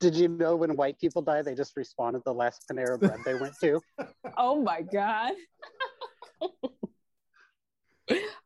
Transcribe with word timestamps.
Did 0.00 0.14
you 0.14 0.28
know 0.28 0.56
when 0.56 0.76
white 0.76 0.98
people 0.98 1.22
die, 1.22 1.42
they 1.42 1.54
just 1.54 1.74
respawn 1.76 2.14
at 2.14 2.24
the 2.24 2.34
last 2.34 2.64
Panera 2.70 2.98
Bread 2.98 3.20
they 3.24 3.34
went 3.34 3.54
to? 3.60 3.80
Oh 4.38 4.62
my 4.62 4.80
god. 4.82 5.32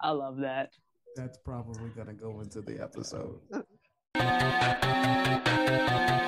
I 0.01 0.11
love 0.11 0.39
that. 0.39 0.71
That's 1.15 1.39
probably 1.39 1.91
gonna 1.91 2.13
go 2.13 2.41
into 2.41 2.61
the 2.61 2.83
episode. 2.83 3.41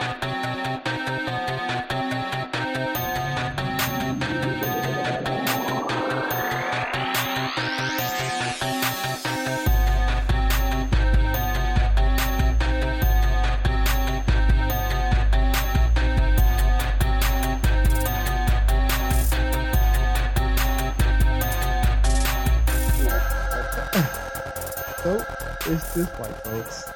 it's 25.70 25.94
just 25.94 26.10
white 26.18 26.34
folks. 26.44 26.88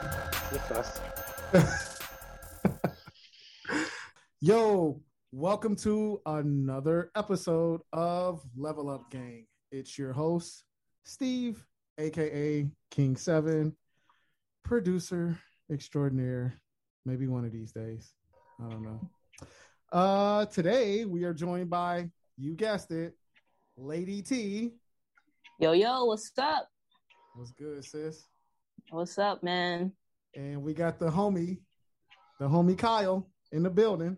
It's 0.50 0.70
us. 0.70 0.98
Yo, 4.40 4.98
welcome 5.30 5.76
to 5.76 6.22
another 6.24 7.10
episode 7.14 7.82
of 7.92 8.40
Level 8.56 8.88
Up 8.88 9.10
Gang. 9.10 9.44
It's 9.72 9.98
your 9.98 10.14
host, 10.14 10.64
Steve, 11.04 11.62
aka 11.98 12.66
King 12.90 13.14
Seven, 13.14 13.76
producer 14.64 15.38
extraordinaire. 15.70 16.54
Maybe 17.04 17.26
one 17.26 17.44
of 17.44 17.52
these 17.52 17.72
days. 17.72 18.14
I 18.58 18.70
don't 18.70 18.82
know. 18.82 19.00
Uh 19.92 20.46
today 20.46 21.04
we 21.04 21.24
are 21.24 21.34
joined 21.34 21.68
by, 21.68 22.08
you 22.38 22.54
guessed 22.54 22.90
it, 22.90 23.18
Lady 23.76 24.22
T. 24.22 24.72
Yo, 25.60 25.72
yo, 25.72 26.06
what's 26.06 26.32
up? 26.38 26.70
What's 27.34 27.52
good, 27.52 27.84
sis? 27.84 28.28
What's 28.90 29.18
up, 29.18 29.42
man? 29.42 29.92
And 30.34 30.62
we 30.62 30.74
got 30.74 30.98
the 30.98 31.10
homie, 31.10 31.58
the 32.38 32.48
homie 32.48 32.76
Kyle 32.76 33.28
in 33.52 33.62
the 33.62 33.70
building. 33.70 34.16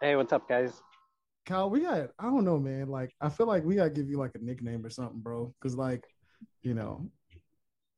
Hey, 0.00 0.16
what's 0.16 0.32
up, 0.32 0.48
guys? 0.48 0.72
Kyle, 1.46 1.70
we 1.70 1.80
got, 1.80 2.10
I 2.18 2.24
don't 2.24 2.44
know, 2.44 2.58
man. 2.58 2.88
Like, 2.88 3.12
I 3.20 3.28
feel 3.28 3.46
like 3.46 3.64
we 3.64 3.76
got 3.76 3.84
to 3.84 3.90
give 3.90 4.08
you 4.08 4.18
like 4.18 4.32
a 4.34 4.38
nickname 4.38 4.84
or 4.84 4.90
something, 4.90 5.20
bro. 5.20 5.54
Cause, 5.60 5.74
like, 5.74 6.04
you 6.62 6.74
know, 6.74 7.10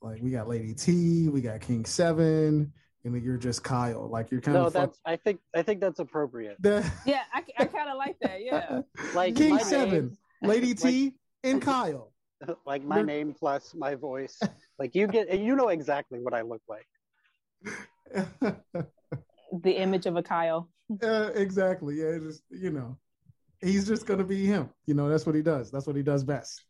like 0.03 0.21
we 0.23 0.31
got 0.31 0.49
Lady 0.49 0.75
T, 0.75 1.29
we 1.29 1.41
got 1.41 1.61
King 1.61 1.85
Seven, 1.85 2.73
and 3.05 3.15
then 3.15 3.23
you're 3.23 3.37
just 3.37 3.63
Kyle. 3.63 4.09
Like, 4.09 4.31
you're 4.31 4.41
kind 4.41 4.55
No, 4.55 4.67
of 4.67 4.75
No, 4.75 4.81
that's. 4.81 5.01
I 5.05 5.17
think. 5.17 5.41
I 5.55 5.63
think 5.63 5.81
that's 5.81 5.99
appropriate. 5.99 6.57
the 6.61 6.89
Yeah, 7.07 7.23
I, 7.33 7.43
I 7.59 7.65
kind 7.67 7.89
of 7.91 7.97
like 7.97 8.17
that. 8.23 8.43
Yeah. 8.45 8.81
Like 9.15 9.37
King 9.37 9.51
my 9.51 9.63
Seven, 9.63 10.17
Lady 10.43 10.75
T, 10.75 11.15
and 11.45 11.61
Kyle. 11.63 12.13
like 12.67 12.83
my 12.85 13.03
name 13.03 13.35
plus 13.39 13.75
my 13.75 13.95
voice. 13.95 14.41
Like 14.79 14.95
you 14.95 15.07
get. 15.07 15.39
You 15.39 15.57
know 15.57 15.69
exactly 15.69 16.19
what 16.21 16.35
I 16.35 16.43
look 16.43 16.63
like. 16.69 16.87
The 19.63 19.71
image 19.71 20.07
of 20.07 20.17
a 20.17 20.23
Kyle. 20.23 20.69
Uh, 21.03 21.31
exactly. 21.35 21.97
Yeah, 21.97 22.19
just 22.19 22.43
you 22.51 22.71
know, 22.71 22.99
he's 23.61 23.87
just 23.87 24.05
gonna 24.05 24.25
be 24.25 24.45
him. 24.45 24.69
You 24.87 24.95
know, 24.95 25.09
that's 25.09 25.27
what 25.27 25.37
he 25.37 25.43
does. 25.43 25.71
That's 25.71 25.87
what 25.87 25.95
he 25.95 26.03
does 26.03 26.25
best. 26.25 26.65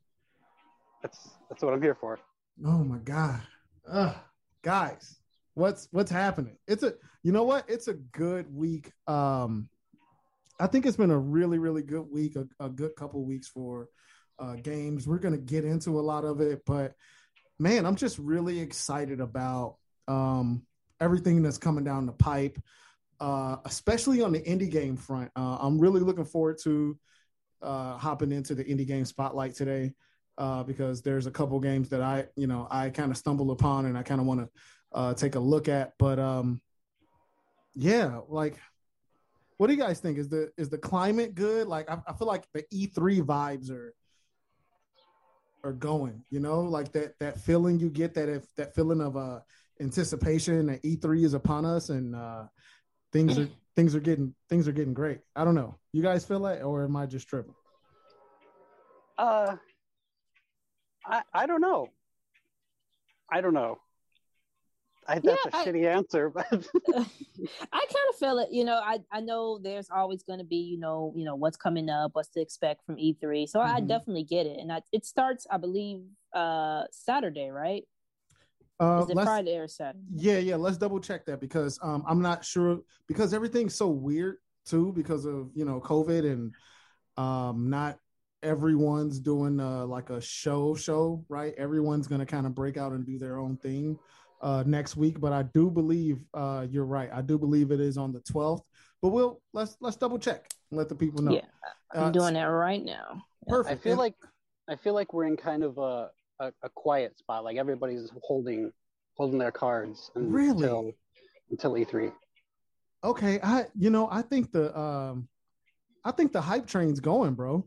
That's. 1.03 1.31
That's 1.49 1.63
what 1.63 1.73
I'm 1.73 1.81
here 1.81 1.95
for. 1.95 2.19
Oh 2.65 2.85
my 2.85 2.99
god, 2.99 3.41
Ugh. 3.89 4.15
guys, 4.63 5.19
what's 5.55 5.89
what's 5.93 6.11
happening? 6.11 6.57
It's 6.69 6.83
a 6.83 6.95
you 7.23 7.33
know 7.33 7.45
what? 7.45 7.65
It's 7.69 7.89
a 7.89 7.95
good 7.95 8.55
week. 8.55 8.93
Um, 9.07 9.69
I 10.61 10.67
think 10.67 10.85
it's 10.85 10.97
been 10.97 11.11
a 11.11 11.19
really 11.19 11.59
really 11.59 11.83
good 11.83 12.07
week. 12.11 12.37
A, 12.37 12.47
a 12.65 12.69
good 12.69 12.95
couple 12.97 13.25
weeks 13.25 13.49
for 13.49 13.89
uh, 14.39 14.57
games. 14.57 15.07
We're 15.07 15.19
gonna 15.19 15.39
get 15.39 15.65
into 15.65 15.99
a 15.99 16.03
lot 16.03 16.25
of 16.25 16.41
it, 16.41 16.63
but 16.67 16.95
man, 17.59 17.87
I'm 17.87 17.97
just 17.97 18.19
really 18.19 18.61
excited 18.61 19.21
about 19.21 19.77
um 20.07 20.63
everything 21.01 21.43
that's 21.43 21.59
coming 21.59 21.85
down 21.85 22.07
the 22.07 22.13
pipe. 22.13 22.59
Uh, 23.21 23.57
especially 23.65 24.21
on 24.23 24.33
the 24.33 24.41
indie 24.41 24.71
game 24.71 24.97
front, 24.97 25.31
uh, 25.37 25.57
I'm 25.61 25.79
really 25.79 26.01
looking 26.01 26.25
forward 26.25 26.59
to 26.65 26.99
uh, 27.63 27.97
hopping 27.97 28.33
into 28.33 28.55
the 28.55 28.65
indie 28.65 28.87
game 28.87 29.05
spotlight 29.05 29.55
today 29.55 29.93
uh, 30.37 30.63
because 30.65 31.03
there's 31.03 31.27
a 31.27 31.31
couple 31.31 31.59
games 31.61 31.89
that 31.91 32.03
I, 32.03 32.27
you 32.37 32.47
know, 32.47 32.67
I 32.71 32.91
kind 32.91 33.11
of 33.11 33.17
stumbled 33.17 33.51
upon 33.51 33.87
and 33.87 33.97
I 33.97 34.03
kind 34.03 34.21
of 34.21 34.27
want 34.27 34.41
to 34.41 34.49
uh, 34.93 35.15
take 35.15 35.37
a 35.37 35.41
look 35.41 35.69
at. 35.69 35.93
But 35.99 36.19
um, 36.19 36.61
yeah, 37.75 38.21
like, 38.29 38.59
what 39.57 39.69
do 39.69 39.73
you 39.73 39.79
guys 39.79 40.01
think? 40.01 40.19
Is 40.19 40.29
the 40.29 40.51
is 40.57 40.69
the 40.69 40.79
climate 40.79 41.35
good? 41.35 41.69
Like, 41.69 41.89
I, 41.89 41.99
I 42.07 42.13
feel 42.15 42.27
like 42.27 42.45
the 42.53 42.65
E3 42.73 43.23
vibes 43.23 43.71
are 43.71 43.95
are 45.65 45.73
going. 45.73 46.23
You 46.31 46.41
know, 46.41 46.61
like 46.61 46.93
that 46.93 47.19
that 47.19 47.41
feeling 47.41 47.81
you 47.81 47.91
get 47.91 48.15
that 48.15 48.29
if 48.29 48.55
that 48.57 48.75
feeling 48.75 49.01
of 49.01 49.17
uh 49.17 49.41
anticipation 49.81 50.67
that 50.67 50.83
E3 50.83 51.25
is 51.25 51.35
upon 51.35 51.65
us 51.65 51.89
and 51.89 52.15
uh 52.15 52.45
things 53.13 53.39
are 53.39 53.49
things 53.77 53.95
are 53.95 54.01
getting 54.01 54.35
things 54.49 54.69
are 54.69 54.73
getting 54.73 54.95
great. 54.95 55.21
I 55.35 55.45
don't 55.45 55.55
know. 55.55 55.77
You 55.93 56.03
guys 56.03 56.25
feel 56.25 56.41
that, 56.41 56.63
or 56.63 56.85
am 56.85 56.97
I 56.97 57.07
just 57.07 57.29
tripping? 57.29 57.55
Uh. 59.19 59.57
I. 61.07 61.23
I 61.33 61.47
don't 61.47 61.61
know. 61.61 61.89
I 63.31 63.41
don't 63.41 63.55
know. 63.55 63.79
I, 65.09 65.15
that's 65.19 65.27
Yeah, 65.27 65.51
a 65.53 65.57
I- 65.57 65.65
shitty 65.67 65.87
answer, 65.87 66.31
but 66.31 66.47
I 67.73 67.79
kind 67.87 68.09
of 68.11 68.17
feel 68.19 68.39
it. 68.39 68.49
You 68.53 68.65
know, 68.65 68.81
I 68.83 68.99
I 69.13 69.21
know 69.21 69.59
there's 69.59 69.89
always 69.91 70.23
going 70.23 70.39
to 70.39 70.45
be, 70.45 70.57
you 70.57 70.79
know, 70.79 71.13
you 71.17 71.25
know 71.25 71.35
what's 71.35 71.57
coming 71.57 71.89
up, 71.91 72.13
what's 72.15 72.29
to 72.31 72.41
expect 72.41 72.85
from 72.87 72.97
E3. 72.97 73.47
So 73.49 73.61
I 73.61 73.81
Mhm. 73.81 73.89
definitely 73.89 74.25
get 74.25 74.47
it, 74.47 74.59
and 74.61 74.73
I, 74.73 74.83
it 74.93 75.05
starts, 75.05 75.47
I 75.51 75.57
believe, 75.57 76.03
uh 76.33 76.85
Saturday, 76.91 77.51
right? 77.51 77.85
Uh, 78.81 79.03
Is 79.05 79.11
it 79.11 79.23
Friday 79.23 79.57
or 79.57 79.69
Saturday? 79.69 80.05
Yeah, 80.17 80.39
yeah. 80.39 80.57
Let's 80.57 80.77
double 80.77 81.01
check 81.01 81.25
that 81.27 81.41
because 81.41 81.79
um, 81.83 82.05
I'm 82.09 82.21
not 82.21 82.45
sure 82.45 82.81
because 83.07 83.33
everything's 83.33 83.75
so 83.77 83.89
weird 83.89 84.39
too 84.67 84.93
because 84.95 85.25
of 85.27 85.51
you 85.55 85.65
know 85.65 85.81
COVID 85.81 86.31
and 86.31 86.55
um, 87.17 87.71
not 87.71 87.99
everyone's 88.43 89.21
doing 89.21 89.59
uh, 89.61 89.87
like 89.87 90.11
a 90.11 90.21
show 90.21 90.75
show 90.75 91.25
right. 91.29 91.55
Everyone's 91.57 92.09
gonna 92.09 92.27
kind 92.27 92.47
of 92.47 92.55
break 92.55 92.77
out 92.77 92.93
and 92.93 93.07
do 93.07 93.19
their 93.19 93.39
own 93.39 93.57
thing 93.57 93.99
uh, 94.43 94.63
next 94.67 94.97
week. 94.97 95.21
But 95.21 95.33
I 95.33 95.43
do 95.43 95.71
believe 95.71 96.19
uh, 96.35 96.67
you're 96.71 96.85
right. 96.85 97.11
I 97.13 97.23
do 97.23 97.39
believe 97.39 97.71
it 97.71 97.81
is 97.81 97.97
on 97.99 98.13
the 98.13 98.21
12th. 98.21 98.63
But 99.03 99.09
we'll 99.11 99.41
let's 99.53 99.77
let's 99.81 99.97
double 99.97 100.19
check 100.19 100.47
and 100.71 100.79
let 100.79 100.89
the 100.89 100.95
people 100.95 101.23
know. 101.23 101.33
Yeah, 101.33 101.45
I'm 101.93 102.05
Uh, 102.05 102.11
doing 102.11 102.35
that 102.35 102.45
right 102.45 102.83
now. 102.85 103.23
Perfect. 103.47 103.81
I 103.81 103.83
feel 103.83 103.93
And- 103.93 103.99
like. 104.01 104.15
I 104.67 104.77
feel 104.77 104.95
like 104.95 105.13
we're 105.13 105.27
in 105.27 105.37
kind 105.37 105.63
of 105.63 105.77
a, 105.77 106.09
a, 106.41 106.51
a 106.63 106.71
quiet 106.75 107.19
spot. 107.19 107.45
Like 107.45 107.59
everybody's 107.59 108.11
holding 108.23 108.73
holding 109.15 109.39
their 109.39 109.53
cards 109.53 110.11
Really? 110.15 110.63
until 110.63 110.93
until 111.51 111.77
E 111.77 111.85
E3. 111.85 112.11
okay. 113.05 113.39
I 113.43 113.67
you 113.79 113.91
know 113.91 114.09
I 114.11 114.23
think 114.23 114.51
the 114.53 114.75
um, 114.79 115.29
I 116.03 116.13
think 116.13 116.33
the 116.33 116.41
hype 116.41 116.67
train's 116.67 116.99
going, 116.99 117.35
bro. 117.35 117.67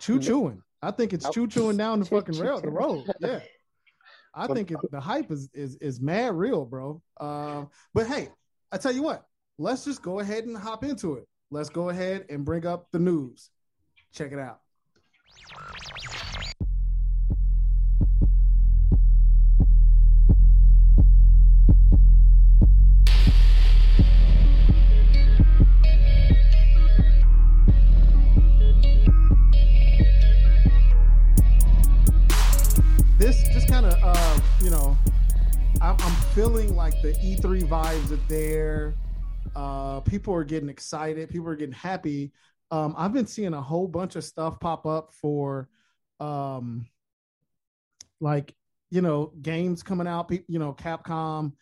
Choo 0.00 0.18
chooing. 0.18 0.60
I 0.82 0.90
think 0.90 1.12
it's 1.12 1.24
Nope. 1.26 1.34
choo 1.34 1.46
chooing 1.46 1.76
down 1.76 2.00
the 2.00 2.06
fucking 2.06 2.36
rail, 2.38 2.60
the 2.60 2.70
road. 2.70 3.04
Yeah. 3.20 3.40
I 4.34 4.46
think 4.48 4.70
it, 4.70 4.78
the 4.90 5.00
hype 5.00 5.30
is 5.30 5.48
is 5.54 5.76
is 5.76 6.00
mad 6.00 6.34
real, 6.34 6.64
bro. 6.64 7.00
Um, 7.20 7.70
but 7.92 8.06
hey, 8.06 8.28
I 8.72 8.78
tell 8.78 8.92
you 8.92 9.02
what, 9.02 9.24
let's 9.58 9.84
just 9.84 10.02
go 10.02 10.20
ahead 10.20 10.44
and 10.44 10.56
hop 10.56 10.84
into 10.84 11.14
it. 11.14 11.26
Let's 11.50 11.68
go 11.68 11.90
ahead 11.90 12.26
and 12.30 12.44
bring 12.44 12.66
up 12.66 12.88
the 12.90 12.98
news. 12.98 13.50
Check 14.12 14.32
it 14.32 14.38
out. 14.38 14.60
Feeling 36.34 36.74
like 36.74 37.00
the 37.00 37.12
e3 37.12 37.62
vibes 37.62 38.10
are 38.10 38.28
there. 38.28 38.96
Uh 39.54 40.00
people 40.00 40.34
are 40.34 40.42
getting 40.42 40.68
excited. 40.68 41.30
People 41.30 41.48
are 41.48 41.54
getting 41.54 41.72
happy. 41.72 42.32
Um 42.72 42.92
i've 42.98 43.12
been 43.12 43.26
seeing 43.26 43.54
a 43.54 43.62
whole 43.62 43.86
bunch 43.86 44.16
of 44.16 44.24
stuff 44.24 44.58
pop 44.58 44.84
up 44.84 45.12
for 45.12 45.68
um 46.18 46.86
like 48.20 48.52
you 48.90 49.00
know 49.00 49.32
games 49.42 49.84
coming 49.84 50.08
out. 50.08 50.28
You 50.48 50.58
know 50.58 50.72
capcom 50.72 51.52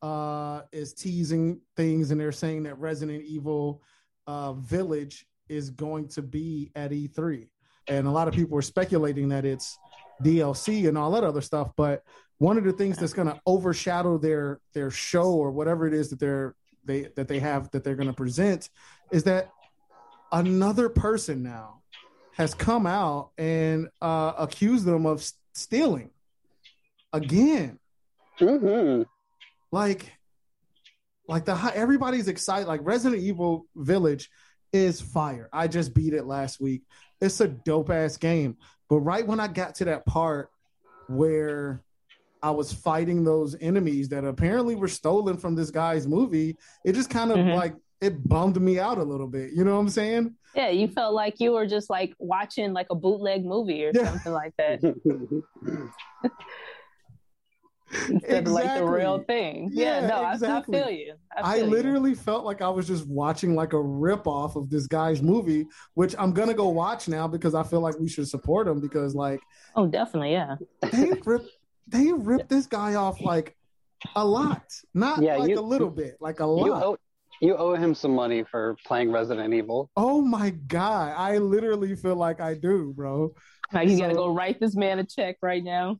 uh 0.00 0.62
is 0.70 0.94
teasing 0.94 1.60
things 1.76 2.12
and 2.12 2.20
they're 2.20 2.30
saying 2.30 2.62
that 2.62 2.78
resident 2.78 3.24
evil 3.24 3.82
uh 4.28 4.52
village 4.52 5.26
is 5.48 5.70
going 5.70 6.06
to 6.06 6.22
be 6.22 6.70
at 6.76 6.92
e3 6.92 7.48
and 7.88 8.06
a 8.06 8.10
lot 8.10 8.28
of 8.28 8.34
people 8.34 8.56
are 8.56 8.62
speculating 8.62 9.28
that 9.30 9.44
it's 9.44 9.76
DLC 10.22 10.88
and 10.88 10.96
all 10.96 11.10
that 11.12 11.24
other 11.24 11.40
stuff. 11.40 11.70
But 11.76 12.04
one 12.40 12.56
of 12.56 12.64
the 12.64 12.72
things 12.72 12.96
that's 12.96 13.12
going 13.12 13.28
to 13.28 13.38
overshadow 13.44 14.16
their 14.16 14.60
their 14.72 14.90
show 14.90 15.30
or 15.30 15.50
whatever 15.50 15.86
it 15.86 15.92
is 15.92 16.08
that 16.08 16.18
they're 16.18 16.54
they 16.86 17.02
that 17.14 17.28
they 17.28 17.38
have 17.38 17.70
that 17.72 17.84
they're 17.84 17.94
going 17.94 18.08
to 18.08 18.14
present 18.14 18.70
is 19.10 19.24
that 19.24 19.50
another 20.32 20.88
person 20.88 21.42
now 21.42 21.82
has 22.32 22.54
come 22.54 22.86
out 22.86 23.30
and 23.36 23.88
uh, 24.00 24.32
accused 24.38 24.86
them 24.86 25.04
of 25.04 25.22
stealing 25.52 26.10
again. 27.12 27.78
Mm-hmm. 28.38 29.02
Like, 29.70 30.10
like 31.28 31.44
the 31.44 31.72
everybody's 31.74 32.28
excited. 32.28 32.66
Like 32.66 32.80
Resident 32.82 33.20
Evil 33.20 33.66
Village 33.76 34.30
is 34.72 34.98
fire. 34.98 35.50
I 35.52 35.68
just 35.68 35.92
beat 35.92 36.14
it 36.14 36.24
last 36.24 36.58
week. 36.58 36.84
It's 37.20 37.40
a 37.42 37.48
dope 37.48 37.90
ass 37.90 38.16
game. 38.16 38.56
But 38.88 39.00
right 39.00 39.26
when 39.26 39.40
I 39.40 39.48
got 39.48 39.74
to 39.76 39.84
that 39.86 40.06
part 40.06 40.48
where 41.06 41.82
I 42.42 42.50
was 42.50 42.72
fighting 42.72 43.24
those 43.24 43.54
enemies 43.60 44.08
that 44.10 44.24
apparently 44.24 44.74
were 44.74 44.88
stolen 44.88 45.36
from 45.36 45.54
this 45.54 45.70
guy's 45.70 46.06
movie, 46.06 46.56
it 46.84 46.92
just 46.94 47.10
kind 47.10 47.30
of 47.30 47.38
Mhm. 47.38 47.54
like 47.56 47.74
it 48.00 48.26
bummed 48.28 48.58
me 48.60 48.78
out 48.78 48.96
a 48.98 49.02
little 49.04 49.26
bit. 49.26 49.52
You 49.52 49.62
know 49.64 49.74
what 49.74 49.80
I'm 49.80 49.88
saying? 49.90 50.34
Yeah, 50.56 50.70
you 50.70 50.88
felt 50.88 51.12
like 51.14 51.38
you 51.38 51.52
were 51.52 51.66
just 51.66 51.90
like 51.90 52.14
watching 52.18 52.72
like 52.72 52.86
a 52.90 52.94
bootleg 52.94 53.44
movie 53.44 53.84
or 53.84 53.92
Yeah. 53.94 54.06
something 54.10 54.32
like 54.32 54.54
that 54.56 54.80
instead 58.08 58.46
of 58.46 58.52
like 58.52 58.78
the 58.78 58.84
real 58.84 59.18
thing. 59.24 59.68
Yeah, 59.72 60.00
Yeah, 60.02 60.06
no, 60.06 60.14
I- 60.24 60.32
exactly. 60.34 60.78
I, 60.78 60.82
feel 60.84 60.90
you. 60.92 61.14
I, 61.36 61.40
I 61.52 61.56
feel 61.56 61.64
you. 61.66 61.70
literally 61.72 62.14
felt 62.14 62.44
like 62.44 62.62
I 62.62 62.68
was 62.68 62.86
just 62.86 63.06
watching 63.06 63.54
like 63.54 63.72
a 63.72 63.80
rip 63.82 64.26
off 64.26 64.54
of 64.56 64.70
this 64.70 64.86
guy's 64.86 65.20
movie, 65.20 65.66
which 65.94 66.14
I'm 66.18 66.32
gonna 66.32 66.54
go 66.54 66.68
watch 66.68 67.08
now 67.08 67.26
because 67.26 67.54
I 67.54 67.62
feel 67.64 67.80
like 67.80 67.98
we 67.98 68.08
should 68.08 68.28
support 68.28 68.68
him 68.68 68.80
because 68.80 69.14
like 69.14 69.40
Oh, 69.76 69.86
definitely, 69.86 70.32
yeah. 70.32 70.56
they 70.92 71.12
rip 71.26 71.44
they 71.90 72.12
ripped 72.12 72.48
this 72.48 72.66
guy 72.66 72.94
off 72.94 73.20
like 73.20 73.56
a 74.16 74.24
lot, 74.24 74.62
not 74.94 75.22
Yeah, 75.22 75.36
like 75.36 75.50
you- 75.50 75.58
a 75.58 75.60
little 75.60 75.90
bit, 75.90 76.16
like 76.20 76.40
a 76.40 76.44
You 76.44 76.48
lot. 76.70 76.82
owe 76.82 76.96
you 77.42 77.56
owe 77.56 77.74
him 77.74 77.94
some 77.94 78.14
money 78.14 78.44
for 78.44 78.76
playing 78.86 79.10
Resident 79.12 79.54
Evil. 79.54 79.90
oh 79.96 80.20
my 80.20 80.50
god, 80.50 81.14
I 81.16 81.38
literally 81.38 81.96
feel 81.96 82.16
like 82.16 82.40
I 82.40 82.54
do, 82.54 82.92
bro. 82.94 83.34
Like 83.72 83.88
you 83.88 83.98
gotta 83.98 84.14
go 84.14 84.32
write 84.34 84.60
this 84.60 84.74
man 84.76 84.98
a 84.98 85.04
check 85.04 85.36
right 85.42 85.62
now. 85.64 85.98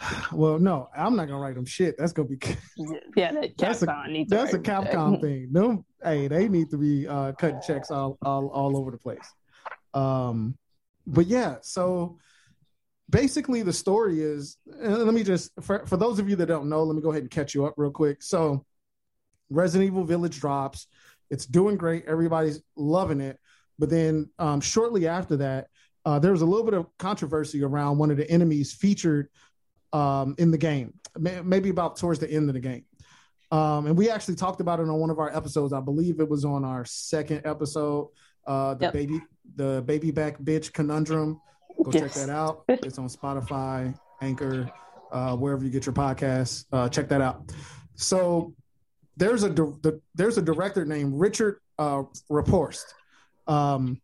Well, 0.32 0.58
no, 0.58 0.88
I'm 0.96 1.16
not 1.16 1.28
gonna 1.28 1.38
write 1.40 1.56
him 1.56 1.64
shit. 1.64 1.96
That's 1.96 2.12
gonna 2.12 2.28
be 2.28 2.36
Yeah, 3.16 3.32
that 3.32 3.56
That's 3.56 3.82
a- 3.82 3.86
Capcom 3.86 4.10
needs 4.10 4.30
to 4.30 4.36
that's 4.36 4.52
a 4.52 4.56
write 4.58 4.64
check. 4.66 4.92
Capcom 4.92 5.20
thing. 5.20 5.48
No, 5.50 5.84
hey, 6.02 6.28
they 6.28 6.48
need 6.48 6.68
to 6.70 6.76
be 6.78 7.06
uh, 7.08 7.32
cutting 7.32 7.60
checks 7.66 7.90
all, 7.90 8.18
all 8.22 8.48
all 8.48 8.76
over 8.76 8.90
the 8.90 8.98
place. 8.98 9.26
Um, 9.94 10.58
but 11.06 11.26
yeah, 11.26 11.56
so 11.62 12.18
basically 13.10 13.62
the 13.62 13.72
story 13.72 14.22
is. 14.22 14.56
Let 14.66 15.12
me 15.14 15.22
just 15.22 15.52
for 15.60 15.86
for 15.86 15.96
those 15.96 16.18
of 16.18 16.28
you 16.28 16.36
that 16.36 16.46
don't 16.46 16.68
know, 16.68 16.82
let 16.82 16.96
me 16.96 17.02
go 17.02 17.10
ahead 17.10 17.22
and 17.22 17.30
catch 17.30 17.54
you 17.54 17.66
up 17.66 17.74
real 17.76 17.90
quick. 17.90 18.22
So, 18.22 18.64
Resident 19.50 19.88
Evil 19.88 20.04
Village 20.04 20.40
drops. 20.40 20.86
It's 21.30 21.46
doing 21.46 21.76
great. 21.76 22.04
Everybody's 22.06 22.62
loving 22.76 23.20
it. 23.20 23.38
But 23.78 23.90
then 23.90 24.30
um, 24.38 24.60
shortly 24.60 25.08
after 25.08 25.36
that, 25.38 25.68
uh, 26.04 26.18
there 26.18 26.32
was 26.32 26.42
a 26.42 26.46
little 26.46 26.64
bit 26.64 26.74
of 26.74 26.86
controversy 26.98 27.62
around 27.64 27.98
one 27.98 28.10
of 28.10 28.16
the 28.16 28.30
enemies 28.30 28.72
featured 28.72 29.28
um, 29.92 30.34
in 30.38 30.50
the 30.50 30.58
game, 30.58 30.94
maybe 31.18 31.70
about 31.70 31.96
towards 31.96 32.20
the 32.20 32.30
end 32.30 32.48
of 32.48 32.54
the 32.54 32.60
game. 32.60 32.84
Um, 33.50 33.86
and 33.86 33.96
we 33.96 34.10
actually 34.10 34.34
talked 34.34 34.60
about 34.60 34.80
it 34.80 34.88
on 34.88 34.94
one 34.94 35.10
of 35.10 35.18
our 35.18 35.34
episodes. 35.34 35.72
I 35.72 35.80
believe 35.80 36.20
it 36.20 36.28
was 36.28 36.44
on 36.44 36.64
our 36.64 36.84
second 36.84 37.42
episode, 37.44 38.10
uh, 38.46 38.74
the 38.74 38.86
Yep. 38.86 38.92
baby, 38.92 39.20
the 39.56 39.82
baby 39.86 40.10
back 40.10 40.38
bitch 40.40 40.72
conundrum. 40.72 41.40
Go 41.82 41.90
check 41.90 42.12
that 42.12 42.30
out. 42.30 42.64
It's 42.68 42.98
on 42.98 43.08
Spotify, 43.08 43.98
Anchor, 44.20 44.70
uh, 45.12 45.36
wherever 45.36 45.64
you 45.64 45.70
get 45.70 45.86
your 45.86 45.92
podcasts. 45.92 46.64
Uh, 46.72 46.88
check 46.88 47.08
that 47.08 47.20
out. 47.20 47.52
So 47.94 48.54
there's 49.16 49.42
a 49.42 49.50
di- 49.50 49.78
the, 49.82 50.00
there's 50.14 50.38
a 50.38 50.42
director 50.42 50.84
named 50.84 51.14
Richard 51.14 51.60
uh, 51.78 52.04
Raaphorst, 52.30 52.84
um, 53.46 54.00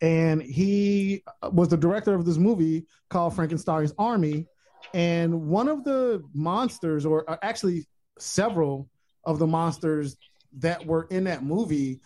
and 0.00 0.42
he 0.42 1.22
was 1.52 1.68
the 1.68 1.76
director 1.76 2.14
of 2.14 2.24
this 2.24 2.36
movie 2.36 2.86
called 3.08 3.34
Frankenstein's 3.34 3.92
Army. 3.98 4.46
And 4.94 5.48
one 5.48 5.68
of 5.68 5.84
the 5.84 6.22
monsters, 6.32 7.04
or 7.04 7.28
uh, 7.28 7.36
actually 7.42 7.86
several 8.18 8.88
of 9.24 9.38
the 9.38 9.46
monsters 9.46 10.16
that 10.58 10.86
were 10.86 11.06
in 11.10 11.24
that 11.24 11.42
movie, 11.42 12.00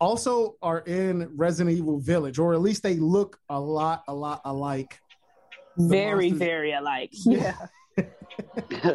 also 0.00 0.56
are 0.62 0.80
in 0.80 1.30
Resident 1.36 1.76
Evil 1.76 1.98
Village, 1.98 2.38
or 2.38 2.54
at 2.54 2.60
least 2.60 2.82
they 2.82 2.96
look 2.96 3.38
a 3.48 3.58
lot, 3.58 4.04
a 4.08 4.14
lot 4.14 4.40
alike. 4.44 4.98
Very, 5.76 6.30
monsters- 6.30 6.38
very 6.38 6.72
alike. 6.72 7.12
Yeah. 7.24 7.54
Yeah. 8.70 8.94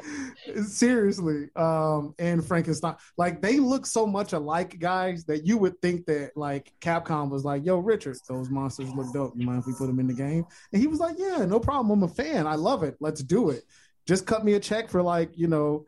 Seriously, 0.64 1.50
um, 1.56 2.14
and 2.20 2.46
Frankenstein, 2.46 2.96
like 3.18 3.42
they 3.42 3.60
look 3.60 3.86
so 3.86 4.06
much 4.06 4.34
alike, 4.34 4.78
guys, 4.80 5.24
that 5.26 5.46
you 5.46 5.58
would 5.58 5.82
think 5.82 6.06
that 6.08 6.32
like 6.36 6.74
Capcom 6.82 7.30
was 7.30 7.46
like, 7.46 7.66
"Yo, 7.66 7.78
Richard, 7.78 8.18
those 8.28 8.50
monsters 8.50 8.94
look 8.94 9.12
dope. 9.14 9.34
You 9.38 9.46
mind 9.46 9.60
if 9.60 9.68
we 9.68 9.74
put 9.74 9.88
them 9.88 10.00
in 10.00 10.08
the 10.08 10.14
game?" 10.14 10.46
And 10.74 10.82
he 10.82 10.88
was 10.88 11.00
like, 11.00 11.16
"Yeah, 11.18 11.46
no 11.46 11.60
problem. 11.60 11.92
I'm 11.92 12.04
a 12.04 12.14
fan. 12.14 12.48
I 12.48 12.56
love 12.56 12.84
it. 12.84 12.98
Let's 13.00 13.24
do 13.24 13.50
it. 13.52 13.64
Just 14.06 14.26
cut 14.26 14.44
me 14.44 14.54
a 14.54 14.60
check 14.60 14.90
for 14.90 15.02
like 15.02 15.38
you 15.38 15.48
know." 15.48 15.86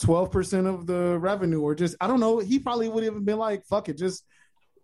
12% 0.00 0.66
of 0.66 0.86
the 0.86 1.18
revenue 1.18 1.60
or 1.60 1.74
just 1.74 1.96
I 2.00 2.06
don't 2.06 2.20
know 2.20 2.38
he 2.38 2.58
probably 2.58 2.88
would 2.88 3.04
have 3.04 3.24
been 3.24 3.38
like 3.38 3.64
fuck 3.64 3.88
it 3.88 3.98
just 3.98 4.24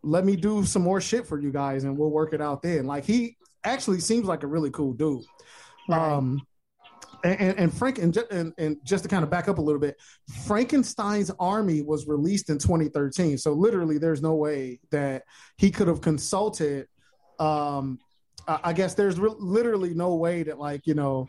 let 0.03 0.25
me 0.25 0.37
do 0.37 0.65
some 0.65 0.83
more 0.83 1.01
shit 1.01 1.27
for 1.27 1.41
you 1.41 1.53
guys 1.53 1.85
and 1.85 1.97
we'll 1.97 2.11
work 2.11 2.35
it 2.35 2.41
out 2.41 2.63
then 2.63 2.87
like 2.87 3.05
he 3.05 3.37
actually 3.63 4.01
seems 4.01 4.27
like 4.27 4.43
a 4.43 4.47
really 4.47 4.71
cool 4.71 4.93
dude 4.93 5.25
Right. 5.89 6.13
um 6.13 6.43
and, 7.25 7.59
and, 7.59 7.75
Frank 7.75 7.99
and, 7.99 8.17
and 8.31 8.53
and 8.59 8.77
just 8.85 9.05
to 9.05 9.09
kind 9.09 9.25
of 9.25 9.31
back 9.31 9.49
up 9.49 9.57
a 9.57 9.61
little 9.61 9.81
bit, 9.81 9.97
Frankenstein's 10.47 11.31
Army 11.41 11.81
was 11.81 12.07
released 12.07 12.51
in 12.51 12.59
2013. 12.59 13.39
So 13.39 13.55
literally, 13.55 13.97
there's 13.97 14.21
no 14.21 14.35
way 14.35 14.79
that 14.91 15.23
he 15.57 15.71
could 15.71 15.89
have 15.89 16.03
consulted. 16.03 16.87
Um, 17.39 17.99
I 18.47 18.61
I 18.65 18.73
guess 18.75 18.93
there's 18.93 19.19
re- 19.19 19.35
literally 19.39 19.95
no 19.95 20.17
way 20.17 20.43
that 20.43 20.59
like 20.59 20.87
you 20.87 20.93
know 20.95 21.27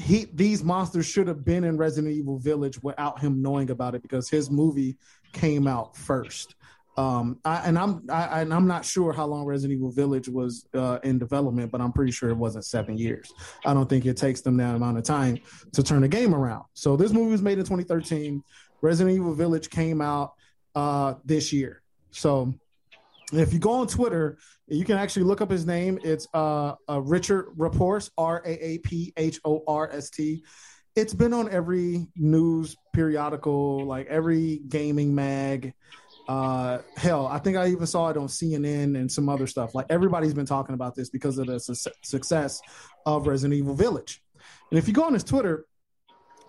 he 0.00 0.26
these 0.32 0.64
monsters 0.64 1.06
should 1.06 1.28
have 1.28 1.44
been 1.44 1.64
in 1.64 1.76
Resident 1.76 2.12
Evil 2.14 2.38
Village 2.38 2.82
without 2.82 3.20
him 3.20 3.42
knowing 3.42 3.70
about 3.70 3.94
it 3.94 4.02
because 4.02 4.28
his 4.28 4.50
movie 4.50 4.96
came 5.32 5.66
out 5.66 5.96
first. 5.96 6.54
Um, 6.96 7.38
I, 7.44 7.56
and 7.66 7.78
I'm 7.78 8.02
I, 8.10 8.40
and 8.40 8.52
I'm 8.52 8.66
not 8.66 8.84
sure 8.84 9.12
how 9.12 9.26
long 9.26 9.44
Resident 9.44 9.78
Evil 9.78 9.92
Village 9.92 10.28
was 10.28 10.66
uh, 10.74 10.98
in 11.04 11.18
development, 11.18 11.70
but 11.70 11.80
I'm 11.80 11.92
pretty 11.92 12.12
sure 12.12 12.30
it 12.30 12.36
wasn't 12.36 12.64
seven 12.64 12.96
years. 12.98 13.32
I 13.64 13.74
don't 13.74 13.88
think 13.88 14.06
it 14.06 14.16
takes 14.16 14.40
them 14.40 14.56
that 14.56 14.74
amount 14.74 14.98
of 14.98 15.04
time 15.04 15.38
to 15.72 15.82
turn 15.82 16.02
a 16.04 16.08
game 16.08 16.34
around. 16.34 16.64
So 16.74 16.96
this 16.96 17.12
movie 17.12 17.30
was 17.30 17.42
made 17.42 17.58
in 17.58 17.64
2013. 17.64 18.42
Resident 18.82 19.16
Evil 19.16 19.34
Village 19.34 19.70
came 19.70 20.00
out 20.00 20.34
uh, 20.74 21.14
this 21.24 21.52
year. 21.52 21.82
So 22.10 22.54
if 23.32 23.52
you 23.52 23.58
go 23.58 23.72
on 23.72 23.86
Twitter, 23.86 24.38
you 24.70 24.84
can 24.84 24.96
actually 24.96 25.24
look 25.24 25.40
up 25.40 25.50
his 25.50 25.66
name. 25.66 25.98
It's 26.02 26.26
uh, 26.32 26.74
uh 26.88 27.00
Richard 27.00 27.48
Raaphorst, 27.56 28.10
R 28.16 28.42
A 28.44 28.64
A 28.64 28.78
P 28.78 29.12
H 29.16 29.40
O 29.44 29.62
R 29.66 29.90
S 29.92 30.10
T. 30.10 30.44
It's 30.96 31.14
been 31.14 31.32
on 31.32 31.50
every 31.50 32.08
news 32.16 32.76
periodical, 32.92 33.84
like 33.86 34.06
every 34.06 34.60
gaming 34.68 35.14
mag. 35.14 35.74
Uh, 36.28 36.78
hell, 36.96 37.26
I 37.26 37.38
think 37.38 37.56
I 37.56 37.68
even 37.68 37.86
saw 37.86 38.08
it 38.08 38.16
on 38.16 38.26
CNN 38.26 38.96
and 38.96 39.10
some 39.10 39.28
other 39.28 39.46
stuff. 39.46 39.74
Like 39.74 39.86
everybody's 39.90 40.34
been 40.34 40.46
talking 40.46 40.74
about 40.74 40.94
this 40.94 41.10
because 41.10 41.38
of 41.38 41.46
the 41.46 41.58
su- 41.58 41.90
success 42.02 42.60
of 43.06 43.26
Resident 43.26 43.58
Evil 43.58 43.74
Village. 43.74 44.22
And 44.70 44.78
if 44.78 44.86
you 44.86 44.94
go 44.94 45.04
on 45.04 45.14
his 45.14 45.24
Twitter, 45.24 45.64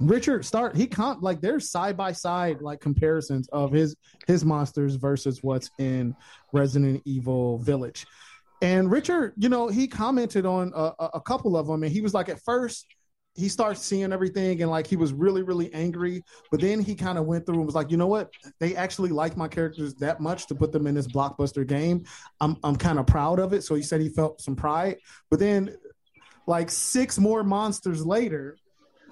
Richard 0.02 0.46
start 0.46 0.76
he 0.76 0.88
can't 0.88 1.22
like 1.22 1.42
there's 1.42 1.70
side 1.70 1.96
by 1.96 2.12
side 2.12 2.62
like 2.62 2.80
comparisons 2.80 3.48
of 3.50 3.72
his 3.72 3.96
his 4.28 4.44
monsters 4.44 4.96
versus 4.96 5.40
what's 5.44 5.70
in 5.80 6.16
Resident 6.54 7.02
Evil 7.06 7.60
Village. 7.60 8.06
And 8.62 8.92
Richard, 8.92 9.34
you 9.38 9.50
know, 9.50 9.68
he 9.70 9.88
commented 9.88 10.46
on 10.46 10.72
a- 10.76 11.10
a 11.16 11.22
couple 11.22 11.58
of 11.58 11.66
them, 11.66 11.82
and 11.84 11.92
he 11.92 12.02
was 12.02 12.14
like, 12.14 12.30
at 12.30 12.40
first, 12.44 12.86
he 13.34 13.50
starts 13.50 13.82
seeing 13.82 14.12
everything, 14.12 14.62
and 14.62 14.70
like 14.70 14.86
he 14.86 14.98
was 14.98 15.14
really, 15.14 15.42
really 15.42 15.74
angry. 15.74 16.24
But 16.52 16.62
then 16.62 16.80
he 16.80 16.96
kind 16.96 17.18
of 17.18 17.26
went 17.26 17.46
through 17.46 17.56
and 17.56 17.66
was 17.66 17.76
like, 17.76 17.90
you 17.90 17.98
know 17.98 18.08
what? 18.08 18.30
They 18.60 18.76
actually 18.76 19.10
like 19.10 19.38
my 19.38 19.48
characters 19.48 19.96
that 19.96 20.20
much 20.20 20.48
to 20.48 20.56
put 20.56 20.72
them 20.72 20.86
in 20.86 20.94
this 20.94 21.08
blockbuster 21.08 21.66
game. 21.66 22.04
I'm 22.40 22.58
I'm 22.64 22.76
kind 22.76 23.00
of 23.00 23.08
proud 23.08 23.40
of 23.40 23.54
it. 23.54 23.64
So 23.64 23.74
he 23.74 23.82
said 23.82 24.02
he 24.02 24.10
felt 24.10 24.42
some 24.42 24.56
pride. 24.56 24.98
But 25.30 25.40
then, 25.40 25.76
like 26.46 26.70
six 26.70 27.18
more 27.18 27.44
monsters 27.44 28.06
later, 28.06 28.58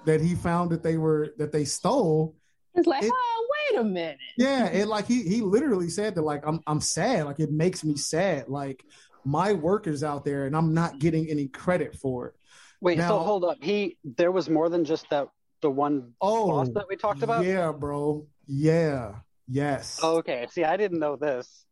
that 0.04 0.20
he 0.20 0.34
found 0.34 0.70
that 0.70 0.82
they 0.82 0.96
were 0.96 1.34
that 1.38 1.52
they 1.52 1.64
stole. 1.64 2.36
It's 2.74 2.86
like, 2.86 3.02
It- 3.02 3.12
oh, 3.12 3.48
wait 3.72 3.80
a 3.80 3.84
minute. 3.84 4.18
Yeah, 4.36 4.66
and 4.66 4.88
like 4.94 5.06
he 5.06 5.22
he 5.22 5.40
literally 5.40 5.88
said 5.90 6.14
that 6.14 6.22
like 6.22 6.42
I'm 6.46 6.60
I'm 6.66 6.80
sad. 6.80 7.26
Like 7.26 7.40
it 7.40 7.50
makes 7.52 7.84
me 7.84 7.96
sad. 7.96 8.48
Like 8.48 8.84
my 9.24 9.52
work 9.52 9.86
is 9.86 10.02
out 10.02 10.24
there 10.24 10.46
and 10.46 10.56
I'm 10.56 10.72
not 10.72 10.98
getting 10.98 11.28
any 11.28 11.48
credit 11.48 11.96
for 11.96 12.28
it. 12.28 12.34
Wait, 12.80 12.98
Now- 12.98 13.08
so 13.08 13.18
hold 13.18 13.44
up. 13.44 13.58
He 13.60 13.98
there 14.04 14.32
was 14.32 14.48
more 14.48 14.68
than 14.68 14.84
just 14.84 15.08
that 15.10 15.28
the 15.60 15.70
one 15.70 16.12
Oh, 16.22 16.46
boss 16.48 16.70
that 16.74 16.86
we 16.88 16.96
talked 16.96 17.22
about. 17.22 17.44
Yeah, 17.44 17.70
bro. 17.72 18.26
Yeah. 18.46 19.16
Yes. 19.46 19.98
Oh, 20.02 20.16
okay. 20.18 20.46
See, 20.50 20.64
I 20.64 20.76
didn't 20.76 21.00
know 21.00 21.16
this. 21.16 21.66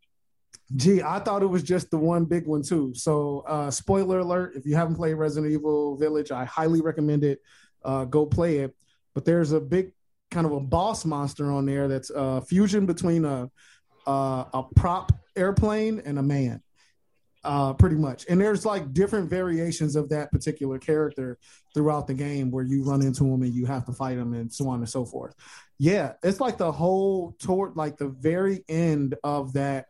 Gee, 0.77 1.01
I 1.01 1.21
thought 1.21 1.43
it 1.43 1.47
was 1.47 1.63
just 1.63 1.91
the 1.91 1.97
one 1.97 2.27
big 2.27 2.47
one 2.47 2.63
too. 2.63 2.93
So, 2.95 3.45
uh, 3.47 3.71
spoiler 3.71 4.19
alert: 4.19 4.55
if 4.57 4.67
you 4.67 4.75
haven't 4.75 4.97
played 4.97 5.15
Resident 5.15 5.51
Evil 5.53 5.97
Village, 5.97 6.31
I 6.31 6.45
highly 6.45 6.83
recommend 6.83 7.25
it. 7.25 7.41
Uh, 7.85 8.05
go 8.05 8.27
play 8.27 8.59
it. 8.59 8.75
But 9.15 9.25
there's 9.25 9.53
a 9.53 9.61
big 9.61 9.93
kind 10.31 10.47
of 10.47 10.53
a 10.53 10.61
boss 10.61 11.05
monster 11.05 11.51
on 11.51 11.67
there 11.67 11.89
that's 11.89 12.11
a 12.11 12.43
fusion 12.43 12.87
between 12.87 13.25
a 13.25 13.51
a, 14.07 14.47
a 14.55 14.65
prop 14.75 15.13
airplane 15.37 16.03
and 16.05 16.19
a 16.19 16.23
man 16.23 16.63
uh, 17.45 17.73
pretty 17.75 17.97
much. 17.97 18.27
And 18.29 18.41
there's 18.41 18.67
like 18.67 18.93
different 18.93 19.31
variations 19.31 19.97
of 19.97 20.09
that 20.11 20.33
particular 20.33 20.79
character 20.79 21.39
throughout 21.75 22.07
the 22.07 22.15
game 22.15 22.51
where 22.51 22.65
you 22.65 22.83
run 22.83 23.03
into 23.03 23.25
him 23.25 23.43
and 23.43 23.53
you 23.53 23.67
have 23.67 23.85
to 23.87 23.93
fight 23.93 24.19
him 24.19 24.35
and 24.35 24.53
so 24.53 24.69
on 24.69 24.81
and 24.81 24.89
so 24.89 25.05
forth. 25.05 25.35
Yeah, 25.79 26.15
it's 26.23 26.41
like 26.41 26.59
the 26.59 26.73
whole 26.73 27.37
toward 27.39 27.77
like 27.77 27.97
the 27.97 28.09
very 28.09 28.65
end 28.69 29.15
of 29.23 29.53
that 29.53 29.87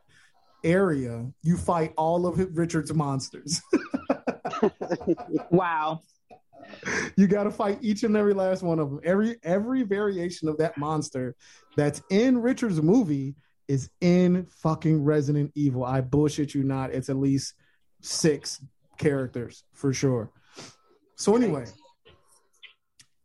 area, 0.64 1.26
you 1.42 1.56
fight 1.56 1.94
all 1.96 2.26
of 2.26 2.56
Richard's 2.56 2.92
monsters. 2.92 3.62
wow. 5.50 6.00
You 7.16 7.26
got 7.26 7.44
to 7.44 7.50
fight 7.50 7.78
each 7.80 8.02
and 8.02 8.16
every 8.16 8.34
last 8.34 8.62
one 8.62 8.78
of 8.78 8.90
them. 8.90 9.00
Every 9.04 9.36
every 9.42 9.82
variation 9.82 10.48
of 10.48 10.58
that 10.58 10.78
monster 10.78 11.34
that's 11.76 12.02
in 12.10 12.38
Richard's 12.38 12.80
movie 12.82 13.34
is 13.66 13.90
in 14.00 14.46
fucking 14.46 15.04
Resident 15.04 15.52
Evil. 15.54 15.84
I 15.84 16.00
bullshit 16.00 16.54
you 16.54 16.64
not. 16.64 16.92
It's 16.92 17.08
at 17.08 17.16
least 17.16 17.54
six 18.00 18.60
characters 18.98 19.64
for 19.74 19.92
sure. 19.92 20.30
So 21.16 21.36
anyway, 21.36 21.66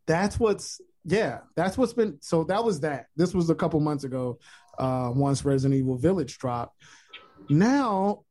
that's 0.05 0.39
what's 0.39 0.81
yeah, 1.05 1.39
that's 1.55 1.77
what's 1.77 1.93
been 1.93 2.17
so 2.21 2.43
that 2.45 2.63
was 2.63 2.81
that. 2.81 3.07
This 3.15 3.33
was 3.33 3.49
a 3.49 3.55
couple 3.55 3.79
months 3.79 4.03
ago, 4.03 4.39
uh, 4.77 5.11
once 5.13 5.45
Resident 5.45 5.79
Evil 5.79 5.97
Village 5.97 6.37
dropped. 6.37 6.81
Now 7.49 8.23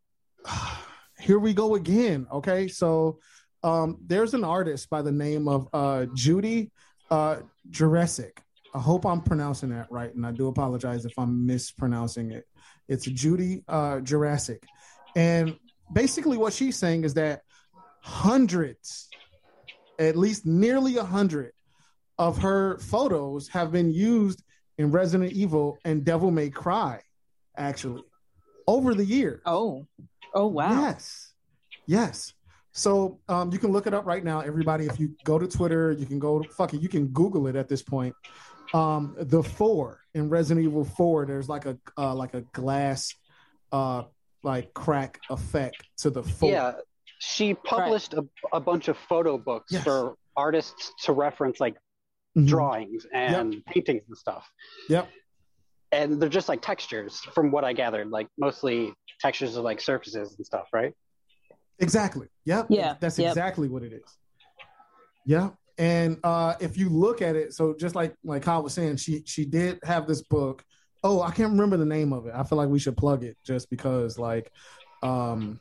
here 1.18 1.38
we 1.38 1.54
go 1.54 1.74
again. 1.74 2.26
Okay, 2.32 2.68
so 2.68 3.18
um, 3.62 3.98
there's 4.06 4.34
an 4.34 4.44
artist 4.44 4.90
by 4.90 5.02
the 5.02 5.12
name 5.12 5.48
of 5.48 5.68
uh, 5.72 6.06
Judy 6.14 6.70
uh, 7.10 7.38
Juracek. 7.70 8.38
I 8.74 8.78
hope 8.78 9.04
I'm 9.04 9.20
pronouncing 9.20 9.68
that 9.70 9.90
right, 9.90 10.14
and 10.14 10.24
I 10.26 10.32
do 10.32 10.48
apologize 10.48 11.04
if 11.04 11.12
I'm 11.18 11.46
mispronouncing 11.46 12.32
it. 12.32 12.46
It's 12.88 13.04
Judy 13.04 13.62
uh, 13.68 13.96
Juracek, 13.96 14.62
and 15.14 15.56
basically 15.92 16.38
what 16.38 16.52
she's 16.52 16.76
saying 16.76 17.04
is 17.04 17.14
that 17.14 17.42
hundreds, 18.00 19.08
at 19.98 20.16
least 20.16 20.46
nearly 20.46 20.96
a 20.96 21.04
hundred, 21.04 21.52
of 22.18 22.38
her 22.38 22.78
photos 22.78 23.48
have 23.48 23.72
been 23.72 23.90
used 23.90 24.42
in 24.78 24.90
Resident 24.90 25.32
Evil 25.32 25.78
and 25.84 26.04
Devil 26.04 26.30
May 26.30 26.50
Cry, 26.50 27.00
actually, 27.56 28.02
over 28.66 28.94
the 28.94 29.04
years. 29.04 29.40
Oh, 29.44 29.86
oh 30.34 30.46
wow! 30.46 30.80
Yes, 30.80 31.32
yes. 31.86 32.32
So 32.72 33.20
um, 33.28 33.52
you 33.52 33.58
can 33.58 33.70
look 33.70 33.86
it 33.86 33.94
up 33.94 34.06
right 34.06 34.24
now, 34.24 34.40
everybody. 34.40 34.86
If 34.86 34.98
you 34.98 35.14
go 35.24 35.38
to 35.38 35.46
Twitter, 35.46 35.92
you 35.92 36.06
can 36.06 36.18
go 36.18 36.42
fuck 36.42 36.72
it, 36.74 36.80
you 36.80 36.88
can 36.88 37.08
Google 37.08 37.46
it 37.46 37.56
at 37.56 37.68
this 37.68 37.82
point 37.82 38.14
um 38.74 39.14
the 39.18 39.42
four 39.42 40.00
in 40.14 40.28
resident 40.28 40.64
evil 40.64 40.84
4 40.84 41.26
there's 41.26 41.48
like 41.48 41.66
a 41.66 41.76
uh, 41.98 42.14
like 42.14 42.34
a 42.34 42.42
glass 42.52 43.14
uh 43.70 44.04
like 44.42 44.72
crack 44.74 45.20
effect 45.30 45.88
to 45.98 46.10
the 46.10 46.22
four 46.22 46.50
yeah 46.50 46.72
she 47.18 47.54
published 47.54 48.14
right. 48.14 48.24
a, 48.52 48.56
a 48.56 48.60
bunch 48.60 48.88
of 48.88 48.96
photo 48.96 49.38
books 49.38 49.72
yes. 49.72 49.84
for 49.84 50.16
artists 50.36 50.92
to 51.04 51.12
reference 51.12 51.60
like 51.60 51.74
mm-hmm. 52.36 52.46
drawings 52.46 53.06
and 53.12 53.54
yep. 53.54 53.64
paintings 53.66 54.02
and 54.08 54.16
stuff 54.16 54.50
yep 54.88 55.08
and 55.92 56.20
they're 56.20 56.28
just 56.28 56.48
like 56.48 56.62
textures 56.62 57.20
from 57.34 57.50
what 57.50 57.64
i 57.64 57.72
gathered 57.72 58.08
like 58.10 58.28
mostly 58.38 58.92
textures 59.20 59.56
of 59.56 59.64
like 59.64 59.80
surfaces 59.80 60.34
and 60.36 60.46
stuff 60.46 60.66
right 60.72 60.94
exactly 61.78 62.28
yep 62.44 62.66
yeah 62.68 62.94
that's 63.00 63.18
yep. 63.18 63.30
exactly 63.30 63.68
what 63.68 63.82
it 63.82 63.92
is 63.92 64.18
yeah 65.24 65.50
and 65.78 66.18
uh, 66.22 66.54
if 66.60 66.76
you 66.76 66.88
look 66.88 67.22
at 67.22 67.34
it, 67.34 67.54
so 67.54 67.74
just 67.78 67.94
like 67.94 68.14
like 68.24 68.42
Kyle 68.42 68.62
was 68.62 68.74
saying, 68.74 68.96
she 68.96 69.22
she 69.24 69.44
did 69.44 69.78
have 69.84 70.06
this 70.06 70.22
book. 70.22 70.64
Oh, 71.02 71.22
I 71.22 71.30
can't 71.30 71.50
remember 71.50 71.76
the 71.76 71.86
name 71.86 72.12
of 72.12 72.26
it. 72.26 72.32
I 72.34 72.44
feel 72.44 72.58
like 72.58 72.68
we 72.68 72.78
should 72.78 72.96
plug 72.96 73.24
it 73.24 73.36
just 73.44 73.70
because 73.70 74.18
like 74.18 74.52
um 75.02 75.60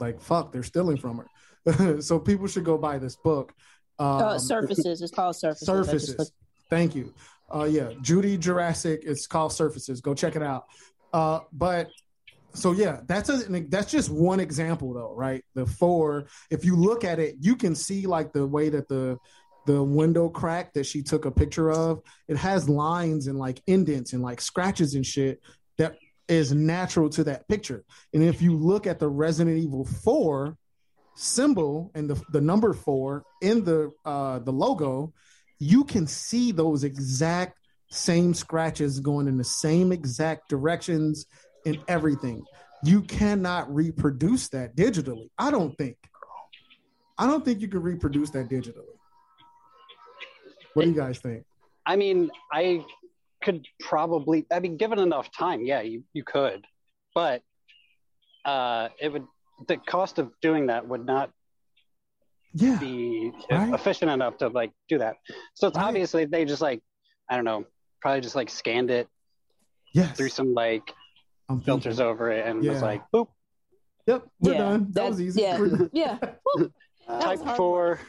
like 0.00 0.20
fuck, 0.20 0.52
they're 0.52 0.62
stealing 0.62 0.96
from 0.96 1.22
her. 1.64 2.00
so 2.02 2.18
people 2.18 2.46
should 2.46 2.64
go 2.64 2.78
buy 2.78 2.98
this 2.98 3.16
book. 3.16 3.52
Um, 3.98 4.22
uh, 4.22 4.38
surfaces. 4.38 5.02
It's 5.02 5.12
called 5.12 5.36
Surfaces. 5.36 5.66
Surfaces. 5.66 6.32
Thank 6.70 6.94
you. 6.94 7.12
Uh, 7.54 7.64
yeah, 7.64 7.90
Judy 8.00 8.38
Juracek. 8.38 9.00
It's 9.04 9.26
called 9.26 9.52
Surfaces. 9.52 10.00
Go 10.00 10.14
check 10.14 10.34
it 10.34 10.42
out. 10.42 10.64
Uh, 11.12 11.40
but 11.52 11.90
so 12.54 12.72
yeah, 12.72 13.00
that's 13.06 13.28
a 13.28 13.38
that's 13.68 13.90
just 13.90 14.10
one 14.10 14.40
example 14.40 14.92
though, 14.92 15.14
right? 15.14 15.44
The 15.54 15.66
four. 15.66 16.26
If 16.50 16.64
you 16.64 16.76
look 16.76 17.04
at 17.04 17.18
it, 17.18 17.36
you 17.40 17.56
can 17.56 17.74
see 17.74 18.06
like 18.06 18.32
the 18.32 18.46
way 18.46 18.68
that 18.68 18.88
the 18.88 19.18
the 19.66 19.82
window 19.82 20.28
crack 20.28 20.72
that 20.74 20.86
she 20.86 21.02
took 21.02 21.24
a 21.24 21.30
picture 21.30 21.70
of, 21.70 22.02
it 22.28 22.36
has 22.36 22.68
lines 22.68 23.28
and 23.28 23.38
like 23.38 23.62
indents 23.66 24.12
and 24.12 24.22
like 24.22 24.40
scratches 24.40 24.94
and 24.94 25.06
shit 25.06 25.40
that 25.78 25.96
is 26.28 26.52
natural 26.52 27.08
to 27.10 27.24
that 27.24 27.46
picture. 27.48 27.84
And 28.12 28.22
if 28.22 28.42
you 28.42 28.56
look 28.56 28.86
at 28.86 28.98
the 28.98 29.08
Resident 29.08 29.58
Evil 29.58 29.84
4 29.84 30.56
symbol 31.14 31.90
and 31.94 32.08
the, 32.08 32.20
the 32.32 32.40
number 32.40 32.72
four 32.72 33.24
in 33.40 33.64
the 33.64 33.90
uh 34.04 34.38
the 34.40 34.52
logo, 34.52 35.12
you 35.58 35.84
can 35.84 36.06
see 36.06 36.52
those 36.52 36.84
exact 36.84 37.58
same 37.90 38.32
scratches 38.32 39.00
going 39.00 39.28
in 39.28 39.36
the 39.36 39.44
same 39.44 39.92
exact 39.92 40.48
directions 40.48 41.26
and 41.66 41.78
everything. 41.88 42.44
You 42.84 43.02
cannot 43.02 43.72
reproduce 43.72 44.48
that 44.48 44.76
digitally. 44.76 45.30
I 45.38 45.50
don't 45.50 45.76
think. 45.78 45.96
I 47.18 47.26
don't 47.26 47.44
think 47.44 47.60
you 47.60 47.68
can 47.68 47.82
reproduce 47.82 48.30
that 48.30 48.48
digitally. 48.48 48.96
What 50.74 50.84
do 50.84 50.90
you 50.90 50.96
guys 50.96 51.18
think? 51.18 51.44
I 51.86 51.96
mean, 51.96 52.30
I 52.52 52.84
could 53.42 53.66
probably. 53.80 54.46
I 54.50 54.60
mean, 54.60 54.76
given 54.76 54.98
enough 54.98 55.30
time, 55.30 55.64
yeah, 55.64 55.82
you 55.82 56.02
you 56.12 56.24
could, 56.24 56.66
but 57.14 57.42
uh, 58.44 58.88
it 59.00 59.12
would. 59.12 59.26
The 59.68 59.76
cost 59.76 60.18
of 60.18 60.32
doing 60.40 60.66
that 60.66 60.88
would 60.88 61.06
not 61.06 61.30
yeah, 62.54 62.78
be 62.78 63.32
right? 63.50 63.72
efficient 63.72 64.10
enough 64.10 64.38
to 64.38 64.48
like 64.48 64.72
do 64.88 64.98
that. 64.98 65.16
So 65.54 65.68
it's 65.68 65.76
right. 65.76 65.86
obviously 65.86 66.24
they 66.24 66.44
just 66.44 66.62
like 66.62 66.80
I 67.30 67.36
don't 67.36 67.44
know, 67.44 67.64
probably 68.00 68.20
just 68.20 68.36
like 68.36 68.50
scanned 68.50 68.90
it 68.90 69.08
yes. 69.92 70.16
through 70.16 70.28
some 70.30 70.52
like 70.54 70.92
filters 71.60 72.00
over 72.00 72.30
it 72.30 72.46
and 72.46 72.64
yeah. 72.64 72.72
was 72.72 72.82
like 72.82 73.02
boop. 73.12 73.28
Yep, 74.06 74.24
we're 74.40 74.52
yeah, 74.52 74.58
done. 74.58 74.84
That, 74.86 74.94
that 74.94 75.10
was 75.10 75.20
easy. 75.20 75.42
Yeah, 75.42 75.68
yeah. 75.92 76.18
Type 77.06 77.40
four. 77.56 78.00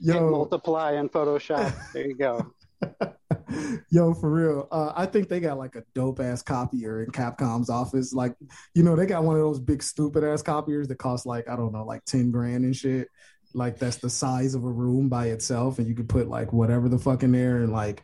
Yo. 0.00 0.30
multiply 0.30 0.92
in 0.92 1.08
Photoshop. 1.08 1.74
There 1.92 2.06
you 2.06 2.14
go. 2.14 2.52
Yo, 3.90 4.14
for 4.14 4.30
real. 4.30 4.68
Uh, 4.70 4.92
I 4.94 5.06
think 5.06 5.28
they 5.28 5.40
got 5.40 5.58
like 5.58 5.74
a 5.74 5.82
dope 5.94 6.20
ass 6.20 6.42
copier 6.42 7.02
in 7.02 7.10
Capcom's 7.10 7.70
office. 7.70 8.12
Like, 8.12 8.36
you 8.74 8.82
know, 8.82 8.94
they 8.94 9.06
got 9.06 9.24
one 9.24 9.36
of 9.36 9.42
those 9.42 9.58
big 9.58 9.82
stupid 9.82 10.22
ass 10.22 10.42
copiers 10.42 10.86
that 10.88 10.96
cost 10.96 11.26
like, 11.26 11.48
I 11.48 11.56
don't 11.56 11.72
know, 11.72 11.84
like 11.84 12.04
10 12.04 12.30
grand 12.30 12.64
and 12.64 12.76
shit. 12.76 13.08
Like 13.54 13.78
that's 13.78 13.96
the 13.96 14.10
size 14.10 14.54
of 14.54 14.64
a 14.64 14.70
room 14.70 15.08
by 15.08 15.28
itself, 15.28 15.78
and 15.78 15.88
you 15.88 15.94
could 15.94 16.08
put 16.08 16.28
like 16.28 16.52
whatever 16.52 16.88
the 16.88 16.98
fuck 16.98 17.22
in 17.22 17.32
there 17.32 17.62
and 17.62 17.72
like 17.72 18.02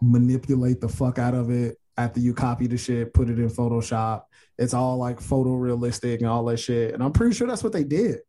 manipulate 0.00 0.80
the 0.80 0.88
fuck 0.88 1.18
out 1.18 1.34
of 1.34 1.50
it 1.50 1.76
after 1.98 2.20
you 2.20 2.32
copy 2.32 2.68
the 2.68 2.78
shit, 2.78 3.12
put 3.12 3.28
it 3.28 3.38
in 3.38 3.50
Photoshop. 3.50 4.22
It's 4.56 4.72
all 4.72 4.96
like 4.96 5.18
photorealistic 5.18 6.18
and 6.18 6.26
all 6.26 6.44
that 6.46 6.58
shit. 6.58 6.94
And 6.94 7.02
I'm 7.02 7.12
pretty 7.12 7.34
sure 7.34 7.46
that's 7.46 7.64
what 7.64 7.72
they 7.72 7.84
did. 7.84 8.20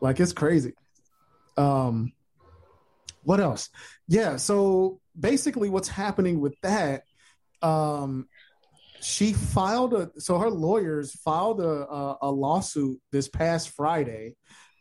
Like 0.00 0.18
it's 0.18 0.32
crazy. 0.32 0.72
Um, 1.56 2.12
what 3.22 3.38
else? 3.38 3.68
Yeah. 4.08 4.36
So 4.36 5.00
basically, 5.18 5.68
what's 5.68 5.88
happening 5.88 6.40
with 6.40 6.54
that? 6.62 7.02
Um, 7.62 8.26
she 9.02 9.34
filed 9.34 9.94
a 9.94 10.10
so 10.18 10.38
her 10.38 10.50
lawyers 10.50 11.12
filed 11.12 11.60
a, 11.60 11.86
a, 11.86 12.18
a 12.22 12.30
lawsuit 12.30 12.98
this 13.12 13.28
past 13.28 13.70
Friday 13.70 14.36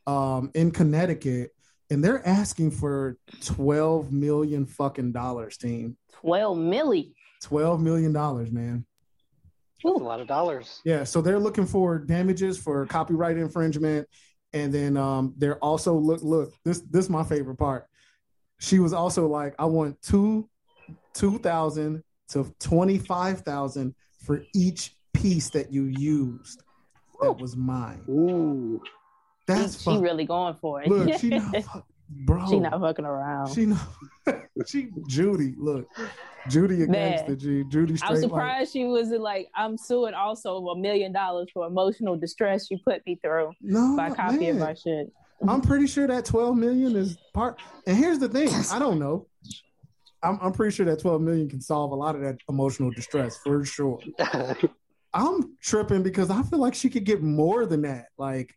um, 0.07 0.51
in 0.53 0.71
Connecticut, 0.71 1.51
and 1.89 2.03
they're 2.03 2.25
asking 2.25 2.71
for 2.71 3.17
twelve 3.43 4.11
million 4.11 4.65
fucking 4.65 5.11
dollars. 5.11 5.57
Team 5.57 5.97
twelve 6.13 6.57
milli. 6.57 7.11
Twelve 7.41 7.81
million 7.81 8.13
dollars, 8.13 8.51
man. 8.51 8.85
That's 9.83 9.95
a 9.95 10.03
lot 10.03 10.19
of 10.19 10.27
dollars. 10.27 10.81
Yeah, 10.83 11.05
so 11.05 11.21
they're 11.21 11.39
looking 11.39 11.65
for 11.65 11.99
damages 11.99 12.57
for 12.57 12.85
copyright 12.85 13.37
infringement 13.37 14.07
and 14.53 14.73
then 14.73 14.97
um, 14.97 15.33
they're 15.37 15.57
also 15.59 15.93
look 15.93 16.21
look 16.23 16.53
this 16.63 16.81
this 16.81 17.05
is 17.05 17.09
my 17.09 17.23
favorite 17.23 17.57
part. 17.57 17.87
She 18.59 18.79
was 18.79 18.93
also 18.93 19.27
like, 19.27 19.55
I 19.59 19.65
want 19.65 20.01
two 20.01 20.49
two 21.13 21.37
thousand 21.39 22.03
to 22.29 22.53
twenty 22.59 22.97
five 22.97 23.41
thousand 23.41 23.95
for 24.23 24.43
each 24.53 24.95
piece 25.13 25.49
that 25.51 25.71
you 25.71 25.85
used. 25.85 26.63
That 27.21 27.33
was 27.33 27.55
mine. 27.55 28.03
Ooh, 28.09 28.81
that's 29.45 29.81
she, 29.81 29.91
she 29.91 29.97
really 29.97 30.25
going 30.25 30.55
for 30.55 30.81
it. 30.81 30.89
Look, 30.89 31.19
she 31.19 31.29
not, 31.29 31.83
bro. 32.09 32.47
She 32.49 32.59
not 32.59 32.79
fucking 32.79 33.05
around. 33.05 33.53
She 33.53 33.65
know. 33.67 33.79
she 34.65 34.89
Judy. 35.07 35.53
Look, 35.57 35.87
Judy 36.47 36.83
against 36.83 37.27
the 37.27 37.35
G. 37.35 37.63
Judy. 37.69 37.97
I'm 38.01 38.17
surprised 38.17 38.59
like, 38.59 38.69
she 38.69 38.85
wasn't 38.85 39.21
like, 39.21 39.49
I'm 39.55 39.77
suing 39.77 40.13
also 40.13 40.57
a 40.69 40.77
million 40.77 41.11
dollars 41.11 41.49
for 41.53 41.67
emotional 41.67 42.17
distress 42.17 42.69
you 42.71 42.77
put 42.83 43.05
me 43.05 43.19
through 43.23 43.51
no, 43.61 43.95
by 43.95 44.09
copying 44.09 44.57
man. 44.57 44.59
my 44.59 44.73
shit. 44.73 45.11
I'm 45.47 45.61
pretty 45.61 45.87
sure 45.87 46.05
that 46.07 46.25
12 46.25 46.57
million 46.57 46.95
is 46.95 47.17
part. 47.33 47.61
And 47.87 47.95
here's 47.95 48.19
the 48.19 48.27
thing, 48.27 48.49
I 48.71 48.79
don't 48.79 48.99
know. 48.99 49.27
I'm, 50.21 50.37
I'm 50.41 50.51
pretty 50.51 50.75
sure 50.75 50.85
that 50.85 50.99
12 50.99 51.21
million 51.21 51.49
can 51.49 51.61
solve 51.61 51.91
a 51.91 51.95
lot 51.95 52.15
of 52.15 52.21
that 52.21 52.37
emotional 52.49 52.91
distress 52.91 53.37
for 53.37 53.63
sure. 53.63 53.99
I'm 55.13 55.57
tripping 55.61 56.03
because 56.03 56.29
I 56.29 56.43
feel 56.43 56.59
like 56.59 56.75
she 56.75 56.89
could 56.89 57.05
get 57.05 57.23
more 57.23 57.65
than 57.65 57.83
that. 57.83 58.07
Like, 58.17 58.53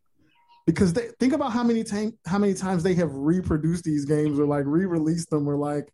because 0.66 0.92
they 0.92 1.09
think 1.19 1.33
about 1.33 1.52
how 1.52 1.62
many 1.64 1.85
time 1.85 2.16
how 2.26 2.38
many 2.38 2.54
times 2.54 2.83
they 2.83 2.95
have 2.95 3.12
reproduced 3.12 3.85
these 3.85 4.04
games 4.04 4.38
or 4.38 4.47
like 4.47 4.64
re-released 4.66 5.31
them 5.31 5.49
or 5.49 5.57
like 5.57 5.92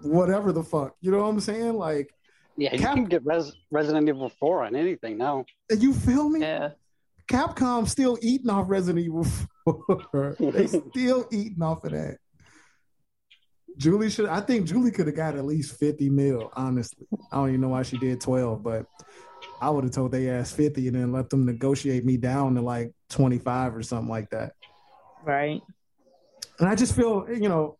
whatever 0.00 0.52
the 0.52 0.62
fuck. 0.62 0.94
You 1.00 1.10
know 1.10 1.18
what 1.18 1.28
I'm 1.28 1.40
saying? 1.40 1.74
Like, 1.74 2.12
yeah, 2.56 2.72
you 2.72 2.78
Cap- 2.78 2.94
can 2.94 3.04
get 3.04 3.24
Res- 3.24 3.52
Resident 3.70 4.08
Evil 4.08 4.28
4 4.28 4.64
on 4.64 4.76
anything 4.76 5.16
now. 5.18 5.44
you 5.70 5.92
feel 5.92 6.28
me? 6.28 6.40
Yeah. 6.40 6.70
Capcom 7.28 7.88
still 7.88 8.18
eating 8.20 8.50
off 8.50 8.68
Resident 8.68 9.04
Evil 9.04 9.24
4. 9.64 10.36
they 10.40 10.66
still 10.90 11.26
eating 11.30 11.62
off 11.62 11.84
of 11.84 11.92
that. 11.92 12.18
Julie 13.78 14.10
should 14.10 14.26
I 14.26 14.40
think 14.40 14.66
Julie 14.66 14.90
could 14.90 15.06
have 15.06 15.16
got 15.16 15.34
at 15.34 15.44
least 15.46 15.78
50 15.78 16.10
mil, 16.10 16.50
honestly. 16.54 17.06
I 17.30 17.36
don't 17.36 17.48
even 17.50 17.60
know 17.62 17.68
why 17.68 17.82
she 17.82 17.96
did 17.96 18.20
12, 18.20 18.62
but 18.62 18.86
I 19.62 19.70
would 19.70 19.84
have 19.84 19.92
told 19.92 20.10
they 20.10 20.28
ass 20.28 20.50
50 20.50 20.88
and 20.88 20.96
then 20.96 21.12
let 21.12 21.30
them 21.30 21.46
negotiate 21.46 22.04
me 22.04 22.16
down 22.16 22.56
to 22.56 22.60
like 22.60 22.92
25 23.10 23.76
or 23.76 23.82
something 23.84 24.08
like 24.08 24.28
that. 24.30 24.54
Right. 25.24 25.62
And 26.58 26.68
I 26.68 26.74
just 26.74 26.96
feel, 26.96 27.26
you 27.30 27.48
know, 27.48 27.76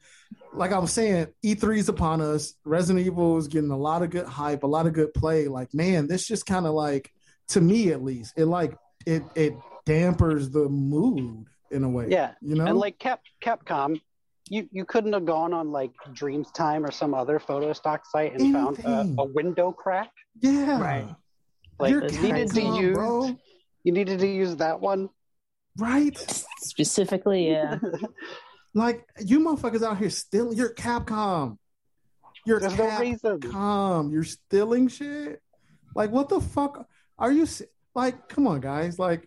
like 0.55 0.71
I 0.71 0.79
was 0.79 0.93
saying, 0.93 1.27
E3 1.45 1.79
is 1.79 1.89
upon 1.89 2.21
us. 2.21 2.55
Resident 2.65 3.05
Evil 3.05 3.37
is 3.37 3.49
getting 3.49 3.73
a 3.73 3.77
lot 3.77 4.03
of 4.03 4.11
good 4.11 4.27
hype, 4.27 4.62
a 4.62 4.67
lot 4.67 4.87
of 4.87 4.93
good 4.93 5.12
play. 5.12 5.49
Like, 5.49 5.75
man, 5.75 6.07
this 6.07 6.25
just 6.25 6.47
kind 6.47 6.67
of 6.67 6.73
like, 6.73 7.11
to 7.49 7.61
me 7.61 7.91
at 7.91 8.05
least, 8.05 8.35
it 8.37 8.45
like 8.45 8.77
it 9.05 9.25
it 9.35 9.55
dampers 9.85 10.51
the 10.51 10.69
mood 10.69 11.47
in 11.73 11.83
a 11.83 11.89
way. 11.89 12.07
Yeah, 12.09 12.33
you 12.41 12.55
know, 12.55 12.65
And 12.65 12.79
like 12.79 13.01
Cap 13.01 13.21
Capcom, 13.45 14.01
you, 14.49 14.69
you 14.71 14.85
couldn't 14.85 15.12
have 15.15 15.27
gone 15.27 15.53
on 15.53 15.73
like 15.73 15.91
Dreamstime 16.12 16.87
or 16.87 16.93
some 16.93 17.12
other 17.12 17.41
photo 17.41 17.73
stock 17.73 18.05
site 18.07 18.39
and 18.39 18.53
found 18.53 18.79
a, 18.85 19.23
a 19.23 19.25
window 19.25 19.73
crack. 19.73 20.11
yeah, 20.41 20.81
Right. 20.81 21.09
Like 21.79 21.91
You're 21.91 22.05
you 22.07 22.21
needed 22.23 22.49
to 22.50 22.61
Capcom, 22.61 22.81
use 22.81 22.95
bro. 22.97 23.37
you 23.85 23.93
needed 23.93 24.19
to 24.21 24.26
use 24.29 24.57
that 24.57 24.81
one. 24.81 25.09
right? 25.79 26.17
Specifically, 26.59 27.49
yeah. 27.50 27.79
Like 28.75 29.07
you 29.21 29.38
motherfuckers 29.41 29.83
out 29.83 29.99
here 29.99 30.09
still, 30.09 30.55
you're 30.55 30.73
Capcom. 30.75 31.59
You're 32.47 32.59
There's 32.59 32.79
no 32.79 32.99
reason. 32.99 33.38
Capcom. 33.38 34.11
You're 34.12 34.25
stealing 34.25 34.88
shit. 34.88 35.43
Like 35.95 36.11
what 36.11 36.29
the 36.31 36.41
fuck 36.41 36.87
are 37.19 37.31
you? 37.31 37.47
Like, 37.95 38.29
come 38.31 38.47
on, 38.47 38.61
guys. 38.61 38.99
Like, 38.99 39.26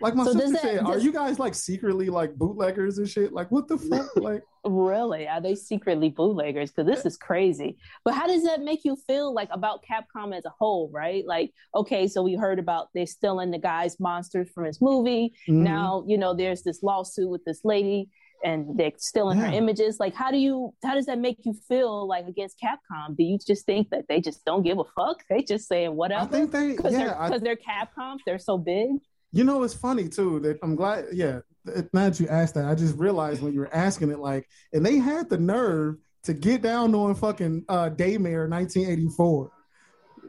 like 0.00 0.14
my 0.14 0.24
So 0.24 0.32
sister 0.32 0.50
that- 0.52 0.60
said, 0.62 0.78
are 0.80 0.98
you 0.98 1.12
guys 1.12 1.38
like 1.38 1.54
secretly 1.54 2.08
like 2.10 2.34
bootleggers 2.34 2.98
and 2.98 3.08
shit? 3.08 3.32
Like, 3.32 3.50
what 3.50 3.68
the 3.68 3.78
fuck? 3.78 4.08
Like, 4.16 4.42
Really? 4.66 5.28
Are 5.28 5.42
they 5.42 5.54
secretly 5.54 6.08
bootleggers? 6.08 6.70
Because 6.72 6.86
this 6.86 7.04
is 7.04 7.18
crazy. 7.18 7.76
But 8.02 8.14
how 8.14 8.26
does 8.26 8.44
that 8.44 8.62
make 8.62 8.82
you 8.84 8.96
feel 9.06 9.32
like 9.34 9.48
about 9.52 9.84
Capcom 9.84 10.34
as 10.34 10.46
a 10.46 10.52
whole, 10.58 10.90
right? 10.92 11.22
Like, 11.26 11.52
okay, 11.74 12.08
so 12.08 12.22
we 12.22 12.34
heard 12.34 12.58
about 12.58 12.88
they're 12.94 13.04
stealing 13.06 13.50
the 13.50 13.58
guy's 13.58 14.00
monsters 14.00 14.48
from 14.50 14.64
his 14.64 14.80
movie. 14.80 15.34
mhm. 15.48 15.56
Now, 15.64 16.02
you 16.06 16.16
know, 16.16 16.32
there's 16.34 16.62
this 16.62 16.82
lawsuit 16.82 17.28
with 17.28 17.44
this 17.44 17.60
lady 17.64 18.08
and 18.42 18.76
they're 18.78 18.92
stealing 18.96 19.38
her 19.38 19.46
Yeah. 19.48 19.58
images. 19.58 20.00
Like, 20.00 20.14
how 20.14 20.30
do 20.30 20.38
you 20.38 20.72
how 20.82 20.94
does 20.94 21.06
that 21.06 21.18
make 21.18 21.38
you 21.44 21.52
feel 21.68 22.06
like 22.06 22.26
against 22.26 22.58
Capcom? 22.58 23.16
Do 23.16 23.22
you 23.22 23.38
just 23.46 23.66
think 23.66 23.90
that 23.90 24.06
they 24.08 24.20
just 24.22 24.44
don't 24.46 24.62
give 24.62 24.78
a 24.78 24.84
fuck? 24.96 25.22
They 25.28 25.42
just 25.42 25.68
saying 25.68 25.94
whatever? 25.94 26.24
I 26.24 26.26
think 26.26 26.50
they, 26.52 26.70
Because 26.72 26.92
yeah, 26.92 27.04
they're 27.04 27.20
I, 27.20 27.28
because 27.28 27.42
they're 27.42 27.56
Capcom, 27.56 28.16
they're 28.26 28.38
so 28.38 28.56
big. 28.56 28.90
You 29.34 29.44
know, 29.44 29.62
it's 29.64 29.74
funny 29.74 30.08
too 30.08 30.38
that 30.40 30.58
I'm 30.62 30.76
glad. 30.76 31.06
Yeah, 31.12 31.40
th- 31.66 31.86
now 31.92 32.08
that 32.08 32.20
you 32.20 32.28
asked 32.28 32.54
that, 32.54 32.66
I 32.66 32.74
just 32.74 32.96
realized 32.96 33.42
when 33.42 33.52
you 33.52 33.60
were 33.60 33.74
asking 33.74 34.10
it, 34.10 34.18
like, 34.20 34.48
and 34.72 34.86
they 34.86 34.98
had 34.98 35.28
the 35.28 35.38
nerve 35.38 35.96
to 36.22 36.32
get 36.34 36.62
down 36.62 36.94
on 36.94 37.14
fucking 37.14 37.64
uh, 37.68 37.90
Daymare 37.90 38.48
1984. 38.48 39.50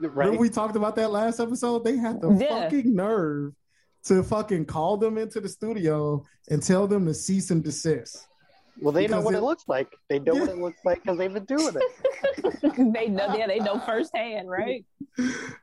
Right. 0.02 0.12
Remember 0.16 0.40
we 0.42 0.50
talked 0.50 0.76
about 0.76 0.96
that 0.98 1.12
last 1.12 1.40
episode? 1.40 1.84
They 1.86 1.98
had 1.98 2.20
the 2.20 2.32
Yeah. 2.34 2.64
fucking 2.64 2.94
nerve 2.96 3.54
to 4.06 4.24
fucking 4.24 4.66
call 4.66 4.98
them 4.98 5.18
into 5.18 5.40
the 5.40 5.50
studio 5.50 6.24
and 6.50 6.62
tell 6.62 6.88
them 6.88 7.06
to 7.06 7.14
cease 7.14 7.50
and 7.52 7.64
desist. 7.64 8.28
Well, 8.82 8.92
they 8.92 9.08
know 9.08 9.22
what 9.22 9.34
it- 9.34 9.38
it, 9.38 9.44
looks 9.44 9.64
like. 9.68 9.88
They 10.10 10.20
know 10.20 10.36
what 10.36 10.50
it 10.50 10.58
looks 10.58 10.80
like 10.84 11.02
because 11.02 11.18
they've 11.18 11.34
been 11.34 11.46
doing 11.46 11.76
it. 11.76 12.94
they 12.94 13.08
know, 13.08 13.36
yeah, 13.36 13.48
they 13.48 13.60
know 13.60 13.80
firsthand, 13.80 14.50
right? 14.50 14.86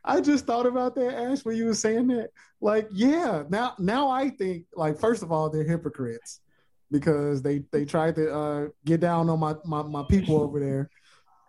I 0.05 0.21
just 0.21 0.47
thought 0.47 0.67
about 0.67 0.95
that, 0.97 1.15
Ash, 1.15 1.45
when 1.45 1.57
you 1.57 1.67
were 1.67 1.75
saying 1.75 2.07
that. 2.09 2.31
Like, 2.61 2.89
yeah, 2.93 3.43
now 3.49 3.75
now 3.79 4.09
I 4.09 4.31
think 4.31 4.65
like 4.75 4.99
first 4.99 5.23
of 5.23 5.33
all, 5.33 5.51
they're 5.51 5.65
hypocrites 5.65 6.41
because 6.91 7.43
they 7.43 7.65
they 7.73 7.85
tried 7.85 8.15
to 8.17 8.33
uh, 8.35 8.69
get 8.85 9.01
down 9.01 9.29
on 9.29 9.41
my, 9.41 9.55
my 9.65 9.83
my 9.83 10.05
people 10.09 10.41
over 10.41 10.61
there. 10.61 10.91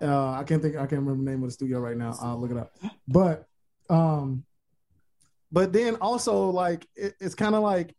Uh, 0.01 0.31
I 0.31 0.43
can't 0.43 0.61
think 0.61 0.75
I 0.75 0.79
can't 0.79 1.01
remember 1.03 1.23
the 1.23 1.29
name 1.31 1.43
of 1.43 1.49
the 1.49 1.53
studio 1.53 1.79
right 1.79 1.95
now. 1.95 2.13
I'll 2.21 2.39
look 2.39 2.51
it 2.51 2.57
up. 2.57 2.71
But 3.07 3.45
um 3.89 4.43
but 5.51 5.71
then 5.71 5.95
also 5.97 6.49
like 6.49 6.87
it, 6.95 7.13
it's 7.19 7.35
kind 7.35 7.55
of 7.55 7.61
like 7.61 7.95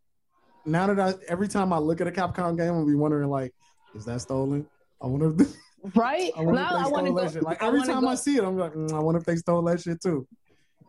now 0.67 0.87
that 0.87 0.99
I 1.01 1.15
every 1.29 1.49
time 1.49 1.73
I 1.73 1.79
look 1.79 2.01
at 2.01 2.07
a 2.07 2.11
Capcom 2.13 2.57
game, 2.57 2.73
I'll 2.73 2.87
be 2.87 2.95
wondering 2.95 3.29
like, 3.29 3.53
is 3.95 4.05
that 4.07 4.21
stolen? 4.21 4.67
I 5.03 5.07
wonder 5.07 5.35
if 5.43 5.55
Right? 5.95 6.31
I 6.37 6.41
wonder 6.41 6.61
now 6.61 6.69
if 6.71 6.73
I 6.73 6.85
they 6.85 6.91
want 6.91 7.07
to 7.07 7.13
stole 7.13 7.25
go. 7.27 7.29
shit. 7.33 7.43
Like 7.43 7.63
every 7.63 7.79
wanna 7.81 7.93
time 7.93 8.03
go- 8.03 8.09
I 8.09 8.15
see 8.15 8.37
it, 8.37 8.45
I'm 8.45 8.57
like, 8.57 8.73
mm, 8.73 8.93
I 8.93 8.99
wonder 9.01 9.19
if 9.21 9.27
they 9.27 9.37
stole 9.37 9.63
that 9.63 9.81
shit 9.81 10.01
too. 10.01 10.27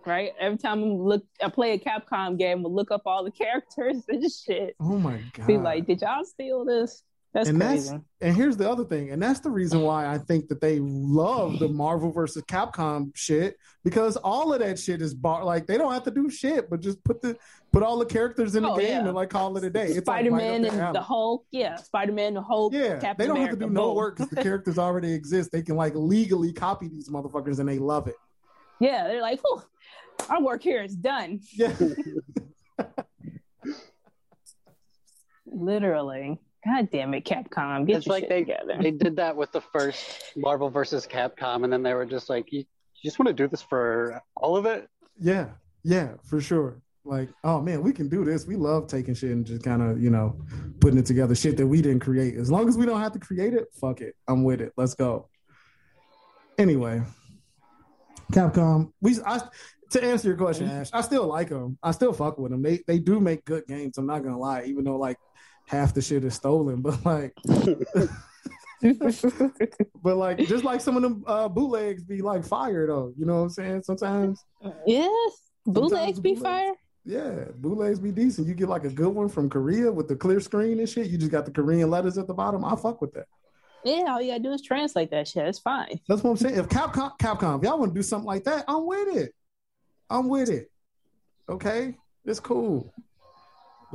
right? 0.05 0.31
Every 0.39 0.57
time 0.57 0.79
I 0.83 0.87
look, 0.87 1.25
I 1.43 1.49
play 1.49 1.73
a 1.73 1.79
Capcom 1.79 2.37
game, 2.37 2.63
we'll 2.63 2.73
look 2.73 2.91
up 2.91 3.01
all 3.05 3.23
the 3.23 3.31
characters 3.43 4.03
and 4.07 4.23
shit. 4.31 4.75
Oh 4.79 4.97
my 4.97 5.19
god! 5.33 5.47
Be 5.47 5.57
like, 5.57 5.85
did 5.85 6.01
y'all 6.01 6.23
steal 6.23 6.63
this? 6.63 7.03
That's 7.35 7.49
and 7.49 7.59
crazy. 7.59 7.89
that's 7.91 8.03
and 8.21 8.33
here's 8.33 8.55
the 8.55 8.69
other 8.71 8.85
thing, 8.85 9.11
and 9.11 9.21
that's 9.21 9.41
the 9.41 9.49
reason 9.49 9.81
why 9.81 10.07
I 10.07 10.17
think 10.17 10.47
that 10.47 10.61
they 10.61 10.79
love 10.79 11.59
the 11.59 11.67
Marvel 11.67 12.09
versus 12.09 12.41
Capcom 12.43 13.11
shit 13.13 13.57
because 13.83 14.15
all 14.15 14.53
of 14.53 14.61
that 14.61 14.79
shit 14.79 15.01
is 15.01 15.13
bar 15.13 15.43
like 15.43 15.67
they 15.67 15.77
don't 15.77 15.91
have 15.91 16.03
to 16.03 16.11
do 16.11 16.29
shit, 16.29 16.69
but 16.69 16.79
just 16.79 17.03
put 17.03 17.21
the 17.21 17.37
put 17.73 17.83
all 17.83 17.99
the 17.99 18.05
characters 18.05 18.55
in 18.55 18.63
the 18.63 18.69
Oh, 18.69 18.77
game 18.77 18.87
yeah. 18.87 18.99
and 19.07 19.13
like 19.13 19.29
call 19.31 19.57
it 19.57 19.65
a 19.65 19.69
day. 19.69 19.87
It's 19.87 19.97
Spider 19.97 20.31
Man 20.31 20.63
up 20.63 20.71
their 20.71 20.85
and 20.85 20.95
the 20.95 21.01
Hulk, 21.01 21.45
yeah, 21.51 21.75
Spider 21.75 22.13
Man, 22.13 22.35
the 22.35 22.41
Hulk, 22.41 22.73
yeah, 22.73 22.99
Captain 22.99 23.15
they 23.17 23.27
don't 23.27 23.35
America, 23.35 23.49
have 23.51 23.59
to 23.59 23.65
do 23.65 23.69
no 23.73 23.93
work 23.93 24.15
because 24.15 24.29
the 24.29 24.41
characters 24.41 24.77
already 24.79 25.11
exist. 25.13 25.51
They 25.51 25.61
can 25.61 25.75
like 25.75 25.93
legally 25.93 26.53
copy 26.53 26.87
these 26.87 27.09
motherfuckers 27.09 27.59
and 27.59 27.67
they 27.67 27.79
love 27.79 28.07
it. 28.07 28.15
Yeah, 28.79 29.09
they're 29.09 29.21
like, 29.21 29.41
Whew, 29.41 29.61
our 30.29 30.41
work 30.41 30.63
here 30.63 30.81
is 30.83 30.95
done. 30.95 31.41
Yeah, 31.53 31.73
Literally. 35.45 36.39
God 36.65 36.89
damn 36.91 37.13
it, 37.13 37.25
Capcom, 37.25 37.85
get 37.85 37.97
It's 37.97 38.05
your 38.07 38.15
like 38.15 38.23
shit 38.23 38.29
they 38.29 38.39
together. 38.39 38.77
they 38.81 38.91
did 38.91 39.15
that 39.17 39.35
with 39.35 39.51
the 39.51 39.61
first 39.61 40.23
Marvel 40.35 40.69
versus 40.69 41.05
Capcom, 41.05 41.63
and 41.63 41.71
then 41.71 41.83
they 41.83 41.93
were 41.93 42.05
just 42.05 42.29
like, 42.29 42.51
"You, 42.51 42.59
you 42.59 43.03
just 43.03 43.19
want 43.19 43.27
to 43.27 43.33
do 43.33 43.47
this 43.47 43.61
for 43.61 44.19
all 44.35 44.57
of 44.57 44.65
it?" 44.65 44.89
yeah, 45.19 45.49
yeah, 45.83 46.13
for 46.23 46.41
sure. 46.41 46.81
Like, 47.03 47.29
oh 47.43 47.61
man, 47.61 47.83
we 47.83 47.93
can 47.93 48.09
do 48.09 48.25
this. 48.25 48.47
We 48.47 48.55
love 48.55 48.87
taking 48.87 49.13
shit 49.13 49.29
and 49.29 49.45
just 49.45 49.63
kind 49.63 49.83
of, 49.83 50.01
you 50.01 50.09
know, 50.09 50.41
putting 50.79 50.97
it 50.97 51.05
together. 51.05 51.35
Shit 51.35 51.55
that 51.57 51.67
we 51.67 51.81
didn't 51.81 51.99
create. 51.99 52.35
As 52.35 52.49
long 52.49 52.67
as 52.67 52.77
we 52.77 52.87
don't 52.87 52.99
have 52.99 53.11
to 53.13 53.19
create 53.19 53.53
it, 53.53 53.67
fuck 53.79 54.01
it. 54.01 54.15
I'm 54.27 54.43
with 54.43 54.59
it. 54.59 54.73
Let's 54.75 54.95
go. 54.95 55.29
Anyway, 56.57 57.03
Capcom. 58.31 58.91
We 59.01 59.17
I, 59.23 59.39
to 59.91 60.03
answer 60.03 60.29
your 60.29 60.37
question, 60.37 60.67
mm-hmm. 60.67 60.81
Ash. 60.81 60.89
I 60.93 61.01
still 61.01 61.27
like 61.27 61.49
them. 61.49 61.77
I 61.83 61.91
still 61.91 62.11
fuck 62.11 62.39
with 62.39 62.51
them. 62.51 62.63
They 62.63 62.81
they 62.87 62.97
do 62.97 63.19
make 63.19 63.45
good 63.45 63.67
games. 63.67 63.99
I'm 63.99 64.07
not 64.07 64.23
gonna 64.23 64.39
lie, 64.39 64.63
even 64.63 64.83
though 64.83 64.97
like 64.97 65.17
half 65.67 65.93
the 65.93 66.01
shit 66.01 66.23
is 66.23 66.33
stolen. 66.33 66.81
But 66.85 67.05
like, 67.05 67.33
but 70.03 70.17
like, 70.17 70.39
just 70.47 70.63
like 70.63 70.81
some 70.81 70.95
of 70.95 71.01
them 71.01 71.23
uh, 71.25 71.47
bootlegs 71.47 72.03
be 72.03 72.21
like 72.21 72.45
fire 72.45 72.87
though. 72.87 73.13
You 73.17 73.25
know 73.25 73.35
what 73.35 73.41
I'm 73.43 73.49
saying? 73.49 73.83
Sometimes. 73.83 74.43
yes, 74.85 75.11
bootlegs 75.65 76.19
be 76.19 76.33
bootlegs- 76.35 76.43
fire. 76.43 76.73
Yeah, 77.07 77.45
bootlegs 77.57 77.99
be 77.99 78.11
decent. 78.11 78.47
You 78.47 78.55
get 78.55 78.67
like 78.67 78.83
a 78.83 78.89
good 78.89 79.09
one 79.09 79.29
from 79.29 79.47
Korea 79.49 79.91
with 79.91 80.07
the 80.07 80.15
clear 80.15 80.39
screen 80.39 80.79
and 80.79 80.89
shit. 80.89 81.07
You 81.07 81.19
just 81.19 81.31
got 81.31 81.45
the 81.45 81.51
Korean 81.51 81.89
letters 81.89 82.17
at 82.17 82.25
the 82.25 82.33
bottom. 82.33 82.65
I 82.65 82.75
fuck 82.75 82.99
with 82.99 83.13
that. 83.13 83.27
Yeah, 83.83 84.05
all 84.07 84.19
you 84.19 84.31
gotta 84.31 84.41
do 84.41 84.51
is 84.51 84.63
translate 84.63 85.11
that 85.11 85.27
shit. 85.27 85.45
It's 85.45 85.59
fine. 85.59 85.99
That's 86.09 86.23
what 86.23 86.31
I'm 86.31 86.37
saying. 86.37 86.55
If 86.55 86.67
Capcom, 86.67 87.11
Capcom, 87.19 87.59
if 87.59 87.63
y'all 87.63 87.77
want 87.77 87.93
to 87.93 87.99
do 87.99 88.01
something 88.01 88.25
like 88.25 88.43
that, 88.45 88.65
I'm 88.67 88.87
with 88.87 89.15
it. 89.15 89.31
I'm 90.09 90.27
with 90.27 90.49
it. 90.49 90.71
Okay, 91.47 91.95
it's 92.25 92.39
cool. 92.39 92.91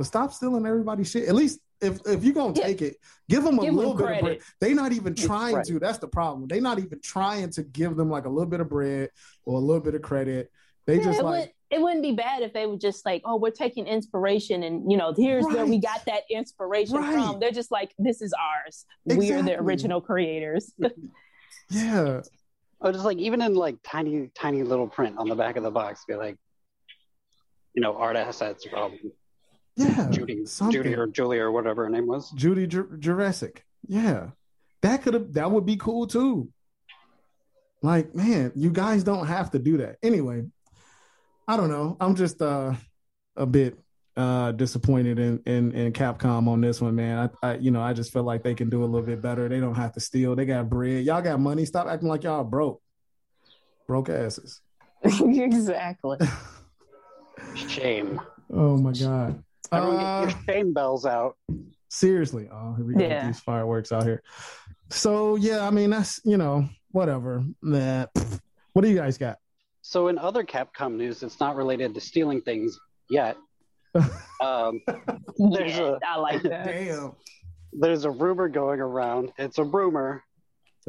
But 0.01 0.07
stop 0.07 0.33
stealing 0.33 0.65
everybody's 0.65 1.11
shit. 1.11 1.29
At 1.29 1.35
least 1.35 1.59
if 1.79 1.99
if 2.07 2.23
you're 2.23 2.33
gonna 2.33 2.55
Yeah. 2.55 2.63
take 2.63 2.81
it, 2.81 2.97
give 3.29 3.43
them 3.43 3.59
a 3.59 3.61
Give 3.61 3.67
them 3.67 3.77
little 3.77 3.93
bit 3.93 4.09
of 4.09 4.19
bread. 4.19 4.39
They're 4.59 4.73
not 4.73 4.93
even 4.93 5.13
trying 5.13 5.57
Right. 5.57 5.65
to. 5.67 5.77
That's 5.77 5.99
the 5.99 6.07
problem. 6.07 6.47
They're 6.47 6.59
not 6.59 6.79
even 6.79 6.99
trying 7.01 7.51
to 7.51 7.61
give 7.61 7.95
them 7.95 8.09
like 8.09 8.25
a 8.25 8.29
little 8.29 8.49
bit 8.49 8.61
of 8.61 8.67
bread 8.69 9.11
or 9.45 9.57
a 9.57 9.61
little 9.61 9.79
bit 9.79 9.93
of 9.93 10.01
credit. 10.01 10.51
They 10.87 10.97
Yeah, 10.97 11.03
just 11.03 11.19
it, 11.19 11.23
like 11.23 11.39
would, 11.69 11.77
it 11.77 11.81
wouldn't 11.83 12.01
be 12.01 12.13
bad 12.13 12.41
if 12.41 12.51
they 12.51 12.65
were 12.65 12.79
just 12.79 13.05
like, 13.05 13.21
oh, 13.25 13.35
we're 13.35 13.51
taking 13.51 13.85
inspiration, 13.85 14.63
and 14.63 14.91
you 14.91 14.97
know, 14.97 15.13
here's 15.15 15.45
where 15.45 15.67
we 15.67 15.77
got 15.79 16.03
that 16.07 16.23
inspiration 16.31 16.95
Right. 16.95 17.13
from. 17.13 17.39
They're 17.39 17.51
just 17.51 17.69
like, 17.69 17.93
this 17.99 18.23
is 18.23 18.33
ours. 18.33 18.87
We 19.05 19.31
are 19.33 19.43
the 19.43 19.59
original 19.59 20.01
creators. 20.01 20.73
yeah. 21.69 22.21
Oh, 22.81 22.91
just 22.91 23.05
like 23.05 23.19
even 23.19 23.39
in 23.43 23.53
like 23.53 23.77
tiny, 23.83 24.31
tiny 24.33 24.63
little 24.63 24.87
print 24.87 25.19
on 25.19 25.29
the 25.29 25.35
back 25.35 25.57
of 25.57 25.61
the 25.61 25.69
box, 25.69 26.03
be 26.07 26.15
like, 26.15 26.37
you 27.75 27.83
know, 27.83 27.95
art 27.95 28.15
assets 28.15 28.65
from 28.65 28.97
Yeah. 29.83 30.07
Judy, 30.09 30.45
something. 30.45 30.83
Judy 30.83 30.95
or 30.95 31.07
Julie 31.07 31.39
or 31.39 31.51
whatever 31.51 31.83
her 31.83 31.89
name 31.89 32.07
was. 32.07 32.31
Judy 32.31 32.67
Ju- 32.67 32.97
Juracek. 32.99 33.57
Yeah. 33.87 34.29
That 34.81 35.03
could 35.03 35.13
have 35.13 35.33
that 35.33 35.51
would 35.51 35.65
be 35.65 35.77
cool 35.77 36.07
too. 36.07 36.49
Like, 37.83 38.13
man, 38.13 38.51
you 38.55 38.69
guys 38.69 39.03
don't 39.03 39.27
have 39.27 39.51
to 39.51 39.59
do 39.59 39.77
that. 39.77 39.97
Anyway, 40.03 40.45
I 41.47 41.57
don't 41.57 41.69
know. 41.69 41.97
I'm 41.99 42.15
just 42.15 42.41
uh 42.41 42.73
a 43.35 43.45
bit 43.45 43.77
uh 44.17 44.51
disappointed 44.51 45.19
in 45.19 45.41
in 45.45 45.71
in 45.71 45.93
Capcom 45.93 46.47
on 46.47 46.61
this 46.61 46.81
one, 46.81 46.95
man. 46.95 47.29
I, 47.43 47.49
I 47.49 47.55
you 47.55 47.71
know, 47.71 47.81
I 47.81 47.93
just 47.93 48.11
feel 48.11 48.23
like 48.23 48.43
they 48.43 48.55
can 48.55 48.69
do 48.69 48.83
a 48.83 48.85
little 48.85 49.05
bit 49.05 49.21
better. 49.21 49.47
They 49.47 49.59
don't 49.59 49.75
have 49.75 49.93
to 49.93 49.99
steal. 49.99 50.35
They 50.35 50.45
got 50.45 50.69
bread. 50.69 51.03
Y'all 51.05 51.21
got 51.21 51.39
money. 51.39 51.65
Stop 51.65 51.87
acting 51.87 52.09
like 52.09 52.23
y'all 52.23 52.43
broke. 52.43 52.81
Broke 53.87 54.09
asses. 54.09 54.61
exactly. 55.03 56.17
Shame. 57.55 58.21
Oh 58.51 58.77
my 58.77 58.93
god. 58.93 59.43
Everyone 59.71 59.97
get 59.97 60.05
Uh, 60.05 60.21
your 60.21 60.43
shame 60.55 60.73
bells 60.73 61.05
out. 61.05 61.37
seriously. 61.89 62.47
Oh, 62.51 62.73
here 62.73 62.85
we 62.85 62.93
go. 62.93 62.99
with 62.99 63.09
Yeah. 63.09 63.27
These 63.27 63.39
fireworks 63.39 63.91
out 63.91 64.03
here. 64.03 64.21
So 64.89 65.35
yeah, 65.35 65.65
I 65.65 65.71
mean 65.71 65.89
that's 65.89 66.19
you 66.25 66.37
know, 66.37 66.67
whatever. 66.91 67.43
Nah. 67.61 68.05
What 68.73 68.81
do 68.83 68.89
you 68.89 68.95
guys 68.97 69.17
got? 69.17 69.37
So 69.81 70.07
in 70.09 70.17
other 70.17 70.43
Capcom 70.43 70.95
news, 70.95 71.23
it's 71.23 71.39
not 71.39 71.55
related 71.55 71.93
to 71.95 72.01
stealing 72.01 72.41
things 72.41 72.77
yet. 73.09 73.37
Um, 74.41 74.81
There's 75.37 75.77
yeah, 75.77 75.97
a- 76.01 76.07
I 76.07 76.15
like 76.17 76.41
that. 76.43 76.65
Damn. 76.65 77.11
there's 77.73 78.05
a 78.05 78.09
rumor 78.09 78.49
going 78.49 78.79
around. 78.79 79.31
It's 79.37 79.59
a 79.59 79.63
rumor, 79.63 80.23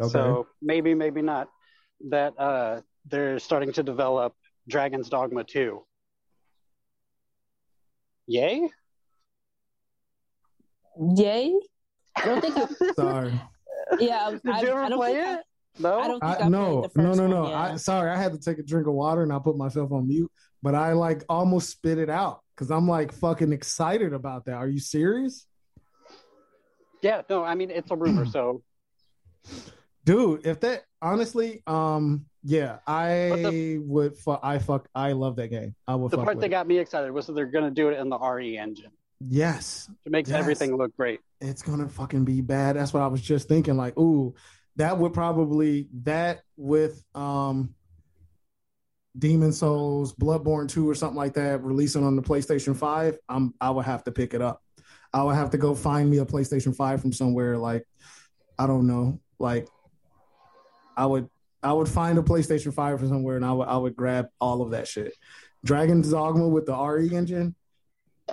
Okay. 0.01 0.09
so 0.11 0.47
maybe, 0.63 0.95
maybe 0.95 1.21
not. 1.21 1.51
That 2.09 2.33
uh, 2.39 2.81
they're 3.11 3.39
starting 3.39 3.71
to 3.75 3.83
develop 3.83 4.35
Dragon's 4.69 5.11
Dogma 5.11 5.45
2. 5.45 5.83
Yay? 8.27 8.69
Yay! 11.17 11.55
I 12.17 12.25
don't 12.27 12.41
think 12.41 12.57
I, 12.57 12.93
Sorry. 12.97 13.41
yeah. 13.99 14.31
Did 14.31 14.41
I, 14.53 14.61
you 14.61 14.69
ever 14.69 14.83
I 14.83 14.89
don't 14.89 14.99
play 14.99 15.13
think 15.15 15.27
I- 15.27 15.35
it? 15.35 15.41
No. 15.79 15.99
I 16.01 16.07
don't 16.07 16.21
think 16.21 16.41
I, 16.41 16.45
I, 16.45 16.49
no, 16.51 16.87
no, 16.97 17.15
no, 17.15 17.27
no. 17.27 17.47
I 17.47 17.77
sorry, 17.77 18.11
I 18.11 18.17
had 18.17 18.33
to 18.33 18.39
take 18.39 18.59
a 18.59 18.63
drink 18.63 18.87
of 18.87 18.93
water 18.93 19.23
and 19.23 19.33
I 19.33 19.39
put 19.39 19.57
myself 19.57 19.91
on 19.91 20.07
mute, 20.07 20.31
but 20.63 20.75
I 20.75 20.93
like 20.93 21.25
almost 21.31 21.71
spit 21.71 21.97
it 21.97 22.11
out 22.11 22.41
because 22.55 22.71
I'm 22.71 22.87
like 22.87 23.11
fucking 23.11 23.53
excited 23.53 24.13
about 24.13 24.45
that. 24.45 24.55
Are 24.57 24.69
you 24.69 24.79
serious? 24.79 25.47
yeah. 27.01 27.23
No. 27.31 27.43
I 27.43 27.55
mean, 27.55 27.71
it's 27.71 27.91
a 27.91 27.97
rumor. 27.97 28.27
So 28.31 28.63
Dude, 30.05 30.47
if 30.47 30.61
that 30.61 30.83
honestly, 31.01 31.63
um, 31.67 32.27
yeah, 32.45 32.79
I 32.87 33.31
the- 33.51 33.79
would 33.79 34.17
fuck 34.17 34.41
I 34.43 34.59
fuck 34.59 34.89
I 34.95 35.13
love 35.13 35.37
that 35.37 35.49
game. 35.49 35.75
I 35.87 35.95
would 35.95 36.11
the 36.11 36.17
fuck 36.17 36.25
part 36.27 36.41
that 36.41 36.47
it. 36.47 36.51
got 36.51 36.67
me 36.67 36.79
excited 36.79 37.11
was 37.13 37.27
that 37.27 37.33
they're 37.35 37.47
going 37.47 37.65
to 37.65 37.71
do 37.71 37.89
it 37.89 37.99
in 37.99 38.09
the 38.09 38.19
RE 38.19 38.57
engine. 38.59 38.91
Yes. 39.21 39.89
It 40.05 40.11
makes 40.13 40.29
Yes. 40.31 40.39
everything 40.41 40.77
look 40.77 40.97
great. 40.97 41.21
it's 41.41 41.63
gonna 41.63 41.89
fucking 41.89 42.25
be 42.25 42.41
bad. 42.41 42.77
That's 42.77 42.93
what 42.93 43.03
I 43.03 43.07
was 43.09 43.21
just 43.21 43.49
thinking. 43.49 43.77
Like, 43.77 43.97
ooh, 43.99 44.35
that 44.77 44.97
would 44.99 45.13
probably 45.13 45.89
that 46.03 46.41
with 46.57 47.05
um 47.15 47.75
Demon's 49.19 49.59
Souls, 49.59 50.15
Bloodborne 50.15 50.69
2 50.69 50.89
or 50.89 50.95
something 50.95 51.17
like 51.17 51.35
that, 51.35 51.63
releasing 51.63 52.03
on 52.05 52.17
the 52.17 52.23
PlayStation 52.23 52.75
5, 52.77 53.19
I'm 53.29 53.55
I 53.61 53.71
would 53.71 53.85
have 53.85 54.05
to 54.05 54.13
pick 54.13 54.35
it 54.35 54.41
up. 54.43 54.63
I 55.13 55.23
would 55.23 55.35
have 55.35 55.51
to 55.51 55.59
go 55.59 55.75
find 55.75 56.11
me 56.11 56.19
a 56.19 56.25
PlayStation 56.25 56.75
5 56.75 57.01
from 57.03 57.13
somewhere 57.13 57.59
like 57.59 57.85
I 58.59 58.67
don't 58.67 58.87
know, 58.87 59.21
like 59.39 59.69
I 60.97 61.07
would 61.07 61.29
I 61.63 61.73
would 61.73 61.89
find 61.89 62.19
a 62.19 62.23
PlayStation 62.23 62.75
5 62.75 62.99
from 62.99 63.09
somewhere 63.09 63.37
and 63.37 63.45
I 63.45 63.53
would 63.53 63.69
I 63.69 63.77
would 63.77 63.95
grab 63.97 64.27
all 64.41 64.63
of 64.63 64.71
that 64.73 64.89
shit. 64.89 65.15
Dragon's 65.65 66.11
Dogma 66.11 66.49
with 66.49 66.67
the 66.67 66.77
RE 66.77 67.15
engine, 67.15 67.55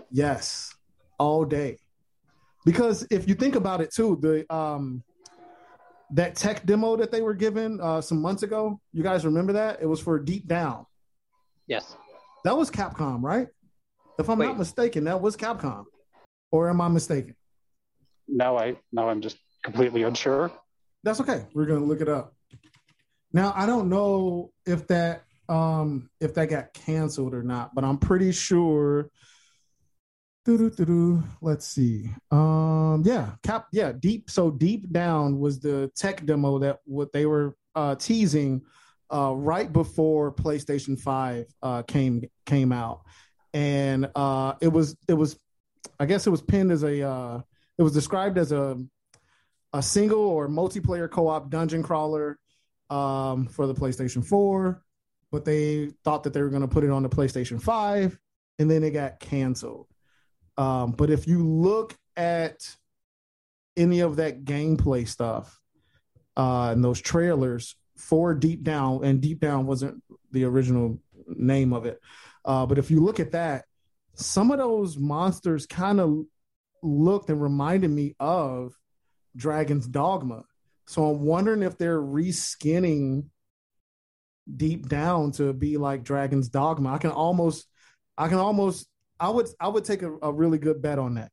yes, 0.09 0.73
all 1.19 1.45
day. 1.45 1.77
Because 2.65 3.05
if 3.11 3.27
you 3.27 3.35
think 3.35 3.55
about 3.55 3.81
it 3.81 3.93
too 3.93 4.17
the 4.21 4.51
um 4.53 5.03
that 6.11 6.35
tech 6.35 6.65
demo 6.65 6.95
that 6.97 7.11
they 7.11 7.21
were 7.21 7.35
given 7.35 7.79
uh 7.81 8.01
some 8.01 8.19
months 8.19 8.41
ago 8.41 8.79
you 8.93 9.03
guys 9.03 9.25
remember 9.25 9.53
that? 9.53 9.79
It 9.81 9.85
was 9.85 9.99
for 9.99 10.19
deep 10.19 10.47
down. 10.47 10.85
Yes. 11.67 11.95
that 12.43 12.57
was 12.57 12.71
capcom 12.71 13.21
right? 13.21 13.47
If 14.17 14.27
i'm 14.29 14.39
Wait. 14.39 14.47
not 14.47 14.57
mistaken 14.57 15.03
that 15.03 15.21
was 15.21 15.37
capcom. 15.37 15.85
Or 16.51 16.67
am 16.69 16.81
i 16.81 16.87
mistaken? 16.87 17.35
Now 18.27 18.57
I 18.57 18.75
now 18.91 19.07
I'm 19.09 19.21
just 19.21 19.37
completely 19.63 20.01
unsure. 20.03 20.51
that's 21.03 21.21
okay. 21.21 21.45
We're 21.53 21.67
gonna 21.67 21.85
look 21.85 22.01
it 22.01 22.09
up 22.09 22.33
now 23.33 23.53
i 23.55 23.65
don't 23.65 23.89
know 23.89 24.51
if 24.65 24.87
that 24.87 25.23
um 25.47 26.09
if 26.19 26.33
that 26.33 26.49
got 26.49 26.73
canceled 26.73 27.33
or 27.33 27.43
not 27.43 27.73
but 27.73 27.83
i'm 27.83 27.97
pretty 27.97 28.31
sure 28.31 29.09
Let's 31.41 31.67
see. 31.67 32.09
Um, 32.31 33.03
yeah, 33.05 33.33
cap. 33.43 33.67
Yeah, 33.71 33.91
deep. 33.91 34.31
So 34.31 34.49
deep 34.49 34.91
down 34.91 35.39
was 35.39 35.59
the 35.59 35.91
tech 35.95 36.25
demo 36.25 36.59
that 36.59 36.79
what 36.85 37.13
they 37.13 37.27
were 37.27 37.55
uh, 37.75 37.95
teasing 37.95 38.63
uh, 39.13 39.33
right 39.35 39.71
before 39.71 40.33
PlayStation 40.33 40.99
Five 40.99 41.45
uh, 41.61 41.83
came 41.83 42.23
came 42.47 42.71
out, 42.71 43.01
and 43.53 44.09
uh, 44.15 44.53
it 44.59 44.69
was 44.69 44.97
it 45.07 45.13
was, 45.13 45.37
I 45.99 46.05
guess 46.05 46.25
it 46.25 46.31
was 46.31 46.41
pinned 46.41 46.71
as 46.71 46.83
a 46.83 47.07
uh, 47.07 47.41
it 47.77 47.83
was 47.83 47.93
described 47.93 48.37
as 48.39 48.51
a 48.51 48.77
a 49.73 49.83
single 49.83 50.21
or 50.21 50.47
multiplayer 50.47 51.09
co-op 51.09 51.51
dungeon 51.51 51.83
crawler 51.83 52.39
um, 52.89 53.47
for 53.47 53.67
the 53.67 53.73
PlayStation 53.73 54.25
Four, 54.25 54.83
but 55.31 55.45
they 55.45 55.91
thought 56.03 56.23
that 56.23 56.33
they 56.33 56.41
were 56.41 56.49
going 56.49 56.61
to 56.61 56.67
put 56.67 56.83
it 56.83 56.89
on 56.89 57.03
the 57.03 57.09
PlayStation 57.09 57.61
Five, 57.61 58.17
and 58.57 58.69
then 58.69 58.83
it 58.83 58.91
got 58.91 59.19
canceled. 59.19 59.87
Um, 60.57 60.91
but 60.91 61.09
if 61.09 61.27
you 61.27 61.45
look 61.45 61.95
at 62.17 62.75
any 63.77 64.01
of 64.01 64.17
that 64.17 64.43
gameplay 64.43 65.07
stuff 65.07 65.59
uh, 66.35 66.71
and 66.71 66.83
those 66.83 66.99
trailers 66.99 67.75
for 67.95 68.33
Deep 68.33 68.63
Down, 68.63 69.03
and 69.03 69.21
Deep 69.21 69.39
Down 69.39 69.65
wasn't 69.65 70.03
the 70.31 70.43
original 70.43 70.99
name 71.27 71.73
of 71.73 71.85
it, 71.85 71.99
uh, 72.45 72.65
but 72.65 72.77
if 72.77 72.91
you 72.91 73.01
look 73.01 73.19
at 73.19 73.31
that, 73.31 73.65
some 74.15 74.51
of 74.51 74.57
those 74.57 74.97
monsters 74.97 75.65
kind 75.65 75.99
of 76.01 76.25
looked 76.83 77.29
and 77.29 77.41
reminded 77.41 77.89
me 77.89 78.15
of 78.19 78.73
Dragon's 79.35 79.87
Dogma. 79.87 80.43
So 80.89 81.05
I'm 81.05 81.21
wondering 81.21 81.61
if 81.61 81.77
they're 81.77 82.01
reskinning 82.01 83.25
Deep 84.57 84.89
Down 84.89 85.31
to 85.33 85.53
be 85.53 85.77
like 85.77 86.03
Dragon's 86.03 86.49
Dogma. 86.49 86.91
I 86.91 86.97
can 86.97 87.11
almost, 87.11 87.67
I 88.17 88.27
can 88.27 88.39
almost 88.39 88.87
I 89.19 89.29
would 89.29 89.47
I 89.59 89.67
would 89.67 89.85
take 89.85 90.01
a, 90.01 90.11
a 90.23 90.33
really 90.33 90.57
good 90.57 90.81
bet 90.81 90.97
on 90.97 91.13
that. 91.13 91.29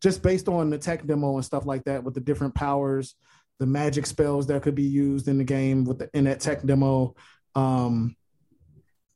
Just 0.00 0.22
based 0.22 0.46
on 0.46 0.70
the 0.70 0.78
tech 0.78 1.04
demo 1.04 1.34
and 1.34 1.44
stuff 1.44 1.66
like 1.66 1.82
that 1.86 2.04
with 2.04 2.14
the 2.14 2.20
different 2.20 2.54
powers, 2.54 3.16
the 3.58 3.66
magic 3.66 4.06
spells 4.06 4.46
that 4.46 4.62
could 4.62 4.76
be 4.76 4.84
used 4.84 5.26
in 5.26 5.38
the 5.38 5.44
game 5.44 5.82
with 5.84 5.98
the 5.98 6.10
in 6.14 6.22
that 6.24 6.38
tech 6.38 6.62
demo. 6.62 7.16
Um 7.56 8.14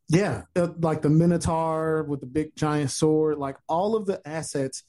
yeah, 0.08 0.42
like 0.80 1.00
the 1.00 1.10
Minotaur 1.10 2.02
with 2.02 2.18
the 2.18 2.26
big 2.26 2.56
giant 2.56 2.90
sword, 2.90 3.38
like 3.38 3.56
all 3.68 3.94
of 3.94 4.04
the 4.04 4.20
assets 4.26 4.82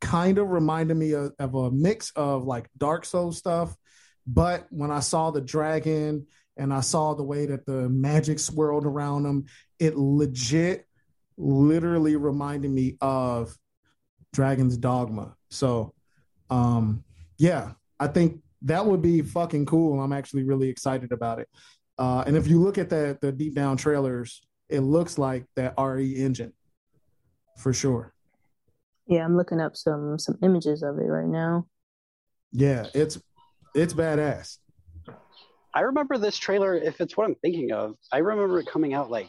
kind 0.00 0.38
of 0.38 0.50
reminded 0.50 0.96
me 0.96 1.10
of, 1.10 1.32
of 1.40 1.56
a 1.56 1.72
mix 1.72 2.12
of 2.14 2.44
like 2.44 2.68
Dark 2.78 3.04
Souls 3.04 3.36
stuff. 3.36 3.74
But 4.26 4.66
when 4.70 4.90
I 4.90 5.00
saw 5.00 5.30
the 5.30 5.40
dragon 5.40 6.26
and 6.56 6.72
I 6.72 6.80
saw 6.80 7.14
the 7.14 7.22
way 7.22 7.46
that 7.46 7.66
the 7.66 7.88
magic 7.88 8.38
swirled 8.38 8.84
around 8.84 9.22
them, 9.22 9.44
it 9.78 9.96
legit 9.96 10.86
literally 11.36 12.16
reminded 12.16 12.70
me 12.70 12.96
of 13.00 13.56
Dragon's 14.32 14.76
Dogma. 14.76 15.34
So, 15.50 15.94
um, 16.50 17.04
yeah, 17.38 17.72
I 18.00 18.08
think 18.08 18.40
that 18.62 18.84
would 18.84 19.02
be 19.02 19.22
fucking 19.22 19.66
cool. 19.66 20.00
I'm 20.00 20.12
actually 20.12 20.44
really 20.44 20.68
excited 20.68 21.12
about 21.12 21.38
it. 21.38 21.48
Uh, 21.98 22.24
and 22.26 22.36
if 22.36 22.46
you 22.46 22.60
look 22.60 22.78
at 22.78 22.90
the 22.90 23.18
the 23.20 23.32
deep 23.32 23.54
down 23.54 23.76
trailers, 23.76 24.42
it 24.68 24.80
looks 24.80 25.18
like 25.18 25.46
that 25.56 25.74
RE 25.78 26.12
engine 26.12 26.52
for 27.56 27.72
sure. 27.72 28.12
Yeah, 29.06 29.24
I'm 29.24 29.36
looking 29.36 29.60
up 29.60 29.76
some 29.76 30.18
some 30.18 30.36
images 30.42 30.82
of 30.82 30.98
it 30.98 31.06
right 31.06 31.28
now. 31.28 31.66
Yeah, 32.52 32.86
it's 32.94 33.18
it's 33.76 33.94
badass. 33.94 34.58
I 35.74 35.80
remember 35.80 36.16
this 36.16 36.38
trailer, 36.38 36.74
if 36.74 37.00
it's 37.00 37.16
what 37.16 37.26
I'm 37.26 37.34
thinking 37.36 37.72
of, 37.72 37.96
I 38.10 38.18
remember 38.18 38.58
it 38.58 38.66
coming 38.66 38.94
out 38.94 39.10
like 39.10 39.28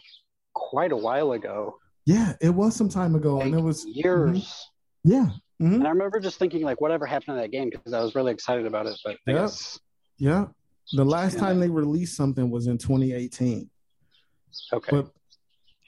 quite 0.54 0.92
a 0.94 0.96
while 0.98 1.34
ago. 1.34 1.76
Yeah, 2.06 2.34
it 2.42 2.50
was 2.50 2.74
some 2.76 2.88
time 2.88 3.16
ago, 3.16 3.36
Like 3.38 3.48
and 3.48 3.56
it 3.56 3.62
was 3.62 3.86
years. 3.86 4.66
yeah, 5.04 5.26
mhm. 5.62 5.76
And 5.76 5.86
I 5.86 5.90
remember 5.90 6.22
just 6.22 6.40
thinking 6.40 6.62
like 6.64 6.80
whatever 6.80 7.06
happened 7.06 7.36
to 7.36 7.42
that 7.42 7.52
game 7.52 7.70
because 7.70 7.92
I 7.92 8.00
was 8.02 8.16
really 8.16 8.32
excited 8.32 8.66
about 8.66 8.86
it. 8.86 8.98
But 9.04 9.18
I 9.28 9.32
Yeah. 9.32 9.38
guess 9.42 9.78
yeah. 10.18 10.46
The 10.94 11.04
last 11.04 11.34
Yeah. 11.34 11.42
time 11.42 11.60
they 11.60 11.70
released 11.70 12.16
something 12.16 12.50
was 12.50 12.68
in 12.68 12.78
2018. 12.78 13.70
okay. 14.74 14.90
But 14.92 15.12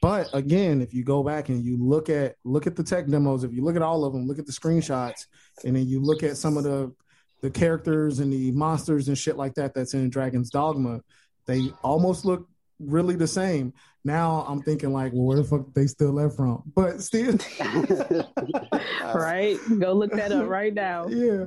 but 0.01 0.29
again, 0.33 0.81
if 0.81 0.93
you 0.93 1.03
go 1.03 1.23
back 1.23 1.49
and 1.49 1.63
you 1.63 1.77
look 1.77 2.09
at 2.09 2.35
look 2.43 2.67
at 2.67 2.75
the 2.75 2.83
tech 2.83 3.07
demos, 3.07 3.43
if 3.45 3.53
you 3.53 3.63
look 3.63 3.75
at 3.77 3.81
all 3.81 4.03
of 4.05 4.11
them, 4.13 4.27
look 4.27 4.39
at 4.39 4.45
the 4.45 4.51
screenshots, 4.51 5.25
and 5.65 5.75
then 5.75 5.87
you 5.87 6.01
look 6.01 6.21
at 6.23 6.35
some 6.37 6.57
of 6.57 6.63
the 6.65 6.93
the 7.41 7.49
characters 7.49 8.19
and 8.19 8.31
the 8.31 8.51
monsters 8.51 9.07
and 9.07 9.17
shit 9.17 9.37
like 9.37 9.55
that 9.55 9.73
that's 9.73 9.93
in 9.93 10.09
Dragon's 10.09 10.49
Dogma, 10.49 11.01
they 11.45 11.71
almost 11.83 12.25
look 12.25 12.47
really 12.79 13.15
the 13.15 13.27
same. 13.27 13.73
Now 14.03 14.45
I'm 14.47 14.61
thinking 14.61 14.93
like, 14.93 15.11
well, 15.13 15.25
where 15.25 15.37
the 15.37 15.43
fuck 15.43 15.73
they 15.73 15.87
still 15.87 16.15
that 16.15 16.35
from? 16.35 16.63
But 16.75 17.01
still, 17.01 17.37
right? 19.13 19.57
Go 19.79 19.93
look 19.93 20.11
that 20.13 20.31
up 20.31 20.47
right 20.47 20.73
now. 20.73 21.07
yeah. 21.09 21.45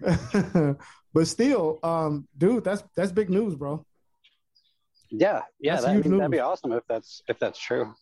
but 1.14 1.26
still, 1.26 1.78
um, 1.82 2.28
dude, 2.36 2.64
that's 2.64 2.82
that's 2.96 3.12
big 3.12 3.30
news, 3.30 3.54
bro. 3.54 3.84
Yeah, 5.10 5.42
yeah, 5.60 5.74
That's 5.74 5.86
that, 5.86 5.94
huge 5.94 6.06
that'd 6.06 6.30
be 6.30 6.40
awesome 6.40 6.72
if 6.72 6.82
that's 6.88 7.22
if 7.28 7.38
that's 7.38 7.58
true. 7.58 7.94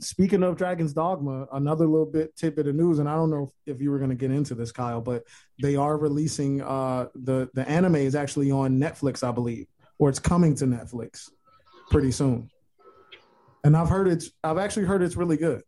Speaking 0.00 0.42
of 0.42 0.56
Dragon's 0.56 0.92
Dogma, 0.92 1.46
another 1.52 1.86
little 1.86 2.06
bit 2.06 2.34
tidbit 2.36 2.66
of 2.66 2.74
news, 2.74 2.98
and 2.98 3.08
I 3.08 3.14
don't 3.14 3.30
know 3.30 3.52
if 3.66 3.80
you 3.80 3.90
were 3.90 3.98
going 3.98 4.10
to 4.10 4.16
get 4.16 4.30
into 4.30 4.54
this, 4.54 4.72
Kyle, 4.72 5.00
but 5.00 5.24
they 5.60 5.76
are 5.76 5.96
releasing 5.96 6.62
uh, 6.62 7.08
the 7.14 7.48
the 7.54 7.68
anime 7.68 7.96
is 7.96 8.14
actually 8.14 8.50
on 8.50 8.78
Netflix, 8.78 9.26
I 9.26 9.30
believe, 9.30 9.66
or 9.98 10.08
it's 10.08 10.18
coming 10.18 10.54
to 10.56 10.66
Netflix 10.66 11.30
pretty 11.90 12.10
soon. 12.10 12.50
And 13.62 13.76
I've 13.76 13.88
heard 13.88 14.08
it's 14.08 14.30
I've 14.42 14.58
actually 14.58 14.86
heard 14.86 15.02
it's 15.02 15.16
really 15.16 15.36
good. 15.36 15.62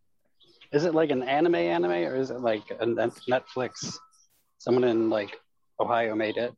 Is 0.73 0.85
it 0.85 0.95
like 0.95 1.11
an 1.11 1.23
anime 1.23 1.55
anime 1.55 1.93
or 1.93 2.17
is 2.17 2.31
it 2.31 2.41
like 2.41 2.65
a 2.81 2.87
Net- 2.87 3.21
Netflix? 3.29 3.97
Someone 4.59 4.85
in 4.85 5.09
like 5.09 5.37
Ohio 5.81 6.15
made 6.15 6.37
it. 6.37 6.53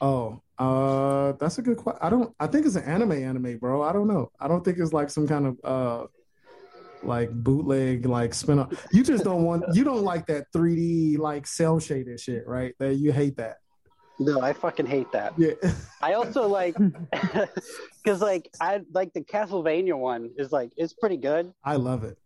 Oh, 0.00 0.40
uh, 0.58 1.32
that's 1.32 1.58
a 1.58 1.62
good 1.62 1.76
question. 1.76 2.00
I 2.02 2.10
don't. 2.10 2.34
I 2.38 2.46
think 2.46 2.66
it's 2.66 2.76
an 2.76 2.84
anime 2.84 3.12
anime, 3.12 3.58
bro. 3.58 3.82
I 3.82 3.92
don't 3.92 4.06
know. 4.06 4.30
I 4.38 4.46
don't 4.46 4.64
think 4.64 4.78
it's 4.78 4.92
like 4.92 5.10
some 5.10 5.26
kind 5.26 5.46
of 5.46 5.58
uh, 5.64 6.06
like 7.02 7.30
bootleg 7.30 8.06
like 8.06 8.34
spin 8.34 8.58
off. 8.58 8.86
You 8.92 9.02
just 9.02 9.24
don't 9.24 9.44
want. 9.44 9.64
You 9.74 9.84
don't 9.84 10.02
like 10.02 10.26
that 10.26 10.46
3D 10.54 11.18
like 11.18 11.46
cell 11.46 11.78
shaded 11.80 12.20
shit, 12.20 12.46
right? 12.46 12.74
That 12.78 12.94
you 12.96 13.12
hate 13.12 13.36
that. 13.36 13.56
No, 14.18 14.40
I 14.42 14.52
fucking 14.52 14.86
hate 14.86 15.10
that. 15.12 15.32
Yeah. 15.38 15.54
I 16.02 16.12
also 16.14 16.46
like 16.46 16.76
because 18.04 18.20
like 18.20 18.50
I 18.60 18.82
like 18.92 19.12
the 19.14 19.22
Castlevania 19.22 19.96
one 19.98 20.30
is 20.36 20.52
like 20.52 20.72
it's 20.76 20.92
pretty 20.92 21.16
good, 21.16 21.52
I 21.64 21.76
love 21.76 22.04
it. 22.04 22.18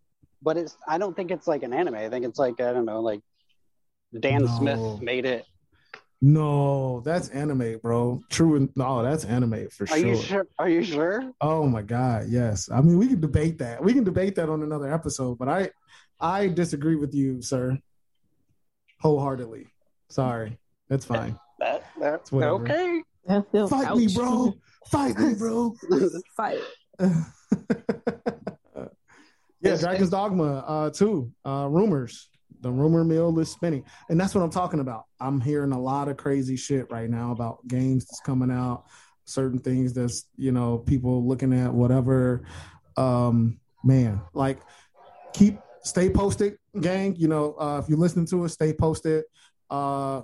but 0.43 0.57
it's 0.57 0.77
I 0.89 0.99
don't 0.99 1.15
think 1.15 1.31
it's 1.31 1.47
like 1.47 1.63
an 1.63 1.73
anime. 1.73 1.95
I 1.95 2.09
think 2.09 2.25
it's 2.25 2.39
like 2.39 2.61
I 2.61 2.73
don't 2.73 2.85
know 2.85 3.01
like 3.01 3.21
Dan 4.19 4.45
No. 4.45 4.59
Smith 4.59 5.01
made 5.03 5.25
it. 5.25 5.45
No, 6.23 7.01
that's 7.01 7.29
anime, 7.31 7.79
bro. 7.83 8.21
True. 8.31 8.57
and- 8.57 8.71
No, 8.77 9.03
that's 9.03 9.25
anime 9.25 9.69
for 9.71 9.85
Are 9.85 9.87
sure. 9.89 9.99
you 9.99 10.17
sure? 10.17 10.47
Are 10.59 10.69
you 10.69 10.83
sure? 10.83 11.31
Oh 11.41 11.67
my 11.67 11.83
god, 11.83 12.29
yes. 12.29 12.71
I 12.71 12.81
mean, 12.81 12.99
we 12.99 13.09
can 13.09 13.21
debate 13.21 13.59
that. 13.59 13.83
We 13.85 13.93
can 13.93 14.05
debate 14.05 14.35
that 14.37 14.49
on 14.49 14.63
another 14.63 14.91
episode, 14.93 15.39
but 15.39 15.49
I, 15.49 15.71
I 16.21 16.49
disagree 16.49 16.97
with 16.97 17.15
you, 17.15 17.43
sir, 17.43 17.79
wholeheartedly. 19.01 19.67
Sorry, 20.09 20.59
that's 20.89 21.05
fine. 21.05 21.39
That, 21.59 21.85
that 22.01 22.15
It's 22.21 22.33
whatever. 22.33 22.55
okay. 22.63 23.03
Yeah, 23.29 23.41
feel- 23.53 23.69
Fight 23.69 23.95
me, 23.97 24.09
bro. 24.15 24.55
Fight 24.91 25.19
me, 25.19 25.35
bro. 25.35 25.75
Fight. 26.37 26.61
yeah, 29.61 29.77
Dragon's 29.77 30.11
Dogma 30.11 30.59
uh 30.67 30.91
too. 30.91 31.33
Uh 31.45 31.67
rumors. 31.71 32.29
The 32.65 32.73
rumor 32.73 33.05
mill 33.05 33.39
is 33.41 33.51
spinning. 33.51 33.85
And 34.09 34.19
that's 34.19 34.35
what 34.35 34.43
I'm 34.43 34.49
talking 34.49 34.81
about. 34.81 35.05
I'm 35.21 35.39
hearing 35.39 35.73
a 35.73 35.79
lot 35.79 36.09
of 36.09 36.17
crazy 36.17 36.57
shit 36.57 36.91
right 36.91 37.11
now 37.11 37.31
about 37.31 37.59
games 37.69 38.07
that's 38.07 38.21
coming 38.21 38.51
out, 38.51 38.85
certain 39.27 39.59
things 39.59 39.93
that's, 39.93 40.25
you 40.39 40.51
know, 40.51 40.79
people 40.79 41.29
looking 41.29 41.53
at 41.53 41.73
whatever. 41.73 42.47
Um 42.97 43.61
man, 43.85 44.23
like 44.33 44.61
keep 45.35 45.59
stay 45.83 46.09
posted, 46.09 46.57
gang. 46.81 47.15
You 47.17 47.29
know, 47.29 47.55
uh 47.61 47.83
if 47.83 47.91
you're 47.91 47.99
listening 47.99 48.27
to 48.29 48.47
us, 48.47 48.55
stay 48.55 48.73
posted. 48.73 49.25
Uh 49.69 50.23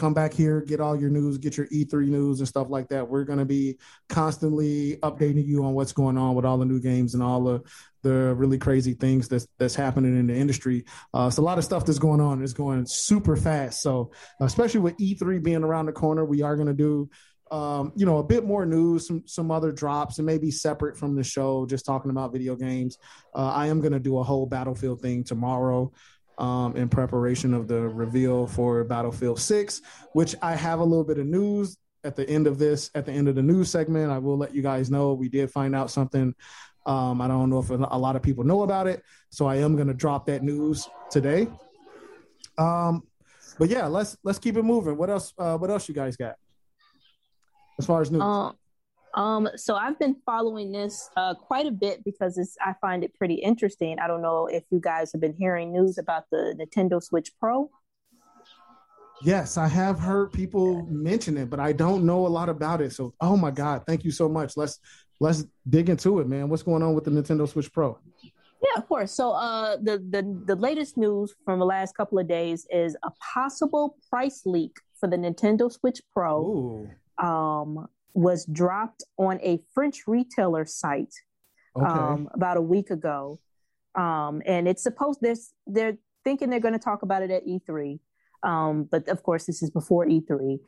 come 0.00 0.14
back 0.14 0.32
here, 0.32 0.62
get 0.62 0.80
all 0.80 0.98
your 0.98 1.10
news, 1.10 1.38
get 1.38 1.56
your 1.56 1.66
E3 1.66 2.08
news 2.08 2.40
and 2.40 2.48
stuff 2.48 2.68
like 2.70 2.88
that. 2.88 3.06
We're 3.08 3.24
going 3.24 3.38
to 3.38 3.44
be 3.44 3.78
constantly 4.08 4.96
updating 5.02 5.46
you 5.46 5.64
on 5.64 5.74
what's 5.74 5.92
going 5.92 6.16
on 6.16 6.34
with 6.34 6.46
all 6.46 6.56
the 6.56 6.64
new 6.64 6.80
games 6.80 7.14
and 7.14 7.22
all 7.22 7.44
the 7.44 7.62
the 8.02 8.34
really 8.34 8.56
crazy 8.56 8.94
things 8.94 9.28
that's 9.28 9.46
that's 9.58 9.74
happening 9.74 10.18
in 10.18 10.26
the 10.26 10.34
industry. 10.34 10.86
Uh, 11.12 11.26
it's 11.28 11.36
a 11.36 11.42
lot 11.42 11.58
of 11.58 11.64
stuff 11.64 11.84
that's 11.84 11.98
going 11.98 12.20
on. 12.20 12.42
It's 12.42 12.54
going 12.54 12.86
super 12.86 13.36
fast. 13.36 13.82
So 13.82 14.10
especially 14.40 14.80
with 14.80 14.96
E3 14.96 15.42
being 15.42 15.62
around 15.62 15.86
the 15.86 15.92
corner, 15.92 16.24
we 16.24 16.42
are 16.42 16.56
going 16.56 16.68
to 16.68 16.74
do. 16.74 17.10
Um, 17.50 17.92
you 17.96 18.06
know, 18.06 18.18
a 18.18 18.22
bit 18.24 18.44
more 18.44 18.64
news, 18.64 19.08
some 19.08 19.24
some 19.26 19.50
other 19.50 19.72
drops, 19.72 20.18
and 20.18 20.24
maybe 20.24 20.52
separate 20.52 20.96
from 20.96 21.16
the 21.16 21.24
show, 21.24 21.66
just 21.66 21.84
talking 21.84 22.12
about 22.12 22.32
video 22.32 22.54
games. 22.54 22.96
Uh, 23.34 23.50
I 23.50 23.66
am 23.66 23.80
going 23.80 23.92
to 23.92 23.98
do 23.98 24.18
a 24.18 24.22
whole 24.22 24.46
Battlefield 24.46 25.02
thing 25.02 25.24
tomorrow 25.24 25.92
um, 26.40 26.74
in 26.76 26.88
preparation 26.88 27.52
of 27.54 27.68
the 27.68 27.80
reveal 27.80 28.46
for 28.46 28.82
Battlefield 28.82 29.38
6, 29.38 29.82
which 30.14 30.34
I 30.42 30.56
have 30.56 30.80
a 30.80 30.84
little 30.84 31.04
bit 31.04 31.18
of 31.18 31.26
news 31.26 31.76
at 32.02 32.16
the 32.16 32.28
end 32.28 32.46
of 32.46 32.58
this, 32.58 32.90
at 32.94 33.04
the 33.04 33.12
end 33.12 33.28
of 33.28 33.34
the 33.34 33.42
news 33.42 33.70
segment. 33.70 34.10
I 34.10 34.18
will 34.18 34.38
let 34.38 34.54
you 34.54 34.62
guys 34.62 34.90
know 34.90 35.12
we 35.12 35.28
did 35.28 35.50
find 35.50 35.76
out 35.76 35.90
something. 35.90 36.34
Um, 36.86 37.20
I 37.20 37.28
don't 37.28 37.50
know 37.50 37.58
if 37.58 37.68
a 37.68 37.74
lot 37.74 38.16
of 38.16 38.22
people 38.22 38.42
know 38.42 38.62
about 38.62 38.86
it, 38.86 39.02
so 39.28 39.46
I 39.46 39.56
am 39.56 39.76
going 39.76 39.88
to 39.88 39.94
drop 39.94 40.26
that 40.26 40.42
news 40.42 40.88
today. 41.10 41.46
Um, 42.56 43.02
but 43.58 43.68
yeah, 43.68 43.86
let's 43.86 44.16
let's 44.24 44.38
keep 44.38 44.56
it 44.56 44.62
moving. 44.62 44.96
What 44.96 45.10
else? 45.10 45.34
Uh, 45.36 45.58
what 45.58 45.70
else 45.70 45.88
you 45.88 45.94
guys 45.94 46.16
got 46.16 46.36
as 47.78 47.84
far 47.84 48.00
as 48.00 48.10
news? 48.10 48.22
Um, 48.22 48.56
um, 49.14 49.48
so 49.56 49.74
I've 49.74 49.98
been 49.98 50.16
following 50.24 50.72
this 50.72 51.10
uh, 51.16 51.34
quite 51.34 51.66
a 51.66 51.70
bit 51.70 52.04
because 52.04 52.38
it's, 52.38 52.56
I 52.60 52.74
find 52.80 53.02
it 53.02 53.14
pretty 53.14 53.34
interesting. 53.34 53.98
I 53.98 54.06
don't 54.06 54.22
know 54.22 54.46
if 54.46 54.64
you 54.70 54.80
guys 54.80 55.12
have 55.12 55.20
been 55.20 55.34
hearing 55.34 55.72
news 55.72 55.98
about 55.98 56.24
the 56.30 56.54
Nintendo 56.58 57.02
Switch 57.02 57.30
Pro. 57.38 57.70
Yes, 59.22 59.58
I 59.58 59.68
have 59.68 59.98
heard 59.98 60.32
people 60.32 60.86
mention 60.88 61.36
it, 61.36 61.50
but 61.50 61.60
I 61.60 61.72
don't 61.72 62.04
know 62.06 62.26
a 62.26 62.28
lot 62.28 62.48
about 62.48 62.80
it. 62.80 62.92
So, 62.92 63.14
oh 63.20 63.36
my 63.36 63.50
god, 63.50 63.82
thank 63.86 64.04
you 64.04 64.10
so 64.10 64.28
much. 64.28 64.56
Let's 64.56 64.78
let's 65.20 65.44
dig 65.68 65.90
into 65.90 66.20
it, 66.20 66.28
man. 66.28 66.48
What's 66.48 66.62
going 66.62 66.82
on 66.82 66.94
with 66.94 67.04
the 67.04 67.10
Nintendo 67.10 67.46
Switch 67.46 67.70
Pro? 67.70 67.98
Yeah, 68.22 68.78
of 68.78 68.88
course. 68.88 69.12
So 69.12 69.32
uh, 69.32 69.76
the, 69.76 69.98
the 69.98 70.42
the 70.46 70.54
latest 70.54 70.96
news 70.96 71.34
from 71.44 71.58
the 71.58 71.66
last 71.66 71.94
couple 71.96 72.18
of 72.18 72.28
days 72.28 72.66
is 72.70 72.96
a 73.02 73.10
possible 73.34 73.96
price 74.08 74.42
leak 74.46 74.76
for 74.98 75.08
the 75.08 75.16
Nintendo 75.16 75.70
Switch 75.70 76.00
Pro. 76.14 76.40
Ooh, 76.40 76.90
um, 77.22 77.88
was 78.14 78.44
dropped 78.46 79.02
on 79.18 79.38
a 79.42 79.60
French 79.74 80.04
retailer 80.06 80.64
site 80.64 81.14
okay. 81.76 81.86
um, 81.86 82.28
about 82.34 82.56
a 82.56 82.62
week 82.62 82.90
ago. 82.90 83.38
Um, 83.94 84.42
and 84.46 84.68
it's 84.68 84.82
supposed 84.82 85.20
they're, 85.20 85.36
they're 85.66 85.96
thinking 86.24 86.50
they're 86.50 86.60
going 86.60 86.74
to 86.74 86.78
talk 86.78 87.02
about 87.02 87.22
it 87.22 87.30
at 87.30 87.46
E3. 87.46 87.98
Um, 88.42 88.84
but 88.90 89.08
of 89.08 89.22
course, 89.22 89.46
this 89.46 89.62
is 89.62 89.70
before 89.70 90.06
E3. 90.06 90.58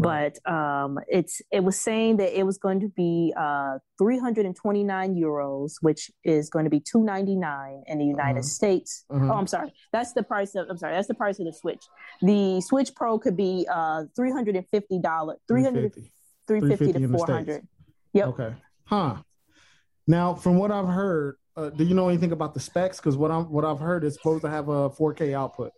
But 0.00 0.38
um, 0.48 1.00
it's 1.08 1.42
it 1.50 1.64
was 1.64 1.76
saying 1.76 2.18
that 2.18 2.38
it 2.38 2.44
was 2.44 2.56
going 2.56 2.78
to 2.80 2.88
be 2.88 3.34
uh, 3.36 3.78
329 3.98 5.16
euros, 5.16 5.72
which 5.80 6.08
is 6.22 6.48
going 6.50 6.66
to 6.66 6.70
be 6.70 6.78
299 6.78 7.82
in 7.88 7.98
the 7.98 8.04
United 8.04 8.38
Uh-huh. 8.38 8.42
States. 8.42 9.04
Uh-huh. 9.10 9.26
Oh, 9.28 9.32
I'm 9.34 9.48
sorry. 9.48 9.72
That's 9.92 10.12
the 10.12 10.22
price 10.22 10.54
of. 10.54 10.68
I'm 10.70 10.78
sorry. 10.78 10.94
That's 10.94 11.08
the 11.08 11.14
price 11.14 11.40
of 11.40 11.46
the 11.46 11.52
Switch. 11.52 11.84
The 12.22 12.60
Switch 12.60 12.94
Pro 12.94 13.18
could 13.18 13.36
be 13.36 13.66
uh, 13.68 14.04
350 14.14 15.00
dollars, 15.00 15.38
300, 15.48 15.92
350. 15.92 16.12
350 16.48 16.92
350 16.92 17.00
to 17.12 17.18
400. 17.26 17.68
Yep. 18.14 18.26
Okay. 18.28 18.54
Huh. 18.84 19.16
Now, 20.06 20.34
from 20.34 20.56
what 20.56 20.70
I've 20.70 20.88
heard, 20.88 21.36
uh, 21.56 21.70
do 21.70 21.84
you 21.84 21.94
know 21.94 22.08
anything 22.08 22.32
about 22.32 22.54
the 22.54 22.60
specs? 22.60 22.96
Because 22.98 23.16
what 23.16 23.30
I'm 23.30 23.44
what 23.52 23.64
I've 23.64 23.78
heard 23.80 24.04
is 24.04 24.14
supposed 24.14 24.42
to 24.42 24.50
have 24.50 24.68
a 24.68 24.88
4K 24.90 25.34
output. 25.34 25.72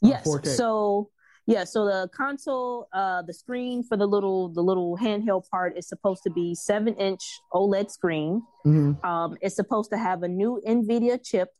Yes. 0.00 0.26
4K. 0.26 0.46
So 0.48 1.10
yeah, 1.46 1.64
so 1.64 1.84
the 1.84 2.08
console, 2.16 2.88
uh, 2.92 3.22
the 3.22 3.34
screen 3.34 3.82
for 3.82 3.96
the 3.96 4.06
little 4.06 4.48
the 4.48 4.62
little 4.62 4.96
handheld 4.96 5.48
part 5.50 5.76
is 5.76 5.88
supposed 5.88 6.22
to 6.22 6.30
be 6.30 6.54
seven 6.54 6.94
inch 6.94 7.22
OLED 7.52 7.90
screen. 7.90 8.42
Mhm. 8.64 9.04
Um, 9.04 9.36
it's 9.42 9.56
supposed 9.56 9.90
to 9.90 9.98
have 9.98 10.22
a 10.22 10.28
new 10.28 10.60
NVIDIA 10.66 11.18
chip, 11.22 11.50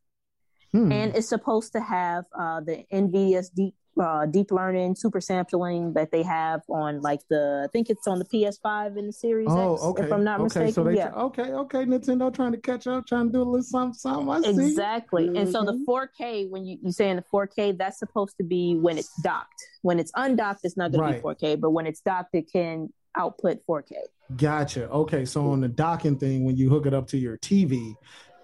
Hmm. 0.73 0.93
and 0.93 1.17
it's 1.17 1.29
supposed 1.29 1.73
to 1.73 1.81
have 1.81 2.25
uh, 2.39 2.61
the 2.61 2.85
NVIDIA's 2.93 3.51
deep 3.51 3.75
uh, 4.01 4.27
deep 4.27 4.51
learning 4.53 4.95
super 4.95 5.21
sampling 5.21 5.93
that 5.95 6.11
they 6.13 6.23
have 6.23 6.61
on 6.69 7.01
like 7.01 7.21
the 7.29 7.63
I 7.65 7.69
think 7.73 7.91
it's 7.91 8.07
on 8.07 8.19
the 8.19 8.25
PS5 8.25 8.97
in 8.97 9.07
the 9.09 9.13
Series 9.13 9.49
Oh, 9.51 9.75
X, 9.75 9.83
okay. 9.83 10.05
if 10.05 10.13
I'm 10.13 10.23
not 10.25 10.37
okay, 10.37 10.45
mistaken. 10.45 10.73
so 10.73 10.85
they 10.85 10.97
yeah. 10.97 11.11
okay, 11.13 11.53
okay. 11.53 11.85
Nintendo 11.85 12.33
trying 12.33 12.53
to 12.53 12.59
catch 12.59 12.87
up, 12.87 13.07
trying 13.07 13.27
to 13.27 13.33
do 13.33 13.43
a 13.43 13.45
little 13.45 13.63
something, 13.63 13.95
something. 13.95 14.31
I 14.31 14.41
see. 14.53 14.69
Exactly. 14.69 15.27
And 15.37 15.49
so 15.51 15.65
the 15.65 15.73
Mhm. 15.73 15.85
4K, 15.87 16.49
when 16.51 16.65
you, 16.65 16.79
you 16.83 16.93
say 16.93 17.11
in 17.11 17.17
the 17.17 17.25
4K, 17.33 17.73
that's 17.77 17.99
supposed 17.99 18.37
to 18.39 18.45
be 18.45 18.77
when 18.77 18.97
it's 18.97 19.13
docked. 19.23 19.61
When 19.83 19.99
it's 19.99 20.13
undocked, 20.15 20.61
it's 20.65 20.77
not 20.77 20.93
going 20.93 21.03
Right. 21.03 21.11
to 21.13 21.17
be 21.19 21.23
4K, 21.23 21.57
but 21.61 21.71
when 21.71 21.87
it's 21.87 22.01
docked, 22.01 22.35
it 22.35 22.51
can 22.53 22.93
output 23.17 23.59
4K. 23.67 23.97
Gotcha. 24.37 24.89
Okay, 24.91 25.25
so 25.25 25.51
on 25.51 25.61
the 25.61 25.69
docking 25.69 26.17
thing, 26.17 26.45
when 26.45 26.57
you 26.57 26.71
hook 26.71 26.87
it 26.87 26.95
up 26.95 27.09
to 27.09 27.19
your 27.19 27.37
TV, 27.39 27.97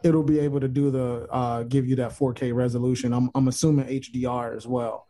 it'll 0.03 0.23
be 0.25 0.39
able 0.41 0.61
to 0.61 0.69
do 0.69 0.91
the 0.91 1.27
uh, 1.31 1.63
give 1.63 1.87
you 1.87 1.97
that 1.97 2.13
4K 2.13 2.53
resolution. 2.53 3.13
I'm 3.13 3.31
I'm 3.35 3.47
assuming 3.49 3.87
HDR 3.87 4.57
as 4.57 4.67
well. 4.67 5.06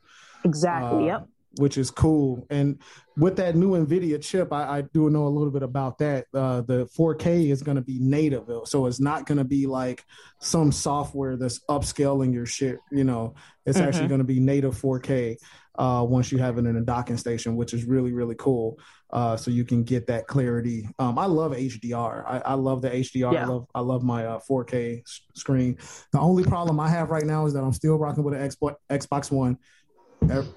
Exactly. 0.47 1.05
Uh, 1.11 1.19
yep. 1.19 1.27
Which 1.59 1.79
is 1.79 1.91
cool. 1.91 2.47
And 2.51 2.79
with 3.17 3.37
that 3.37 3.57
new 3.57 3.71
NVIDIA 3.83 4.21
chip, 4.23 4.53
I, 4.53 4.79
I 4.79 4.83
do 4.93 5.09
know 5.09 5.27
a 5.27 5.29
little 5.31 5.51
bit 5.51 5.63
about 5.63 5.97
that. 5.99 6.27
Uh, 6.35 6.61
the 6.61 6.87
4K 6.99 7.51
is 7.51 7.63
going 7.63 7.77
to 7.77 7.83
be 7.83 7.99
native, 7.99 8.45
so 8.67 8.85
it's 8.85 9.01
not 9.01 9.25
going 9.25 9.39
to 9.39 9.45
be 9.45 9.67
like 9.67 10.05
some 10.39 10.71
software 10.71 11.37
that's 11.39 11.61
upscaling 11.71 12.35
your 12.35 12.45
shit. 12.45 12.79
You 12.93 13.05
know, 13.05 13.35
it's 13.65 13.79
Mhm. 13.79 13.87
actually 13.87 14.09
going 14.09 14.19
to 14.19 14.25
be 14.25 14.39
native 14.39 14.75
4K 14.79 15.39
uh, 15.79 16.05
once 16.07 16.31
you 16.31 16.37
have 16.39 16.59
it 16.59 16.67
in 16.67 16.77
a 16.77 16.81
docking 16.83 17.17
station, 17.17 17.57
which 17.57 17.73
is 17.73 17.85
really 17.85 18.13
really 18.13 18.35
cool. 18.39 18.79
Uh, 19.11 19.37
so 19.37 19.51
you 19.51 19.65
can 19.65 19.83
get 19.83 20.07
that 20.09 20.27
clarity. 20.27 20.87
Um, 20.99 21.19
I 21.19 21.25
love 21.27 21.53
HDR. 21.53 22.25
I, 22.27 22.39
I 22.45 22.55
love 22.55 22.83
the 22.83 22.91
HDR. 22.91 23.33
I 23.35 23.45
love 23.47 23.67
I 23.75 23.81
love 23.81 24.03
my 24.03 24.27
uh, 24.27 24.41
4K 24.47 25.01
s- 25.01 25.23
screen. 25.35 25.79
The 26.13 26.19
only 26.21 26.45
problem 26.45 26.81
I 26.81 26.89
have 26.89 27.09
right 27.11 27.25
now 27.25 27.47
is 27.47 27.55
that 27.55 27.63
I'm 27.63 27.73
still 27.73 27.97
rocking 27.99 28.25
with 28.25 28.35
an 28.35 28.47
Xbox 28.47 28.75
Xbox 28.91 29.31
One 29.31 29.57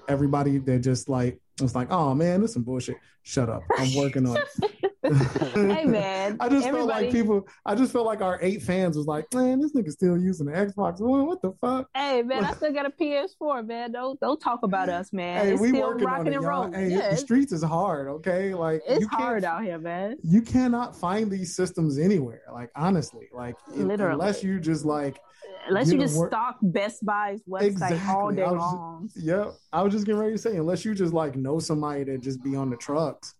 everybody 0.08 0.58
they're 0.58 0.78
just 0.78 1.08
like 1.08 1.40
it's 1.62 1.74
like, 1.74 1.90
oh 1.90 2.14
man, 2.14 2.40
this 2.40 2.50
is 2.50 2.54
some 2.54 2.62
bullshit. 2.62 2.96
Shut 3.22 3.48
up. 3.48 3.62
I'm 3.76 3.94
working 3.94 4.26
on 4.26 4.36
it. 4.36 4.90
hey 5.54 5.84
man, 5.84 6.36
I 6.40 6.48
just 6.48 6.66
everybody... 6.66 6.72
felt 6.72 6.86
like 6.88 7.10
people. 7.12 7.48
I 7.66 7.74
just 7.74 7.92
felt 7.92 8.06
like 8.06 8.22
our 8.22 8.38
eight 8.40 8.62
fans 8.62 8.96
was 8.96 9.06
like, 9.06 9.26
man, 9.34 9.60
this 9.60 9.72
nigga 9.72 9.90
still 9.90 10.16
using 10.16 10.46
the 10.46 10.52
Xbox 10.52 11.00
One. 11.00 11.26
What 11.26 11.42
the 11.42 11.52
fuck? 11.60 11.88
Hey 11.94 12.22
man, 12.22 12.44
I 12.44 12.52
still 12.54 12.72
got 12.72 12.86
a 12.86 12.90
PS4, 12.90 13.66
man. 13.66 13.92
Don't 13.92 14.18
don't 14.20 14.40
talk 14.40 14.60
about 14.62 14.88
us, 14.88 15.12
man. 15.12 15.44
Hey, 15.44 15.52
it's 15.52 15.60
we 15.60 15.68
still 15.68 15.88
working 15.88 16.06
on 16.06 16.12
rocking 16.12 16.32
it, 16.32 16.36
and 16.36 16.44
rolling. 16.44 16.72
Hey, 16.72 16.88
yeah, 16.88 17.10
the 17.10 17.16
streets 17.16 17.52
is 17.52 17.62
hard. 17.62 18.08
Okay, 18.08 18.54
like 18.54 18.82
it's 18.86 19.00
you 19.00 19.08
can't- 19.08 19.22
hard 19.22 19.44
out 19.44 19.62
here, 19.62 19.78
man. 19.78 20.16
You 20.22 20.42
cannot 20.42 20.96
find 20.96 21.30
these 21.30 21.54
systems 21.54 21.98
anywhere. 21.98 22.42
Like 22.52 22.70
honestly, 22.74 23.28
like 23.32 23.56
Literally. 23.68 24.12
unless 24.12 24.42
you 24.42 24.60
just 24.60 24.84
like 24.84 25.20
Unless 25.68 25.86
you 25.88 25.92
you 25.94 25.98
know, 25.98 26.04
just 26.04 26.16
stalk 26.26 26.56
Best 26.62 27.04
Buy's 27.04 27.40
website 27.48 28.06
all 28.08 28.30
day 28.32 28.42
was 28.42 28.52
just- 28.52 28.74
long. 28.74 29.10
Yeah, 29.16 29.50
I 29.72 29.82
was 29.82 29.92
just 29.92 30.06
getting 30.06 30.20
ready 30.20 30.32
to 30.32 30.38
say, 30.38 30.56
unless 30.56 30.84
you 30.84 30.94
just 30.94 31.12
like 31.12 31.36
know 31.36 31.58
somebody 31.58 32.04
that 32.04 32.22
just 32.22 32.42
be 32.42 32.56
on 32.56 32.70
the 32.70 32.76
trucks, 32.76 33.34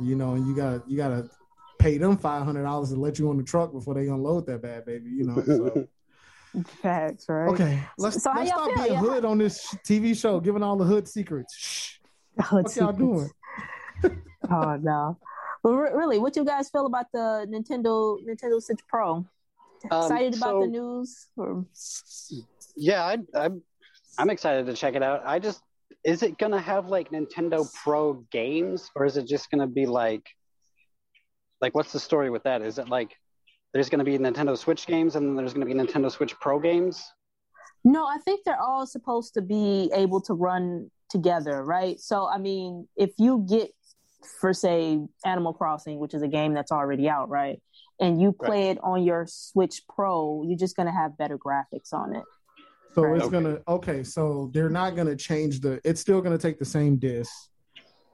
you 0.00 0.14
know, 0.16 0.34
and 0.34 0.46
you 0.46 0.54
gotta 0.54 0.82
you 0.86 0.96
gotta 0.96 1.28
pay 1.78 1.98
them 1.98 2.16
five 2.16 2.44
hundred 2.44 2.62
dollars 2.62 2.90
to 2.90 2.96
let 2.96 3.18
you 3.18 3.28
on 3.30 3.36
the 3.36 3.42
truck 3.42 3.72
before 3.72 3.94
they 3.94 4.08
unload 4.08 4.46
that 4.46 4.62
bad 4.62 4.84
baby, 4.86 5.10
you 5.10 5.24
know. 5.24 5.42
So. 5.44 5.86
Facts, 6.82 7.26
right? 7.28 7.48
okay, 7.50 7.82
let's 7.98 8.22
So 8.22 8.32
let's 8.34 8.48
stop 8.50 8.64
feel? 8.72 8.74
being 8.84 8.92
Yeah. 8.94 8.98
hood 9.00 9.24
on 9.26 9.36
this 9.38 9.66
TV 9.86 10.18
show, 10.18 10.40
giving 10.40 10.62
all 10.62 10.76
the 10.76 10.84
hood 10.84 11.06
secrets. 11.06 11.54
Shh, 11.54 11.98
What 12.36 12.52
what 12.64 12.76
y'all 12.76 12.92
doing? 12.92 13.30
oh 14.50 14.76
no. 14.80 15.18
But 15.62 15.70
re- 15.74 15.90
really, 15.92 16.18
what 16.18 16.36
you 16.36 16.44
guys 16.44 16.70
feel 16.70 16.86
about 16.86 17.06
the 17.12 17.46
Nintendo 17.50 18.16
Nintendo 18.26 18.62
Switch 18.62 18.80
Pro? 18.88 19.26
Um, 19.90 20.02
Excited 20.02 20.36
about 20.36 20.50
so- 20.50 20.60
the 20.60 20.66
news? 20.66 21.26
Or... 21.36 21.64
Yeah, 22.76 23.04
I, 23.04 23.16
I'm 23.34 23.62
I'm 24.18 24.30
excited 24.30 24.66
to 24.66 24.74
check 24.74 24.94
it 24.94 25.02
out. 25.02 25.22
I 25.24 25.38
just 25.38 25.62
is 26.04 26.22
it 26.22 26.38
gonna 26.38 26.60
have 26.60 26.88
like 26.88 27.10
Nintendo 27.10 27.68
Pro 27.82 28.14
games, 28.30 28.90
or 28.94 29.04
is 29.04 29.16
it 29.16 29.26
just 29.26 29.50
gonna 29.50 29.66
be 29.66 29.86
like 29.86 30.26
like 31.60 31.74
what's 31.74 31.92
the 31.92 32.00
story 32.00 32.30
with 32.30 32.44
that? 32.44 32.62
Is 32.62 32.78
it 32.78 32.88
like 32.88 33.14
there's 33.72 33.88
gonna 33.88 34.04
be 34.04 34.18
Nintendo 34.18 34.56
Switch 34.56 34.86
games 34.86 35.16
and 35.16 35.26
then 35.26 35.36
there's 35.36 35.52
gonna 35.52 35.66
be 35.66 35.74
Nintendo 35.74 36.10
Switch 36.10 36.38
Pro 36.40 36.58
games? 36.58 37.04
No, 37.84 38.06
I 38.06 38.18
think 38.24 38.40
they're 38.44 38.60
all 38.60 38.86
supposed 38.86 39.34
to 39.34 39.42
be 39.42 39.90
able 39.94 40.20
to 40.22 40.34
run 40.34 40.90
together, 41.10 41.64
right? 41.64 41.98
So, 42.00 42.28
I 42.28 42.38
mean, 42.38 42.88
if 42.96 43.10
you 43.18 43.46
get, 43.48 43.70
for 44.40 44.52
say, 44.52 45.00
Animal 45.24 45.52
Crossing, 45.52 45.98
which 45.98 46.14
is 46.14 46.22
a 46.22 46.28
game 46.28 46.54
that's 46.54 46.72
already 46.72 47.08
out, 47.08 47.28
right? 47.28 47.62
And 48.00 48.20
you 48.20 48.32
play 48.32 48.70
it 48.70 48.78
on 48.82 49.02
your 49.02 49.26
Switch 49.26 49.82
Pro, 49.88 50.44
you're 50.46 50.58
just 50.58 50.76
going 50.76 50.86
to 50.86 50.92
have 50.92 51.18
better 51.18 51.36
graphics 51.36 51.92
on 51.92 52.14
it. 52.14 52.24
So 52.94 53.02
Right. 53.02 53.16
it's 53.16 53.26
Okay. 53.26 53.32
gonna 53.32 53.58
okay. 53.68 54.02
So 54.02 54.50
they're 54.52 54.70
not 54.70 54.96
gonna 54.96 55.14
change 55.14 55.60
the. 55.60 55.80
It's 55.84 56.00
still 56.00 56.20
gonna 56.20 56.38
take 56.38 56.58
the 56.58 56.64
same 56.64 56.96
disc. 56.96 57.30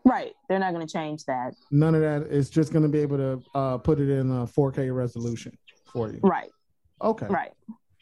Right. 0.05 0.33
They're 0.49 0.59
not 0.59 0.75
going 0.75 0.87
to 0.87 0.93
change 0.93 1.25
that. 1.25 1.55
None 1.71 1.95
of 1.95 2.01
that. 2.03 2.23
It's 2.31 2.51
just 2.51 2.73
gonna 2.73 2.89
be 2.89 2.99
able 3.01 3.17
to 3.19 3.43
uh, 3.55 3.79
put 3.79 4.01
it 4.01 4.11
in 4.11 4.31
a 4.31 4.47
4K 4.47 4.95
resolution 4.95 5.57
for 5.87 6.11
you. 6.13 6.21
Right. 6.23 6.51
Okay. 7.01 7.27
Right. 7.29 7.53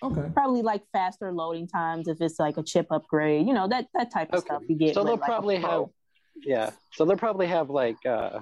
Okay. 0.03 0.31
Probably 0.35 0.63
like 0.63 0.83
faster 0.93 1.31
loading 1.33 1.69
times 1.69 2.09
if 2.09 2.21
it's 2.21 2.41
like 2.41 2.57
a 2.57 2.63
chip 2.63 2.87
upgrade, 2.91 3.47
you 3.47 3.55
know, 3.55 3.69
that, 3.69 3.87
that 3.95 4.11
type 4.11 4.33
of 4.33 4.41
Okay. 4.41 4.47
stuff 4.47 4.63
you 4.69 4.77
get. 4.77 4.95
So 4.95 5.05
they'll 5.05 5.17
like, 5.17 5.25
probably 5.25 5.57
have 5.57 5.85
yeah. 6.45 6.71
So 6.95 7.05
they'll 7.05 7.17
probably 7.17 7.47
have 7.47 7.71
like 7.71 8.05
uh 8.07 8.41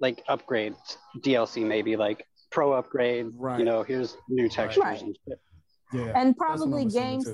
like 0.00 0.22
upgrades 0.26 0.96
DLC 1.18 1.64
maybe 1.64 1.96
like 1.96 2.26
pro 2.50 2.72
upgrade. 2.72 3.28
Right. 3.36 3.58
You 3.58 3.64
know, 3.64 3.82
here's 3.82 4.16
new 4.28 4.48
textures 4.48 4.82
Right. 4.84 5.02
and 5.02 5.16
shit. 5.28 5.40
Yeah. 5.92 6.00
And 6.00 6.06
that's 6.06 6.16
what 6.16 6.24
I'm 6.26 6.34
probably 6.34 6.84
games. 6.86 7.28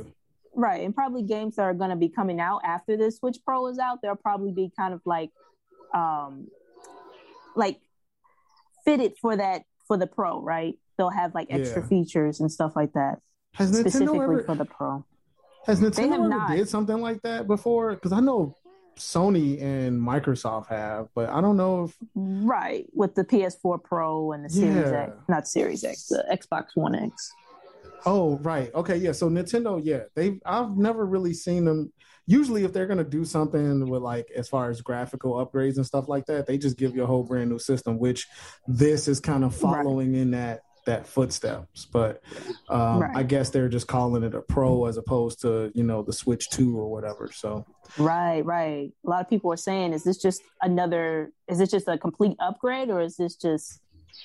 Right, 0.59 0.83
and 0.83 0.95
probably 0.95 1.23
games 1.23 1.57
that 1.57 1.63
are 1.65 1.75
going 1.75 1.91
to 1.91 1.97
be 1.97 2.09
coming 2.09 2.41
out 2.41 2.63
after 2.65 2.97
this 2.97 3.19
Switch 3.19 3.37
Pro 3.45 3.67
is 3.67 3.79
out, 3.79 3.99
they'll 4.03 4.17
probably 4.17 4.53
be 4.53 4.73
kind 4.75 4.95
of 4.95 5.03
like, 5.05 5.31
um, 5.95 6.47
like 7.55 7.79
fitted 8.87 9.13
for 9.21 9.37
that 9.37 9.65
for 9.87 9.99
the 9.99 10.07
Pro, 10.07 10.41
right? 10.41 10.79
They'll 10.97 11.11
have 11.11 11.35
like 11.35 11.49
extra 11.51 11.83
Yeah. 11.83 11.89
features 11.89 12.41
and 12.41 12.51
stuff 12.51 12.75
like 12.75 12.95
that, 12.95 13.21
Has 13.53 13.71
Nintendo 13.71 13.81
specifically 13.81 14.19
ever 14.21 14.43
for 14.45 14.55
the 14.55 14.65
Pro. 14.65 15.05
has 15.67 15.79
They 15.81 15.89
Nintendo 15.91 16.15
ever 16.15 16.29
not. 16.29 16.51
did 16.57 16.69
something 16.71 17.03
like 17.03 17.21
that 17.21 17.47
before? 17.47 17.93
Because 17.95 18.13
I 18.13 18.21
know 18.21 18.55
Sony 18.99 19.61
and 19.63 20.01
Microsoft 20.01 20.69
have, 20.69 21.09
but 21.15 21.29
I 21.29 21.41
don't 21.41 21.57
know 21.57 21.85
if 21.85 21.97
Right, 22.15 22.87
with 22.95 23.15
the 23.15 23.25
PS4 23.25 23.83
Pro 23.83 24.33
and 24.33 24.45
the 24.45 24.51
Series 24.51 24.91
Yeah. 24.91 25.03
X, 25.03 25.13
not 25.29 25.49
Series 25.49 25.85
X, 25.85 26.07
the 26.07 26.25
Xbox 26.31 26.69
One 26.75 26.95
X. 26.95 27.33
Oh, 28.07 28.39
right. 28.39 28.73
Okay, 28.75 28.97
yeah. 28.97 29.13
So 29.13 29.29
Nintendo, 29.29 29.81
yeah, 29.83 30.05
they 30.15 30.39
I've 30.47 30.77
never 30.77 31.05
really 31.05 31.35
seen 31.35 31.65
them. 31.65 31.93
Usually, 32.29 32.65
if 32.65 32.73
they're 32.73 32.87
gonna 32.87 33.05
do 33.05 33.25
something 33.25 33.89
with 33.89 34.03
like 34.03 34.31
as 34.35 34.49
far 34.49 34.71
as 34.71 34.81
graphical 34.81 35.35
upgrades 35.35 35.77
and 35.77 35.87
stuff 35.87 36.09
like 36.09 36.27
that, 36.27 36.47
they 36.47 36.57
just 36.59 36.77
give 36.77 36.95
you 36.95 37.03
a 37.03 37.07
whole 37.07 37.23
brand 37.25 37.51
new 37.51 37.59
system. 37.59 37.99
Which 37.99 38.27
this 38.67 39.09
is 39.09 39.21
kind 39.21 39.45
of 39.45 39.55
following 39.55 40.15
in 40.15 40.31
that 40.33 40.61
that 40.87 41.07
footsteps. 41.07 41.85
But 41.85 42.23
um, 42.69 43.01
Right. 43.01 43.17
I 43.17 43.23
guess 43.23 43.51
they're 43.51 43.69
just 43.69 43.87
calling 43.87 44.23
it 44.23 44.35
a 44.35 44.41
Pro 44.41 44.87
as 44.87 44.97
opposed 44.97 45.41
to 45.43 45.71
you 45.75 45.85
know 45.85 46.03
the 46.03 46.13
Switch 46.13 46.49
Two 46.49 46.79
or 46.79 46.91
whatever. 46.91 47.31
So 47.33 47.67
Right, 47.99 48.45
right. 48.45 48.91
A 49.07 49.09
lot 49.09 49.21
of 49.21 49.29
people 49.29 49.53
are 49.53 49.57
saying, 49.57 49.93
is 49.93 50.05
this 50.05 50.17
just 50.17 50.41
another? 50.63 51.31
Is 51.49 51.59
this 51.59 51.71
just 51.71 51.87
a 51.89 51.99
complete 51.99 52.37
upgrade, 52.41 52.91
or 52.91 53.01
is 53.01 53.17
this 53.17 53.37
just 53.37 53.81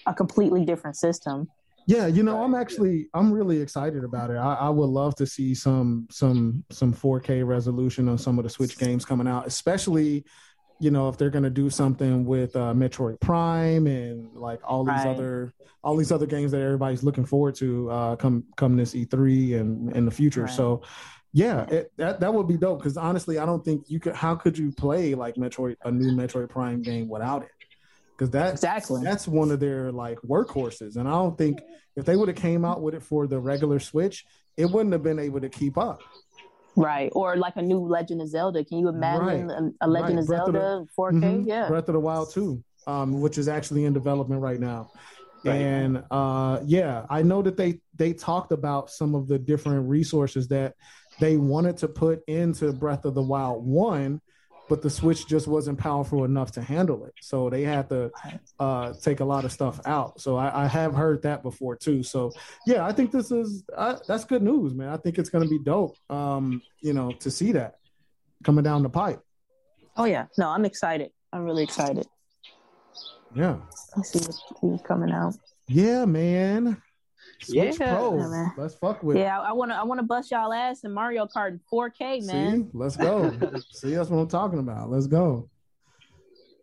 a 0.08 0.14
completely 0.14 0.66
different 0.66 0.96
system? 0.96 1.48
Yeah, 1.88 2.06
you 2.08 2.24
know, 2.24 2.44
I'm 2.44 2.56
actually 2.56 3.08
I'm 3.14 3.32
really 3.34 3.60
excited 3.60 4.04
about 4.04 4.30
it. 4.30 4.38
I, 4.38 4.54
I 4.54 4.70
would 4.70 4.86
love 4.90 5.16
to 5.16 5.26
see 5.26 5.54
some 5.56 6.08
some 6.12 6.64
some 6.72 6.94
4K 6.94 7.46
resolution 7.46 8.08
on 8.08 8.18
some 8.18 8.38
of 8.38 8.44
the 8.44 8.50
Switch 8.50 8.78
games 8.78 9.04
coming 9.04 9.28
out, 9.28 9.48
especially 9.48 10.24
you 10.82 10.92
know 10.92 11.08
if 11.10 11.18
they're 11.18 11.30
going 11.30 11.44
to 11.44 11.50
do 11.50 11.70
something 11.70 12.26
with 12.26 12.56
uh, 12.56 12.74
Metroid 12.74 13.20
Prime 13.22 13.88
and 13.88 14.34
like 14.36 14.60
all 14.64 14.84
these 14.84 14.96
Right. 14.96 15.08
other 15.08 15.54
all 15.84 15.96
these 15.96 16.12
other 16.12 16.26
games 16.26 16.52
that 16.52 16.62
everybody's 16.62 17.04
looking 17.04 17.26
forward 17.26 17.56
to 17.56 17.90
uh, 17.90 18.16
come 18.18 18.44
come 18.58 18.76
this 18.76 18.94
E3 18.94 19.60
and 19.60 19.96
in 19.96 20.06
the 20.06 20.12
future. 20.12 20.44
Right. 20.44 20.52
So. 20.54 20.82
Yeah, 21.34 21.62
it, 21.70 21.94
that 21.96 22.20
that 22.20 22.34
would 22.34 22.50
be 22.50 22.58
dope 22.58 22.80
because 22.80 22.98
honestly, 22.98 23.40
I 23.40 23.46
don't 23.46 23.64
think 23.64 23.86
you 23.90 24.02
could. 24.02 24.14
How 24.14 24.36
could 24.36 24.58
you 24.58 24.70
play 24.74 25.16
like 25.16 25.36
Metroid, 25.36 25.78
a 25.86 25.90
new 25.90 26.12
Metroid 26.12 26.50
Prime 26.50 26.82
game 26.82 27.08
without 27.08 27.44
it? 27.44 27.52
Because 28.18 28.32
that 28.32 28.52
Exactly. 28.52 29.02
that's 29.02 29.30
one 29.30 29.50
of 29.50 29.62
their 29.62 29.94
like 29.94 30.20
workhorses 30.28 30.98
and 30.98 31.08
i 31.08 31.12
don't 31.12 31.38
think 31.38 31.60
if 31.96 32.04
they 32.06 32.16
would 32.18 32.28
have 32.28 32.38
came 32.38 32.64
out 32.66 32.82
with 32.82 32.94
it 32.94 33.02
for 33.02 33.26
the 33.28 33.40
regular 33.40 33.80
switch 33.80 34.26
it 34.58 34.66
wouldn't 34.66 34.92
have 34.94 35.02
been 35.02 35.18
able 35.20 35.40
to 35.42 35.50
keep 35.50 35.76
up 35.78 36.02
Right, 36.76 37.10
or 37.14 37.36
like 37.36 37.56
a 37.58 37.62
new 37.62 37.80
Legend 37.80 38.22
of 38.22 38.30
Zelda. 38.30 38.64
Can 38.64 38.78
you 38.80 38.88
imagine 38.88 39.48
Right. 39.48 39.58
a, 39.82 39.86
a 39.86 39.88
Legend 39.88 40.16
Right. 40.16 40.20
of 40.22 40.28
Breath 40.28 40.48
of 40.48 40.54
the- 40.54 40.60
Zelda 40.60 40.86
4K? 40.98 41.20
Mhm. 41.20 41.46
Yeah, 41.48 41.68
breath 41.68 41.88
of 41.90 41.94
the 41.94 42.00
wild 42.00 42.32
2 42.32 42.64
um, 42.88 43.22
which 43.22 43.38
is 43.38 43.48
actually 43.48 43.86
in 43.86 43.94
development 43.94 44.42
right 44.42 44.60
now 44.60 44.90
Right. 45.46 45.56
and 45.56 46.04
uh, 46.12 46.60
yeah 46.66 47.06
i 47.10 47.22
know 47.22 47.42
that 47.42 47.58
they 47.58 47.80
they 47.96 48.14
talked 48.14 48.52
about 48.52 48.90
some 48.90 49.14
of 49.16 49.28
the 49.28 49.38
different 49.38 49.88
resources 49.90 50.48
that 50.48 50.74
they 51.20 51.38
wanted 51.38 51.78
to 51.78 51.88
put 51.88 52.24
into 52.28 52.72
breath 52.74 53.06
of 53.06 53.14
the 53.16 53.22
wild 53.22 53.66
1 53.66 54.20
but 54.72 54.82
the 54.82 54.90
switch 54.90 55.28
just 55.28 55.48
wasn't 55.48 55.78
powerful 55.78 56.24
enough 56.24 56.52
to 56.58 56.62
handle 56.62 57.06
it 57.06 57.14
so 57.22 57.50
they 57.50 57.64
had 57.64 57.90
to 57.90 58.10
uh, 58.60 58.94
take 59.02 59.20
a 59.20 59.26
lot 59.26 59.44
of 59.46 59.52
stuff 59.52 59.80
out 59.86 60.20
so 60.20 60.38
I, 60.38 60.64
I 60.64 60.68
have 60.68 60.94
heard 60.94 61.22
that 61.24 61.44
before 61.44 61.76
too 61.76 62.04
so 62.04 62.32
yeah 62.66 62.86
i 62.86 62.92
think 62.92 63.12
this 63.12 63.32
is 63.32 63.64
I, 63.78 63.98
that's 64.08 64.26
good 64.26 64.42
news 64.42 64.74
man 64.74 64.90
i 64.90 64.98
think 64.98 65.20
it's 65.20 65.30
going 65.30 65.44
to 65.44 65.50
be 65.50 65.60
dope 65.60 65.98
um, 66.10 66.62
you 66.80 66.94
know 66.94 67.12
to 67.24 67.30
see 67.30 67.52
that 67.52 67.76
coming 68.44 68.64
down 68.64 68.82
the 68.84 68.90
pipe 68.90 69.22
Oh 69.98 70.06
yeah. 70.06 70.26
No, 70.38 70.50
I'm 70.50 70.66
excited. 70.66 71.12
I'm 71.34 71.44
really 71.44 71.64
excited. 71.64 72.08
yeah 73.36 73.58
Let's 73.96 74.12
see 74.12 74.20
what's 74.62 74.84
coming 74.84 75.12
out. 75.12 75.36
Yeah, 75.68 76.06
man. 76.06 76.82
Switch 77.44 77.80
Yeah. 77.80 77.96
Pro. 77.96 78.18
Yeah, 78.18 78.28
man. 78.28 78.54
Let's 78.58 78.76
fuck 78.76 79.04
with 79.04 79.18
it. 79.18 79.22
Yeah, 79.22 79.40
I 79.40 79.52
want 79.54 79.72
to. 79.72 79.76
I 79.76 79.84
want 79.84 80.00
to 80.00 80.06
bust 80.06 80.32
y'all 80.32 80.54
ass 80.54 80.84
in 80.84 80.92
Mario 80.92 81.28
Kart 81.28 81.50
in 81.50 81.60
4K, 81.72 82.26
man. 82.26 82.64
See? 82.64 82.70
Let's 82.74 82.96
go. 82.96 83.32
See, 83.72 83.96
that's 83.96 84.10
what 84.10 84.20
I'm 84.20 84.28
talking 84.28 84.60
about. 84.60 84.90
Let's 84.90 85.08
go. 85.08 85.50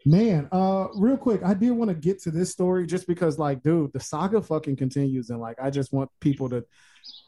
Man, 0.06 0.48
uh, 0.52 0.86
real 0.94 1.16
quick, 1.16 1.42
I 1.44 1.54
did 1.54 1.72
want 1.72 1.90
to 1.90 1.94
get 1.94 2.22
to 2.22 2.30
this 2.30 2.50
story 2.50 2.86
just 2.86 3.06
because, 3.06 3.38
like, 3.38 3.62
dude, 3.62 3.92
the 3.92 4.00
saga 4.00 4.40
fucking 4.40 4.76
continues, 4.76 5.30
and 5.30 5.40
like, 5.40 5.56
I 5.60 5.70
just 5.70 5.92
want 5.92 6.10
people 6.20 6.48
to 6.50 6.64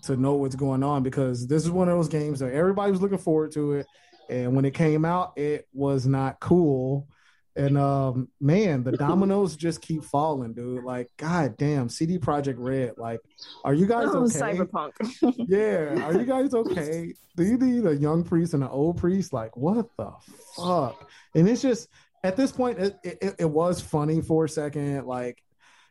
to 0.04 0.16
know 0.16 0.34
what's 0.34 0.56
going 0.56 0.82
on 0.82 1.02
because 1.02 1.46
this 1.46 1.64
is 1.64 1.70
one 1.70 1.88
of 1.88 1.96
those 1.96 2.08
games 2.08 2.38
that 2.38 2.52
everybody 2.52 2.90
was 2.90 3.02
looking 3.02 3.18
forward 3.18 3.52
to 3.52 3.74
it, 3.74 3.86
and 4.30 4.54
when 4.54 4.64
it 4.64 4.72
came 4.72 5.04
out, 5.04 5.36
it 5.36 5.68
was 5.72 6.06
not 6.06 6.40
cool. 6.40 7.08
And 7.56 7.76
um, 7.76 8.28
man, 8.40 8.84
the 8.84 8.92
dominoes 8.92 9.56
just 9.56 9.80
keep 9.82 10.04
falling, 10.04 10.52
dude. 10.54 10.84
Like, 10.84 11.08
god 11.16 11.56
damn, 11.56 11.88
CD 11.88 12.18
Projekt 12.18 12.56
Red. 12.58 12.92
Like, 12.96 13.20
are 13.64 13.74
you 13.74 13.86
guys 13.86 14.06
Oh, 14.10 14.24
okay? 14.24 14.38
Cyberpunk. 14.38 14.92
Yeah. 15.48 16.06
Are 16.06 16.12
you 16.18 16.24
guys 16.24 16.54
okay? 16.54 17.12
Do 17.36 17.44
you 17.44 17.56
need 17.58 17.86
a 17.86 17.96
young 17.96 18.22
priest 18.22 18.54
and 18.54 18.62
an 18.62 18.68
old 18.70 18.98
priest? 18.98 19.32
Like, 19.32 19.56
what 19.56 19.86
the 19.96 20.12
fuck? 20.56 21.10
And 21.34 21.48
it's 21.48 21.62
just 21.62 21.88
at 22.22 22.36
this 22.36 22.52
point, 22.52 22.78
it, 22.78 22.96
it, 23.02 23.34
it 23.40 23.50
was 23.50 23.80
funny 23.80 24.20
for 24.20 24.44
a 24.44 24.48
second. 24.48 25.06
Like, 25.06 25.42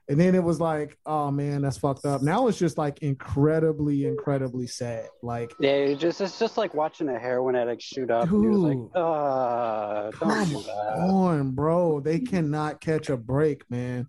And 0.10 0.20
then 0.20 0.34
it 0.34 0.44
was 0.44 0.60
like, 0.60 0.98
oh 1.06 1.30
man, 1.30 1.62
that's 1.62 1.78
fucked 1.78 2.04
up. 2.04 2.24
Now 2.24 2.48
it's 2.48 2.58
just 2.58 2.80
like 2.80 3.04
incredibly, 3.04 4.08
incredibly 4.08 4.66
sad. 4.66 5.08
Like, 5.22 5.54
yeah, 5.60 5.70
it 5.70 6.00
just 6.00 6.20
it's 6.20 6.40
just 6.40 6.58
like 6.58 6.74
watching 6.74 7.08
a 7.10 7.20
heroin 7.20 7.56
addict 7.56 7.84
shoot 7.84 8.10
up. 8.10 8.28
And 8.28 8.64
like, 8.64 8.74
Dude. 8.74 8.96
uh, 8.96 10.10
come 10.14 10.32
on, 10.32 11.52
bro. 11.52 12.00
They 12.00 12.20
cannot 12.20 12.82
catch 12.82 13.10
a 13.10 13.18
break, 13.18 13.70
man. 13.70 14.08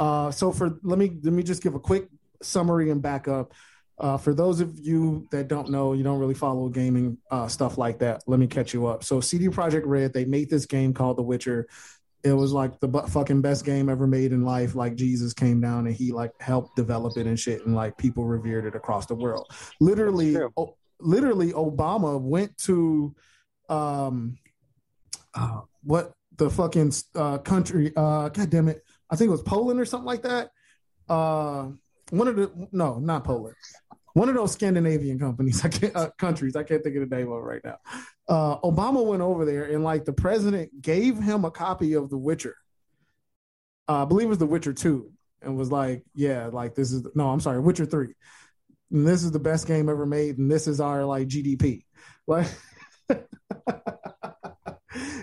Uh, 0.00 0.32
so 0.32 0.50
for 0.50 0.80
let 0.82 0.98
me 0.98 1.16
let 1.22 1.32
me 1.32 1.44
just 1.44 1.62
give 1.62 1.76
a 1.76 1.80
quick 1.80 2.08
summary 2.42 2.90
and 2.90 3.00
backup. 3.00 3.52
Uh, 4.00 4.16
for 4.16 4.32
those 4.32 4.60
of 4.60 4.78
you 4.78 5.26
that 5.30 5.48
don't 5.48 5.70
know, 5.70 5.92
you 5.92 6.04
don't 6.04 6.18
really 6.18 6.34
follow 6.34 6.68
gaming 6.68 7.18
uh, 7.30 7.48
stuff 7.48 7.78
like 7.78 7.98
that. 7.98 8.22
Let 8.26 8.40
me 8.40 8.46
catch 8.46 8.74
you 8.74 8.86
up. 8.86 9.02
So 9.02 9.20
CD 9.20 9.48
Projekt 9.48 9.82
Red, 9.86 10.12
they 10.12 10.24
made 10.24 10.50
this 10.50 10.66
game 10.66 10.94
called 10.94 11.16
The 11.16 11.22
Witcher. 11.22 11.68
It 12.24 12.32
was 12.32 12.52
like 12.52 12.80
the 12.80 12.88
fucking 12.88 13.42
best 13.42 13.64
game 13.64 13.88
ever 13.88 14.06
made 14.06 14.32
in 14.32 14.44
life. 14.44 14.74
Like 14.74 14.96
Jesus 14.96 15.32
came 15.32 15.60
down 15.60 15.86
and 15.86 15.94
he 15.94 16.12
like 16.12 16.32
helped 16.40 16.74
develop 16.76 17.16
it 17.16 17.26
and 17.26 17.38
shit, 17.38 17.64
and 17.64 17.74
like 17.74 17.96
people 17.96 18.24
revered 18.24 18.66
it 18.66 18.74
across 18.74 19.06
the 19.06 19.14
world. 19.14 19.46
Literally, 19.80 20.36
o- 20.56 20.76
literally, 21.00 21.52
Obama 21.52 22.20
went 22.20 22.56
to 22.58 23.14
um, 23.68 24.36
uh, 25.34 25.60
what 25.84 26.12
the 26.36 26.50
fucking 26.50 26.92
uh, 27.14 27.38
country? 27.38 27.92
Uh, 27.96 28.28
God 28.30 28.50
damn 28.50 28.68
it! 28.68 28.82
I 29.10 29.16
think 29.16 29.28
it 29.28 29.32
was 29.32 29.42
Poland 29.42 29.80
or 29.80 29.84
something 29.84 30.06
like 30.06 30.22
that. 30.22 30.50
Uh, 31.08 31.68
one 32.10 32.28
of 32.28 32.36
the 32.36 32.50
no, 32.72 32.98
not 32.98 33.24
Poland. 33.24 33.56
One 34.14 34.28
of 34.28 34.34
those 34.34 34.52
Scandinavian 34.52 35.18
companies, 35.18 35.64
I 35.64 35.68
can't, 35.68 35.94
uh, 35.96 36.10
countries. 36.18 36.56
I 36.56 36.62
can't 36.62 36.82
think 36.82 36.96
of 36.96 37.08
the 37.08 37.16
name 37.16 37.30
of 37.30 37.38
it 37.38 37.46
right 37.46 37.60
now. 37.64 37.76
Uh, 38.28 38.58
Obama 38.60 39.04
went 39.04 39.22
over 39.22 39.44
there 39.44 39.64
and 39.64 39.82
like 39.84 40.04
the 40.04 40.12
president 40.12 40.82
gave 40.82 41.18
him 41.18 41.44
a 41.44 41.50
copy 41.50 41.94
of 41.94 42.10
The 42.10 42.18
Witcher. 42.18 42.56
Uh, 43.88 44.02
I 44.02 44.04
believe 44.04 44.26
it 44.26 44.30
was 44.30 44.38
The 44.38 44.46
Witcher 44.46 44.74
Two, 44.74 45.12
and 45.40 45.56
was 45.56 45.72
like, 45.72 46.04
"Yeah, 46.14 46.50
like 46.52 46.74
this 46.74 46.92
is 46.92 47.06
no, 47.14 47.30
I'm 47.30 47.40
sorry, 47.40 47.58
Witcher 47.60 47.86
Three. 47.86 48.14
And 48.90 49.06
this 49.06 49.22
is 49.24 49.30
the 49.30 49.38
best 49.38 49.66
game 49.66 49.88
ever 49.88 50.04
made, 50.04 50.36
and 50.38 50.50
this 50.50 50.66
is 50.66 50.80
our 50.80 51.04
like 51.04 51.28
GDP." 51.28 51.84
Like, 52.26 52.46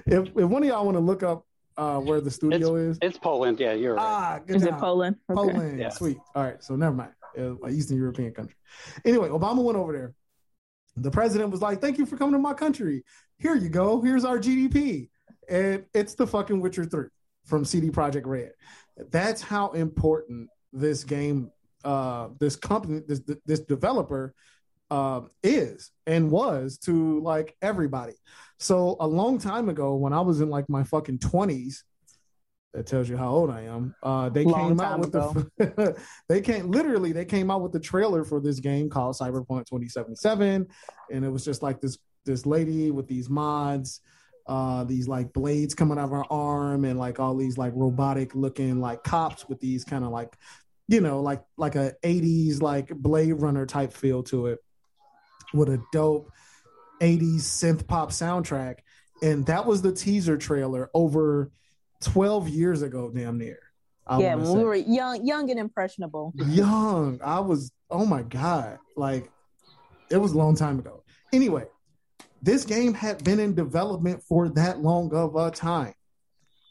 if 0.07 0.27
if 0.27 0.33
one 0.35 0.63
of 0.63 0.67
y'all 0.69 0.85
want 0.85 0.95
to 0.95 1.01
look 1.01 1.21
up 1.21 1.45
uh, 1.77 1.99
where 1.99 2.19
the 2.21 2.31
studio 2.31 2.75
is, 2.75 2.97
It's 3.01 3.17
Poland. 3.19 3.59
Yeah, 3.59 3.73
you're 3.73 3.93
right. 3.95 4.03
ah, 4.03 4.39
good 4.45 4.55
Is 4.55 4.63
it 4.63 4.69
job. 4.69 4.79
Poland? 4.79 5.15
Okay. 5.29 5.35
Poland. 5.35 5.79
Yeah. 5.79 5.89
Sweet. 5.89 6.17
All 6.33 6.43
right. 6.43 6.63
So 6.63 6.75
never 6.75 6.95
mind. 6.95 7.11
An 7.37 7.59
Eastern 7.69 7.97
European 7.97 8.33
country. 8.33 8.55
Anyway, 9.03 9.29
Obama 9.29 9.63
went 9.63 9.77
over 9.77 9.93
there. 9.93 10.13
The 10.97 11.11
president 11.11 11.51
was 11.51 11.61
like, 11.61 11.81
"Thank 11.81 11.97
you 11.97 12.05
for 12.05 12.17
coming 12.17 12.33
to 12.33 12.39
my 12.39 12.53
country. 12.53 13.03
Here 13.37 13.55
you 13.55 13.69
go. 13.69 14.01
Here's 14.01 14.25
our 14.25 14.39
GDP." 14.39 15.09
And 15.49 15.85
it's 15.93 16.15
the 16.15 16.25
fucking 16.25 16.59
Witcher 16.59 16.85
3 16.85 17.07
from 17.43 17.65
CD 17.65 17.89
Projekt 17.89 18.25
Red. 18.25 18.51
That's 19.11 19.41
how 19.41 19.71
important 19.71 20.49
this 20.73 21.03
game 21.03 21.51
uh 21.83 22.29
this 22.39 22.55
company 22.55 23.01
this 23.07 23.21
this 23.45 23.59
developer 23.59 24.33
uh, 24.91 25.21
is 25.43 25.91
and 26.05 26.31
was 26.31 26.77
to 26.77 27.19
like 27.21 27.55
everybody. 27.61 28.13
So 28.59 28.95
a 28.99 29.07
long 29.07 29.39
time 29.39 29.69
ago, 29.69 29.95
when 29.95 30.13
I 30.13 30.21
was 30.21 30.41
in 30.41 30.49
like 30.49 30.69
my 30.69 30.83
fucking 30.83 31.19
twenties, 31.19 31.83
that 32.75 32.85
tells 32.85 33.07
you 33.07 33.15
how 33.15 33.29
old 33.29 33.49
I 33.49 33.61
am. 33.61 33.95
Uh, 34.03 34.27
they 34.27 34.43
Long 34.43 34.69
came 34.69 34.81
out 34.81 34.99
with 34.99 35.13
the 35.13 35.97
they 36.29 36.41
came 36.41 36.69
literally 36.69 37.13
they 37.13 37.23
came 37.23 37.49
out 37.49 37.61
with 37.61 37.71
the 37.71 37.79
trailer 37.79 38.25
for 38.25 38.41
this 38.41 38.59
game 38.59 38.89
called 38.89 39.15
Cyberpunk 39.15 39.65
2077, 39.65 40.67
and 41.11 41.25
it 41.25 41.29
was 41.29 41.45
just 41.45 41.63
like 41.63 41.79
this 41.79 41.97
this 42.25 42.45
lady 42.45 42.91
with 42.91 43.07
these 43.07 43.29
mods. 43.29 44.01
Uh, 44.47 44.83
these 44.83 45.07
like 45.07 45.33
blades 45.33 45.73
coming 45.73 45.97
out 45.97 46.03
of 46.03 46.11
her 46.11 46.31
arm 46.31 46.85
and 46.85 46.99
like 46.99 47.19
all 47.19 47.35
these 47.35 47.57
like 47.57 47.73
robotic 47.75 48.35
looking 48.35 48.79
like 48.79 49.03
cops 49.03 49.49
with 49.49 49.59
these 49.59 49.83
kind 49.83 50.03
of 50.03 50.11
like 50.11 50.35
you 50.87 51.01
know 51.01 51.19
like 51.19 51.41
like 51.57 51.73
a 51.73 51.93
80s 52.03 52.61
like 52.61 52.89
blade 52.89 53.33
runner 53.33 53.65
type 53.65 53.91
feel 53.91 54.21
to 54.21 54.45
it 54.45 54.59
with 55.51 55.69
a 55.69 55.81
dope 55.91 56.29
80s 57.01 57.37
synth 57.37 57.87
pop 57.87 58.11
soundtrack 58.11 58.81
and 59.23 59.47
that 59.47 59.65
was 59.65 59.81
the 59.81 59.91
teaser 59.91 60.37
trailer 60.37 60.91
over 60.93 61.49
12 62.01 62.49
years 62.49 62.81
ago 62.81 63.11
damn 63.13 63.37
near. 63.37 63.59
I 64.07 64.19
yeah, 64.19 64.35
when 64.35 64.57
we 64.57 64.63
were 64.63 64.75
young, 64.75 65.25
young 65.25 65.49
and 65.49 65.59
impressionable. 65.59 66.31
young. 66.35 67.19
I 67.23 67.39
was 67.39 67.71
oh 67.89 68.05
my 68.05 68.21
god. 68.21 68.77
Like 68.95 69.31
it 70.11 70.17
was 70.17 70.33
a 70.33 70.37
long 70.37 70.55
time 70.55 70.79
ago. 70.79 71.03
Anyway 71.33 71.65
this 72.41 72.63
game 72.63 72.93
had 72.93 73.23
been 73.23 73.39
in 73.39 73.55
development 73.55 74.21
for 74.21 74.49
that 74.49 74.79
long 74.79 75.11
of 75.15 75.35
a 75.35 75.49
time 75.49 75.95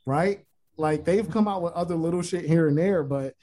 right? 0.07 0.45
Like 0.77 1.05
they've 1.05 1.29
come 1.29 1.49
out 1.49 1.63
with 1.63 1.73
other 1.75 1.95
little 1.95 2.23
shit 2.23 2.45
here 2.45 2.69
and 2.69 2.77
there 2.77 3.03
but 3.03 3.35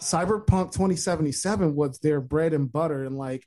cyberpunk 0.00 0.72
2077 0.72 1.74
was 1.74 1.98
their 1.98 2.20
bread 2.20 2.52
and 2.52 2.70
butter. 2.70 3.04
And 3.04 3.16
like 3.16 3.44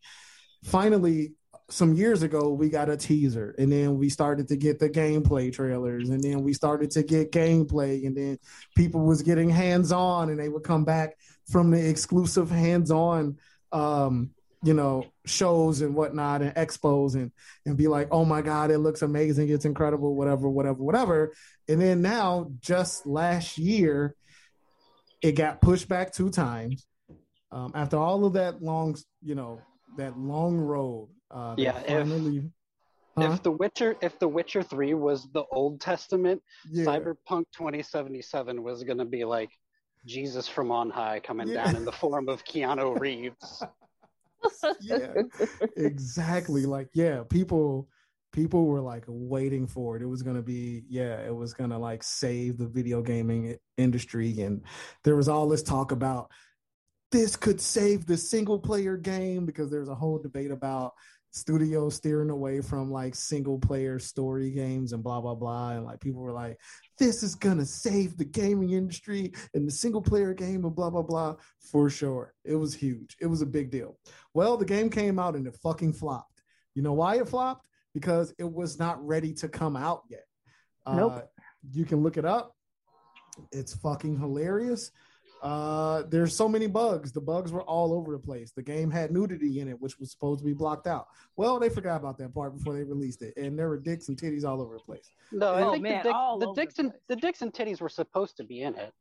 finally 0.63 1.33
some 1.69 1.93
years 1.93 2.23
ago 2.23 2.49
we 2.49 2.69
got 2.69 2.89
a 2.89 2.95
teaser 2.95 3.53
and 3.57 3.71
then 3.71 3.97
we 3.97 4.07
started 4.09 4.47
to 4.47 4.55
get 4.55 4.79
the 4.79 4.89
gameplay 4.89 5.51
trailers 5.51 6.09
and 6.09 6.23
then 6.23 6.41
we 6.41 6.53
started 6.53 6.89
to 6.89 7.03
get 7.03 7.31
gameplay 7.31 8.05
and 8.05 8.15
then 8.15 8.39
people 8.75 9.01
was 9.01 9.21
getting 9.21 9.49
hands 9.49 9.91
on 9.91 10.29
and 10.29 10.39
they 10.39 10.47
would 10.47 10.63
come 10.63 10.85
back 10.85 11.17
from 11.49 11.71
the 11.71 11.89
exclusive 11.89 12.49
hands 12.49 12.89
on 12.89 13.37
um 13.73 14.29
you 14.63 14.73
know 14.73 15.03
shows 15.25 15.81
and 15.81 15.93
whatnot 15.93 16.41
and 16.41 16.55
expos 16.55 17.15
and 17.15 17.31
and 17.65 17.77
be 17.77 17.87
like 17.87 18.07
oh 18.11 18.25
my 18.25 18.41
god 18.41 18.71
it 18.71 18.79
looks 18.79 19.01
amazing. 19.01 19.49
It's 19.49 19.65
incredible 19.65 20.15
whatever 20.15 20.49
whatever 20.49 20.81
whatever. 20.81 21.33
And 21.67 21.81
then 21.81 22.01
now 22.01 22.49
just 22.59 23.05
last 23.05 23.57
year 23.57 24.15
it 25.21 25.33
got 25.33 25.61
pushed 25.61 25.87
back 25.87 26.11
two 26.11 26.29
times. 26.29 26.87
Um 27.51 27.71
after 27.75 27.97
all 27.97 28.25
of 28.25 28.33
that 28.33 28.63
long 28.63 28.95
you 29.21 29.35
know 29.35 29.61
that 29.97 30.17
long 30.17 30.57
road 30.57 31.09
uh 31.31 31.55
Yeah, 31.57 31.79
if- 31.87 32.41
Huh? 33.17 33.31
If 33.33 33.41
The 33.41 33.51
Witcher, 33.51 33.95
if 34.01 34.19
The 34.19 34.27
Witcher 34.27 34.61
Three 34.61 34.93
was 34.93 35.27
the 35.33 35.43
Old 35.51 35.81
Testament, 35.81 36.39
yeah. 36.69 36.85
Cyberpunk 36.85 37.45
2077 37.51 38.61
was 38.61 38.83
going 38.83 38.99
to 38.99 39.05
be 39.05 39.25
like 39.25 39.49
Jesus 40.05 40.47
from 40.47 40.71
on 40.71 40.91
high 40.91 41.19
coming 41.19 41.47
Yeah. 41.47 41.63
down 41.65 41.75
in 41.77 41.83
the 41.83 41.91
form 41.91 42.29
of 42.29 42.43
Keanu 42.45 42.99
Reeves. 42.99 43.63
yeah 44.81 45.13
exactly 45.77 46.65
like 46.65 46.89
yeah 46.93 47.23
people 47.27 47.89
people 48.31 48.65
were 48.67 48.79
like 48.79 49.03
waiting 49.07 49.65
for 49.65 49.95
it 49.97 50.03
it 50.03 50.05
was 50.05 50.21
gonna 50.21 50.41
be 50.43 50.83
yeah 50.87 51.19
it 51.25 51.35
was 51.35 51.53
gonna 51.55 51.77
like 51.77 52.03
save 52.03 52.57
the 52.57 52.67
video 52.67 53.01
gaming 53.01 53.57
industry 53.77 54.39
and 54.41 54.61
there 55.03 55.15
was 55.15 55.27
all 55.27 55.47
this 55.49 55.63
talk 55.63 55.91
about 55.91 56.29
this 57.11 57.35
could 57.35 57.59
save 57.59 58.05
the 58.05 58.15
single 58.15 58.59
player 58.59 58.95
game 58.95 59.45
because 59.45 59.71
there's 59.71 59.89
a 59.89 59.95
whole 59.95 60.19
debate 60.19 60.51
about 60.51 60.93
studios 61.37 61.95
steering 61.95 62.29
away 62.29 62.61
from 62.61 62.91
like 62.91 63.15
single 63.15 63.59
player 63.59 63.99
story 63.99 64.51
games 64.51 64.93
and 64.93 65.03
blah 65.03 65.21
blah 65.21 65.35
blah 65.35 65.71
and 65.71 65.85
like 65.85 65.99
people 65.99 66.21
were 66.21 66.33
like 66.33 66.57
this 66.97 67.23
is 67.23 67.35
gonna 67.35 67.65
save 67.65 68.17
the 68.17 68.25
gaming 68.25 68.71
industry 68.71 69.31
and 69.53 69.67
the 69.67 69.71
single 69.71 70.01
player 70.01 70.33
game 70.33 70.65
and 70.65 70.75
blah 70.75 70.89
blah 70.89 71.01
blah 71.01 71.35
for 71.71 71.89
sure 71.89 72.33
it 72.43 72.55
was 72.55 72.73
huge 72.73 73.15
it 73.21 73.27
was 73.27 73.41
a 73.41 73.45
big 73.45 73.69
deal 73.69 73.97
well, 74.37 74.55
the 74.55 74.65
game 74.65 74.91
came 74.91 75.17
out 75.17 75.35
and 75.35 75.47
it 75.47 75.55
fucking 75.63 75.93
flopped. 75.93 76.43
You 76.75 76.83
know 76.83 76.93
why 76.93 77.15
it 77.15 77.27
flopped? 77.27 77.65
Because 77.95 78.35
it 78.37 78.43
was 78.43 78.77
not 78.77 79.03
ready 79.03 79.33
to 79.33 79.49
come 79.49 79.75
out 79.75 80.03
yet. 80.11 80.25
Nope. 80.87 81.11
Uh, 81.11 81.41
you 81.71 81.85
can 81.85 82.03
look 82.03 82.17
it 82.17 82.25
up. 82.25 82.53
It's 83.51 83.75
fucking 83.77 84.19
hilarious. 84.19 84.91
Uh, 85.47 86.03
there's 86.09 86.35
so 86.35 86.49
many 86.49 86.67
bugs. 86.67 87.13
The 87.13 87.21
bugs 87.21 87.53
were 87.53 87.61
all 87.61 87.93
over 87.93 88.11
the 88.11 88.19
place. 88.19 88.51
The 88.51 88.61
game 88.61 88.91
had 88.91 89.11
nudity 89.11 89.61
in 89.61 89.69
it, 89.69 89.79
which 89.79 89.97
was 89.97 90.11
supposed 90.11 90.39
to 90.39 90.45
be 90.45 90.51
blocked 90.53 90.87
out. 90.87 91.07
Well, 91.37 91.57
they 91.57 91.69
forgot 91.69 92.01
about 92.01 92.17
that 92.17 92.33
part 92.33 92.57
before 92.57 92.73
they 92.73 92.83
released 92.83 93.21
it, 93.21 93.33
and 93.37 93.57
there 93.57 93.69
were 93.69 93.77
dicks 93.77 94.09
and 94.09 94.17
titties 94.17 94.43
all 94.43 94.61
over 94.61 94.73
the 94.73 94.83
place. 94.83 95.09
No, 95.31 95.53
I 95.53 95.61
Oh, 95.61 95.71
think 95.71 95.83
man, 95.83 96.03
the, 96.03 96.09
dick, 96.11 96.39
the 96.47 96.53
dicks 96.53 96.73
the 96.75 96.81
and 96.83 96.91
the 97.07 97.15
dicks 97.15 97.41
and 97.41 97.53
titties 97.53 97.79
were 97.79 97.87
supposed 97.87 98.35
to 98.37 98.43
be 98.43 98.61
in 98.61 98.75
it. 98.75 98.91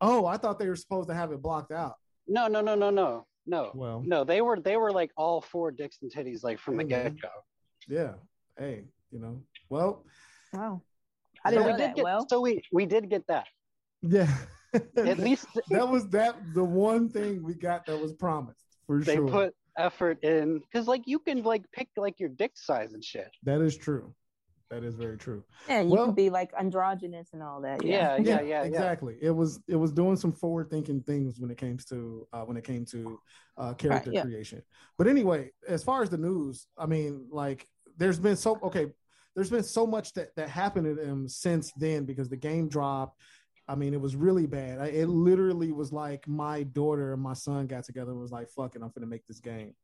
Oh, 0.00 0.24
I 0.24 0.36
thought 0.36 0.60
they 0.60 0.68
were 0.68 0.76
supposed 0.76 1.08
to 1.08 1.14
have 1.16 1.32
it 1.32 1.42
blocked 1.42 1.72
out. 1.72 1.96
No, 2.28 2.46
no, 2.46 2.60
no, 2.60 2.76
no, 2.76 2.90
no, 2.90 3.26
no, 3.46 3.72
Well, 3.74 4.02
no. 4.06 4.22
They 4.22 4.42
were 4.42 4.60
they 4.60 4.76
were 4.76 4.92
like 4.92 5.10
all 5.16 5.40
four 5.40 5.72
dicks 5.72 5.98
and 6.02 6.12
titties 6.12 6.44
like 6.44 6.60
from 6.60 6.76
the 6.76 6.84
Mhm. 6.84 6.88
get 6.88 7.20
go. 7.20 7.28
yeah. 7.88 8.14
Hey, 8.56 8.84
you 9.10 9.18
know. 9.18 9.42
Well, 9.68 10.04
Wow. 10.52 10.82
I 11.44 11.50
didn't 11.50 11.64
we 11.66 11.70
know 11.72 11.76
did 11.78 11.86
that. 11.90 11.96
get 11.96 12.04
well, 12.04 12.24
so 12.28 12.40
we 12.40 12.62
we 12.72 12.86
did 12.86 13.10
get 13.10 13.26
that. 13.26 13.48
yeah. 14.02 14.32
At 14.74 15.18
least 15.18 15.46
that 15.70 15.88
was 15.88 16.08
that 16.10 16.36
the 16.54 16.64
one 16.64 17.08
thing 17.08 17.42
we 17.42 17.54
got 17.54 17.86
that 17.86 18.00
was 18.00 18.12
promised 18.12 18.64
for 18.86 19.00
they 19.00 19.16
sure. 19.16 19.26
They 19.26 19.32
put 19.32 19.54
effort 19.76 20.22
in 20.24 20.58
because 20.58 20.86
like 20.86 21.02
you 21.06 21.18
can 21.18 21.42
like 21.42 21.64
pick 21.72 21.88
like 21.96 22.20
your 22.20 22.28
dick 22.28 22.52
size 22.54 22.92
and 22.92 23.04
shit. 23.04 23.30
that 23.44 23.60
is 23.60 23.76
true. 23.76 24.14
That 24.70 24.84
is 24.84 24.94
very 24.94 25.18
true. 25.18 25.42
yeah, 25.68 25.80
you 25.80 25.90
well- 25.90 26.06
can 26.06 26.14
be 26.14 26.30
like 26.30 26.52
androgynous 26.58 27.30
and 27.32 27.42
all 27.42 27.60
that. 27.62 27.84
Yeah. 27.84 28.16
Yeah, 28.16 28.18
yeah, 28.18 28.40
yeah, 28.40 28.40
yeah. 28.42 28.62
exactly. 28.62 29.16
It 29.20 29.30
was 29.30 29.60
it 29.66 29.74
was 29.74 29.90
doing 29.90 30.16
some 30.16 30.32
forward 30.32 30.70
thinking 30.70 31.02
things 31.02 31.40
when 31.40 31.50
it 31.50 31.58
came 31.58 31.76
to 31.88 32.28
uh, 32.32 32.42
when 32.42 32.56
it 32.56 32.62
came 32.62 32.84
to 32.86 33.18
uh, 33.56 33.74
character 33.74 34.12
yeah. 34.12 34.22
creation. 34.22 34.62
But 34.96 35.08
anyway, 35.08 35.50
as 35.66 35.82
far 35.82 36.02
as 36.02 36.10
the 36.10 36.18
news, 36.18 36.68
I 36.78 36.86
mean, 36.86 37.26
like 37.32 37.66
there's 37.96 38.20
been 38.20 38.36
so 38.36 38.60
okay. 38.62 38.86
There's 39.34 39.50
been 39.50 39.62
so 39.62 39.86
much 39.86 40.12
that 40.14 40.34
that 40.36 40.48
happened 40.48 40.86
to 40.86 40.94
them 40.94 41.28
since 41.28 41.72
then 41.76 42.04
because 42.04 42.28
the 42.28 42.36
game 42.36 42.68
dropped. 42.68 43.20
I 43.70 43.76
mean, 43.76 43.94
it 43.94 44.00
was 44.00 44.16
really 44.16 44.46
bad. 44.46 44.80
I, 44.80 44.86
it 44.86 45.06
literally 45.06 45.70
was 45.70 45.92
like 45.92 46.26
my 46.26 46.64
daughter 46.64 47.12
and 47.12 47.22
my 47.22 47.34
son 47.34 47.68
got 47.68 47.84
together 47.84 48.10
and 48.10 48.20
was 48.20 48.32
like, 48.32 48.48
"Fucking, 48.48 48.82
I'm 48.82 48.90
gonna 48.90 49.06
make 49.06 49.26
this 49.26 49.38
game." 49.38 49.74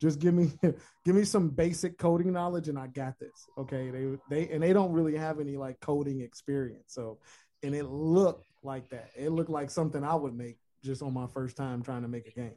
Just 0.00 0.18
give 0.18 0.34
me 0.34 0.50
give 1.04 1.14
me 1.14 1.24
some 1.24 1.50
basic 1.50 1.96
coding 1.96 2.32
knowledge 2.32 2.68
and 2.68 2.78
I 2.78 2.88
got 2.88 3.20
this. 3.20 3.46
Okay. 3.56 3.90
They 3.90 4.18
they 4.28 4.48
and 4.52 4.62
they 4.62 4.72
don't 4.72 4.92
really 4.92 5.16
have 5.16 5.38
any 5.38 5.56
like 5.56 5.78
coding 5.80 6.22
experience. 6.22 6.92
So 6.92 7.18
and 7.62 7.72
it 7.72 7.84
looked 7.84 8.48
like 8.64 8.88
that. 8.90 9.10
It 9.16 9.30
looked 9.30 9.50
like 9.50 9.70
something 9.70 10.02
I 10.02 10.14
would 10.16 10.34
make 10.34 10.58
just 10.82 11.02
on 11.02 11.14
my 11.14 11.28
first 11.28 11.56
time 11.56 11.82
trying 11.82 12.02
to 12.02 12.08
make 12.08 12.26
a 12.26 12.32
game. 12.32 12.56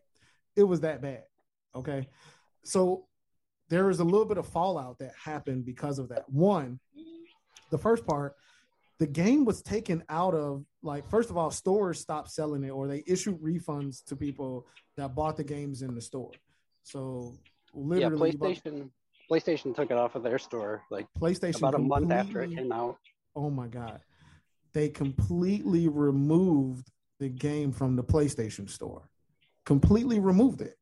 It 0.56 0.64
was 0.64 0.82
that 0.82 1.04
bad. 1.04 1.24
Okay. 1.76 2.08
So 2.64 3.06
there 3.70 3.86
was 3.86 4.00
a 4.00 4.04
little 4.04 4.26
bit 4.26 4.38
of 4.38 4.48
fallout 4.48 5.00
that 5.00 5.12
happened 5.24 5.66
because 5.66 6.00
of 6.00 6.10
that. 6.10 6.28
One, 6.30 6.80
the 7.70 7.78
first 7.78 8.08
part, 8.08 8.36
the 9.00 9.08
game 9.08 9.46
was 9.46 9.62
taken 9.62 10.04
out 10.10 10.34
of 10.34 10.66
like 10.82 11.10
first 11.10 11.30
of 11.30 11.38
all, 11.38 11.52
stores 11.52 12.00
stopped 12.00 12.32
selling 12.32 12.64
it 12.64 12.70
or 12.70 12.88
they 12.88 13.04
issued 13.08 13.42
refunds 13.42 14.04
to 14.06 14.16
people 14.16 14.68
that 14.98 15.16
bought 15.16 15.38
the 15.38 15.44
games 15.44 15.82
in 15.82 15.96
the 15.96 16.02
store. 16.02 16.32
So 16.84 17.34
literally, 17.74 18.32
yeah, 18.32 18.36
PlayStation 18.36 18.76
about, 18.76 18.90
PlayStation 19.32 19.76
took 19.76 19.92
it 19.92 19.98
off 19.98 20.16
of 20.16 20.24
their 20.24 20.40
store 20.40 20.84
like 20.92 21.08
PlayStation 21.20 21.58
about 21.58 21.76
a 21.76 21.80
month 21.80 22.12
after 22.12 22.42
it 22.42 22.56
came 22.56 22.72
out. 22.72 22.98
Oh 23.36 23.50
my 23.50 23.68
god, 23.68 24.02
they 24.74 24.90
completely 24.90 25.88
removed 25.88 26.92
the 27.20 27.30
game 27.30 27.72
from 27.72 27.96
the 27.96 28.04
PlayStation 28.04 28.70
store, 28.70 29.10
completely 29.66 30.20
removed 30.20 30.62
it, 30.62 30.76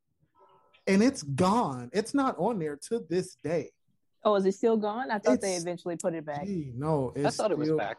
and 0.88 1.02
it's 1.02 1.24
gone. 1.24 1.90
It's 1.94 2.14
not 2.14 2.36
on 2.38 2.60
there 2.60 2.78
to 2.90 3.06
this 3.10 3.36
day. 3.44 3.72
Oh, 4.24 4.36
is 4.36 4.46
it 4.46 4.54
still 4.54 4.78
gone? 4.78 5.10
I 5.10 5.20
thought 5.20 5.36
it's, 5.36 5.44
they 5.44 5.56
eventually 5.56 5.96
put 5.96 6.14
it 6.14 6.26
back. 6.26 6.46
Gee, 6.46 6.72
no, 6.76 7.14
I 7.16 7.30
thought 7.30 7.52
it 7.52 7.58
was 7.58 7.72
back. 7.72 7.98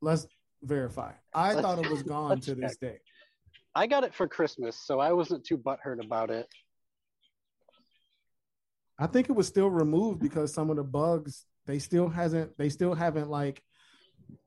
Let's 0.00 0.26
verify. 0.62 1.12
I 1.34 1.52
let's, 1.52 1.60
thought 1.60 1.84
it 1.84 1.90
was 1.90 2.02
gone 2.04 2.40
to 2.40 2.54
this 2.54 2.76
day. 2.76 2.98
I 3.74 3.86
got 3.86 4.04
it 4.04 4.14
for 4.14 4.26
Christmas, 4.26 4.76
so 4.76 4.98
I 4.98 5.12
wasn't 5.12 5.44
too 5.44 5.58
butthurt 5.58 6.04
about 6.04 6.30
it. 6.30 6.48
I 8.98 9.06
think 9.06 9.28
it 9.28 9.32
was 9.32 9.46
still 9.46 9.70
removed 9.70 10.20
because 10.20 10.52
some 10.52 10.70
of 10.70 10.76
the 10.76 10.84
bugs 10.84 11.46
they 11.66 11.78
still 11.78 12.08
hasn't 12.08 12.56
they 12.58 12.68
still 12.68 12.94
haven't 12.94 13.30
like 13.30 13.62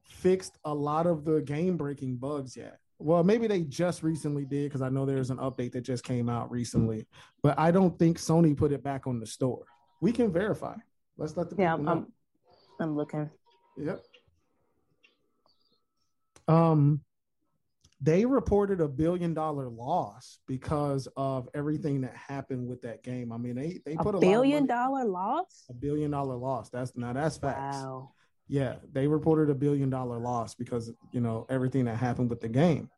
fixed 0.04 0.58
a 0.66 0.74
lot 0.74 1.08
of 1.08 1.26
the 1.26 1.42
game 1.42 1.78
breaking 1.78 2.18
bugs 2.18 2.56
yet. 2.56 2.80
Well, 3.00 3.24
maybe 3.24 3.48
they 3.48 3.62
just 3.62 4.04
recently 4.04 4.46
did 4.46 4.70
because 4.70 4.82
I 4.82 4.90
know 4.90 5.06
there's 5.06 5.32
an 5.32 5.38
update 5.38 5.72
that 5.74 5.82
just 5.82 6.04
came 6.04 6.30
out 6.30 6.52
recently, 6.52 7.08
but 7.42 7.58
I 7.58 7.72
don't 7.72 7.98
think 7.98 8.18
Sony 8.18 8.56
put 8.56 8.72
it 8.72 8.84
back 8.84 9.08
on 9.08 9.20
the 9.20 9.26
store. 9.26 9.66
We 10.04 10.12
can 10.12 10.34
verify. 10.34 10.76
Let's 11.16 11.38
let 11.38 11.50
the 11.50 11.56
yeah. 11.58 11.76
I'm, 11.76 11.88
I'm, 11.88 12.08
I'm 12.78 12.98
looking. 12.98 13.30
Yep. 13.78 14.04
Um, 16.50 17.00
they 18.02 18.26
reported 18.26 18.82
a 18.82 18.88
billion 18.90 19.34
dollar 19.34 19.70
loss 19.70 20.40
because 20.46 21.08
of 21.16 21.48
everything 21.54 22.02
that 22.02 22.14
happened 22.18 22.68
with 22.68 22.82
that 22.82 23.02
game. 23.02 23.32
I 23.32 23.38
mean, 23.38 23.56
they 23.56 23.80
they 23.86 23.96
put 23.96 24.16
a, 24.16 24.18
a 24.18 24.20
billion 24.20 24.66
dollar 24.66 25.06
loss. 25.06 25.64
A 25.70 25.74
billion 25.74 26.12
dollar 26.12 26.36
loss. 26.36 26.70
That's 26.70 26.92
now 26.98 27.14
that's 27.14 27.38
facts. 27.38 27.78
Wow. 27.78 28.12
Yeah, 28.50 28.76
they 28.92 29.08
reported 29.08 29.50
a 29.50 29.56
billion 29.56 29.90
dollar 29.90 30.20
loss 30.20 30.54
because 30.54 30.92
you 31.14 31.22
know 31.22 31.46
everything 31.48 31.86
that 31.86 31.96
happened 31.96 32.30
with 32.30 32.42
the 32.42 32.50
game. 32.50 32.90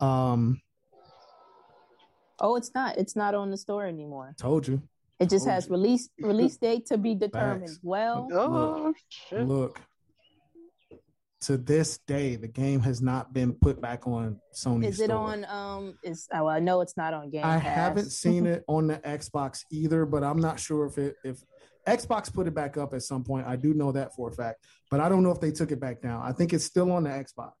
Um. 0.00 0.60
Oh, 2.40 2.56
it's 2.56 2.74
not. 2.74 2.98
It's 2.98 3.14
not 3.14 3.36
on 3.36 3.52
the 3.52 3.56
store 3.56 3.86
anymore. 3.86 4.34
Told 4.36 4.66
you. 4.66 4.82
It 5.24 5.30
just 5.30 5.44
told 5.46 5.54
has 5.54 5.70
release 5.70 6.08
release 6.20 6.56
date 6.56 6.86
to 6.86 6.98
be 6.98 7.14
determined. 7.14 7.68
Facts. 7.68 7.80
Well, 7.82 8.28
oh, 8.32 8.82
look, 8.84 8.96
shit. 9.08 9.46
look, 9.46 9.80
to 11.42 11.56
this 11.58 11.98
day, 12.06 12.36
the 12.36 12.48
game 12.48 12.80
has 12.80 13.02
not 13.02 13.34
been 13.34 13.52
put 13.52 13.80
back 13.80 14.06
on 14.06 14.40
Sony. 14.54 14.86
Is 14.86 15.00
it 15.00 15.06
store. 15.06 15.18
on? 15.18 15.44
Um, 15.44 15.98
is 16.02 16.26
oh, 16.32 16.46
I 16.46 16.60
know 16.60 16.80
it's 16.80 16.96
not 16.96 17.12
on 17.12 17.30
Game. 17.30 17.44
I 17.44 17.58
Pass. 17.58 17.74
haven't 17.74 18.10
seen 18.10 18.46
it 18.46 18.64
on 18.66 18.86
the 18.86 18.96
Xbox 18.96 19.60
either, 19.70 20.06
but 20.06 20.24
I'm 20.24 20.40
not 20.40 20.58
sure 20.58 20.86
if 20.86 20.96
it 20.98 21.16
if 21.24 21.38
Xbox 21.86 22.32
put 22.32 22.46
it 22.46 22.54
back 22.54 22.76
up 22.76 22.94
at 22.94 23.02
some 23.02 23.24
point. 23.24 23.46
I 23.46 23.56
do 23.56 23.74
know 23.74 23.92
that 23.92 24.14
for 24.14 24.30
a 24.30 24.32
fact, 24.32 24.64
but 24.90 25.00
I 25.00 25.08
don't 25.08 25.22
know 25.22 25.30
if 25.30 25.40
they 25.40 25.50
took 25.50 25.70
it 25.70 25.80
back 25.80 26.00
down. 26.00 26.22
I 26.22 26.32
think 26.32 26.52
it's 26.52 26.64
still 26.64 26.90
on 26.92 27.04
the 27.04 27.10
Xbox. 27.10 27.52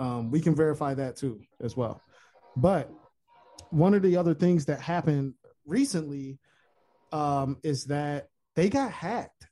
Um, 0.00 0.30
we 0.32 0.40
can 0.40 0.56
verify 0.56 0.94
that 0.94 1.16
too 1.16 1.40
as 1.62 1.76
well. 1.76 2.02
But 2.56 2.90
one 3.74 3.94
of 3.94 4.02
the 4.02 4.16
other 4.16 4.34
things 4.34 4.66
that 4.66 4.80
happened 4.80 5.34
recently 5.66 6.38
um, 7.12 7.58
is 7.62 7.84
that 7.86 8.28
they 8.56 8.68
got 8.68 8.92
hacked 8.92 9.48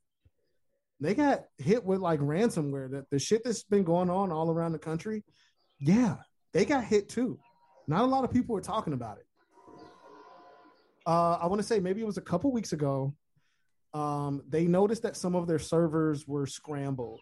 they 1.03 1.15
got 1.15 1.47
hit 1.59 1.85
with 1.85 1.99
like 1.99 2.21
ransomware. 2.21 2.89
That 2.93 3.11
the 3.11 3.19
shit 3.19 3.43
that's 3.45 3.65
been 3.65 3.83
going 3.83 4.09
on 4.09 4.31
all 4.31 4.51
around 4.51 4.71
the 4.71 4.79
country, 4.79 5.25
yeah, 5.81 6.17
they 6.53 6.65
got 6.65 6.85
hit 6.85 7.09
too. 7.09 7.41
Not 7.89 8.03
a 8.03 8.07
lot 8.07 8.23
of 8.23 8.33
people 8.33 8.57
are 8.57 8.61
talking 8.61 8.93
about 8.93 9.19
it. 9.19 9.27
Uh, 11.05 11.39
I 11.43 11.47
want 11.49 11.61
to 11.61 11.67
say 11.67 11.81
maybe 11.81 12.01
it 12.01 12.07
was 12.07 12.19
a 12.19 12.23
couple 12.23 12.53
weeks 12.53 12.73
ago. 12.73 13.15
Um, 13.93 14.43
they 14.49 14.65
noticed 14.67 15.03
that 15.03 15.17
some 15.17 15.35
of 15.35 15.49
their 15.49 15.59
servers 15.59 16.27
were 16.29 16.47
scrambled. 16.47 17.21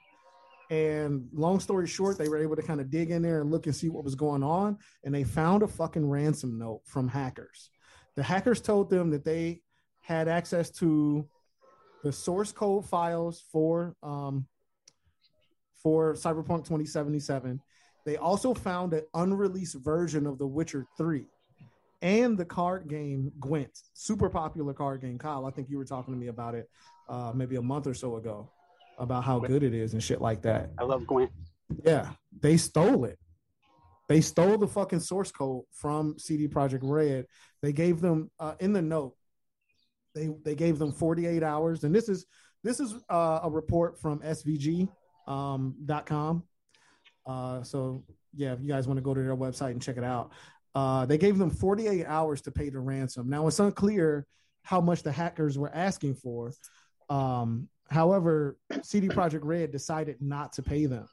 And 0.71 1.29
long 1.33 1.59
story 1.59 1.89
short, 1.89 2.17
they 2.17 2.29
were 2.29 2.39
able 2.39 2.55
to 2.55 2.63
kind 2.63 2.81
of 2.81 2.91
dig 2.91 3.11
in 3.11 3.23
there 3.23 3.41
and 3.41 3.51
look 3.51 3.67
and 3.67 3.75
see 3.75 3.89
what 3.89 4.05
was 4.05 4.15
going 4.15 4.45
on. 4.45 4.79
And 5.03 5.13
they 5.13 5.25
found 5.25 5.65
a 5.65 5.69
fucking 5.69 6.09
ransom 6.09 6.59
note 6.59 6.83
from 6.87 7.09
hackers. 7.09 7.71
The 8.15 8.23
hackers 8.23 8.61
told 8.61 8.89
them 8.89 9.11
that 9.11 9.25
they 9.25 9.63
had 10.01 10.29
access 10.29 10.71
to 10.71 11.29
the 12.05 12.13
source 12.13 12.53
code 12.53 12.87
files 12.87 13.45
for 13.53 13.97
um, 14.03 14.47
for 15.83 16.15
Cyberpunk 16.15 16.65
2077. 16.65 17.61
They 18.07 18.17
also 18.17 18.55
found 18.55 18.95
an 18.95 19.03
unreleased 19.15 19.77
version 19.77 20.27
of 20.27 20.39
The 20.39 20.47
Witcher 20.47 20.87
3 20.97 21.27
and 22.03 22.39
the 22.39 22.45
card 22.45 22.89
game 22.89 23.33
Gwent, 23.41 23.77
super 23.93 24.31
popular 24.31 24.73
card 24.73 25.01
game. 25.03 25.19
Kyle, 25.19 25.47
I 25.47 25.51
think 25.51 25.69
you 25.69 25.79
were 25.79 25.85
talking 25.85 26.15
to 26.15 26.21
me 26.21 26.29
about 26.29 26.55
it 26.55 26.71
uh, 27.09 27.33
maybe 27.35 27.57
a 27.57 27.63
month 27.63 27.87
or 27.87 27.95
so 27.95 28.17
ago 28.17 28.49
about 29.01 29.25
how 29.25 29.39
good 29.39 29.63
it 29.63 29.75
is 29.75 29.95
and 29.95 30.03
shit 30.03 30.21
like 30.21 30.43
that. 30.43 30.71
I 30.79 30.85
love 30.85 31.07
Gwent. 31.07 31.31
Yeah, 31.85 32.11
they 32.41 32.57
stole 32.57 33.05
it. 33.05 33.19
They 34.09 34.21
stole 34.21 34.59
the 34.59 34.67
fucking 34.69 35.01
source 35.01 35.31
code 35.33 35.65
from 35.73 36.19
CD 36.19 36.49
Projekt 36.49 36.81
Red. 36.83 37.27
They 37.63 37.73
gave 37.73 38.01
them 38.01 38.31
uh, 38.39 38.55
in 38.61 38.73
the 38.73 38.83
note 38.83 39.15
they 40.15 40.31
they 40.45 40.55
gave 40.55 40.79
them 40.79 40.93
48 40.93 41.43
hours, 41.43 41.85
and 41.85 41.95
this 41.95 42.09
is 42.09 42.27
this 42.63 42.81
is 42.81 42.95
uh, 43.09 43.41
a 43.43 43.51
report 43.51 44.01
from 44.01 44.21
SVG.com. 44.21 44.89
Um, 46.09 46.43
uh, 47.27 47.63
so 47.63 48.05
yeah, 48.35 48.53
if 48.53 48.61
you 48.61 48.69
guys 48.69 48.87
want 48.87 48.99
to 48.99 49.03
go 49.03 49.15
to 49.15 49.23
their 49.23 49.37
website 49.37 49.71
and 49.71 49.83
check 49.83 49.97
it 49.97 50.05
out, 50.05 50.33
uh, 50.75 51.07
they 51.07 51.19
gave 51.19 51.39
them 51.39 51.51
48 51.51 52.07
hours 52.07 52.43
to 52.43 52.51
pay 52.51 52.69
the 52.69 52.81
ransom. 52.81 53.29
Now 53.29 53.47
it's 53.47 53.61
unclear 53.61 54.27
how 54.63 54.81
much 54.81 55.03
the 55.03 55.13
hackers 55.13 55.59
were 55.59 55.75
asking 55.75 56.15
for. 56.15 56.53
Um, 57.09 57.69
however, 57.91 58.59
CD 58.83 59.09
Projekt 59.09 59.45
Red 59.45 59.71
decided 59.71 60.17
not 60.21 60.53
to 60.55 60.63
pay 60.63 60.87
them. 60.87 61.07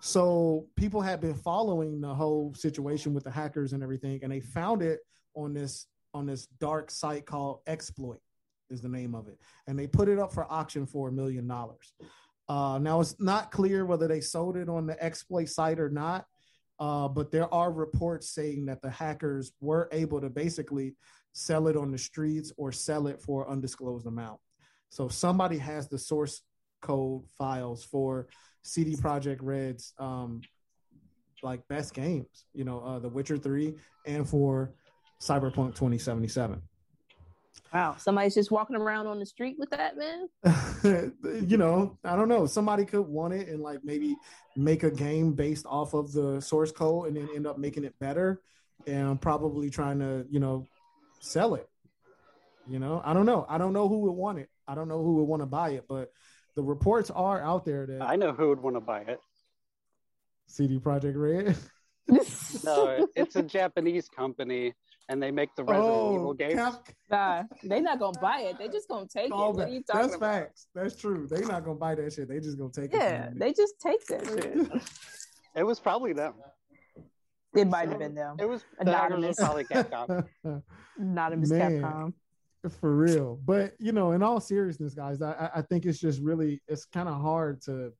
So 0.00 0.66
people 0.76 1.00
had 1.00 1.20
been 1.20 1.34
following 1.34 2.00
the 2.00 2.14
whole 2.14 2.54
situation 2.54 3.14
with 3.14 3.24
the 3.24 3.30
hackers 3.30 3.72
and 3.72 3.82
everything, 3.82 4.20
and 4.22 4.30
they 4.30 4.40
found 4.40 4.82
it 4.82 5.00
on 5.34 5.52
this 5.54 5.86
on 6.14 6.26
this 6.26 6.46
dark 6.58 6.90
site 6.90 7.26
called 7.26 7.60
Exploit 7.66 8.20
is 8.70 8.80
the 8.80 8.88
name 8.88 9.14
of 9.14 9.28
it, 9.28 9.38
and 9.66 9.78
they 9.78 9.86
put 9.86 10.08
it 10.08 10.18
up 10.18 10.32
for 10.32 10.50
auction 10.50 10.86
for 10.86 11.08
a 11.08 11.12
million 11.12 11.46
dollars. 11.46 11.92
Uh, 12.48 12.78
now 12.80 13.00
it's 13.00 13.16
not 13.18 13.50
clear 13.50 13.84
whether 13.84 14.06
they 14.06 14.20
sold 14.20 14.56
it 14.56 14.68
on 14.68 14.86
the 14.86 15.02
exploit 15.02 15.48
site 15.48 15.80
or 15.80 15.90
not, 15.90 16.24
uh, 16.78 17.08
but 17.08 17.30
there 17.30 17.52
are 17.52 17.72
reports 17.72 18.30
saying 18.30 18.66
that 18.66 18.82
the 18.82 18.90
hackers 18.90 19.52
were 19.60 19.88
able 19.92 20.20
to 20.20 20.30
basically 20.30 20.94
sell 21.32 21.68
it 21.68 21.76
on 21.76 21.90
the 21.90 21.98
streets 21.98 22.52
or 22.56 22.72
sell 22.72 23.06
it 23.08 23.20
for 23.20 23.48
undisclosed 23.50 24.06
amount. 24.06 24.40
So 24.90 25.08
somebody 25.08 25.58
has 25.58 25.88
the 25.88 25.98
source 25.98 26.42
code 26.80 27.22
files 27.36 27.84
for 27.84 28.28
CD 28.62 28.96
Projekt 28.96 29.38
Red's 29.42 29.92
um, 29.98 30.40
like 31.42 31.66
best 31.68 31.94
games, 31.94 32.46
you 32.54 32.64
know, 32.64 32.80
uh, 32.80 32.98
The 32.98 33.08
Witcher 33.08 33.36
Three 33.36 33.74
and 34.06 34.28
for 34.28 34.72
Cyberpunk 35.20 35.74
2077. 35.74 36.62
Wow, 37.72 37.96
somebody's 37.98 38.34
just 38.34 38.50
walking 38.50 38.76
around 38.76 39.06
on 39.06 39.18
the 39.18 39.26
street 39.26 39.56
with 39.58 39.70
that, 39.70 39.96
man. 39.96 40.28
you 41.48 41.56
know, 41.56 41.98
I 42.04 42.16
don't 42.16 42.28
know. 42.28 42.46
Somebody 42.46 42.84
could 42.84 43.06
want 43.06 43.34
it 43.34 43.48
and 43.48 43.60
like 43.60 43.80
maybe 43.82 44.16
make 44.56 44.82
a 44.82 44.90
game 44.90 45.32
based 45.32 45.66
off 45.66 45.92
of 45.92 46.12
the 46.12 46.40
source 46.40 46.72
code 46.72 47.08
and 47.08 47.16
then 47.16 47.28
end 47.34 47.46
up 47.46 47.58
making 47.58 47.84
it 47.84 47.98
better 47.98 48.40
and 48.86 49.20
probably 49.20 49.68
trying 49.68 49.98
to, 49.98 50.24
you 50.30 50.38
know, 50.38 50.66
sell 51.20 51.54
it. 51.54 51.68
You 52.68 52.78
know, 52.78 53.02
I 53.04 53.12
don't 53.12 53.26
know. 53.26 53.46
I 53.48 53.58
don't 53.58 53.72
know 53.72 53.88
who 53.88 54.00
would 54.00 54.12
want 54.12 54.38
it. 54.38 54.48
I 54.68 54.74
don't 54.74 54.88
know 54.88 55.02
who 55.02 55.16
would 55.16 55.24
want 55.24 55.42
to 55.42 55.46
buy 55.46 55.70
it, 55.70 55.84
but 55.88 56.12
the 56.54 56.62
reports 56.62 57.10
are 57.10 57.40
out 57.40 57.64
there 57.64 57.86
that 57.86 58.02
I 58.02 58.16
know 58.16 58.32
who 58.32 58.48
would 58.48 58.60
want 58.60 58.76
to 58.76 58.80
buy 58.80 59.00
it. 59.02 59.20
CD 60.46 60.78
Projekt 60.78 61.14
Red. 61.16 61.56
no, 62.64 63.06
it's 63.16 63.36
a 63.36 63.42
Japanese 63.42 64.08
company 64.08 64.72
and 65.08 65.22
they 65.22 65.30
make 65.30 65.54
the 65.56 65.62
Resident 65.64 65.92
Oh, 65.94 66.14
Evil 66.14 66.34
games. 66.34 66.54
Cap- 66.54 66.88
Nah, 67.10 67.42
they 67.62 67.80
not 67.80 67.98
gonna 68.00 68.18
buy 68.20 68.40
it. 68.40 68.58
They 68.58 68.68
just 68.68 68.88
gonna 68.88 69.06
take 69.06 69.32
all 69.32 69.50
it. 69.50 69.56
What 69.56 69.68
are 69.68 69.70
you 69.70 69.82
talking 69.82 70.02
That's 70.02 70.16
about? 70.16 70.34
facts. 70.42 70.66
That's 70.74 70.96
true. 70.96 71.26
They 71.30 71.40
not 71.42 71.64
gonna 71.64 71.78
buy 71.78 71.94
that 71.96 72.12
shit. 72.12 72.28
They 72.28 72.40
just 72.40 72.58
gonna 72.58 72.70
take 72.70 72.92
Yeah, 72.92 72.98
it. 73.00 73.12
Yeah, 73.12 73.30
they 73.34 73.52
just 73.52 73.74
take 73.80 74.04
that 74.06 74.26
shit. 74.26 74.82
It 75.54 75.62
was 75.64 75.78
probably 75.80 76.12
them. 76.12 76.34
It 77.54 77.66
might 77.66 77.88
have 77.88 77.98
been 77.98 78.14
them. 78.14 78.36
It 78.38 78.48
was 78.48 78.64
the 78.80 78.90
hackers 78.92 79.16
Anonymous. 79.16 79.38
was 79.38 79.46
probably 79.46 79.64
Capcom. 79.64 80.28
Anonymous 80.98 81.50
Man. 81.50 81.82
Capcom. 81.82 82.12
For 82.68 82.94
real. 82.96 83.38
But 83.44 83.74
you 83.78 83.92
know, 83.92 84.12
in 84.12 84.22
all 84.22 84.40
seriousness, 84.40 84.94
guys, 84.94 85.22
I, 85.22 85.50
I- 85.54 85.62
think 85.62 85.86
it's 85.86 85.98
just 85.98 86.20
really 86.20 86.62
it's 86.68 86.84
kind 86.84 87.08
of 87.08 87.20
hard 87.20 87.60
to 87.62 87.92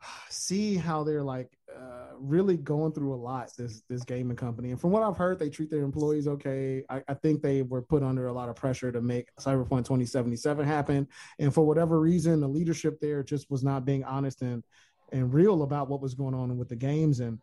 see 0.30 0.76
how 0.76 1.04
they're 1.04 1.22
like 1.22 1.56
uh, 1.74 2.14
really 2.18 2.56
going 2.56 2.92
through 2.92 3.14
a 3.14 3.16
lot 3.16 3.50
this 3.56 3.82
this 3.88 4.02
gaming 4.04 4.36
company. 4.36 4.70
And 4.70 4.80
from 4.80 4.90
what 4.90 5.02
I've 5.02 5.16
heard, 5.16 5.38
they 5.38 5.48
treat 5.48 5.70
their 5.70 5.82
employees 5.82 6.26
okay. 6.28 6.82
I, 6.90 7.02
I 7.08 7.14
think 7.14 7.42
they 7.42 7.62
were 7.62 7.82
put 7.82 8.02
under 8.02 8.26
a 8.26 8.32
lot 8.32 8.48
of 8.48 8.56
pressure 8.56 8.92
to 8.92 9.00
make 9.00 9.28
Cyberpunk 9.36 9.84
2077 9.84 10.66
happen. 10.66 11.06
And 11.38 11.52
for 11.52 11.64
whatever 11.66 12.00
reason, 12.00 12.40
the 12.40 12.48
leadership 12.48 12.98
there 13.00 13.22
just 13.22 13.50
was 13.50 13.62
not 13.62 13.84
being 13.84 14.04
honest 14.04 14.42
and 14.42 14.64
and 15.12 15.32
real 15.32 15.62
about 15.62 15.88
what 15.88 16.00
was 16.00 16.14
going 16.14 16.34
on 16.34 16.56
with 16.56 16.68
the 16.68 16.76
games. 16.76 17.20
And 17.20 17.38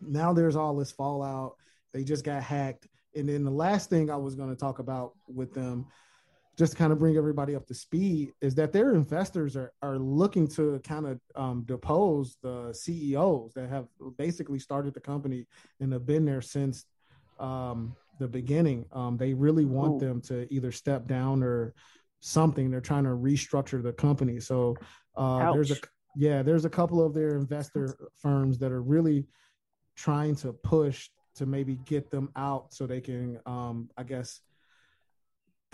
now 0.00 0.32
there's 0.32 0.56
all 0.56 0.76
this 0.76 0.92
fallout. 0.92 1.56
They 1.92 2.04
just 2.04 2.24
got 2.24 2.42
hacked. 2.42 2.86
And 3.16 3.28
then 3.28 3.44
the 3.44 3.50
last 3.50 3.90
thing 3.90 4.10
I 4.10 4.16
was 4.16 4.34
going 4.34 4.50
to 4.50 4.56
talk 4.56 4.78
about 4.78 5.12
with 5.28 5.52
them, 5.54 5.86
just 6.56 6.72
to 6.72 6.78
kind 6.78 6.92
of 6.92 6.98
bring 6.98 7.16
everybody 7.16 7.56
up 7.56 7.66
to 7.66 7.74
speed, 7.74 8.32
is 8.40 8.54
that 8.54 8.72
their 8.72 8.94
investors 8.94 9.56
are 9.56 9.72
are 9.82 9.98
looking 9.98 10.46
to 10.48 10.80
kind 10.84 11.06
of 11.06 11.20
um, 11.34 11.64
depose 11.66 12.36
the 12.42 12.72
CEOs 12.72 13.54
that 13.54 13.68
have 13.68 13.86
basically 14.18 14.58
started 14.58 14.94
the 14.94 15.00
company 15.00 15.46
and 15.80 15.92
have 15.92 16.06
been 16.06 16.24
there 16.24 16.42
since 16.42 16.84
um, 17.40 17.96
the 18.18 18.28
beginning. 18.28 18.84
Um, 18.92 19.16
they 19.16 19.34
really 19.34 19.64
want 19.64 19.94
Ooh. 19.94 20.06
them 20.06 20.20
to 20.22 20.52
either 20.52 20.72
step 20.72 21.06
down 21.06 21.42
or 21.42 21.74
something. 22.20 22.70
They're 22.70 22.80
trying 22.80 23.04
to 23.04 23.10
restructure 23.10 23.82
the 23.82 23.92
company. 23.92 24.40
So 24.40 24.76
uh, 25.16 25.52
there's 25.52 25.70
a 25.70 25.76
yeah, 26.16 26.42
there's 26.42 26.64
a 26.64 26.70
couple 26.70 27.04
of 27.04 27.14
their 27.14 27.36
investor 27.36 27.96
firms 28.20 28.58
that 28.58 28.70
are 28.70 28.82
really 28.82 29.26
trying 29.96 30.36
to 30.36 30.52
push 30.52 31.08
to 31.34 31.46
maybe 31.46 31.76
get 31.84 32.10
them 32.10 32.30
out 32.36 32.72
so 32.72 32.86
they 32.86 33.00
can 33.00 33.40
um 33.46 33.90
I 33.96 34.02
guess 34.02 34.40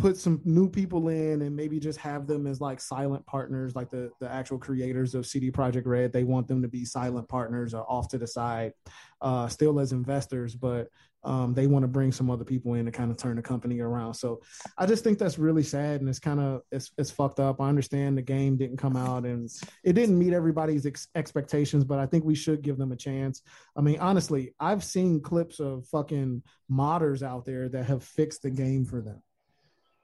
put 0.01 0.17
some 0.17 0.41
new 0.45 0.69
people 0.69 1.09
in 1.09 1.43
and 1.43 1.55
maybe 1.55 1.79
just 1.79 1.99
have 1.99 2.27
them 2.27 2.47
as 2.47 2.61
like 2.61 2.81
silent 2.81 3.25
partners 3.27 3.77
like 3.77 3.91
the 3.91 4.11
the 4.21 4.31
actual 4.31 4.59
creators 4.59 5.15
of 5.15 5.27
CD 5.27 5.51
Projekt 5.51 5.87
Red. 5.87 6.13
They 6.13 6.25
want 6.25 6.49
them 6.49 6.63
to 6.63 6.69
be 6.69 6.85
silent 6.85 7.29
partners 7.29 7.75
or 7.75 7.85
off 7.91 8.09
to 8.09 8.19
the 8.19 8.27
side 8.27 8.73
uh 9.21 9.47
still 9.49 9.79
as 9.79 9.93
investors 9.93 10.55
but 10.55 10.89
um 11.23 11.53
they 11.53 11.67
want 11.67 11.83
to 11.83 11.89
bring 11.89 12.11
some 12.11 12.31
other 12.31 12.45
people 12.45 12.73
in 12.75 12.87
to 12.87 12.91
kind 12.91 13.11
of 13.11 13.19
turn 13.19 13.37
the 13.37 13.43
company 13.43 13.81
around. 13.81 14.15
So 14.15 14.41
I 14.79 14.87
just 14.87 15.05
think 15.05 15.19
that's 15.19 15.39
really 15.39 15.63
sad 15.63 16.01
and 16.01 16.09
it's 16.09 16.19
kind 16.19 16.41
of 16.41 16.63
it's 16.73 16.91
it's 16.97 17.11
fucked 17.11 17.39
up. 17.39 17.61
I 17.61 17.69
understand 17.69 18.17
the 18.17 18.23
game 18.23 18.57
didn't 18.57 18.79
come 18.79 18.97
out 18.97 19.25
and 19.25 19.51
it 19.85 19.93
didn't 19.93 20.19
meet 20.19 20.33
everybody's 20.33 20.87
ex- 20.87 21.09
expectations 21.15 21.85
but 21.85 21.99
I 21.99 22.07
think 22.07 22.25
we 22.25 22.35
should 22.35 22.63
give 22.63 22.79
them 22.79 22.93
a 22.93 22.97
chance. 22.97 23.43
I 23.77 23.83
mean, 23.83 23.99
honestly, 24.01 24.55
I've 24.59 24.83
seen 24.83 25.21
clips 25.21 25.61
of 25.61 25.87
fucking 25.89 26.43
modders 26.71 27.23
out 27.23 27.45
there 27.45 27.69
that 27.69 27.85
have 27.85 28.03
fixed 28.03 28.43
the 28.43 28.51
game 28.51 28.87
for 28.87 29.03
them. 29.03 29.23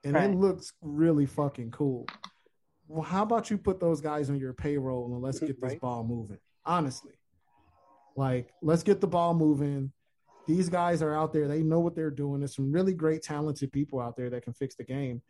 And 0.06 0.14
Right. 0.14 0.30
it 0.30 0.36
looks 0.36 0.72
really 0.82 1.26
fucking 1.26 1.72
cool. 1.72 2.06
Well, 2.86 3.02
how 3.02 3.24
about 3.24 3.50
you 3.50 3.58
put 3.58 3.80
those 3.80 4.00
guys 4.00 4.30
on 4.30 4.38
your 4.38 4.52
payroll 4.52 5.12
and 5.12 5.20
let's 5.20 5.40
get 5.40 5.60
this 5.60 5.72
Right. 5.72 5.80
ball 5.80 6.04
moving? 6.04 6.38
Honestly. 6.64 7.14
Like, 8.14 8.52
let's 8.62 8.84
get 8.84 9.00
the 9.00 9.08
ball 9.08 9.34
moving. 9.34 9.92
These 10.46 10.68
guys 10.68 11.02
are 11.02 11.12
out 11.12 11.32
there. 11.32 11.48
They 11.48 11.64
know 11.64 11.80
what 11.80 11.96
they're 11.96 12.12
doing. 12.12 12.38
There's 12.40 12.54
some 12.54 12.70
really 12.70 12.94
great, 12.94 13.22
talented 13.22 13.72
people 13.72 13.98
out 13.98 14.16
there 14.16 14.30
that 14.30 14.44
can 14.44 14.52
fix 14.52 14.76
the 14.76 14.84
game. 14.84 15.22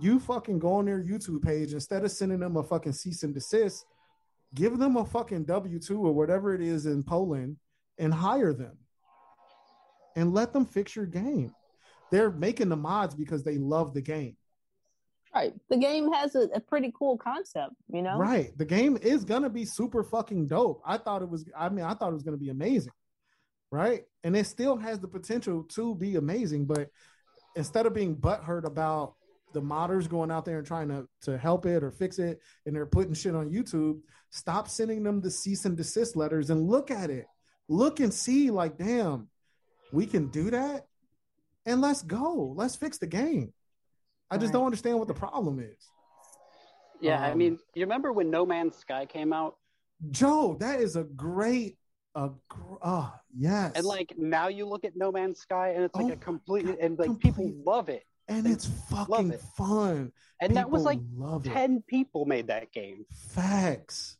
You 0.00 0.18
fucking 0.18 0.58
go 0.58 0.72
on 0.74 0.86
their 0.86 1.00
YouTube 1.00 1.42
page 1.42 1.72
instead 1.72 2.04
of 2.04 2.10
sending 2.10 2.40
them 2.40 2.56
a 2.56 2.62
fucking 2.64 2.94
cease 2.94 3.22
and 3.22 3.32
desist, 3.32 3.86
give 4.52 4.78
them 4.78 4.96
a 4.96 5.04
fucking 5.04 5.44
W 5.44 5.78
2 5.78 6.04
or 6.04 6.12
whatever 6.12 6.54
it 6.54 6.60
is 6.60 6.86
in 6.86 7.04
Poland 7.04 7.56
and 7.98 8.12
hire 8.12 8.52
them 8.52 8.76
and 10.16 10.34
let 10.34 10.52
them 10.52 10.64
fix 10.66 10.96
your 10.96 11.06
game. 11.06 11.54
They're 12.12 12.30
making 12.30 12.68
the 12.68 12.76
mods 12.76 13.14
because 13.14 13.42
they 13.42 13.56
love 13.56 13.94
the 13.94 14.02
game. 14.02 14.36
Right. 15.34 15.54
The 15.70 15.78
game 15.78 16.12
has 16.12 16.34
a, 16.34 16.42
a 16.54 16.60
pretty 16.60 16.92
cool 16.96 17.16
concept, 17.16 17.72
you 17.88 18.02
know? 18.02 18.18
Right. 18.18 18.56
The 18.58 18.66
game 18.66 18.98
is 19.00 19.24
gonna 19.24 19.48
be 19.48 19.64
super 19.64 20.04
fucking 20.04 20.46
dope. 20.46 20.82
I 20.84 20.98
thought 20.98 21.22
it 21.22 21.28
was, 21.28 21.46
I 21.56 21.70
mean, 21.70 21.86
I 21.86 21.94
thought 21.94 22.10
it 22.10 22.14
was 22.14 22.22
gonna 22.22 22.36
be 22.36 22.50
amazing. 22.50 22.92
Right. 23.70 24.02
And 24.24 24.36
it 24.36 24.46
still 24.46 24.76
has 24.76 25.00
the 25.00 25.08
potential 25.08 25.64
to 25.70 25.94
be 25.94 26.16
amazing, 26.16 26.66
but 26.66 26.90
instead 27.56 27.86
of 27.86 27.94
being 27.94 28.14
butthurt 28.14 28.64
about 28.64 29.14
the 29.54 29.62
modders 29.62 30.06
going 30.06 30.30
out 30.30 30.44
there 30.44 30.58
and 30.58 30.66
trying 30.66 30.88
to, 30.88 31.08
to 31.22 31.38
help 31.38 31.64
it 31.64 31.82
or 31.82 31.90
fix 31.90 32.18
it 32.18 32.40
and 32.66 32.76
they're 32.76 32.84
putting 32.84 33.14
shit 33.14 33.34
on 33.34 33.50
YouTube, 33.50 34.00
stop 34.28 34.68
sending 34.68 35.02
them 35.02 35.22
the 35.22 35.30
cease 35.30 35.64
and 35.64 35.78
desist 35.78 36.14
letters 36.14 36.50
and 36.50 36.68
look 36.68 36.90
at 36.90 37.08
it. 37.08 37.26
Look 37.70 38.00
and 38.00 38.12
see, 38.12 38.50
like, 38.50 38.76
damn, 38.76 39.28
we 39.92 40.04
can 40.04 40.28
do 40.28 40.50
that. 40.50 40.86
And 41.66 41.80
let's 41.80 42.02
go. 42.02 42.52
Let's 42.56 42.76
fix 42.76 42.98
the 42.98 43.06
game. 43.06 43.52
I 44.30 44.36
just 44.36 44.46
Right. 44.46 44.52
don't 44.54 44.64
understand 44.66 44.98
what 44.98 45.08
the 45.08 45.14
problem 45.14 45.60
is. 45.60 45.90
Yeah, 47.00 47.20
I 47.22 47.32
Um, 47.32 47.38
mean, 47.38 47.58
you 47.74 47.82
remember 47.84 48.12
when 48.12 48.30
No 48.30 48.46
Man's 48.46 48.76
Sky 48.76 49.06
came 49.06 49.32
out, 49.32 49.56
Joe, 50.10 50.56
that 50.60 50.80
is 50.80 50.96
a 50.96 51.04
great, 51.04 51.78
a 52.14 52.30
gr- 52.48 52.76
ah, 52.82 53.20
yes, 53.36 53.72
and 53.76 53.84
like 53.84 54.16
now 54.16 54.48
you 54.48 54.66
look 54.66 54.84
at 54.84 54.96
No 54.96 55.12
Man's 55.12 55.38
Sky, 55.40 55.70
and 55.70 55.84
it's 55.84 55.94
like 55.94 56.06
Oh 56.06 56.12
a 56.12 56.16
complete, 56.16 56.66
God, 56.66 56.78
and 56.80 56.98
like 56.98 57.06
complete- 57.06 57.34
people 57.36 57.52
love 57.64 57.88
it, 57.88 58.04
and 58.28 58.46
it's 58.46 58.66
fucking 58.88 59.32
it. 59.32 59.40
fun. 59.40 60.12
and 60.40 60.56
that 60.56 60.70
was 60.70 60.82
like 60.84 60.98
love 61.14 61.46
it. 61.46 61.50
ten 61.52 61.82
people 61.82 62.24
made 62.24 62.48
that 62.48 62.72
game. 62.72 63.04
Facts. 63.12 64.16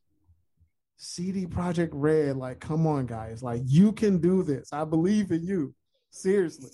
CD 0.96 1.46
Projekt 1.46 1.90
Red, 1.92 2.36
like, 2.36 2.60
come 2.60 2.86
on, 2.86 3.06
guys, 3.06 3.42
like 3.42 3.62
you 3.64 3.92
can 3.92 4.18
do 4.18 4.44
this. 4.44 4.72
I 4.72 4.84
believe 4.84 5.32
in 5.32 5.42
you. 5.44 5.74
Seriously, 6.10 6.70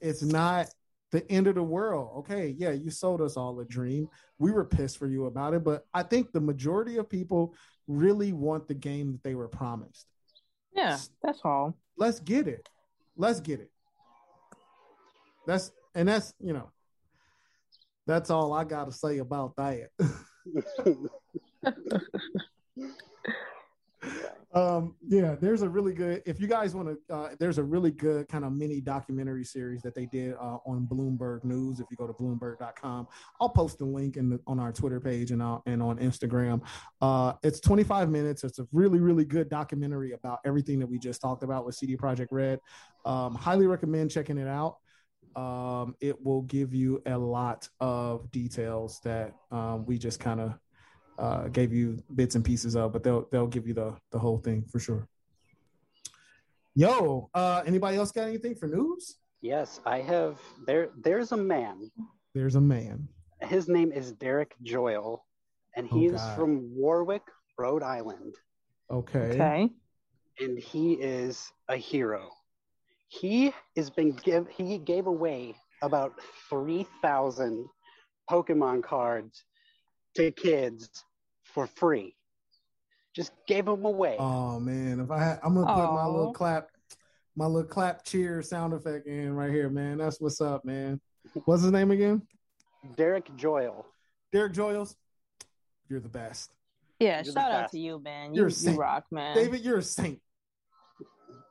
it's 0.00 0.22
not 0.22 0.68
the 1.12 1.28
end 1.30 1.46
of 1.46 1.54
the 1.54 1.62
world. 1.62 2.18
Okay, 2.18 2.54
yeah, 2.58 2.70
you 2.70 2.90
sold 2.90 3.20
us 3.20 3.36
all 3.36 3.58
a 3.60 3.64
dream. 3.64 4.08
We 4.38 4.52
were 4.52 4.64
pissed 4.64 4.98
for 4.98 5.06
you 5.06 5.26
about 5.26 5.54
it, 5.54 5.64
but 5.64 5.86
I 5.92 6.02
think 6.02 6.32
the 6.32 6.40
majority 6.40 6.98
of 6.98 7.08
people 7.08 7.54
really 7.88 8.32
want 8.32 8.68
the 8.68 8.74
game 8.74 9.12
that 9.12 9.22
they 9.22 9.34
were 9.34 9.48
promised. 9.48 10.06
Yeah, 10.74 10.98
that's 11.22 11.40
all. 11.44 11.76
let's 11.96 12.20
get 12.20 12.46
it. 12.46 12.68
Let's 13.16 13.40
get 13.40 13.60
it. 13.60 13.70
That's 15.46 15.72
and 15.94 16.08
that's 16.08 16.32
you 16.40 16.52
know, 16.52 16.70
that's 18.06 18.30
all 18.30 18.52
I 18.52 18.64
got 18.64 18.86
to 18.86 18.92
say 18.92 19.18
about 19.18 19.56
that. 19.56 19.88
um, 24.52 24.96
yeah, 25.06 25.36
there's 25.40 25.62
a 25.62 25.68
really 25.68 25.94
good. 25.94 26.22
If 26.26 26.40
you 26.40 26.48
guys 26.48 26.74
want 26.74 26.88
to, 26.88 27.14
uh, 27.14 27.28
there's 27.38 27.58
a 27.58 27.62
really 27.62 27.92
good 27.92 28.26
kind 28.28 28.44
of 28.44 28.52
mini 28.52 28.80
documentary 28.80 29.44
series 29.44 29.80
that 29.82 29.94
they 29.94 30.06
did 30.06 30.34
uh, 30.34 30.58
on 30.66 30.88
Bloomberg 30.90 31.44
News. 31.44 31.78
If 31.78 31.86
you 31.88 31.96
go 31.96 32.08
to 32.08 32.12
Bloomberg.com, 32.12 33.06
I'll 33.40 33.48
post 33.48 33.78
the 33.78 33.84
link 33.84 34.16
in 34.16 34.30
the, 34.30 34.40
on 34.48 34.58
our 34.58 34.72
Twitter 34.72 34.98
page 34.98 35.30
and 35.30 35.40
uh, 35.40 35.60
and 35.66 35.80
on 35.80 35.98
Instagram. 35.98 36.62
Uh, 37.00 37.34
it's 37.44 37.60
25 37.60 38.10
minutes. 38.10 38.42
It's 38.42 38.58
a 38.58 38.66
really 38.72 38.98
really 38.98 39.24
good 39.24 39.48
documentary 39.48 40.12
about 40.12 40.40
everything 40.44 40.80
that 40.80 40.86
we 40.88 40.98
just 40.98 41.20
talked 41.20 41.44
about 41.44 41.64
with 41.64 41.76
CD 41.76 41.96
Projekt 41.96 42.28
Red. 42.32 42.58
Um, 43.04 43.36
highly 43.36 43.68
recommend 43.68 44.10
checking 44.10 44.36
it 44.36 44.48
out. 44.48 44.78
Um, 45.36 45.94
it 46.00 46.20
will 46.24 46.42
give 46.42 46.74
you 46.74 47.02
a 47.06 47.16
lot 47.16 47.68
of 47.78 48.28
details 48.32 49.00
that 49.04 49.32
um, 49.52 49.86
we 49.86 49.96
just 49.96 50.18
kind 50.18 50.40
of 50.40 50.58
uh, 51.20 51.48
gave 51.48 51.72
you 51.72 52.02
bits 52.14 52.34
and 52.34 52.44
pieces 52.44 52.74
of, 52.76 52.92
but 52.92 53.02
they'll 53.04 53.26
they'll 53.30 53.46
give 53.46 53.66
you 53.68 53.74
the 53.74 53.94
the 54.10 54.18
whole 54.18 54.38
thing 54.38 54.64
for 54.72 54.78
sure. 54.80 55.06
Yo, 56.74 57.28
uh, 57.34 57.62
anybody 57.66 57.96
else 57.96 58.12
got 58.12 58.28
anything 58.28 58.54
for 58.54 58.66
news? 58.66 59.16
yes, 59.42 59.80
I 59.86 60.00
have. 60.00 60.38
There, 60.66 60.90
there's 61.02 61.32
a 61.32 61.36
man. 61.36 61.90
There's 62.34 62.54
a 62.56 62.60
man. 62.60 63.08
His 63.40 63.68
name 63.68 63.90
is 63.92 64.12
Derek 64.12 64.54
Joyle, 64.62 65.24
and 65.76 65.88
Oh, 65.90 65.96
he's 65.98 66.12
God. 66.12 66.36
from 66.36 66.74
Warwick, 66.74 67.22
Rhode 67.58 67.82
Island, 67.82 68.34
Okay. 68.90 69.18
Okay. 69.32 69.70
and 70.40 70.58
he 70.58 70.92
is 70.94 71.50
a 71.68 71.76
hero. 71.76 72.30
He 73.08 73.52
has 73.76 73.90
been 73.90 74.12
give. 74.12 74.46
He 74.48 74.78
gave 74.78 75.06
away 75.06 75.54
about 75.82 76.12
three 76.48 76.86
thousand 77.02 77.66
Pokemon 78.30 78.82
cards 78.84 79.42
to 80.16 80.30
kids 80.30 81.04
for 81.52 81.66
free. 81.66 82.14
Just 83.14 83.32
gave 83.46 83.64
them 83.66 83.84
away. 83.84 84.16
Oh 84.18 84.60
man, 84.60 85.00
if 85.00 85.10
I 85.10 85.18
had, 85.18 85.40
I'm 85.42 85.54
gonna 85.54 85.66
put 85.66 85.92
my 85.92 86.06
little 86.06 86.32
clap, 86.32 86.68
my 87.36 87.46
little 87.46 87.68
clap 87.68 88.04
cheer 88.04 88.40
sound 88.42 88.72
effect 88.72 89.06
in 89.06 89.34
right 89.34 89.50
here, 89.50 89.68
man. 89.68 89.98
That's 89.98 90.20
what's 90.20 90.40
up, 90.40 90.64
man. 90.64 91.00
What's 91.44 91.62
his 91.62 91.72
name 91.72 91.90
again? 91.90 92.22
Derek 92.96 93.34
Joyle. 93.36 93.84
Derek 94.32 94.52
Joyles. 94.52 94.96
You're 95.88 96.00
the 96.00 96.08
best. 96.08 96.52
Yeah, 97.00 97.16
You're 97.16 97.24
the 97.24 97.32
shout 97.32 97.50
out 97.50 97.62
best. 97.62 97.72
to 97.72 97.80
you, 97.80 97.98
man. 97.98 98.34
You're 98.34 98.46
a 98.46 98.50
saint. 98.50 98.74
you 98.76 98.80
rock, 98.80 99.06
man. 99.10 99.34
David, 99.34 99.60
you're 99.60 99.78
a 99.78 99.82
saint. 99.82 100.20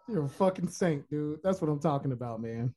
You're 0.07 0.25
a 0.25 0.29
fucking 0.29 0.69
saint, 0.69 1.09
dude. 1.09 1.39
That's 1.43 1.61
what 1.61 1.69
I'm 1.69 1.79
talking 1.79 2.13
about, 2.13 2.41
man. 2.41 2.73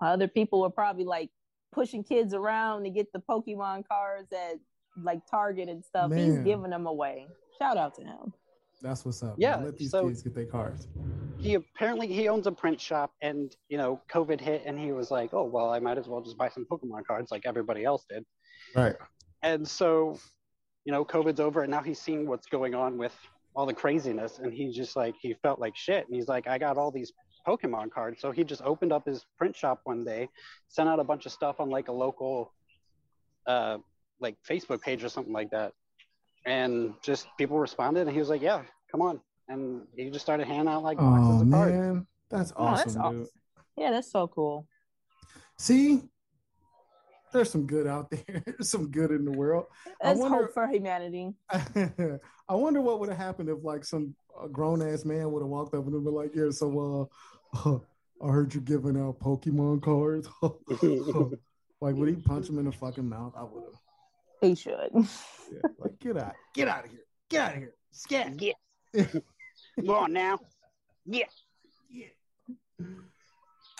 Other 0.00 0.28
people 0.28 0.60
were 0.60 0.70
probably 0.70 1.04
like 1.04 1.30
pushing 1.72 2.04
kids 2.04 2.32
around 2.32 2.84
to 2.84 2.90
get 2.90 3.12
the 3.12 3.20
Pokemon 3.20 3.86
cards 3.88 4.32
at 4.32 4.58
like 5.04 5.20
Target 5.30 5.68
and 5.68 5.84
stuff. 5.84 6.12
He's 6.12 6.38
giving 6.38 6.70
them 6.70 6.86
away. 6.86 7.26
Shout 7.58 7.76
out 7.76 7.94
to 7.96 8.02
him. 8.02 8.32
That's 8.82 9.04
what's 9.04 9.22
up. 9.22 9.34
Yeah, 9.36 9.56
man. 9.56 9.64
Let 9.66 9.76
these 9.78 9.90
so- 9.90 10.06
kids 10.08 10.22
get 10.22 10.34
their 10.34 10.46
cards. 10.46 10.88
he 11.38 11.54
apparently 11.54 12.06
he 12.06 12.28
owns 12.28 12.46
a 12.46 12.52
print 12.52 12.80
shop 12.80 13.12
and 13.22 13.54
you 13.68 13.78
know 13.78 14.00
covid 14.12 14.38
hit 14.40 14.62
and 14.66 14.78
he 14.78 14.92
was 14.92 15.10
like 15.10 15.30
oh 15.32 15.44
well 15.44 15.70
i 15.70 15.78
might 15.78 15.96
as 15.96 16.06
well 16.06 16.20
just 16.20 16.36
buy 16.36 16.48
some 16.50 16.66
pokemon 16.70 17.02
cards 17.06 17.30
like 17.30 17.42
everybody 17.46 17.82
else 17.82 18.04
did 18.10 18.24
Right. 18.76 18.94
and 19.42 19.66
so 19.66 20.18
you 20.84 20.92
know 20.92 21.02
covid's 21.02 21.40
over 21.40 21.62
and 21.62 21.70
now 21.70 21.82
he's 21.82 21.98
seeing 21.98 22.26
what's 22.26 22.46
going 22.46 22.74
on 22.74 22.98
with 22.98 23.14
all 23.56 23.64
the 23.64 23.72
craziness 23.72 24.38
and 24.38 24.52
he 24.52 24.70
just 24.70 24.96
like 24.96 25.14
he 25.20 25.32
felt 25.42 25.58
like 25.58 25.74
shit 25.76 26.06
and 26.06 26.14
he's 26.14 26.28
like 26.28 26.46
i 26.46 26.58
got 26.58 26.76
all 26.76 26.90
these 26.90 27.10
pokemon 27.46 27.90
cards 27.90 28.20
so 28.20 28.30
he 28.30 28.44
just 28.44 28.60
opened 28.62 28.92
up 28.92 29.06
his 29.06 29.24
print 29.38 29.56
shop 29.56 29.80
one 29.84 30.04
day 30.04 30.28
sent 30.68 30.90
out 30.90 31.00
a 31.00 31.04
bunch 31.04 31.24
of 31.24 31.32
stuff 31.32 31.56
on 31.58 31.70
like 31.70 31.88
a 31.88 31.92
local 31.92 32.52
uh 33.46 33.78
like 34.20 34.36
facebook 34.48 34.80
page 34.80 35.02
or 35.02 35.08
something 35.08 35.32
like 35.32 35.50
that 35.50 35.72
and 36.46 36.94
just 37.02 37.26
people 37.38 37.58
responded 37.58 38.02
and 38.02 38.10
he 38.10 38.18
was 38.18 38.28
like 38.28 38.42
yeah 38.42 38.62
come 38.90 39.02
on 39.02 39.20
and 39.48 39.82
he 39.96 40.08
just 40.10 40.24
started 40.24 40.46
handing 40.46 40.68
out 40.68 40.82
like 40.82 40.98
boxes 40.98 41.28
Oh 41.28 41.42
of 41.42 41.50
cards 41.50 41.72
man, 41.72 42.06
that's 42.30 42.52
Oh, 42.56 42.66
that's 42.74 42.96
awesome, 42.96 43.18
dude. 43.18 43.28
Yeah, 43.76 43.90
that's 43.90 44.10
so 44.10 44.28
cool. 44.28 44.66
See, 45.58 46.02
there's 47.32 47.50
some 47.50 47.66
good 47.66 47.86
out 47.86 48.10
there. 48.10 48.42
There's 48.46 48.70
some 48.70 48.90
good 48.90 49.10
in 49.10 49.24
the 49.24 49.32
world. 49.32 49.66
I 50.02 50.12
wonder- 50.14 50.42
hope 50.42 50.54
for 50.54 50.66
humanity. 50.68 51.34
I 51.50 52.54
wonder 52.54 52.80
what 52.80 53.00
would 53.00 53.08
have 53.08 53.18
happened 53.18 53.48
if 53.48 53.58
like 53.62 53.84
some 53.84 54.14
grown 54.52 54.82
ass 54.82 55.04
man 55.04 55.30
would 55.32 55.40
have 55.42 55.48
walked 55.48 55.74
up 55.74 55.86
and 55.86 56.04
been 56.04 56.14
like, 56.14 56.34
"Yeah, 56.34 56.50
so 56.50 57.10
uh, 57.64 57.78
I 58.24 58.30
heard 58.30 58.54
you 58.54 58.60
giving 58.60 58.96
out 58.96 59.18
Pokemon 59.18 59.82
cards." 59.82 60.28
like, 61.80 61.94
would 61.96 62.08
he 62.08 62.16
punch 62.16 62.48
him 62.48 62.58
in 62.58 62.66
the 62.66 62.72
fucking 62.72 63.08
mouth? 63.08 63.34
I 63.36 63.42
would 63.44 63.64
have. 63.64 63.74
He 64.40 64.54
should. 64.54 64.90
Yeah, 64.94 65.02
like, 65.78 65.98
get 66.00 66.16
out, 66.16 66.34
get 66.54 66.68
out 66.68 66.84
of 66.84 66.90
here, 66.90 67.00
get 67.28 67.40
out 67.42 67.52
of 67.52 67.58
here, 67.58 67.74
scat. 67.90 68.40
Yeah. 68.40 68.52
Go 69.84 69.94
on 69.94 70.12
now. 70.12 70.38
Yeah. 71.06 71.24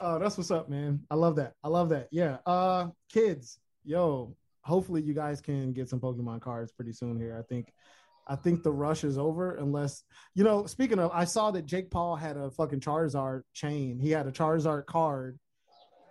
Oh, 0.02 0.18
that's 0.18 0.38
what's 0.38 0.50
up, 0.50 0.68
man. 0.68 1.00
I 1.10 1.14
love 1.14 1.36
that. 1.36 1.54
I 1.62 1.68
love 1.68 1.90
that. 1.90 2.08
Yeah. 2.10 2.38
Uh 2.46 2.88
kids, 3.12 3.58
yo, 3.84 4.34
hopefully 4.62 5.02
you 5.02 5.12
guys 5.14 5.40
can 5.40 5.72
get 5.72 5.88
some 5.88 6.00
Pokemon 6.00 6.40
cards 6.40 6.72
pretty 6.72 6.92
soon 6.92 7.18
here. 7.18 7.36
I 7.38 7.42
think 7.42 7.72
I 8.26 8.36
think 8.36 8.62
the 8.62 8.72
rush 8.72 9.04
is 9.04 9.18
over 9.18 9.56
unless 9.56 10.02
you 10.34 10.44
know, 10.44 10.64
speaking 10.66 10.98
of 10.98 11.10
I 11.12 11.24
saw 11.24 11.50
that 11.50 11.66
Jake 11.66 11.90
Paul 11.90 12.16
had 12.16 12.36
a 12.36 12.50
fucking 12.50 12.80
Charizard 12.80 13.42
chain. 13.52 13.98
He 13.98 14.10
had 14.10 14.26
a 14.26 14.32
Charizard 14.32 14.86
card 14.86 15.38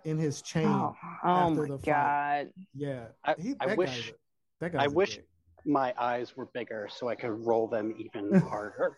in 0.04 0.18
his 0.18 0.40
chain. 0.42 0.66
Oh, 0.68 0.94
oh 1.24 1.50
my 1.50 1.66
the 1.66 1.78
fight. 1.78 1.84
god. 1.84 2.50
Yeah. 2.74 3.06
I- 3.24 3.34
He- 3.38 3.54
I 3.60 3.74
wish- 3.74 3.88
guy's 3.90 4.08
a- 4.10 4.14
that 4.60 4.72
guy's 4.72 4.82
I 4.82 4.84
a 4.86 4.90
wish- 4.90 5.16
dick. 5.16 5.26
My 5.66 5.92
eyes 5.98 6.34
were 6.38 6.46
bigger 6.54 6.88
so 6.90 7.08
I 7.08 7.14
could 7.14 7.32
roll 7.46 7.68
them 7.68 7.94
even 7.98 8.32
harder. 8.48 8.96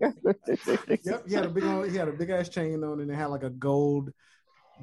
yep, 0.00 1.26
he 1.26 1.34
had 1.34 1.44
a 1.46 1.48
big 1.48 1.64
old, 1.64 1.90
he 1.90 1.96
had 1.96 2.06
a 2.06 2.12
big 2.12 2.30
ass 2.30 2.48
chain 2.48 2.84
on, 2.84 3.00
and 3.00 3.10
it 3.10 3.14
had 3.14 3.26
like 3.26 3.42
a 3.42 3.50
gold, 3.50 4.12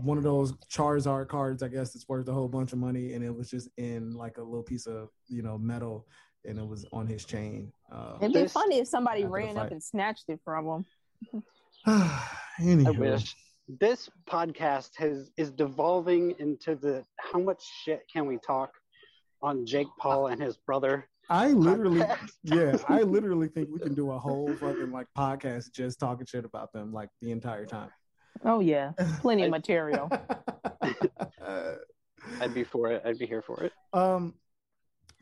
one 0.02 0.18
of 0.18 0.24
those 0.26 0.52
Charizard 0.72 1.30
cards. 1.30 1.64
I 1.64 1.70
guess 1.70 1.96
it's 1.96 2.08
worth 2.10 2.28
a 2.28 2.34
whole 2.34 2.50
bunch 2.50 2.74
of 2.74 2.80
money, 2.80 3.14
and 3.14 3.24
it 3.24 3.34
was 3.34 3.50
just 3.50 3.70
in 3.78 4.16
like 4.16 4.38
a 4.38 4.44
little 4.44 4.64
piece 4.64 4.86
of 4.86 5.10
you 5.28 5.44
know 5.44 5.58
metal, 5.58 6.08
and 6.46 6.60
it 6.60 6.68
was 6.68 6.86
on 6.92 7.08
his 7.08 7.24
chain. 7.26 7.72
Uh, 7.90 8.18
It'd 8.22 8.34
be 8.34 8.46
funny 8.48 8.80
if 8.80 8.88
somebody 8.88 9.24
ran 9.26 9.58
up 9.58 9.72
and 9.72 9.82
snatched 9.82 10.26
it 10.28 10.42
from 10.44 10.86
him. 11.32 11.44
anyway. 12.60 12.86
I 12.88 12.92
wish. 12.92 13.34
This 13.80 14.10
podcast 14.30 14.90
has 14.98 15.32
is 15.38 15.50
devolving 15.52 16.36
into 16.40 16.76
the 16.76 17.06
how 17.18 17.40
much 17.40 17.64
shit 17.86 18.02
can 18.12 18.26
we 18.26 18.38
talk 18.46 18.72
on 19.44 19.66
Jake 19.66 19.88
Paul 20.00 20.28
and 20.28 20.42
his 20.42 20.58
brother? 20.58 21.08
I 21.30 21.50
literally, 21.50 22.04
yeah, 22.44 22.78
I 22.88 23.02
literally 23.02 23.48
think 23.50 23.70
we 23.72 23.80
can 23.80 23.94
do 23.94 24.12
a 24.12 24.20
whole 24.20 24.54
fucking 24.56 24.92
like 24.92 25.08
podcast 25.16 25.72
just 25.72 26.00
talking 26.00 26.26
shit 26.26 26.46
about 26.46 26.74
them 26.74 26.92
like 26.92 27.10
the 27.22 27.32
entire 27.32 27.66
time. 27.66 27.90
Oh 28.44 28.60
yeah, 28.62 28.94
plenty 29.22 29.44
of 29.44 29.52
material. 29.52 30.10
I'd 32.42 32.54
be 32.54 32.64
for 32.64 32.92
it. 32.92 33.04
I'd 33.06 33.20
be 33.20 33.26
here 33.26 33.42
for 33.42 33.64
it. 33.64 33.74
Um, 33.94 34.34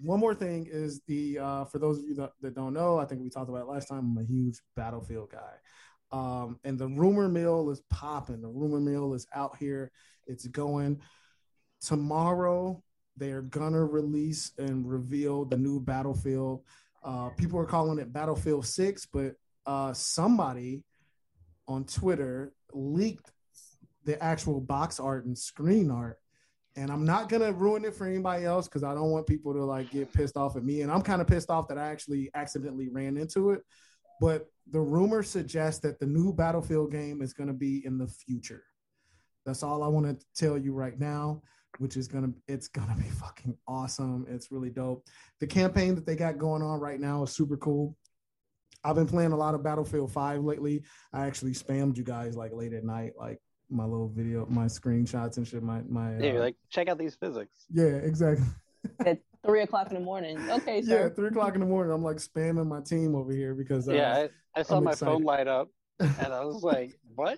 one 0.02 0.20
more 0.20 0.34
thing 0.34 0.68
is 0.72 1.02
the 1.08 1.40
uh, 1.40 1.66
for 1.66 1.80
those 1.80 2.00
of 2.00 2.06
you 2.06 2.16
that, 2.16 2.32
that 2.42 2.56
don't 2.56 2.74
know, 2.74 2.98
I 2.98 3.06
think 3.06 3.22
we 3.22 3.30
talked 3.30 3.50
about 3.50 3.62
it 3.62 3.68
last 3.68 3.88
time. 3.88 4.16
I'm 4.18 4.24
a 4.24 4.26
huge 4.26 4.60
Battlefield 4.76 5.32
guy, 5.32 5.54
um, 6.12 6.60
and 6.64 6.80
the 6.80 6.88
rumor 6.88 7.28
mill 7.28 7.70
is 7.70 7.82
popping. 7.90 8.42
The 8.42 8.48
rumor 8.48 8.80
mill 8.80 9.14
is 9.14 9.28
out 9.36 9.58
here. 9.58 9.92
It's 10.26 10.48
going 10.48 11.02
tomorrow. 11.82 12.82
They're 13.18 13.42
gonna 13.42 13.84
release 13.84 14.52
and 14.58 14.90
reveal 14.90 15.46
the 15.46 15.58
new 15.58 15.80
Battlefield. 15.80 16.64
Uh, 17.04 17.30
people 17.30 17.60
are 17.60 17.66
calling 17.66 18.00
it 18.00 18.14
Battlefield 18.14 18.66
Six, 18.66 19.06
but 19.06 19.36
uh, 19.66 19.94
somebody 19.94 20.84
on 21.68 21.86
Twitter 21.86 22.54
leaked 22.74 23.32
the 24.06 24.22
actual 24.24 24.60
box 24.60 25.00
art 25.00 25.26
and 25.26 25.38
screen 25.38 25.92
art 25.92 26.18
and 26.76 26.90
I'm 26.90 27.06
not 27.06 27.30
gonna 27.30 27.52
ruin 27.52 27.86
it 27.86 27.96
for 27.96 28.08
anybody 28.08 28.46
else 28.46 28.68
because 28.68 28.84
I 28.84 28.94
don't 28.94 29.12
want 29.12 29.28
people 29.28 29.54
to 29.54 29.64
like 29.64 29.92
get 29.92 30.14
pissed 30.14 30.38
off 30.38 30.56
at 30.56 30.64
me. 30.64 30.82
And 30.82 30.92
I'm 30.92 31.02
kind 31.02 31.22
of 31.22 31.28
pissed 31.28 31.50
off 31.50 31.68
that 31.68 31.78
I 31.78 31.90
actually 31.90 32.30
accidentally 32.34 32.90
ran 32.90 33.18
into 33.18 33.52
it. 33.52 33.62
But 34.22 34.48
the 34.70 34.80
rumor 34.80 35.24
suggests 35.24 35.82
that 35.82 36.00
the 36.00 36.06
new 36.06 36.32
Battlefield 36.32 36.92
game 36.92 37.22
is 37.22 37.34
gonna 37.34 37.54
be 37.54 37.86
in 37.86 37.98
the 37.98 38.08
future. 38.08 38.64
That's 39.46 39.64
all 39.64 39.84
I 39.84 39.88
want 39.88 40.06
to 40.06 40.26
tell 40.36 40.58
you 40.58 40.74
right 40.74 40.98
now, 41.00 41.42
which 41.80 41.98
is 41.98 42.08
gonna 42.08 42.32
it's 42.48 42.68
gonna 42.68 42.96
be 42.96 43.10
fucking 43.10 43.56
awesome. 43.68 44.26
It's 44.30 44.52
really 44.52 44.70
dope. 44.70 45.06
The 45.40 45.48
campaign 45.48 45.96
that 45.96 46.06
they 46.06 46.16
got 46.16 46.38
going 46.38 46.62
on 46.62 46.80
right 46.80 47.00
now 47.00 47.24
is 47.24 47.32
super 47.32 47.58
cool. 47.58 47.96
I've 48.84 48.96
been 48.96 49.08
playing 49.08 49.32
a 49.32 49.38
lot 49.38 49.54
of 49.54 49.64
Battlefield 49.64 50.12
5 50.12 50.44
lately. 50.44 50.84
I 51.14 51.28
actually 51.28 51.52
spammed 51.52 51.98
you 51.98 52.04
guys 52.04 52.36
like 52.36 52.52
late 52.54 52.74
at 52.74 52.84
night, 52.84 53.14
like 53.18 53.40
my 53.70 53.86
little 53.86 54.10
video, 54.10 54.46
my 54.50 54.66
screenshots 54.66 55.38
and 55.38 55.48
shit. 55.48 55.62
My 55.64 55.82
my 55.88 56.18
Yeah, 56.18 56.30
uh, 56.30 56.32
you're 56.34 56.40
like 56.42 56.56
check 56.70 56.90
out 56.90 56.98
these 56.98 57.16
physics. 57.16 57.66
yeah, 57.72 57.86
exactly. 57.86 58.46
At 59.06 59.20
three 59.46 59.62
o'clock 59.62 59.90
in 59.90 59.94
the 59.94 60.00
morning. 60.00 60.40
Okay, 60.50 60.82
Yeah, 60.84 61.10
three 61.10 61.28
o'clock 61.28 61.54
in 61.54 61.60
the 61.60 61.68
morning. 61.68 61.94
I'm 61.94 62.02
like 62.04 62.18
spamming 62.18 62.68
my 62.68 62.82
team 62.82 63.14
over 63.16 63.32
here 63.32 63.54
because 63.54 63.88
uh, 63.88 63.94
yeah, 63.94 64.28
I, 64.56 64.60
I 64.60 64.64
saw 64.64 64.78
I'm 64.78 64.84
my 64.86 64.92
excited. 64.92 65.12
phone 65.12 65.24
light 65.24 65.48
up, 65.48 65.70
and 66.00 66.34
I 66.34 66.44
was 66.44 66.64
like, 66.64 66.98
"What? 67.16 67.38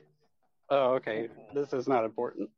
Oh, 0.69 0.93
okay. 0.93 1.27
This 1.53 1.73
is 1.73 1.85
not 1.87 2.05
important." 2.05 2.49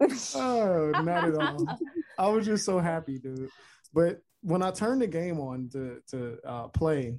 Oh, 0.00 0.90
not 1.02 1.28
at 1.28 1.34
all. 1.40 1.78
I 2.18 2.28
was 2.28 2.46
just 2.46 2.64
so 2.64 2.78
happy, 2.78 3.18
dude. 3.18 3.50
But 3.92 4.20
when 4.42 4.62
I 4.62 4.70
turned 4.70 5.02
the 5.02 5.06
game 5.06 5.40
on 5.40 5.68
to 5.72 6.00
to 6.10 6.38
uh, 6.44 6.68
play, 6.68 7.18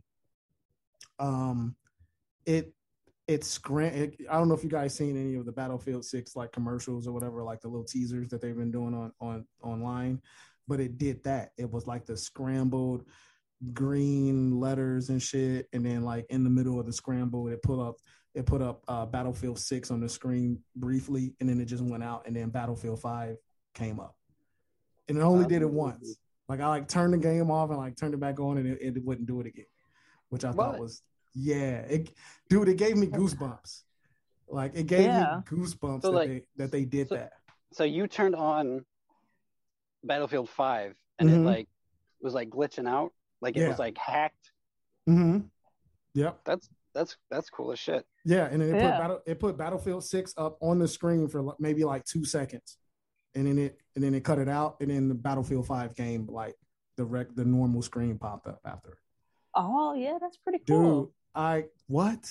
um, 1.19 1.75
it 2.45 2.73
it 3.27 3.43
scram. 3.43 3.93
It, 3.93 4.21
I 4.29 4.37
don't 4.37 4.47
know 4.47 4.55
if 4.55 4.63
you 4.63 4.69
guys 4.69 4.95
seen 4.95 5.19
any 5.19 5.35
of 5.35 5.45
the 5.45 5.51
Battlefield 5.51 6.05
Six 6.05 6.35
like 6.35 6.51
commercials 6.51 7.07
or 7.07 7.11
whatever, 7.11 7.43
like 7.43 7.61
the 7.61 7.67
little 7.67 7.85
teasers 7.85 8.29
that 8.29 8.41
they've 8.41 8.55
been 8.55 8.71
doing 8.71 8.93
on 8.93 9.11
on 9.19 9.45
online. 9.61 10.21
But 10.67 10.79
it 10.79 10.97
did 10.97 11.23
that. 11.23 11.51
It 11.57 11.71
was 11.71 11.87
like 11.87 12.05
the 12.05 12.17
scrambled 12.17 13.05
green 13.73 14.59
letters 14.59 15.09
and 15.09 15.21
shit, 15.21 15.67
and 15.73 15.85
then 15.85 16.03
like 16.03 16.25
in 16.29 16.43
the 16.43 16.49
middle 16.49 16.79
of 16.79 16.85
the 16.85 16.93
scramble, 16.93 17.47
it 17.49 17.61
put 17.61 17.81
up 17.81 17.97
it 18.35 18.45
put 18.45 18.61
up 18.61 18.83
uh, 18.87 19.05
Battlefield 19.05 19.59
Six 19.59 19.91
on 19.91 19.99
the 19.99 20.09
screen 20.09 20.59
briefly, 20.75 21.33
and 21.39 21.49
then 21.49 21.59
it 21.59 21.65
just 21.65 21.83
went 21.83 22.03
out, 22.03 22.27
and 22.27 22.35
then 22.35 22.49
Battlefield 22.49 23.01
Five 23.01 23.37
came 23.73 23.99
up, 23.99 24.15
and 25.07 25.17
it 25.17 25.21
only 25.21 25.45
did 25.47 25.61
it 25.61 25.69
once. 25.69 26.17
Like 26.47 26.59
I 26.61 26.67
like 26.67 26.87
turned 26.87 27.13
the 27.13 27.17
game 27.17 27.49
off 27.51 27.69
and 27.69 27.77
like 27.77 27.95
turned 27.97 28.13
it 28.13 28.19
back 28.19 28.39
on, 28.39 28.57
and 28.57 28.67
it, 28.67 28.79
it 28.81 29.03
wouldn't 29.05 29.27
do 29.27 29.39
it 29.41 29.47
again, 29.47 29.65
which 30.29 30.43
I 30.45 30.51
thought 30.51 30.73
What? 30.73 30.79
was 30.79 31.01
yeah, 31.35 31.79
it, 31.81 32.09
dude, 32.49 32.69
it 32.69 32.77
gave 32.77 32.97
me 32.97 33.07
goosebumps. 33.07 33.83
Like 34.47 34.71
it 34.75 34.87
gave 34.87 35.01
Yeah. 35.05 35.41
me 35.51 35.57
goosebumps 35.57 36.01
So, 36.01 36.11
that 36.11 36.17
like- 36.17 36.27
they 36.29 36.43
that 36.57 36.71
they 36.71 36.85
did 36.85 37.09
so- 37.09 37.15
that. 37.15 37.33
So 37.71 37.83
you 37.83 38.07
turned 38.07 38.35
on 38.35 38.83
Battlefield 40.03 40.49
Five, 40.49 40.95
and 41.19 41.29
it 41.29 41.33
Mhm. 41.37 41.45
like 41.45 41.67
was 42.21 42.33
like 42.33 42.49
glitching 42.49 42.87
out, 42.87 43.13
like 43.41 43.55
it 43.55 43.61
Yeah. 43.61 43.69
was 43.69 43.79
like 43.79 43.97
hacked. 43.97 44.51
Mm-hmm. 45.07 45.45
Yep. 46.15 46.41
That's 46.45 46.69
that's 46.93 47.17
that's 47.29 47.49
cool 47.49 47.71
as 47.71 47.79
shit. 47.79 48.05
Yeah, 48.25 48.45
and 48.45 48.61
then 48.61 48.69
it 48.75 48.79
Yeah. 48.79 48.91
put 48.91 48.97
battle, 48.99 49.19
it 49.25 49.39
put 49.39 49.57
Battlefield 49.57 50.03
Six 50.03 50.33
up 50.37 50.57
on 50.61 50.79
the 50.79 50.87
screen 50.87 51.27
for 51.27 51.55
maybe 51.59 51.83
like 51.83 52.05
two 52.05 52.25
seconds, 52.25 52.77
and 53.35 53.47
then 53.47 53.57
it 53.57 53.77
and 53.95 54.03
then 54.03 54.13
it 54.13 54.23
cut 54.23 54.39
it 54.39 54.49
out, 54.49 54.77
and 54.81 54.89
then 54.91 55.07
the 55.09 55.15
Battlefield 55.15 55.67
Five 55.67 55.95
game 55.95 56.27
like 56.27 56.55
the 56.97 57.05
rec 57.05 57.33
the 57.35 57.45
normal 57.45 57.81
screen 57.81 58.17
popped 58.17 58.47
up 58.47 58.59
after. 58.65 58.97
Oh 59.55 59.93
yeah, 59.93 60.17
that's 60.19 60.37
pretty 60.37 60.59
cool. 60.59 60.65
Dude, 60.65 60.83
cool. 60.85 61.13
I 61.35 61.65
what 61.87 62.29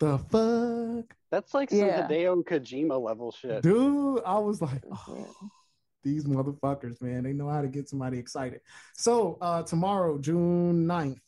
the 0.00 0.18
fuck, 0.18 1.16
That's 1.30 1.54
like 1.54 1.70
some 1.70 1.78
Yeah. 1.80 2.06
Hideo 2.08 2.42
Kojima 2.44 3.00
level 3.00 3.30
shit. 3.32 3.62
dude? 3.62 4.22
I 4.26 4.38
was 4.38 4.60
like, 4.60 4.82
oh, 4.90 5.28
these 6.02 6.24
motherfuckers, 6.24 7.00
man, 7.00 7.22
they 7.22 7.32
know 7.32 7.48
how 7.48 7.62
to 7.62 7.68
get 7.68 7.88
somebody 7.88 8.18
excited. 8.18 8.60
So 8.96 9.38
uh 9.40 9.62
tomorrow, 9.62 10.18
June 10.18 10.86
9th, 10.86 11.20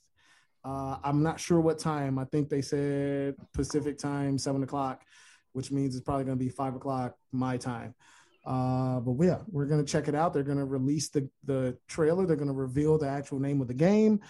Uh, 0.66 0.98
I'm 1.04 1.22
not 1.22 1.38
sure 1.38 1.60
what 1.60 1.78
time. 1.78 2.18
I 2.18 2.24
think 2.24 2.48
they 2.48 2.60
said 2.60 3.36
Pacific 3.54 3.98
time, 3.98 4.36
seven 4.36 4.64
o'clock, 4.64 5.02
which 5.52 5.70
means 5.70 5.94
it's 5.94 6.04
probably 6.04 6.24
going 6.24 6.36
to 6.36 6.44
be 6.44 6.50
five 6.50 6.74
o'clock 6.74 7.14
my 7.30 7.56
time. 7.56 7.94
Uh, 8.44 8.98
but 8.98 9.24
yeah, 9.24 9.38
we're 9.48 9.66
going 9.66 9.84
to 9.84 9.90
check 9.90 10.08
it 10.08 10.14
out. 10.16 10.34
They're 10.34 10.42
going 10.42 10.58
to 10.58 10.64
release 10.64 11.08
the 11.10 11.28
the 11.44 11.78
trailer. 11.86 12.26
They're 12.26 12.36
going 12.36 12.48
to 12.48 12.54
reveal 12.54 12.98
the 12.98 13.08
actual 13.08 13.38
name 13.38 13.60
of 13.60 13.68
the 13.68 13.74
game. 13.74 14.20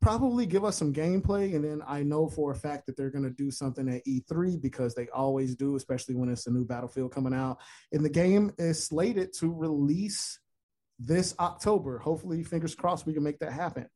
Probably 0.00 0.46
give 0.46 0.64
us 0.64 0.78
some 0.78 0.94
gameplay, 0.94 1.54
and 1.54 1.64
then 1.64 1.82
I 1.86 2.02
know 2.02 2.26
for 2.28 2.52
a 2.52 2.56
fact 2.56 2.86
that 2.86 2.96
they're 2.96 3.10
going 3.10 3.24
to 3.24 3.30
do 3.30 3.50
something 3.50 3.86
at 3.88 4.04
E3 4.06 4.60
because 4.60 4.94
they 4.94 5.08
always 5.08 5.56
do, 5.56 5.76
especially 5.76 6.14
when 6.14 6.30
it's 6.30 6.46
a 6.46 6.50
new 6.50 6.64
Battlefield 6.64 7.12
coming 7.12 7.34
out. 7.34 7.58
And 7.92 8.02
the 8.02 8.10
game 8.10 8.52
is 8.56 8.82
slated 8.82 9.34
to 9.40 9.52
release 9.52 10.38
this 10.98 11.34
October. 11.38 11.98
Hopefully, 11.98 12.44
fingers 12.44 12.74
crossed, 12.74 13.06
we 13.06 13.12
can 13.12 13.22
make 13.22 13.40
that 13.40 13.52
happen. 13.52 13.88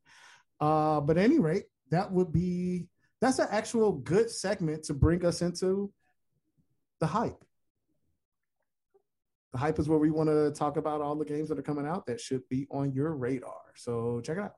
Uh, 0.61 1.01
but 1.01 1.17
at 1.17 1.23
any 1.23 1.39
rate, 1.39 1.65
that 1.89 2.11
would 2.11 2.31
be 2.31 2.87
that's 3.19 3.39
an 3.39 3.47
actual 3.51 3.93
good 3.93 4.29
segment 4.29 4.83
to 4.83 4.93
bring 4.93 5.25
us 5.25 5.41
into 5.41 5.91
the 6.99 7.07
hype. 7.07 7.43
The 9.51 9.57
hype 9.57 9.79
is 9.79 9.89
where 9.89 9.99
we 9.99 10.11
want 10.11 10.29
to 10.29 10.51
talk 10.51 10.77
about 10.77 11.01
all 11.01 11.15
the 11.15 11.25
games 11.25 11.49
that 11.49 11.59
are 11.59 11.63
coming 11.63 11.85
out 11.85 12.05
that 12.05 12.21
should 12.21 12.47
be 12.47 12.67
on 12.71 12.93
your 12.93 13.15
radar. 13.15 13.73
So 13.75 14.21
check 14.21 14.37
it 14.37 14.43
out. 14.43 14.53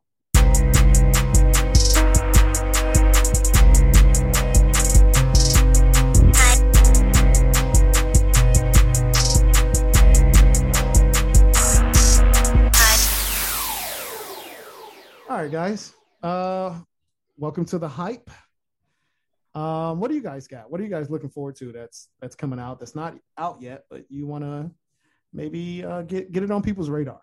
Right, 15.44 15.52
guys. 15.52 15.94
Uh, 16.24 16.80
welcome 17.36 17.66
to 17.66 17.78
the 17.78 17.90
hype. 17.90 18.32
Um, 19.54 20.00
what 20.00 20.08
do 20.08 20.16
you 20.16 20.24
guys 20.24 20.48
got? 20.48 20.72
What 20.72 20.80
are 20.80 20.86
you 20.86 20.90
guys 20.90 21.10
looking 21.10 21.28
forward 21.28 21.58
to? 21.58 21.74
That's 21.74 22.08
that's 22.22 22.34
coming 22.34 22.62
out. 22.62 22.80
That's 22.80 22.96
not 22.96 23.18
out 23.38 23.62
yet, 23.62 23.84
but 23.90 24.06
you 24.08 24.26
want 24.26 24.46
to 24.46 24.72
maybe 25.34 25.84
uh, 25.84 26.04
get 26.04 26.32
get 26.32 26.44
it 26.44 26.52
on 26.52 26.62
people's 26.62 26.90
radar. 26.90 27.20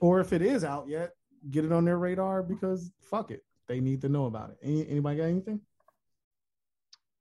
Or 0.00 0.20
if 0.20 0.32
it 0.32 0.40
is 0.40 0.64
out 0.64 0.88
yet, 0.88 1.10
get 1.50 1.66
it 1.66 1.72
on 1.72 1.84
their 1.84 1.98
radar 1.98 2.42
because 2.42 2.90
fuck 3.10 3.30
it, 3.30 3.44
they 3.66 3.80
need 3.80 4.00
to 4.00 4.08
know 4.08 4.24
about 4.24 4.52
it. 4.52 4.56
Any, 4.62 4.88
anybody 4.88 5.18
got 5.18 5.24
anything? 5.24 5.60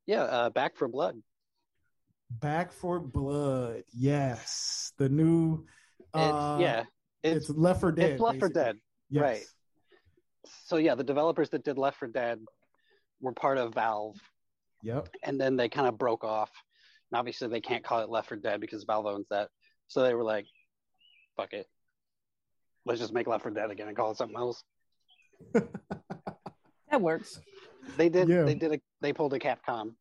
Yeah, 0.05 0.21
uh, 0.21 0.49
Back 0.51 0.77
4 0.77 0.87
Blood. 0.87 1.17
Back 2.31 2.71
4 2.71 3.01
Blood. 3.01 3.83
Yes, 3.93 4.93
the 4.97 5.09
new. 5.09 5.65
Uh, 6.13 6.59
yeah, 6.61 6.83
it's, 7.35 7.49
Left 7.49 7.81
4 7.81 7.91
Dead. 7.91 8.11
it's 8.11 8.21
Left 8.21 8.39
for. 8.39 8.49
Dead. 8.49 8.77
Yes. 9.09 9.21
right. 9.21 9.43
So 10.65 10.77
yeah, 10.77 10.95
the 10.95 11.03
developers 11.03 11.49
that 11.49 11.63
did 11.63 11.77
Left 11.77 11.97
4 11.99 12.07
Dead 12.09 12.39
were 13.21 13.33
part 13.33 13.57
of 13.57 13.73
Valve, 13.73 14.15
Yep. 14.83 15.09
and 15.23 15.39
then 15.39 15.55
they 15.57 15.69
kind 15.69 15.87
of 15.87 15.97
broke 15.97 16.23
off. 16.23 16.51
And 17.11 17.17
obviously, 17.19 17.47
they 17.47 17.61
can't 17.61 17.83
call 17.83 18.01
it 18.01 18.09
Left 18.09 18.29
4 18.29 18.37
Dead 18.37 18.61
because 18.61 18.83
Valve 18.83 19.05
owns 19.05 19.27
that. 19.29 19.49
So 19.87 20.03
they 20.03 20.13
were 20.13 20.23
like, 20.23 20.45
"Fuck 21.35 21.53
it, 21.53 21.67
let's 22.85 22.99
just 22.99 23.13
make 23.13 23.27
Left 23.27 23.43
4 23.43 23.51
Dead 23.51 23.71
again 23.71 23.87
and 23.87 23.95
call 23.97 24.11
it 24.11 24.17
something 24.17 24.37
else." 24.37 24.63
That 26.89 27.01
works. 27.01 27.39
They 27.97 28.09
did. 28.09 28.29
Yeah. 28.29 28.43
They 28.43 28.55
did. 28.55 28.73
A, 28.73 28.79
they 29.01 29.11
pulled 29.13 29.33
a 29.33 29.39
Capcom. 29.39 29.93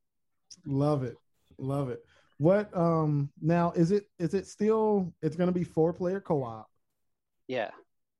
Love 0.67 1.03
it. 1.03 1.17
Love 1.59 1.89
it. 1.91 2.01
What 2.39 2.75
um 2.77 3.31
now 3.41 3.73
is 3.73 3.91
it 3.91 4.05
is 4.19 4.35
it 4.35 4.47
still 4.47 5.13
it's 5.23 5.37
gonna 5.37 5.53
be 5.53 5.65
four 5.65 5.93
player 5.93 6.21
co-op. 6.21 6.69
Yeah, 7.49 7.71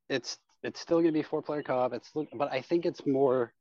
it's 0.09 0.39
it's 0.63 0.81
still 0.81 0.99
gonna 1.01 1.13
be 1.13 1.23
four 1.23 1.43
player 1.43 1.63
co-op. 1.63 1.93
It's 1.93 2.13
but 2.35 2.53
I 2.53 2.61
think 2.61 2.87
it's 2.87 3.07
more 3.07 3.53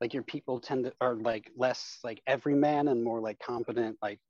like 0.00 0.14
your 0.14 0.22
people 0.22 0.60
tend 0.60 0.84
to 0.84 0.92
are 1.00 1.14
like 1.14 1.50
less 1.56 1.98
like 2.02 2.22
everyman 2.26 2.88
and 2.88 3.02
more 3.02 3.20
like 3.20 3.38
competent 3.38 3.96
like 4.02 4.20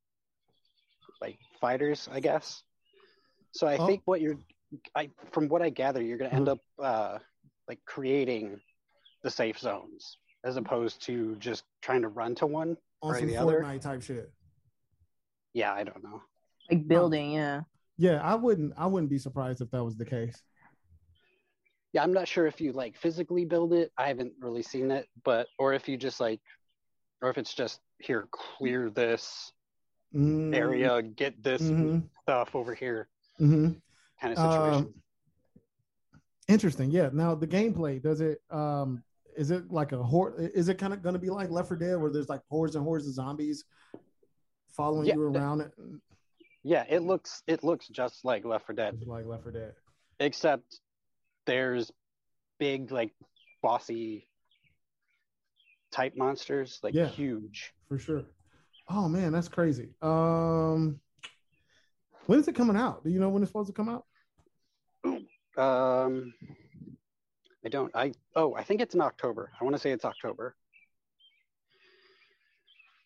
like 1.21 1.39
fighters, 1.61 2.09
I 2.11 2.19
guess. 2.19 2.63
So 3.51 3.67
I 3.67 3.77
Oh. 3.77 3.85
think 3.85 4.01
what 4.05 4.21
you're 4.21 4.37
I 4.95 5.09
from 5.31 5.47
what 5.47 5.61
I 5.61 5.69
gather, 5.69 6.01
you're 6.01 6.17
gonna 6.17 6.31
end 6.31 6.47
Mhm. 6.47 6.51
up 6.51 6.59
uh 6.79 7.19
like 7.67 7.79
creating 7.85 8.59
the 9.23 9.31
safe 9.31 9.57
zones 9.57 10.17
as 10.43 10.57
opposed 10.57 11.01
to 11.03 11.35
just 11.37 11.63
trying 11.81 12.01
to 12.01 12.09
run 12.09 12.35
to 12.35 12.45
one. 12.45 12.77
Or 13.01 13.17
some 13.17 13.27
the 13.27 13.37
other? 13.37 13.63
Fortnite 13.63 13.81
type 13.81 14.01
shit. 14.03 14.31
Yeah, 15.53 15.73
I 15.73 15.83
don't 15.83 16.03
know. 16.03 16.21
Like 16.69 16.87
building, 16.87 17.31
yeah. 17.31 17.61
Yeah, 17.97 18.21
I 18.21 18.35
wouldn't 18.35 18.73
I 18.77 18.87
wouldn't 18.87 19.09
be 19.09 19.17
surprised 19.19 19.61
if 19.61 19.71
that 19.71 19.83
was 19.83 19.95
the 19.95 20.05
case. 20.05 20.43
Yeah, 21.95 22.03
I'm 22.03 22.11
not 22.11 22.27
sure 22.27 22.45
if 22.45 22.59
you 22.59 22.73
like 22.73 22.97
physically 22.97 23.45
build 23.45 23.71
it. 23.71 23.89
I 23.97 24.09
haven't 24.09 24.33
really 24.41 24.61
seen 24.63 24.91
it, 24.91 25.07
but 25.23 25.47
or 25.57 25.73
if 25.73 25.87
you 25.87 25.95
just 25.95 26.19
like 26.19 26.41
or 27.21 27.29
if 27.29 27.37
it's 27.37 27.53
just 27.53 27.79
here 27.99 28.27
clear 28.31 28.89
this 28.89 29.53
Mm, 30.13 30.51
area, 30.53 31.01
get 31.01 31.41
this 31.41 31.71
mhm, 31.71 32.09
stuff 32.23 32.53
over 32.53 32.75
here 32.75 33.07
mhm. 33.39 33.81
kind 34.19 34.33
of 34.33 34.39
situation. 34.39 34.89
Um, 34.89 34.93
interesting. 36.49 36.91
Yeah. 36.91 37.09
Now 37.13 37.33
the 37.35 37.47
gameplay, 37.47 38.01
does 38.01 38.19
it 38.19 38.39
um 38.49 39.03
is 39.37 39.51
it 39.51 39.71
like 39.71 39.93
a 39.93 40.03
horde 40.03 40.51
is 40.53 40.67
it 40.69 40.77
kind 40.77 40.93
of 40.93 41.01
gonna 41.01 41.19
be 41.19 41.29
like 41.29 41.49
Left 41.49 41.69
4 41.69 41.77
Dead 41.77 41.95
where 41.95 42.11
there's 42.11 42.29
like 42.29 42.41
hordes 42.49 42.75
and 42.75 42.83
hordes 42.83 43.07
of 43.07 43.13
zombies 43.13 43.65
following 44.69 45.07
Yeah, 45.07 45.13
you 45.13 45.21
around 45.21 45.61
it 45.61 45.71
yeah, 46.63 46.83
it 46.89 47.01
looks 47.03 47.43
it 47.47 47.63
looks 47.63 47.87
just 47.87 48.25
like 48.25 48.43
Left 48.45 48.65
4 48.65 48.75
Dead, 48.75 48.97
like 49.05 49.25
Left 49.25 49.43
4 49.43 49.51
Dead? 49.51 49.73
except 50.19 50.79
there's 51.45 51.91
big 52.59 52.91
like 52.91 53.11
bossy 53.61 54.27
type 55.91 56.13
monsters, 56.15 56.79
like 56.83 56.93
Yeah. 56.93 57.07
huge. 57.07 57.73
for 57.87 57.97
sure. 57.97 58.25
Oh 58.87 59.07
man, 59.07 59.31
that's 59.31 59.47
crazy. 59.47 59.89
Um, 60.01 60.99
when 62.27 62.39
is 62.39 62.47
it 62.47 62.55
coming 62.55 62.75
out? 62.75 63.03
Do 63.03 63.09
you 63.09 63.19
know 63.19 63.29
when 63.29 63.41
it's 63.41 63.49
supposed 63.49 63.67
to 63.67 63.73
come 63.73 63.89
out? 63.89 64.05
Um, 65.57 66.33
I 67.65 67.69
don't. 67.69 67.95
I 67.95 68.11
oh, 68.35 68.53
I 68.55 68.63
think 68.63 68.81
it's 68.81 68.93
in 68.93 69.01
October. 69.01 69.51
I 69.59 69.63
want 69.63 69.75
to 69.75 69.81
say 69.81 69.91
it's 69.91 70.05
October, 70.05 70.55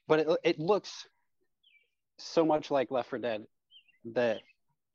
but 0.07 0.19
it 0.19 0.27
it 0.43 0.59
looks 0.59 1.07
so 2.17 2.43
much 2.45 2.71
like 2.71 2.91
Left 2.91 3.09
4 3.09 3.19
Dead 3.19 3.45
that 4.13 4.41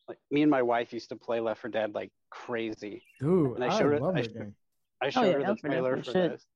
like 0.08 0.18
me 0.30 0.42
and 0.42 0.50
my 0.50 0.62
wife 0.62 0.92
used 0.92 1.08
to 1.10 1.16
play 1.16 1.40
Left 1.40 1.60
4 1.60 1.70
Dead 1.70 1.94
like 1.94 2.10
crazy. 2.30 3.02
Dude, 3.20 3.54
And 3.56 3.64
I, 3.64 3.68
I 3.74 3.78
showed 3.78 3.92
it- 3.94 4.02
love 4.02 4.16
I 4.16 4.22
that 4.22 4.30
sh- 4.30 4.34
game. 4.34 4.54
I 5.02 5.10
showed 5.10 5.22
yeah, 5.22 5.32
her 5.32 5.38
the 5.40 5.48
Left 5.48 5.60
4 5.60 5.70
Dead 5.70 5.74
trailer 5.76 5.96
for 5.98 6.02
for 6.04 6.10
shit. 6.12 6.30
this. 6.32 6.46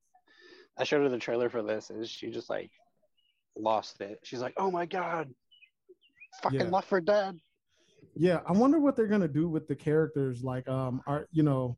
I 0.78 0.84
showed 0.84 1.02
her 1.02 1.08
the 1.08 1.18
trailer 1.18 1.48
for 1.48 1.62
this, 1.62 1.90
and 1.90 2.06
she 2.06 2.30
just 2.30 2.48
like 2.50 2.70
lost 3.56 4.00
it. 4.00 4.20
She's 4.22 4.40
like, 4.40 4.54
"Oh 4.56 4.70
my 4.70 4.86
god, 4.86 5.28
fucking 6.42 6.60
Yeah. 6.60 6.68
Left 6.68 6.88
4 6.88 7.00
Dead." 7.00 7.38
Yeah, 8.14 8.40
I 8.46 8.52
wonder 8.52 8.78
what 8.78 8.96
they're 8.96 9.06
gonna 9.08 9.28
do 9.28 9.48
with 9.48 9.66
the 9.68 9.74
characters. 9.76 10.42
Like, 10.44 10.68
um, 10.68 11.02
are 11.06 11.26
you 11.32 11.42
know, 11.42 11.76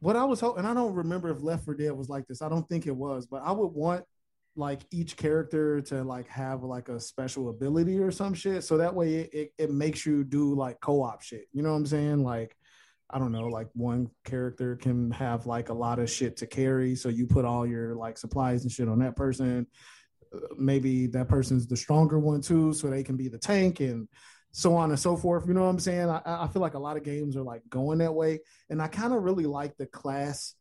what 0.00 0.16
I 0.16 0.24
was 0.24 0.40
hoping, 0.40 0.60
and 0.60 0.66
I 0.68 0.74
don't 0.74 0.94
remember 0.94 1.28
if 1.30 1.42
Left 1.42 1.64
4 1.64 1.74
Dead 1.74 1.92
was 1.92 2.08
like 2.08 2.26
this. 2.26 2.40
I 2.42 2.48
don't 2.48 2.68
think 2.68 2.86
it 2.86 2.96
was, 2.96 3.26
but 3.26 3.42
I 3.44 3.52
would 3.52 3.68
want 3.68 4.04
like 4.56 4.80
each 4.90 5.16
character 5.16 5.80
to 5.80 6.02
like 6.02 6.28
have 6.28 6.62
like 6.62 6.88
a 6.88 7.00
special 7.00 7.48
ability 7.50 7.98
or 7.98 8.10
some 8.10 8.34
shit, 8.34 8.64
so 8.64 8.76
that 8.76 8.94
way 8.94 9.14
it, 9.14 9.30
it, 9.32 9.52
it 9.58 9.70
makes 9.70 10.04
you 10.04 10.24
do 10.24 10.54
like 10.54 10.80
co-op 10.80 11.22
shit. 11.22 11.46
You 11.52 11.62
know 11.62 11.70
what 11.70 11.78
I'm 11.78 11.86
saying? 11.86 12.24
Like, 12.24 12.56
I 13.08 13.18
don't 13.18 13.32
know, 13.32 13.46
like 13.46 13.68
one 13.74 14.10
character 14.24 14.76
can 14.76 15.10
have 15.12 15.46
like 15.46 15.68
a 15.68 15.74
lot 15.74 15.98
of 15.98 16.10
shit 16.10 16.36
to 16.38 16.46
carry, 16.46 16.94
so 16.94 17.08
you 17.08 17.26
put 17.26 17.44
all 17.44 17.66
your 17.66 17.94
like 17.94 18.18
supplies 18.18 18.62
and 18.62 18.72
shit 18.72 18.88
on 18.88 18.98
that 19.00 19.16
person. 19.16 19.66
Uh, 20.34 20.40
Maybe 20.58 21.06
that 21.08 21.28
person's 21.28 21.66
the 21.66 21.76
stronger 21.76 22.18
one 22.18 22.40
too, 22.40 22.72
so 22.72 22.88
they 22.88 23.02
can 23.02 23.16
be 23.16 23.28
the 23.28 23.38
tank 23.38 23.80
and 23.80 24.08
so 24.52 24.74
on 24.74 24.90
and 24.90 24.98
so 24.98 25.16
forth. 25.16 25.46
You 25.46 25.54
know 25.54 25.62
what 25.62 25.70
I'm 25.70 25.78
saying? 25.78 26.08
I, 26.08 26.20
I 26.26 26.48
feel 26.48 26.62
like 26.62 26.74
a 26.74 26.78
lot 26.78 26.96
of 26.96 27.04
games 27.04 27.36
are 27.36 27.42
like 27.42 27.62
going 27.68 27.98
that 27.98 28.14
way, 28.14 28.40
and 28.68 28.82
I 28.82 28.88
kind 28.88 29.12
of 29.12 29.22
really 29.22 29.46
like 29.46 29.76
the 29.76 29.86
class 29.86 30.54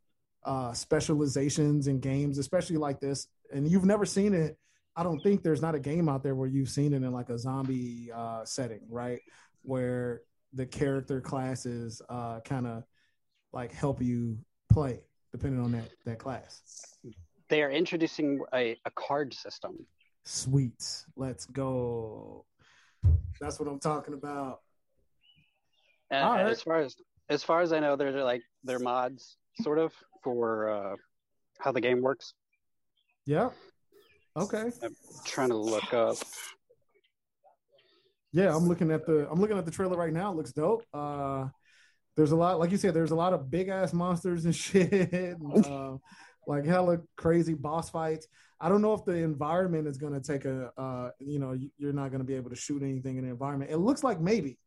uh, 0.43 0.73
specializations 0.73 1.87
in 1.87 1.99
games, 1.99 2.37
especially 2.37 2.77
like 2.77 2.99
this. 2.99 3.27
And 3.53 3.67
you've 3.67 3.85
never 3.85 4.05
seen 4.05 4.33
it. 4.33 4.57
I 4.95 5.03
don't 5.03 5.19
think 5.21 5.43
there's 5.43 5.61
not 5.61 5.75
a 5.75 5.79
game 5.79 6.09
out 6.09 6.23
there 6.23 6.35
where 6.35 6.47
you've 6.47 6.69
seen 6.69 6.93
it 6.93 6.97
in 6.97 7.11
like 7.11 7.29
a 7.29 7.37
zombie 7.37 8.11
uh, 8.13 8.43
setting, 8.45 8.81
right? 8.89 9.19
Where 9.61 10.21
the 10.53 10.65
character 10.65 11.21
classes 11.21 12.01
uh, 12.09 12.39
kind 12.41 12.67
of 12.67 12.83
like 13.53 13.71
help 13.71 14.01
you 14.01 14.37
play 14.71 15.01
depending 15.31 15.63
on 15.63 15.71
that 15.71 15.89
that 16.05 16.19
class. 16.19 16.61
They 17.49 17.61
are 17.63 17.71
introducing 17.71 18.41
a, 18.53 18.77
a 18.85 18.91
card 18.91 19.33
system. 19.33 19.85
Sweet, 20.23 21.05
let's 21.15 21.45
go. 21.45 22.45
That's 23.39 23.59
what 23.59 23.69
I'm 23.69 23.79
talking 23.79 24.13
about. 24.13 24.59
And 26.11 26.23
All 26.23 26.33
right. 26.33 26.47
as 26.47 26.61
far 26.61 26.81
as 26.81 26.95
as 27.29 27.43
far 27.43 27.61
as 27.61 27.71
I 27.71 27.79
know, 27.79 27.95
they're 27.95 28.23
like 28.23 28.41
they're 28.63 28.79
mods 28.79 29.37
sort 29.61 29.79
of 29.79 29.93
for 30.23 30.69
uh, 30.69 30.95
how 31.59 31.71
the 31.71 31.81
game 31.81 32.01
works. 32.01 32.33
Yeah. 33.25 33.49
Okay. 34.35 34.71
I'm 34.83 34.95
trying 35.25 35.49
to 35.49 35.57
look 35.57 35.93
up. 35.93 36.17
Yeah, 38.31 38.55
I'm 38.55 38.67
looking 38.67 38.91
at 38.91 39.05
the 39.05 39.27
I'm 39.29 39.39
looking 39.39 39.57
at 39.57 39.65
the 39.65 39.71
trailer 39.71 39.97
right 39.97 40.13
now. 40.13 40.31
It 40.31 40.35
looks 40.35 40.51
dope. 40.51 40.83
Uh 40.93 41.47
there's 42.19 42.31
a 42.31 42.35
lot, 42.35 42.59
like 42.59 42.71
you 42.71 42.77
said, 42.77 42.93
there's 42.93 43.11
a 43.11 43.15
lot 43.15 43.31
of 43.31 43.49
big 43.49 43.69
ass 43.69 43.93
monsters 43.93 44.43
and 44.43 44.53
shit, 44.65 44.91
and, 44.91 45.65
uh, 45.65 45.95
like 46.47 46.65
hella 46.65 46.97
crazy 47.15 47.53
boss 47.53 47.89
fights. 47.89 48.27
I 48.59 48.67
don't 48.67 48.81
know 48.81 48.93
if 48.93 49.05
the 49.05 49.13
environment 49.13 49.87
is 49.87 49.97
going 49.97 50.13
to 50.13 50.19
take 50.19 50.43
a, 50.43 50.69
uh, 50.77 51.11
you 51.19 51.39
know, 51.39 51.57
you're 51.77 51.93
not 51.93 52.09
going 52.09 52.19
to 52.19 52.25
be 52.25 52.35
able 52.35 52.49
to 52.49 52.57
shoot 52.57 52.83
anything 52.83 53.17
in 53.17 53.23
the 53.23 53.29
environment. 53.29 53.71
It 53.71 53.77
looks 53.77 54.03
like 54.03 54.19
maybe 54.19 54.57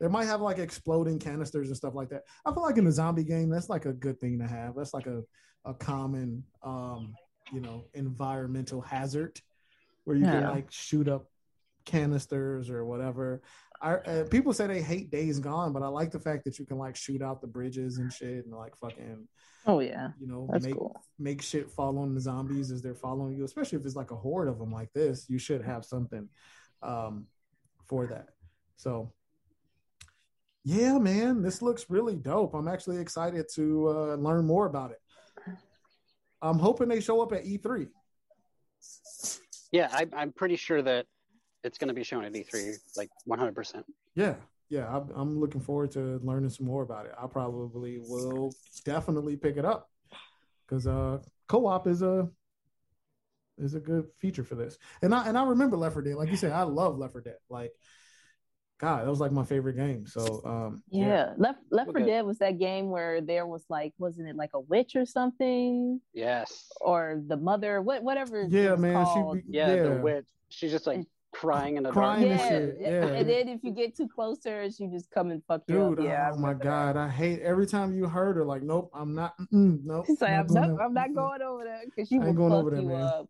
they 0.00 0.08
might 0.08 0.26
have 0.26 0.40
like 0.40 0.58
exploding 0.58 1.18
canisters 1.18 1.68
and 1.68 1.76
stuff 1.76 1.94
like 1.94 2.08
that. 2.10 2.22
I 2.44 2.52
feel 2.52 2.62
like 2.62 2.78
in 2.78 2.86
a 2.86 2.92
zombie 2.92 3.24
game, 3.24 3.50
that's 3.50 3.68
like 3.68 3.86
a 3.86 3.92
good 3.92 4.20
thing 4.20 4.38
to 4.38 4.46
have. 4.46 4.74
That's 4.76 4.94
like 4.94 5.06
a, 5.06 5.22
a 5.64 5.74
common, 5.74 6.44
um, 6.62 7.14
you 7.52 7.60
know, 7.60 7.84
environmental 7.94 8.80
hazard 8.80 9.40
where 10.04 10.16
you 10.16 10.24
yeah. 10.24 10.40
can 10.40 10.50
like 10.50 10.70
shoot 10.70 11.08
up 11.08 11.26
canisters 11.84 12.70
or 12.70 12.84
whatever. 12.84 13.42
I, 13.80 13.94
uh, 13.94 14.24
people 14.24 14.52
say 14.52 14.66
they 14.66 14.82
hate 14.82 15.10
Days 15.10 15.38
Gone, 15.38 15.72
but 15.72 15.82
I 15.82 15.88
like 15.88 16.10
the 16.10 16.20
fact 16.20 16.44
that 16.44 16.58
you 16.58 16.66
can 16.66 16.78
like 16.78 16.96
shoot 16.96 17.22
out 17.22 17.40
the 17.40 17.46
bridges 17.46 17.98
and 17.98 18.12
shit 18.12 18.44
and 18.44 18.54
like 18.54 18.76
fucking. 18.76 19.26
Oh 19.66 19.80
yeah, 19.80 20.10
you 20.20 20.26
know, 20.26 20.48
That's 20.50 20.64
make 20.64 20.74
cool. 20.74 21.00
make 21.18 21.42
shit 21.42 21.70
fall 21.70 21.98
on 21.98 22.14
the 22.14 22.20
zombies 22.20 22.70
as 22.70 22.82
they're 22.82 22.94
following 22.94 23.36
you. 23.36 23.44
Especially 23.44 23.78
if 23.78 23.84
it's 23.84 23.96
like 23.96 24.10
a 24.10 24.16
horde 24.16 24.48
of 24.48 24.58
them 24.58 24.72
like 24.72 24.92
this, 24.92 25.26
you 25.28 25.38
should 25.38 25.62
have 25.62 25.84
something 25.84 26.28
um, 26.82 27.26
for 27.86 28.06
that. 28.06 28.28
So, 28.76 29.12
yeah, 30.64 30.98
man, 30.98 31.42
this 31.42 31.62
looks 31.62 31.86
really 31.88 32.16
dope. 32.16 32.54
I'm 32.54 32.68
actually 32.68 32.98
excited 32.98 33.46
to 33.54 33.88
uh, 33.88 34.14
learn 34.16 34.46
more 34.46 34.66
about 34.66 34.90
it. 34.92 35.00
I'm 36.40 36.58
hoping 36.58 36.88
they 36.88 37.00
show 37.00 37.20
up 37.20 37.32
at 37.32 37.44
E3. 37.44 37.88
Yeah, 39.72 39.88
I, 39.92 40.06
I'm 40.14 40.32
pretty 40.32 40.56
sure 40.56 40.82
that 40.82 41.06
it's 41.64 41.78
going 41.78 41.88
to 41.88 41.94
be 41.94 42.04
shown 42.04 42.24
at 42.24 42.32
E3, 42.32 42.76
like 42.96 43.10
100%. 43.28 43.82
Yeah, 44.14 44.34
yeah, 44.70 44.86
I'm, 44.88 45.10
I'm 45.14 45.40
looking 45.40 45.60
forward 45.60 45.90
to 45.92 46.20
learning 46.22 46.50
some 46.50 46.66
more 46.66 46.82
about 46.82 47.06
it. 47.06 47.12
I 47.20 47.26
probably 47.26 47.98
will 47.98 48.52
definitely 48.84 49.36
pick 49.36 49.56
it 49.56 49.64
up 49.64 49.88
because 50.66 50.86
uh, 50.86 51.18
co-op 51.48 51.86
is 51.86 52.02
a 52.02 52.28
is 53.56 53.74
a 53.74 53.80
good 53.80 54.06
feature 54.20 54.44
for 54.44 54.54
this. 54.54 54.78
And 55.02 55.14
I 55.14 55.26
and 55.26 55.36
I 55.36 55.44
remember 55.44 55.76
Left 55.76 55.94
4 55.94 56.02
Dead, 56.02 56.14
like 56.14 56.30
you 56.30 56.36
said, 56.36 56.52
I 56.52 56.62
love 56.62 56.98
Left 56.98 57.12
4 57.12 57.22
Dead. 57.22 57.36
Like, 57.48 57.72
God, 58.78 59.04
that 59.04 59.10
was 59.10 59.18
like 59.18 59.32
my 59.32 59.44
favorite 59.44 59.76
game. 59.76 60.06
So 60.06 60.40
um, 60.44 60.82
yeah, 60.88 61.06
yeah. 61.06 61.32
Left 61.36 61.58
Left 61.70 61.90
4 61.90 62.00
Dead 62.00 62.24
was 62.24 62.38
that 62.38 62.58
game 62.58 62.90
where 62.90 63.20
there 63.20 63.46
was 63.46 63.64
like, 63.68 63.92
wasn't 63.98 64.28
it 64.28 64.36
like 64.36 64.50
a 64.54 64.60
witch 64.60 64.94
or 64.94 65.04
something? 65.04 66.00
Yes. 66.14 66.66
Or 66.80 67.20
the 67.26 67.36
mother, 67.36 67.82
what 67.82 68.04
whatever. 68.04 68.46
Yeah, 68.48 68.76
man. 68.76 69.04
She, 69.06 69.42
yeah, 69.50 69.74
yeah, 69.74 69.82
the 69.82 70.00
witch. 70.00 70.26
She's 70.48 70.70
just 70.70 70.86
like 70.86 71.04
crying 71.32 71.76
in 71.76 71.82
the 71.82 71.90
crying 71.90 72.28
dark. 72.28 72.40
And 72.40 72.48
shit. 72.48 72.76
Yeah. 72.80 73.06
And 73.06 73.28
then 73.28 73.48
if 73.48 73.64
you 73.64 73.72
get 73.72 73.96
too 73.96 74.08
close 74.08 74.38
to 74.40 74.50
her, 74.50 74.70
she 74.70 74.86
just 74.86 75.10
come 75.10 75.32
and 75.32 75.42
fuck 75.48 75.66
Dude, 75.66 75.76
you 75.76 75.84
up. 75.84 75.98
Yeah. 76.00 76.30
Oh 76.32 76.38
my 76.38 76.54
god, 76.54 76.94
that. 76.94 77.00
I 77.00 77.08
hate 77.08 77.40
every 77.40 77.66
time 77.66 77.94
you 77.94 78.06
heard 78.06 78.36
her. 78.36 78.44
Like, 78.44 78.62
nope, 78.62 78.90
I'm 78.94 79.12
not. 79.14 79.34
Nope. 79.50 80.06
She's 80.06 80.20
like, 80.20 80.32
I'm 80.32 80.46
not, 80.46 80.80
I'm 80.80 80.94
not 80.94 81.14
going 81.14 81.42
over 81.42 81.64
there 81.64 81.82
because 81.84 82.08
she 82.08 82.18
will 82.18 82.32
going 82.32 82.50
fuck 82.50 82.60
over 82.60 82.70
there, 82.70 82.80
you 82.80 82.88
man. 82.88 83.02
up. 83.02 83.28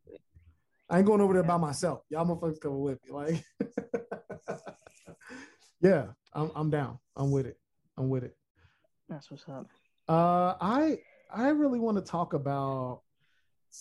I 0.90 0.98
ain't 0.98 1.06
going 1.06 1.20
over 1.20 1.34
there 1.34 1.42
by 1.42 1.58
myself. 1.58 2.02
Y'all 2.08 2.26
motherfuckers 2.26 2.60
coming 2.60 2.80
with 2.80 2.98
me. 3.04 3.12
Like, 3.12 3.44
yeah, 5.80 6.06
I'm, 6.32 6.50
I'm 6.54 6.70
down. 6.70 6.98
I'm 7.16 7.30
with 7.30 7.46
it. 7.46 7.58
I'm 7.96 8.08
with 8.08 8.24
it. 8.24 8.36
That's 9.08 9.30
what's 9.30 9.48
up. 9.48 9.66
Uh, 10.08 10.54
I 10.60 10.98
I 11.30 11.48
really 11.48 11.78
want 11.78 11.96
to 11.98 12.02
talk 12.02 12.32
about 12.32 13.02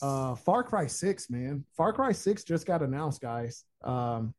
uh 0.02 0.36
Far 0.36 0.64
Cry 0.64 0.88
6, 0.88 1.30
man. 1.30 1.64
Far 1.76 1.93
Cry 1.93 2.12
6 2.12 2.43
just 2.43 2.66
got 2.66 2.82
announced, 2.82 3.22
guys. 3.22 3.64
Um 3.84 4.34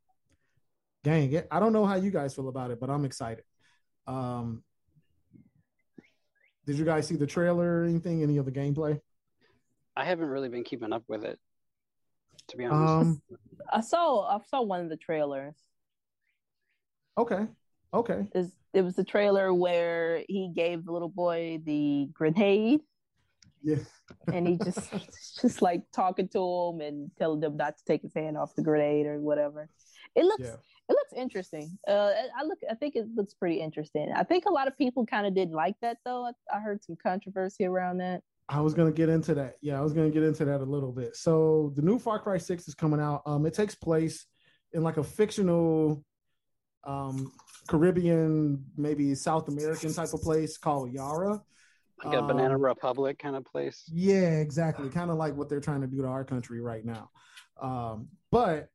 dang 1.05 1.33
it. 1.33 1.47
I 1.51 1.61
don't 1.61 1.73
know 1.73 1.87
how 1.87 1.97
you 1.97 2.11
guys 2.11 2.35
feel 2.35 2.49
about 2.49 2.71
it, 2.71 2.81
but 2.81 2.91
I'm 2.91 3.05
excited. 3.05 3.45
Um 4.07 4.63
did 6.67 6.77
you 6.77 6.85
guys 6.85 7.07
see 7.07 7.17
the 7.17 7.27
trailer 7.27 7.81
or 7.81 7.85
anything, 7.85 8.23
any 8.23 8.37
of 8.37 8.45
the 8.45 8.53
gameplay? 8.53 9.01
I 9.97 10.05
haven't 10.05 10.29
really 10.29 10.51
been 10.51 10.65
keeping 10.65 10.93
up 10.93 11.03
with 11.09 11.25
it, 11.25 11.39
to 12.49 12.57
be 12.59 12.67
honest. 12.67 12.93
Um, 12.93 13.23
I 13.73 13.81
saw 13.81 14.29
I 14.29 14.39
saw 14.51 14.63
one 14.63 14.81
of 14.83 14.91
the 14.91 14.97
trailers. 14.99 15.57
Okay. 17.19 17.47
Okay. 17.93 18.27
It 18.33 18.39
was, 18.39 18.53
it 18.73 18.83
was 18.83 18.95
the 18.95 19.05
trailer 19.05 19.53
where 19.53 20.23
he 20.29 20.53
gave 20.55 20.85
the 20.85 20.93
little 20.93 21.09
boy 21.09 21.61
the 21.65 22.09
grenade 22.13 22.81
yeah. 23.63 23.77
and 24.33 24.47
he 24.47 24.59
just 24.63 24.91
just 25.41 25.63
like 25.63 25.83
talking 25.93 26.29
to 26.29 26.39
him 26.39 26.81
and 26.81 27.11
telling 27.19 27.41
them 27.41 27.57
not 27.57 27.77
to 27.79 27.85
take 27.85 28.03
his 28.03 28.15
hand 28.15 28.37
off 28.37 28.55
the 28.55 28.63
grenade 28.63 29.07
or 29.07 29.21
whatever. 29.21 29.69
It 30.15 30.25
looks 30.25 30.45
yeah. 30.45 30.57
it 30.89 30.93
looks 30.93 31.13
interesting. 31.17 31.79
Uh, 31.87 32.13
I 32.39 32.45
look 32.45 32.59
I 32.71 32.75
think 32.75 32.97
it 32.97 33.07
looks 33.15 33.35
pretty 33.35 33.61
interesting. 33.61 34.13
I 34.15 34.23
think 34.23 34.45
a 34.47 34.53
lot 34.53 34.69
of 34.69 34.77
people 34.77 35.07
kind 35.07 35.27
of 35.27 35.35
didn't 35.35 35.55
like 35.55 35.77
that 35.83 35.99
though. 36.05 36.25
I, 36.25 36.57
I 36.57 36.61
heard 36.61 36.85
some 36.85 36.97
controversy 37.03 37.65
around 37.65 37.99
that. 37.99 38.23
I 38.49 38.61
was 38.61 38.75
gonna 38.75 38.93
get 38.93 39.09
into 39.09 39.35
that. 39.35 39.55
Yeah, 39.61 39.79
I 39.79 39.83
was 39.83 39.93
gonna 39.93 40.11
get 40.11 40.23
into 40.23 40.45
that 40.45 40.61
a 40.61 40.65
little 40.65 40.93
bit. 40.93 41.17
So 41.17 41.73
the 41.77 41.83
new 41.83 41.99
Far 41.99 42.19
Cry 42.19 42.39
Six 42.39 42.69
is 42.69 42.75
coming 42.75 43.01
out. 43.01 43.23
Um, 43.27 43.45
it 43.47 43.55
takes 43.55 43.75
place 43.75 44.27
in 44.73 44.83
like 44.83 44.97
a 44.97 45.05
fictional, 45.05 46.05
um, 46.85 47.33
Caribbean, 47.69 48.65
maybe 48.77 49.15
South 49.15 49.49
American 49.49 49.93
type 49.93 50.13
of 50.13 50.23
place 50.23 50.57
called 50.57 50.93
Yara. 50.93 51.43
Like 52.05 52.15
a 52.15 52.21
um, 52.21 52.29
banana 52.29 52.57
republic 52.57 53.19
kind 53.19 53.37
of 53.37 53.45
place? 53.45 53.85
Yeah 53.93 54.39
exactly. 54.39 54.89
Kind 54.89 55.11
of 55.11 55.17
like 55.17 55.35
what 55.35 55.49
they're 55.49 55.61
trying 55.61 55.81
to 55.81 55.87
do 55.87 56.03
to 56.03 56.09
our 56.09 56.25
country 56.25 56.61
right 56.61 56.85
now. 56.85 57.11
Um, 57.61 58.09
but 58.31 58.69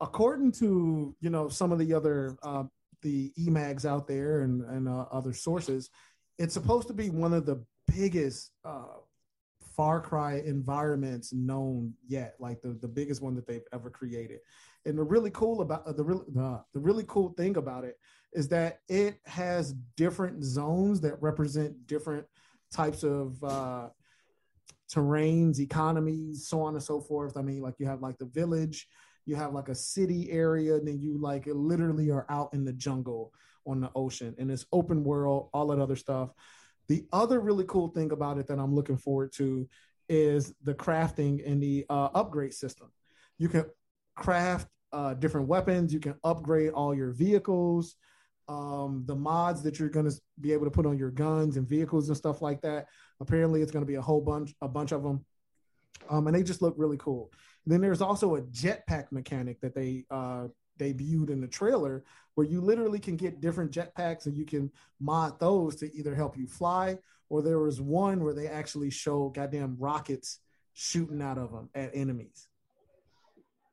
according 0.00 0.52
to 0.52 1.14
you 1.20 1.30
know 1.30 1.48
some 1.48 1.72
of 1.72 1.78
the 1.78 1.94
other 1.94 2.36
uh, 2.42 2.64
the 3.02 3.32
emags 3.38 3.86
out 3.86 4.06
there 4.06 4.42
and, 4.42 4.62
and 4.62 4.88
uh, 4.88 5.06
other 5.12 5.32
sources 5.32 5.90
it's 6.38 6.54
supposed 6.54 6.88
to 6.88 6.94
be 6.94 7.08
one 7.08 7.32
of 7.32 7.46
the 7.46 7.64
biggest 7.86 8.50
uh, 8.64 8.96
far 9.76 10.00
cry 10.00 10.42
environments 10.44 11.32
known 11.32 11.94
yet 12.06 12.34
like 12.40 12.60
the, 12.62 12.76
the 12.80 12.88
biggest 12.88 13.22
one 13.22 13.34
that 13.34 13.46
they've 13.46 13.66
ever 13.72 13.90
created 13.90 14.40
and 14.84 14.98
the 14.98 15.02
really 15.02 15.30
cool 15.30 15.60
about 15.60 15.86
uh, 15.86 15.92
the 15.92 16.04
really 16.04 16.24
uh, 16.38 16.58
the 16.74 16.80
really 16.80 17.04
cool 17.06 17.30
thing 17.30 17.56
about 17.56 17.84
it 17.84 17.98
is 18.32 18.48
that 18.48 18.80
it 18.88 19.20
has 19.26 19.74
different 19.96 20.42
zones 20.42 21.00
that 21.02 21.20
represent 21.20 21.86
different 21.86 22.26
types 22.72 23.02
of 23.02 23.42
uh, 23.44 23.88
terrains, 24.92 25.58
economies, 25.58 26.48
so 26.48 26.62
on 26.62 26.74
and 26.74 26.82
so 26.82 27.00
forth. 27.00 27.36
I 27.36 27.42
mean, 27.42 27.60
like 27.60 27.74
you 27.78 27.86
have 27.86 28.02
like 28.02 28.18
the 28.18 28.26
village, 28.26 28.88
you 29.26 29.36
have 29.36 29.52
like 29.52 29.68
a 29.68 29.74
city 29.74 30.30
area, 30.30 30.76
and 30.76 30.86
then 30.86 31.00
you 31.00 31.18
like 31.18 31.44
literally 31.46 32.10
are 32.10 32.26
out 32.28 32.54
in 32.54 32.64
the 32.64 32.72
jungle 32.72 33.32
on 33.66 33.80
the 33.80 33.90
ocean, 33.94 34.34
and 34.38 34.50
it's 34.50 34.66
open 34.72 35.04
world, 35.04 35.50
all 35.52 35.68
that 35.68 35.78
other 35.78 35.96
stuff. 35.96 36.30
The 36.88 37.06
other 37.12 37.40
really 37.40 37.64
cool 37.68 37.88
thing 37.88 38.12
about 38.12 38.38
it 38.38 38.48
that 38.48 38.58
I'm 38.58 38.74
looking 38.74 38.96
forward 38.96 39.32
to 39.34 39.68
is 40.08 40.52
the 40.62 40.74
crafting 40.74 41.48
and 41.48 41.62
the 41.62 41.86
uh, 41.88 42.08
upgrade 42.14 42.54
system. 42.54 42.90
You 43.38 43.48
can 43.48 43.64
craft 44.14 44.68
uh, 44.92 45.14
different 45.14 45.48
weapons. 45.48 45.92
You 45.92 46.00
can 46.00 46.14
upgrade 46.24 46.72
all 46.72 46.94
your 46.94 47.12
vehicles 47.12 47.96
um, 48.48 49.04
the 49.06 49.14
mods 49.14 49.62
that 49.62 49.78
you're 49.78 49.88
going 49.88 50.08
to 50.08 50.20
be 50.40 50.52
able 50.52 50.64
to 50.64 50.70
put 50.70 50.86
on 50.86 50.98
your 50.98 51.10
guns 51.10 51.56
and 51.56 51.68
vehicles 51.68 52.08
and 52.08 52.16
stuff 52.16 52.42
like 52.42 52.60
that. 52.62 52.86
Apparently, 53.20 53.62
it's 53.62 53.72
going 53.72 53.84
to 53.84 53.90
be 53.90 53.96
a 53.96 54.02
whole 54.02 54.20
bunch, 54.20 54.54
a 54.60 54.68
bunch 54.68 54.92
of 54.92 55.02
them, 55.02 55.24
um, 56.10 56.26
and 56.26 56.36
they 56.36 56.42
just 56.42 56.62
look 56.62 56.74
really 56.76 56.96
cool. 56.98 57.32
And 57.64 57.72
then 57.72 57.80
there's 57.80 58.02
also 58.02 58.36
a 58.36 58.42
jetpack 58.42 59.12
mechanic 59.12 59.60
that 59.60 59.74
they 59.74 60.04
uh, 60.10 60.48
debuted 60.78 61.30
in 61.30 61.40
the 61.40 61.46
trailer, 61.46 62.04
where 62.34 62.46
you 62.46 62.60
literally 62.60 62.98
can 62.98 63.16
get 63.16 63.40
different 63.40 63.70
jetpacks 63.70 64.26
and 64.26 64.36
you 64.36 64.44
can 64.44 64.70
mod 65.00 65.38
those 65.38 65.76
to 65.76 65.94
either 65.96 66.14
help 66.14 66.36
you 66.36 66.46
fly, 66.46 66.98
or 67.28 67.42
there 67.42 67.60
was 67.60 67.80
one 67.80 68.24
where 68.24 68.34
they 68.34 68.48
actually 68.48 68.90
show 68.90 69.28
goddamn 69.28 69.76
rockets 69.78 70.40
shooting 70.74 71.22
out 71.22 71.38
of 71.38 71.52
them 71.52 71.70
at 71.74 71.90
enemies. 71.94 72.48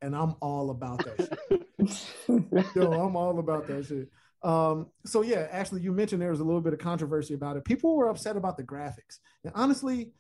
And 0.02 0.16
I'm 0.16 0.36
all 0.42 0.70
about 0.70 1.04
that 1.06 1.38
shit. 1.50 2.66
Yo, 2.76 2.92
I'm 2.92 3.16
all 3.16 3.40
about 3.40 3.68
that 3.68 3.86
shit. 3.86 4.10
Um, 4.42 4.88
so 5.06 5.22
yeah, 5.22 5.48
actually, 5.52 5.82
you 5.82 5.92
mentioned 5.92 6.22
there 6.22 6.32
was 6.32 6.40
a 6.40 6.46
little 6.46 6.62
bit 6.62 6.74
of 6.74 6.80
controversy 6.80 7.34
about 7.34 7.58
it. 7.58 7.66
People 7.66 7.96
were 7.96 8.08
upset 8.08 8.38
about 8.38 8.58
the 8.58 8.64
graphics, 8.64 9.20
and 9.44 9.52
honestly, 9.56 10.12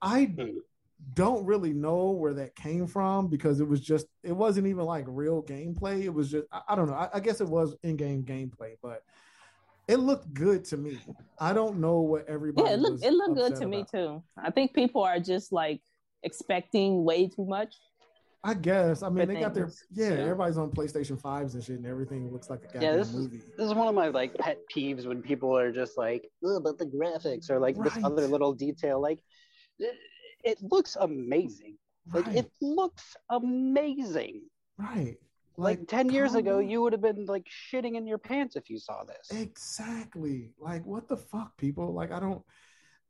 I 0.00 0.34
don't 1.12 1.44
really 1.44 1.72
know 1.72 2.10
where 2.10 2.32
that 2.34 2.56
came 2.56 2.86
from 2.86 3.28
because 3.28 3.60
it 3.60 3.68
was 3.68 3.80
just 3.80 4.06
it 4.22 4.32
wasn't 4.32 4.66
even 4.66 4.84
like 4.84 5.04
real 5.06 5.42
gameplay. 5.42 6.04
It 6.04 6.14
was 6.14 6.30
just 6.30 6.46
I, 6.52 6.62
I 6.70 6.74
don't 6.74 6.88
know. 6.88 6.94
I, 6.94 7.10
I, 7.14 7.20
guess 7.20 7.40
it 7.40 7.48
was 7.48 7.76
in-game 7.82 8.22
gameplay, 8.22 8.76
but 8.82 9.02
it 9.88 9.96
looked 9.96 10.32
good 10.32 10.64
to 10.66 10.78
me. 10.78 10.98
I 11.38 11.52
don't 11.52 11.78
know 11.78 12.00
what 12.00 12.26
everybody. 12.28 12.68
Yeah, 12.68 12.74
it 12.74 12.80
looked 12.80 13.04
it 13.04 13.12
looked 13.12 13.34
good 13.34 13.54
to 13.56 13.66
about. 13.66 13.70
me 13.70 13.84
too. 13.90 14.22
I 14.42 14.50
think 14.50 14.72
people 14.72 15.02
are 15.02 15.20
just 15.20 15.52
like 15.52 15.82
expecting 16.22 17.04
way 17.04 17.28
too 17.28 17.44
much 17.44 17.74
I 18.44 18.52
guess. 18.52 19.02
I 19.02 19.08
mean, 19.08 19.26
they 19.26 19.40
got 19.40 19.54
their 19.54 19.70
yeah, 19.90 20.10
yeah, 20.10 20.14
Everybody's 20.16 20.58
on 20.58 20.70
PlayStation 20.70 21.18
fives 21.18 21.54
and 21.54 21.64
shit, 21.64 21.76
and 21.76 21.86
everything 21.86 22.30
looks 22.30 22.50
like 22.50 22.60
a 22.64 22.66
goddamn 22.66 22.82
yeah, 22.82 22.96
this 22.96 23.12
movie. 23.12 23.38
Is, 23.38 23.44
this 23.56 23.66
is 23.66 23.74
one 23.74 23.88
of 23.88 23.94
my 23.94 24.08
like 24.08 24.34
pet 24.34 24.58
peeves 24.74 25.06
when 25.06 25.22
people 25.22 25.56
are 25.56 25.72
just 25.72 25.96
like, 25.96 26.28
oh, 26.44 26.60
but 26.60 26.76
the 26.76 26.84
graphics 26.84 27.50
or 27.50 27.58
like 27.58 27.76
right. 27.78 27.92
this 27.92 28.04
other 28.04 28.26
little 28.26 28.52
detail. 28.52 29.00
Like, 29.00 29.20
it, 29.78 29.94
it 30.44 30.58
looks 30.60 30.94
amazing. 31.00 31.78
Right. 32.12 32.26
Like 32.26 32.36
it 32.36 32.50
looks 32.60 33.16
amazing. 33.30 34.42
Right. 34.76 35.16
Like, 35.56 35.78
Like, 35.78 35.88
10 35.88 36.10
years 36.10 36.34
ago, 36.34 36.60
down. 36.60 36.68
you 36.68 36.82
would 36.82 36.92
have 36.92 37.00
been 37.00 37.24
like 37.24 37.46
shitting 37.46 37.96
in 37.96 38.06
your 38.06 38.18
pants 38.18 38.56
if 38.56 38.68
you 38.68 38.78
saw 38.78 39.04
this. 39.04 39.30
Exactly. 39.40 40.50
Like, 40.58 40.84
what 40.84 41.08
the 41.08 41.16
fuck, 41.16 41.56
people? 41.56 41.94
Like, 41.94 42.12
I 42.12 42.20
don't. 42.20 42.42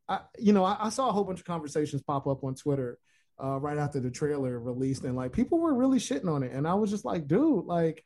I, 0.07 0.21
you 0.39 0.53
know, 0.53 0.65
I, 0.65 0.77
I 0.79 0.89
saw 0.91 1.09
a 1.09 1.13
whole 1.13 1.25
bunch 1.25 1.41
of 1.41 1.47
conversations 1.47 2.03
pop 2.03 2.27
up 2.29 2.45
on 2.45 2.55
Twitter 2.55 2.99
uh, 3.43 3.59
right 3.61 3.79
after 3.79 4.01
the 4.01 4.11
trailer 4.11 4.59
released, 4.61 5.05
and 5.05 5.17
like 5.17 5.33
people 5.33 5.59
were 5.59 5.75
really 5.75 5.99
shitting 5.99 6.29
on 6.33 6.43
it, 6.43 6.53
and 6.53 6.67
I 6.67 6.75
was 6.75 6.91
just 6.91 7.05
like, 7.05 7.27
dude, 7.27 7.65
like, 7.67 8.05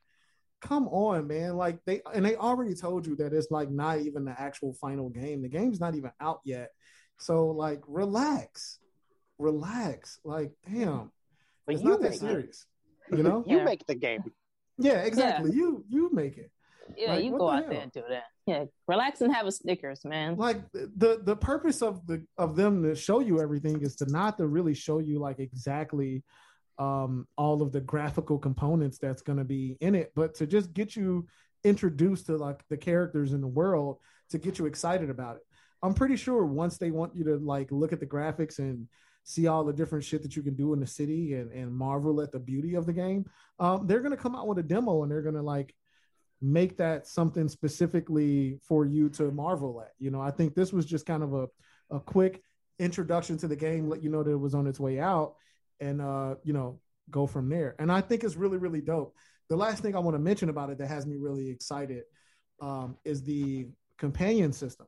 come 0.61 0.89
on, 0.89 1.27
man. 1.27 1.57
Like 1.57 1.79
they 1.85 2.01
and 2.15 2.25
they 2.25 2.37
already 2.37 2.75
told 2.75 3.07
you 3.07 3.17
that 3.17 3.33
it's 3.33 3.51
like 3.51 3.71
not 3.71 4.01
even 4.01 4.25
the 4.25 4.35
actual 4.39 4.73
final 4.75 5.09
game. 5.11 5.43
The 5.43 5.49
game's 5.49 5.81
not 5.81 5.95
even 5.95 6.13
out 6.21 6.41
yet, 6.45 6.71
so 7.19 7.49
like, 7.49 7.83
relax, 7.87 8.79
relax. 9.39 10.19
Like, 10.25 10.53
damn, 10.67 11.11
But 11.67 11.75
it's 11.77 11.85
you 11.85 11.91
not 11.91 12.01
that 12.01 12.11
make 12.11 12.17
it. 12.17 12.21
serious. 12.21 12.67
You 13.11 13.23
know? 13.23 13.45
You 13.47 13.63
make 13.65 13.87
the 13.87 13.95
game. 13.95 14.23
yeah, 14.79 15.03
exactly. 15.03 15.53
You 15.53 15.85
you 15.89 16.11
make 16.13 16.37
it. 16.39 16.51
Yeah, 16.97 17.15
Like, 17.15 17.25
you 17.25 17.31
go 17.37 17.49
out 17.51 17.63
hell? 17.65 17.73
there 17.73 17.81
and 17.83 17.93
do 17.93 18.03
that. 18.09 18.25
Yeah, 18.47 18.65
relax 18.87 19.21
and 19.21 19.33
have 19.35 19.47
a 19.47 19.53
Snickers, 19.53 20.05
man. 20.05 20.37
like 20.37 20.63
the 20.73 21.21
the 21.23 21.37
purpose 21.37 21.83
of 21.83 22.07
the 22.07 22.25
of 22.39 22.57
them 22.57 22.83
to 22.85 22.95
show 22.95 23.21
you 23.21 23.41
everything 23.41 23.81
is 23.83 23.97
to 23.97 24.07
not 24.11 24.39
to 24.39 24.47
really 24.47 24.75
show 24.75 24.99
you 25.01 25.19
like 25.19 25.39
exactly 25.39 26.23
um 26.79 27.27
all 27.37 27.61
of 27.61 27.73
the 27.73 27.81
graphical 27.81 28.39
components 28.39 28.99
that's 28.99 29.21
going 29.21 29.37
to 29.39 29.45
be 29.45 29.77
in 29.81 29.95
it 29.97 30.13
but 30.15 30.33
to 30.37 30.47
just 30.47 30.73
get 30.73 30.95
you 30.95 31.27
introduced 31.65 32.27
to 32.27 32.37
like 32.37 32.63
the 32.71 32.77
characters 32.77 33.33
in 33.33 33.41
the 33.41 33.49
world 33.49 33.99
to 34.31 34.39
get 34.39 34.59
you 34.61 34.67
excited 34.67 35.11
about 35.11 35.35
it 35.37 35.43
i'm 35.83 35.93
pretty 35.93 36.15
sure 36.17 36.47
once 36.47 36.79
they 36.79 36.93
want 36.93 37.15
you 37.17 37.25
to 37.25 37.37
like 37.39 37.71
look 37.73 37.93
at 37.93 37.99
the 37.99 38.07
graphics 38.07 38.61
and 38.61 38.87
see 39.25 39.49
all 39.49 39.65
the 39.65 39.73
different 39.73 40.05
shit 40.05 40.23
that 40.23 40.37
you 40.37 40.43
can 40.43 40.55
do 40.55 40.73
in 40.73 40.79
the 40.79 40.87
city 40.87 41.35
and, 41.35 41.51
and 41.53 41.75
marvel 41.75 42.21
at 42.21 42.31
the 42.31 42.39
beauty 42.39 42.75
of 42.77 42.87
the 42.87 42.93
game 42.93 43.25
um, 43.59 43.87
they're 43.89 44.01
going 44.01 44.17
to 44.17 44.23
come 44.23 44.37
out 44.37 44.47
with 44.47 44.59
a 44.59 44.63
demo 44.63 45.03
and 45.03 45.11
they're 45.11 45.21
going 45.21 45.35
to 45.35 45.43
like 45.43 45.75
make 46.41 46.77
that 46.77 47.07
something 47.07 47.49
specifically 47.49 48.59
for 48.63 48.85
you 48.85 49.09
to 49.11 49.31
marvel 49.31 49.81
at. 49.81 49.93
You 49.99 50.11
know, 50.11 50.21
I 50.21 50.31
think 50.31 50.55
this 50.55 50.73
was 50.73 50.87
just 50.87 51.07
kind 51.07 51.23
of 51.23 51.35
a, 51.35 51.49
a 51.91 52.01
quick 52.01 52.43
introduction 52.79 53.37
to 53.39 53.49
the 53.49 53.57
game, 53.57 53.89
let 53.89 54.03
you 54.03 54.11
know 54.11 54.23
that 54.23 54.31
it 54.31 54.37
was 54.37 54.55
on 54.55 54.67
its 54.67 54.79
way 54.79 55.01
out, 55.01 55.35
and 55.81 56.01
uh, 56.01 56.37
you 56.45 56.53
know, 56.53 56.81
go 57.11 57.27
from 57.27 57.49
there. 57.49 57.75
And 57.79 57.91
I 57.91 58.01
think 58.01 58.25
it's 58.25 58.37
really, 58.37 58.59
really 58.59 58.81
dope. 58.81 59.15
The 59.49 59.57
last 59.57 59.83
thing 59.83 59.97
I 59.97 60.01
want 60.01 60.15
to 60.15 60.21
mention 60.21 60.49
about 60.49 60.71
it 60.71 60.79
that 60.79 60.89
has 60.89 61.07
me 61.07 61.17
really 61.17 61.51
excited 61.51 62.05
um, 62.61 62.97
is 63.05 63.23
the 63.23 63.69
companion 63.97 64.53
system. 64.53 64.87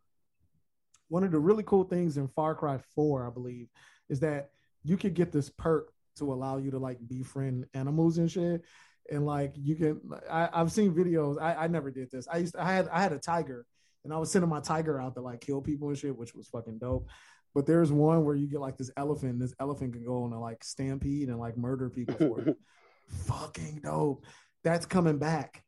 One 1.09 1.25
of 1.25 1.33
the 1.33 1.39
really 1.39 1.65
cool 1.65 1.85
things 1.85 2.17
in 2.17 2.29
Far 2.29 2.55
Cry 2.55 2.79
4, 2.95 3.27
I 3.27 3.31
believe, 3.31 3.69
is 4.09 4.21
that 4.21 4.51
you 4.85 4.97
could 4.97 5.15
get 5.15 5.33
this 5.33 5.51
perk 5.51 5.93
to 6.17 6.33
allow 6.33 6.59
you 6.59 6.71
to 6.71 6.79
like 6.79 6.99
befriend 7.09 7.67
animals 7.75 8.19
and 8.19 8.31
shit 8.31 8.63
and 9.11 9.27
like 9.27 9.53
you 9.57 9.75
can 9.77 10.01
I, 10.31 10.49
i've 10.53 10.71
seen 10.73 10.93
videos 10.95 11.41
I, 11.41 11.55
I 11.65 11.67
never 11.67 11.91
did 11.91 12.11
this. 12.11 12.27
I 12.33 12.39
used 12.39 12.55
to, 12.55 12.63
i 12.63 12.73
had 12.73 12.89
i 12.89 13.03
had 13.03 13.13
a 13.13 13.19
tiger 13.19 13.65
and 14.05 14.13
i 14.13 14.19
was 14.19 14.31
sending 14.31 14.49
my 14.49 14.61
tiger 14.61 15.01
out 15.01 15.15
to 15.15 15.21
like 15.21 15.41
kill 15.41 15.61
people 15.61 15.89
and 15.89 15.99
shit 15.99 16.17
which 16.17 16.35
was 16.35 16.49
fucking 16.49 16.79
dope. 16.79 17.09
But 17.55 17.67
there's 17.67 17.91
one 17.91 18.25
where 18.25 18.37
you 18.37 18.47
get 18.47 18.61
like 18.61 18.79
this 18.79 18.93
elephant 18.97 19.33
and 19.33 19.43
this 19.43 19.55
elephant 19.59 19.93
can 19.95 20.05
go 20.05 20.23
on 20.23 20.33
a 20.33 20.41
like 20.41 20.63
stampede 20.63 21.29
and 21.29 21.39
like 21.41 21.57
murder 21.57 21.91
people 21.91 22.15
for 22.17 22.41
it. 22.43 22.57
Fucking 23.27 23.81
dope. 23.83 24.25
That's 24.63 24.87
coming 24.87 25.19
back. 25.19 25.65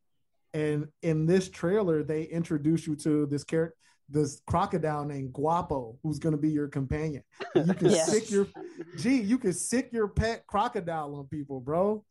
And 0.53 0.87
in 1.01 1.25
this 1.25 1.49
trailer 1.49 2.01
they 2.03 2.23
introduce 2.23 2.87
you 2.87 2.95
to 2.97 3.25
this 3.25 3.43
character 3.43 3.75
this 4.09 4.41
crocodile 4.47 5.05
named 5.05 5.33
guapo 5.33 5.97
who's 6.03 6.19
going 6.19 6.35
to 6.35 6.41
be 6.41 6.49
your 6.51 6.67
companion. 6.67 7.23
You 7.55 7.73
can 7.73 7.89
Yes. 7.89 8.09
sick 8.11 8.29
your 8.31 8.47
gee 8.97 9.21
you 9.21 9.37
can 9.37 9.53
sick 9.53 9.89
your 9.91 10.07
pet 10.07 10.45
crocodile 10.47 11.15
on 11.15 11.25
people 11.27 11.59
bro 11.59 12.03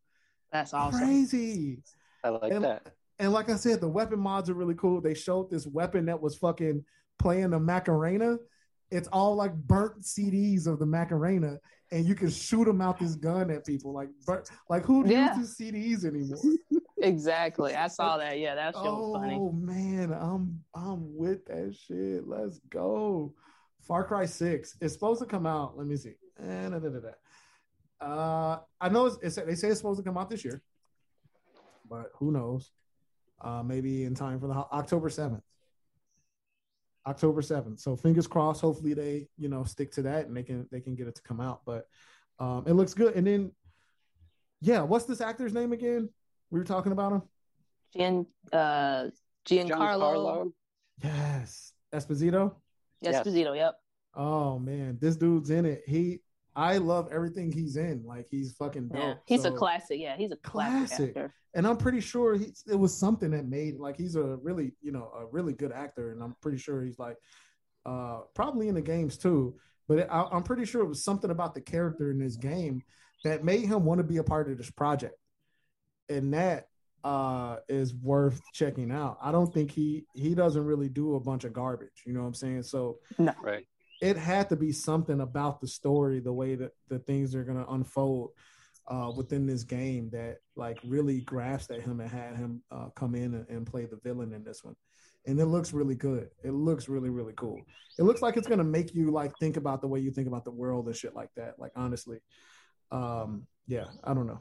That's 0.53 0.75
awesome. 0.75 1.01
crazy 1.01 1.79
I 2.25 2.29
like 2.29 2.53
and, 2.53 2.65
that. 2.65 2.93
and 3.19 3.33
like 3.33 3.49
I 3.51 3.57
said, 3.57 3.81
the 3.81 3.89
weapon 3.89 4.19
mods 4.21 4.51
are 4.51 4.55
really 4.55 4.75
cool. 4.75 5.01
They 5.01 5.15
showed 5.15 5.51
this 5.51 5.67
weapon 5.67 6.07
that 6.07 6.21
was 6.21 6.37
fucking 6.37 6.85
playing 7.19 7.51
the 7.51 7.59
Macarena. 7.61 8.37
It's 8.91 9.09
all 9.09 9.35
like 9.35 9.55
burnt 9.55 10.03
CDs 10.03 10.67
of 10.67 10.79
the 10.79 10.85
Macarena, 10.87 11.57
and 11.91 12.05
you 12.07 12.15
can 12.15 12.29
shoot 12.31 12.67
them 12.67 12.83
out 12.83 12.99
this 12.99 13.15
gun 13.15 13.51
at 13.51 13.65
people. 13.65 13.93
Like, 13.95 14.11
burnt, 14.27 14.51
like 14.69 14.85
who 14.85 15.09
Yeah. 15.09 15.35
uses 15.37 15.57
CDs 15.57 16.05
anymore? 16.05 16.39
Exactly. 17.03 17.75
I 17.75 17.89
saw 17.89 18.17
that. 18.19 18.39
Yeah, 18.39 18.55
that's 18.55 18.77
shit 18.79 18.85
was 18.87 19.17
funny. 19.21 19.35
oh 19.37 19.51
man, 19.51 20.13
I'm 20.13 20.61
I'm 20.73 21.17
with 21.17 21.45
that 21.47 21.75
shit. 21.75 22.29
Let's 22.29 22.61
go. 22.71 23.35
Far 23.81 24.05
Cry 24.05 24.25
Six. 24.25 24.77
It's 24.81 24.93
supposed 24.95 25.21
to 25.21 25.27
come 25.27 25.45
out. 25.45 25.77
Let 25.77 25.89
me 25.89 25.97
see. 25.97 26.15
Eh, 26.41 26.69
da, 26.69 26.79
da, 26.79 26.89
da, 26.91 27.01
da. 27.01 27.09
Uh, 28.03 28.59
I 28.81 28.89
know 28.89 29.07
it's, 29.07 29.19
it's 29.23 29.37
they 29.37 29.55
say 29.55 29.69
it's 29.69 29.79
supposed 29.79 29.99
to 30.01 30.05
come 30.05 30.19
out 30.19 30.29
this 30.29 30.45
year, 30.45 30.61
but 31.89 32.11
who 32.17 32.33
knows? 32.33 32.71
Uh, 33.41 33.63
maybe 33.63 34.05
in 34.05 34.15
time 34.15 34.41
for 34.41 34.47
the 34.47 34.55
October 34.55 35.09
seventh. 35.09 35.43
October 37.07 37.43
seventh. 37.43 37.81
So 37.81 37.97
fingers 37.97 38.27
crossed. 38.27 38.61
Hopefully 38.61 38.95
they 38.95 39.29
you 39.37 39.49
know 39.49 39.65
stick 39.65 39.93
to 39.93 40.03
that 40.03 40.27
and 40.27 40.37
they 40.37 40.43
can 40.43 40.67
they 40.71 40.81
can 40.81 40.95
get 40.95 41.07
it 41.07 41.15
to 41.17 41.23
come 41.23 41.41
out. 41.41 41.63
But 41.65 41.87
um, 42.39 42.65
it 42.67 42.73
looks 42.73 42.95
good. 42.95 43.15
And 43.15 43.27
then 43.27 43.53
yeah, 44.61 44.83
what's 44.83 45.05
this 45.05 45.21
actor's 45.21 45.53
name 45.53 45.73
again? 45.73 46.09
We 46.51 46.59
were 46.59 46.65
talking 46.65 46.93
about 46.93 47.13
him. 47.13 47.23
Gian, 47.97 48.27
uh, 48.53 49.09
Giancarlo 49.47 50.53
Yes, 51.03 51.73
Esposito. 51.93 52.55
Yes. 53.01 53.27
Esposito. 53.27 53.57
Yep. 53.57 53.75
Oh 54.15 54.59
man, 54.59 54.99
this 55.01 55.17
dude's 55.17 55.51
in 55.51 55.67
it. 55.67 55.83
He, 55.87 56.21
I 56.55 56.79
love 56.79 57.09
everything 57.11 57.51
he's 57.51 57.77
in. 57.77 58.03
Like 58.05 58.27
he's 58.31 58.53
fucking 58.53 58.89
dope. 58.89 58.99
Yeah. 59.03 59.15
He's 59.27 59.43
So- 59.43 59.55
a 59.55 59.57
classic. 59.57 59.99
Yeah, 60.01 60.17
he's 60.17 60.33
a 60.33 60.37
classic, 60.37 60.89
Classic. 60.89 61.09
actor. 61.17 61.35
and 61.55 61.67
I'm 61.67 61.77
pretty 61.77 62.01
sure 62.01 62.37
he, 62.37 62.53
it 62.67 62.75
was 62.79 62.97
something 62.97 63.31
that 63.31 63.47
made 63.47 63.79
like 63.79 63.97
he's 63.97 64.17
a 64.17 64.37
really, 64.43 64.73
you 64.83 64.93
know, 64.93 65.11
a 65.19 65.27
really 65.27 65.53
good 65.55 65.73
actor, 65.73 66.13
and 66.13 66.23
I'm 66.23 66.35
pretty 66.43 66.59
sure 66.59 66.83
he's 66.83 66.99
like, 66.99 67.17
uh, 67.87 68.21
probably 68.35 68.69
in 68.69 68.75
the 68.75 68.83
games 68.83 69.17
too. 69.19 69.57
But 69.89 69.99
it, 70.01 70.09
I, 70.11 70.23
I'm 70.31 70.43
pretty 70.45 70.65
sure 70.65 70.83
it 70.83 70.89
was 70.89 71.03
something 71.05 71.31
about 71.31 71.55
the 71.55 71.61
character 71.61 72.11
in 72.11 72.19
this 72.19 72.37
game 72.37 72.83
that 73.25 73.45
made 73.45 73.65
him 73.67 73.85
want 73.85 73.99
to 73.99 74.05
be 74.05 74.19
a 74.19 74.25
part 74.25 74.51
of 74.51 74.57
this 74.59 74.71
project, 74.71 75.17
and 76.09 76.35
that 76.35 76.69
uh 77.05 77.57
is 77.69 77.93
worth 77.95 78.41
checking 78.53 78.93
out. 78.93 79.19
I 79.21 79.33
don't 79.33 79.53
think 79.53 79.73
he 79.73 80.05
he 80.15 80.35
doesn't 80.37 80.65
really 80.65 80.89
do 80.89 81.17
a 81.17 81.21
bunch 81.21 81.43
of 81.45 81.53
garbage. 81.53 82.03
You 82.07 82.13
know 82.13 82.21
what 82.21 82.27
I'm 82.29 82.35
saying? 82.35 82.63
So 82.63 82.99
no. 83.19 83.33
Right. 83.43 83.67
It 84.03 84.17
had 84.17 84.49
to 84.49 84.57
be 84.57 84.73
something 84.73 85.21
about 85.21 85.61
the 85.61 85.69
story, 85.69 86.19
the 86.19 86.33
way 86.33 86.57
that 86.57 86.73
the 86.89 86.99
things 86.99 87.37
are 87.37 87.45
going 87.45 87.65
to 87.65 87.71
unfold 87.71 88.31
uh, 88.89 89.13
within 89.17 89.47
this 89.47 89.63
game 89.63 90.11
that 90.11 90.39
like 90.57 90.77
really 90.85 91.21
grasped 91.21 91.71
at 91.71 91.83
him 91.83 92.01
and 92.01 92.11
had 92.11 92.37
him 92.37 92.61
uh, 92.73 92.89
come 92.97 93.15
in 93.15 93.33
and, 93.35 93.49
and 93.49 93.65
play 93.65 93.87
the 93.87 94.01
villain 94.03 94.33
in 94.33 94.43
this 94.43 94.65
one. 94.65 94.75
And 95.25 95.39
it 95.39 95.47
looks 95.47 95.73
really 95.73 95.95
good. 95.95 96.31
It 96.43 96.51
looks 96.51 96.89
really, 96.89 97.11
really 97.11 97.33
cool. 97.37 97.61
It 97.97 98.03
looks 98.03 98.23
like 98.23 98.37
it's 98.37 98.49
going 98.49 98.59
to 98.59 98.65
make 98.65 98.93
you 98.93 99.13
like 99.13 99.39
think 99.39 99.57
about 99.57 99.81
the 99.81 99.87
way 99.87 100.01
you 100.01 100.11
think 100.11 100.27
about 100.27 100.45
the 100.45 100.51
world 100.51 100.89
and 100.89 100.97
shit 100.97 101.15
like 101.15 101.31
that. 101.37 101.61
Like, 101.61 101.71
honestly. 101.77 102.19
Um, 102.91 103.47
yeah, 103.69 103.85
I 104.03 104.15
don't 104.15 104.27
know. 104.27 104.41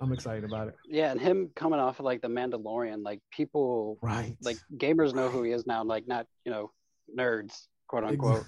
I'm 0.00 0.12
excited 0.12 0.42
about 0.42 0.66
it. 0.66 0.74
Yeah, 0.88 1.12
and 1.12 1.20
him 1.20 1.50
coming 1.54 1.78
off 1.78 2.00
of 2.00 2.04
like 2.04 2.20
the 2.20 2.26
Mandalorian, 2.28 3.04
like 3.04 3.20
people, 3.30 3.98
Right. 4.02 4.36
like 4.42 4.56
gamers 4.76 5.14
know 5.14 5.28
who 5.28 5.44
he 5.44 5.52
is 5.52 5.68
now, 5.68 5.84
like 5.84 6.08
not 6.08 6.26
you 6.44 6.50
know 6.50 6.72
nerds, 7.16 7.68
quote 7.92 8.04
unquote, 8.04 8.44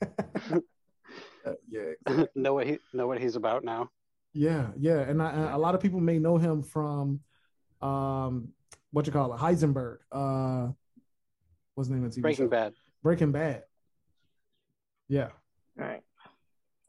Uh, 1.44 1.52
yeah, 1.70 2.24
know 2.34 2.52
what 2.52 2.66
he 2.66 2.78
know 2.92 3.06
what 3.06 3.18
he's 3.18 3.34
about 3.34 3.64
now. 3.64 3.90
Yeah, 4.34 4.68
yeah, 4.78 5.00
and 5.00 5.22
I, 5.22 5.30
and 5.30 5.44
a 5.44 5.56
lot 5.58 5.74
of 5.74 5.80
people 5.80 5.98
may 5.98 6.18
know 6.18 6.36
him 6.36 6.62
from, 6.62 7.20
um, 7.80 8.48
what 8.90 9.06
you 9.06 9.12
call 9.12 9.32
it, 9.32 9.38
Heisenberg. 9.38 9.98
Uh, 10.12 10.72
what's 11.74 11.88
the 11.88 11.94
name 11.94 12.04
of 12.04 12.14
the 12.14 12.20
TV 12.20 12.22
Breaking 12.22 12.44
show? 12.44 12.50
Bad. 12.50 12.74
Breaking 13.02 13.32
Bad. 13.32 13.64
Yeah, 15.08 15.30
Right. 15.76 16.02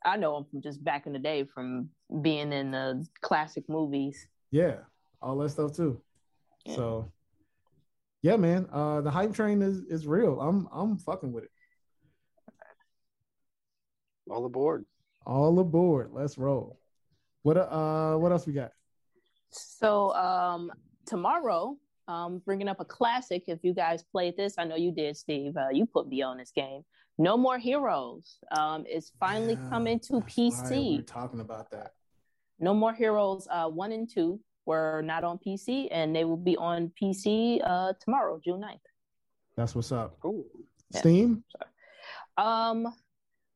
I 0.05 0.17
know 0.17 0.35
him 0.37 0.45
from 0.51 0.61
just 0.61 0.83
back 0.83 1.07
in 1.07 1.13
the 1.13 1.19
day 1.19 1.45
from 1.45 1.89
being 2.21 2.51
in 2.51 2.71
the 2.71 3.05
classic 3.21 3.63
movies. 3.69 4.27
yeah, 4.51 4.79
all 5.21 5.37
that 5.37 5.49
stuff 5.49 5.73
too. 5.73 6.01
Yeah. 6.65 6.75
So, 6.75 7.11
yeah, 8.21 8.35
man, 8.35 8.67
uh, 8.71 8.99
the 9.01 9.11
hype 9.11 9.33
train 9.33 9.61
is 9.61 9.79
is 9.83 10.05
real. 10.05 10.41
I'm 10.41 10.67
I'm 10.73 10.97
fucking 10.97 11.31
with 11.31 11.45
it. 11.45 11.51
All 14.31 14.45
aboard. 14.45 14.85
All 15.25 15.59
aboard. 15.59 16.11
Let's 16.13 16.37
roll. 16.37 16.79
What 17.43 17.57
uh, 17.57 18.15
what 18.15 18.31
else 18.31 18.47
we 18.47 18.53
got? 18.53 18.71
So 19.49 20.13
um, 20.13 20.71
tomorrow, 21.05 21.77
um, 22.07 22.41
bringing 22.45 22.67
up 22.67 22.79
a 22.79 22.85
classic. 22.85 23.43
If 23.47 23.59
you 23.63 23.73
guys 23.73 24.03
played 24.03 24.37
this, 24.37 24.55
I 24.57 24.63
know 24.63 24.75
you 24.75 24.91
did, 24.91 25.17
Steve. 25.17 25.57
Uh, 25.57 25.69
you 25.71 25.85
put 25.85 26.07
me 26.07 26.21
on 26.21 26.37
this 26.37 26.51
game. 26.51 26.83
No 27.17 27.35
More 27.37 27.57
Heroes 27.57 28.37
um, 28.57 28.85
is 28.85 29.11
finally 29.19 29.53
Yeah, 29.61 29.69
coming 29.69 29.99
to 29.99 30.13
PC. 30.21 30.91
we 30.91 30.97
were 30.97 31.03
talking 31.03 31.41
about 31.41 31.69
that. 31.71 31.93
No 32.59 32.73
More 32.73 32.93
Heroes 32.93 33.47
uh, 33.51 33.67
one 33.67 33.91
and 33.91 34.09
two 34.09 34.39
were 34.65 35.01
not 35.03 35.23
on 35.23 35.39
PC, 35.45 35.87
and 35.91 36.15
they 36.15 36.23
will 36.23 36.37
be 36.37 36.55
on 36.55 36.91
PC 37.01 37.59
uh, 37.63 37.93
tomorrow, 37.99 38.39
June 38.43 38.61
9th. 38.61 38.77
That's 39.57 39.75
what's 39.75 39.91
up. 39.91 40.17
Ooh. 40.23 40.45
Yeah. 40.93 40.99
Steam. 40.99 41.43
Um, 42.37 42.93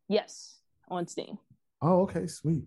yes, 0.09 0.54
on 0.89 1.07
Steam. 1.07 1.37
Oh, 1.81 2.01
okay, 2.01 2.27
sweet. 2.27 2.63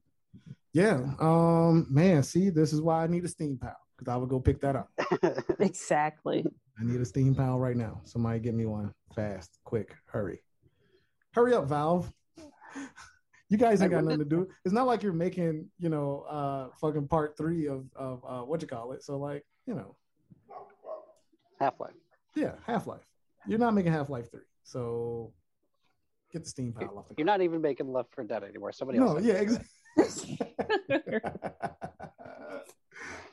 Yeah. 0.73 1.01
Um. 1.21 1.87
Man, 1.91 2.23
see, 2.23 2.51
this 2.51 2.73
is 2.73 2.81
why 2.81 3.03
I 3.05 3.07
need 3.07 3.25
a 3.25 3.29
Steam 3.29 3.59
Pal 3.61 3.77
because 3.97 4.13
I 4.13 4.17
would 4.17 4.29
go 4.29 4.39
pick 4.41 4.61
that 4.61 4.77
up. 4.77 4.91
Exactly. 5.59 6.47
I 6.79 6.85
need 6.85 7.01
a 7.01 7.05
Steam 7.05 7.35
Pal 7.35 7.59
right 7.59 7.77
now. 7.77 8.01
Somebody 8.05 8.39
get 8.39 8.55
me 8.55 8.65
one 8.67 8.95
fast, 9.17 9.59
quick, 9.65 9.95
hurry, 10.07 10.41
hurry 11.33 11.55
up, 11.55 11.67
Valve. 11.67 12.13
You 13.51 13.57
guys 13.57 13.81
ain't 13.81 13.91
got 13.91 14.05
nothing 14.05 14.19
to 14.19 14.27
do. 14.27 14.47
It's 14.67 14.75
not 14.75 14.87
like 14.87 15.03
you're 15.03 15.15
making, 15.15 15.71
you 15.79 15.89
know, 15.89 16.27
uh, 16.29 16.69
fucking 16.83 17.09
part 17.09 17.35
three 17.39 17.67
of 17.67 17.87
of 17.97 18.23
uh, 18.29 18.43
what 18.43 18.61
you 18.61 18.69
call 18.69 18.93
it. 18.93 19.03
So 19.03 19.17
like, 19.17 19.43
you 19.65 19.75
know, 19.75 19.97
Half 21.59 21.81
Life. 21.81 21.95
yeah, 22.37 22.53
Half 22.67 22.87
Life. 22.87 23.07
You're 23.47 23.59
not 23.59 23.73
making 23.73 23.91
Half 23.91 24.11
Life 24.11 24.31
three, 24.31 24.43
so 24.65 25.33
get 26.33 26.45
the 26.45 26.51
Steam 26.51 26.73
pile 26.73 26.99
off. 26.99 27.07
You're 27.17 27.27
not 27.27 27.41
even 27.41 27.61
making 27.61 27.93
Left 27.93 28.15
4 28.15 28.25
Dead 28.25 28.43
anymore. 28.45 28.73
Somebody 28.73 28.99
else. 28.99 29.15
no, 29.15 29.27
yeah, 29.27 29.35
exactly. 29.35 29.69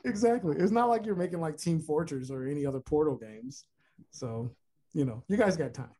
exactly. 0.04 0.56
It's 0.58 0.72
not 0.72 0.88
like 0.88 1.06
you're 1.06 1.16
making 1.16 1.40
like 1.40 1.56
Team 1.56 1.80
Fortress 1.80 2.30
or 2.30 2.46
any 2.46 2.66
other 2.66 2.80
Portal 2.80 3.16
games. 3.16 3.64
So, 4.10 4.54
you 4.92 5.04
know, 5.04 5.22
you 5.28 5.36
guys 5.36 5.56
got 5.56 5.74
time. 5.74 5.90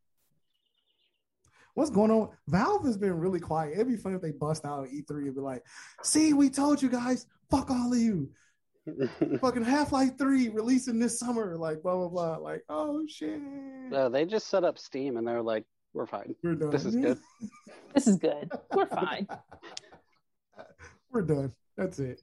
What's 1.75 1.91
going 1.91 2.11
on? 2.11 2.31
Valve 2.49 2.87
has 2.87 2.97
been 2.97 3.19
really 3.19 3.41
quiet. 3.41 3.75
It'd 3.75 3.89
be 3.89 3.97
funny 3.97 4.17
if 4.17 4.23
they 4.23 4.31
bust 4.31 4.65
out 4.65 4.85
at 4.85 4.91
E3 4.91 5.11
and 5.11 5.35
be 5.35 5.41
like, 5.43 5.63
see, 6.03 6.33
we 6.33 6.49
told 6.49 6.81
you 6.81 6.89
guys, 6.89 7.27
fuck 7.51 7.71
all 7.71 7.93
of 7.93 7.99
you. 7.99 8.31
Fucking 9.41 9.65
Half 9.65 9.93
Life 9.93 10.17
3 10.17 10.49
releasing 10.51 10.99
this 10.99 11.19
summer, 11.19 11.57
like 11.57 11.83
blah 11.83 11.97
blah 11.97 12.09
blah. 12.09 12.37
Like, 12.37 12.63
oh 12.69 13.05
shit. 13.07 13.41
no, 13.41 14.09
they 14.09 14.25
just 14.25 14.49
set 14.49 14.65
up 14.65 14.79
Steam 14.79 15.17
and 15.17 15.27
they're 15.27 15.43
like, 15.43 15.65
we're 15.97 16.07
fine. 16.07 16.35
We're 16.43 16.55
done. 16.55 16.71
This 16.71 16.85
is 16.85 16.95
good. 16.95 17.19
This 17.95 18.07
is 18.07 18.17
good. 18.17 18.51
We're 18.75 18.85
fine. 18.87 19.27
We're 21.11 21.23
done. 21.23 21.53
That's 21.79 21.99
it. 21.99 22.21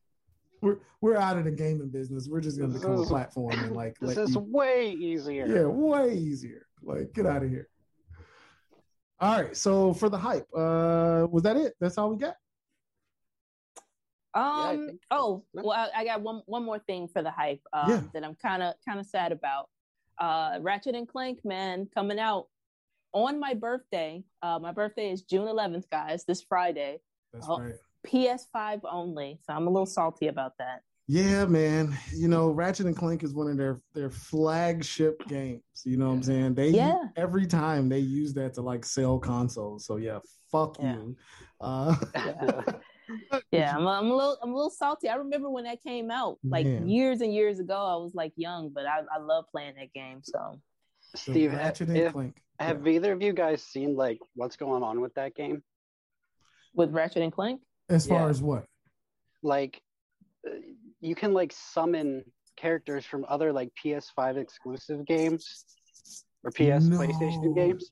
We're 0.61 0.77
we're 1.01 1.15
out 1.17 1.37
of 1.39 1.45
the 1.45 1.51
gaming 1.51 1.89
business. 1.89 2.27
We're 2.29 2.41
just 2.41 2.59
gonna 2.59 2.71
This 2.73 2.81
become 2.83 2.99
a 2.99 3.05
platform 3.05 3.53
and 3.57 3.75
like 3.75 3.97
This 4.01 4.15
is 4.17 4.35
you- 4.35 4.41
way 4.41 4.91
easier. 4.91 5.47
yeah, 5.47 5.65
way 5.65 6.13
easier. 6.13 6.67
Like, 6.83 7.11
get 7.13 7.25
out 7.25 7.41
of 7.43 7.49
here. 7.49 7.67
All 9.19 9.41
right. 9.41 9.57
So 9.57 9.93
for 9.95 10.09
the 10.09 10.17
hype, 10.17 10.47
uh, 10.55 11.25
was 11.31 11.41
that 11.43 11.57
it? 11.57 11.73
That's 11.79 11.97
all 11.97 12.11
we 12.11 12.17
got. 12.17 12.35
Um. 14.35 14.87
think 14.87 15.01
so. 15.11 15.17
oh, 15.17 15.43
well, 15.53 15.71
I, 15.71 16.01
I 16.01 16.05
got 16.05 16.21
one 16.21 16.43
one 16.45 16.63
more 16.63 16.79
thing 16.79 17.07
for 17.07 17.23
the 17.23 17.31
hype. 17.31 17.61
Um, 17.73 17.89
Yeah. 17.89 18.01
that 18.13 18.23
I'm 18.23 18.35
kind 18.35 18.61
of 18.61 18.75
kind 18.87 18.99
of 18.99 19.07
sad 19.07 19.31
about. 19.31 19.69
Uh, 20.19 20.59
Ratchet 20.61 20.93
and 20.93 21.07
Clank, 21.07 21.39
man, 21.43 21.87
coming 21.95 22.19
out 22.19 22.47
on 23.13 23.39
my 23.39 23.53
birthday. 23.53 24.23
Uh, 24.41 24.59
my 24.59 24.71
birthday 24.71 25.11
is 25.11 25.21
June 25.23 25.47
11th, 25.47 25.89
guys. 25.89 26.25
This 26.25 26.41
Friday. 26.41 26.99
That's 27.31 27.47
Oh. 27.49 27.59
right. 27.59 27.73
PS5 28.05 28.81
only, 28.91 29.39
so 29.45 29.53
I'm 29.53 29.65
a 29.67 29.69
little 29.69 29.85
salty 29.85 30.27
about 30.27 30.57
that. 30.59 30.81
Yeah, 31.07 31.45
man. 31.45 31.97
You 32.13 32.27
know, 32.27 32.49
Ratchet 32.51 32.85
and 32.85 32.95
Clank 32.95 33.23
is 33.23 33.33
one 33.33 33.49
of 33.49 33.57
their 33.57 33.81
their 33.93 34.09
flagship 34.09 35.25
games. 35.27 35.61
You 35.85 35.97
know 35.97 36.07
what 36.07 36.13
I'm 36.15 36.23
saying? 36.23 36.55
They 36.55 36.69
Yeah. 36.69 37.03
every 37.15 37.45
time 37.47 37.87
they 37.89 37.99
use 37.99 38.33
that 38.35 38.53
to 38.55 38.61
like 38.61 38.83
sell 38.85 39.19
consoles. 39.19 39.85
So 39.85 39.95
yeah, 39.97 40.19
fuck 40.51 40.77
Yeah. 40.79 40.95
you. 40.95 41.15
Uh, 41.61 41.95
Yeah, 43.51 43.75
I'm, 43.77 43.85
I'm 43.85 44.09
a 44.11 44.15
little 44.15 44.37
I'm 44.41 44.51
a 44.51 44.55
little 44.55 44.69
salty. 44.69 45.09
I 45.09 45.15
remember 45.15 45.49
when 45.49 45.65
that 45.65 45.81
came 45.83 46.09
out, 46.09 46.39
like 46.43 46.65
Man. 46.65 46.87
years 46.87 47.19
and 47.21 47.33
years 47.33 47.59
ago. 47.59 47.75
I 47.75 47.95
was 47.97 48.15
like 48.15 48.31
young, 48.37 48.69
but 48.69 48.85
I, 48.85 49.01
I 49.13 49.19
love 49.19 49.45
playing 49.51 49.75
that 49.75 49.93
game. 49.93 50.21
So 50.23 50.59
so 51.15 51.31
Steve, 51.31 51.53
Ratchet 51.53 51.89
and 51.89 51.97
if- 51.97 52.13
Clank. 52.13 52.41
Have 52.59 52.87
either 52.87 53.11
of 53.13 53.21
you 53.21 53.33
guys 53.33 53.63
seen 53.63 53.95
like 53.95 54.19
what's 54.35 54.55
going 54.55 54.83
on 54.83 55.01
with 55.01 55.13
that 55.15 55.35
game? 55.35 55.61
with 56.75 56.91
Ratchet 56.91 57.21
and 57.21 57.31
Clank, 57.31 57.61
As 57.89 58.07
far 58.07 58.21
yeah. 58.23 58.29
as 58.29 58.41
what? 58.41 58.65
Like, 59.43 59.79
uh, 60.47 60.55
you 61.01 61.13
can 61.13 61.31
like 61.31 61.53
summon 61.55 62.23
characters 62.57 63.05
from 63.05 63.25
other 63.29 63.53
like 63.53 63.69
PS5 63.83 64.37
exclusive 64.37 65.05
games 65.05 65.65
or 66.43 66.49
PS 66.49 66.85
No. 66.87 66.97
PlayStation 66.97 67.55
games. 67.55 67.91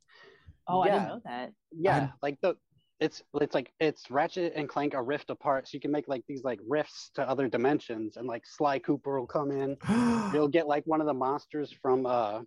oh, 0.68 0.80
I 0.82 0.88
Yeah. 0.88 0.94
didn't 0.94 1.08
know 1.10 1.22
that. 1.26 1.52
Yeah, 1.72 2.10
like 2.24 2.40
the 2.42 2.56
it's 3.00 3.22
it's 3.36 3.54
like 3.54 3.72
it's 3.80 4.10
Ratchet 4.10 4.54
and 4.56 4.68
Clank 4.68 4.96
a 4.96 5.02
rift 5.02 5.30
apart, 5.30 5.68
so 5.68 5.72
you 5.76 5.80
can 5.80 5.92
make 5.92 6.08
like 6.08 6.24
these 6.28 6.44
like 6.44 6.60
rifts 6.68 7.12
to 7.16 7.28
other 7.30 7.48
dimensions, 7.48 8.18
and 8.18 8.26
like 8.28 8.46
Sly 8.48 8.80
Cooper 8.80 9.20
will 9.20 9.28
come 9.28 9.52
in. 9.52 9.78
You'll 10.34 10.48
get 10.48 10.68
like 10.68 10.86
one 10.88 11.02
of 11.02 11.08
the 11.08 11.14
monsters 11.14 11.72
from 11.84 12.06
uh 12.08 12.42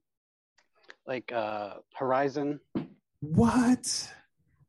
like 1.06 1.30
uh 1.32 1.74
Horizon. 1.94 2.60
what? 3.20 4.10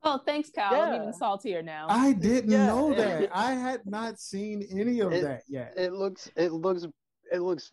Oh, 0.08 0.20
thanks, 0.24 0.52
Kyle. 0.52 0.82
I'm 0.82 1.02
even 1.02 1.14
saltier 1.14 1.64
now. 1.64 1.88
I 1.90 2.14
didn't 2.14 2.52
Yeah. 2.52 2.68
know 2.68 2.94
that. 2.94 3.30
I 3.36 3.54
had 3.54 3.86
not 3.86 4.20
seen 4.20 4.68
any 4.72 5.00
of 5.00 5.12
It- 5.14 5.24
that 5.24 5.44
yet. 5.48 5.74
It 5.78 5.94
looks 5.94 6.30
it 6.36 6.52
looks 6.52 6.86
it 7.32 7.40
looks 7.40 7.72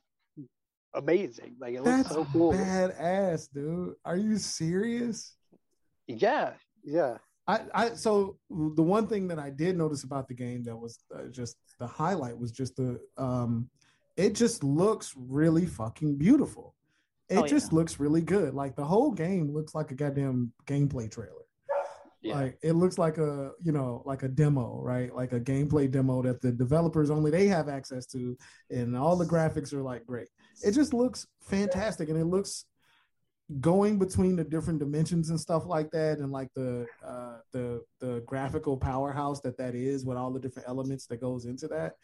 amazing. 0.95 1.57
Like 1.61 1.75
it 1.75 1.83
looks 1.83 2.09
so 2.11 2.25
cool. 2.33 2.53
badass, 2.53 3.49
dude. 3.53 3.95
Are 4.05 4.17
you 4.17 4.39
serious? 4.39 5.37
Yeah, 6.07 6.55
yeah. 6.85 7.19
I, 7.49 7.61
I 7.75 7.89
so 7.95 8.37
the 8.51 8.83
one 8.83 9.07
thing 9.09 9.27
that 9.29 9.39
I 9.39 9.51
did 9.51 9.77
notice 9.77 10.05
about 10.05 10.29
the 10.29 10.35
game 10.35 10.63
that 10.65 10.77
was 10.77 11.01
uh, 11.15 11.25
just 11.31 11.57
the 11.79 11.87
highlight 11.87 12.39
was 12.39 12.53
just 12.53 12.77
the 12.77 13.01
um 13.19 13.69
it 14.17 14.35
just 14.35 14.63
looks 14.63 15.13
really 15.17 15.67
fucking 15.67 16.17
beautiful. 16.17 16.75
It 17.29 17.39
Oh, 17.39 17.47
just 17.47 17.73
looks 17.73 17.99
really 17.99 18.21
good. 18.21 18.55
Like 18.55 18.77
the 18.77 18.85
whole 18.85 19.11
game 19.11 19.53
looks 19.53 19.75
like 19.75 19.91
a 19.91 19.95
goddamn 19.95 20.53
gameplay 20.67 21.11
trailer. 21.11 21.37
Yeah. 22.21 22.37
Like 22.37 22.59
it 22.63 22.75
looks 22.75 22.99
like 22.99 23.19
a 23.19 23.51
you 23.65 23.73
know 23.73 24.03
like 24.07 24.23
a 24.23 24.29
demo, 24.29 24.81
right? 24.81 25.13
Like 25.15 25.33
a 25.33 25.41
gameplay 25.41 25.91
demo 25.91 26.23
that 26.23 26.41
the 26.41 26.53
developers 26.53 27.11
only 27.11 27.31
they 27.33 27.49
have 27.49 27.69
access 27.69 28.07
to, 28.07 28.37
and 28.71 28.97
all 28.97 29.17
the 29.17 29.25
graphics 29.27 29.73
are 29.73 29.83
like 29.83 30.07
great. 30.07 30.29
It 30.63 30.73
just 30.73 30.95
looks 30.95 31.27
fantastic, 31.41 32.09
and 32.11 32.19
it 32.19 32.27
looks 32.27 32.65
going 33.61 33.99
between 33.99 34.37
the 34.37 34.45
different 34.45 34.79
dimensions 34.79 35.31
and 35.31 35.41
stuff 35.41 35.67
like 35.67 35.91
that, 35.91 36.19
and 36.19 36.31
like 36.31 36.49
the 36.55 36.87
uh, 37.05 37.39
the 37.53 37.83
the 37.99 38.23
graphical 38.25 38.77
powerhouse 38.77 39.41
that 39.41 39.59
that 39.59 39.75
is 39.75 40.05
with 40.07 40.17
all 40.17 40.31
the 40.33 40.39
different 40.41 40.69
elements 40.69 41.07
that 41.07 41.21
goes 41.21 41.45
into 41.47 41.67
that. 41.69 41.95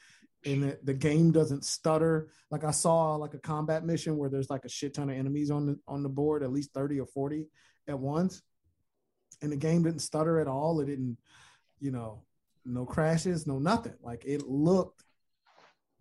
And 0.44 0.62
the, 0.62 0.78
the 0.84 0.94
game 0.94 1.32
doesn't 1.32 1.64
stutter. 1.64 2.28
Like 2.50 2.64
I 2.64 2.70
saw 2.70 3.16
like 3.16 3.34
a 3.34 3.38
combat 3.38 3.84
mission 3.84 4.16
where 4.16 4.30
there's 4.30 4.50
like 4.50 4.64
a 4.64 4.68
shit 4.68 4.94
ton 4.94 5.10
of 5.10 5.16
enemies 5.16 5.50
on 5.50 5.66
the 5.66 5.78
on 5.88 6.02
the 6.02 6.08
board, 6.08 6.42
at 6.42 6.52
least 6.52 6.72
thirty 6.72 7.00
or 7.00 7.06
forty 7.06 7.48
at 7.88 7.98
once 7.98 8.42
and 9.42 9.52
the 9.52 9.56
game 9.56 9.82
didn't 9.82 10.00
stutter 10.00 10.40
at 10.40 10.48
all. 10.48 10.80
It 10.80 10.86
didn't, 10.86 11.16
you 11.80 11.90
know, 11.90 12.22
no 12.64 12.84
crashes, 12.84 13.46
no 13.46 13.58
nothing. 13.58 13.94
Like 14.02 14.24
it 14.24 14.46
looked 14.46 15.04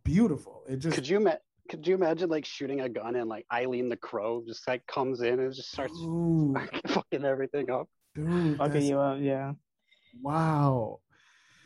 beautiful. 0.03 0.63
It 0.67 0.77
just 0.77 0.95
Could 0.95 1.07
you 1.07 1.19
ma- 1.19 1.35
could 1.69 1.85
you 1.85 1.95
imagine 1.95 2.29
like 2.29 2.45
shooting 2.45 2.81
a 2.81 2.89
gun 2.89 3.15
and 3.15 3.29
like 3.29 3.45
Eileen 3.51 3.89
the 3.89 3.97
Crow 3.97 4.43
just 4.45 4.67
like 4.67 4.85
comes 4.87 5.21
in 5.21 5.39
and 5.39 5.53
just 5.53 5.71
starts 5.71 5.97
Ooh, 5.99 6.55
fucking 6.87 7.25
everything 7.25 7.69
up? 7.69 7.89
dude, 8.15 8.59
Okay, 8.59 8.83
you 8.83 8.99
up? 8.99 9.19
Yeah. 9.21 9.53
wow. 10.21 10.99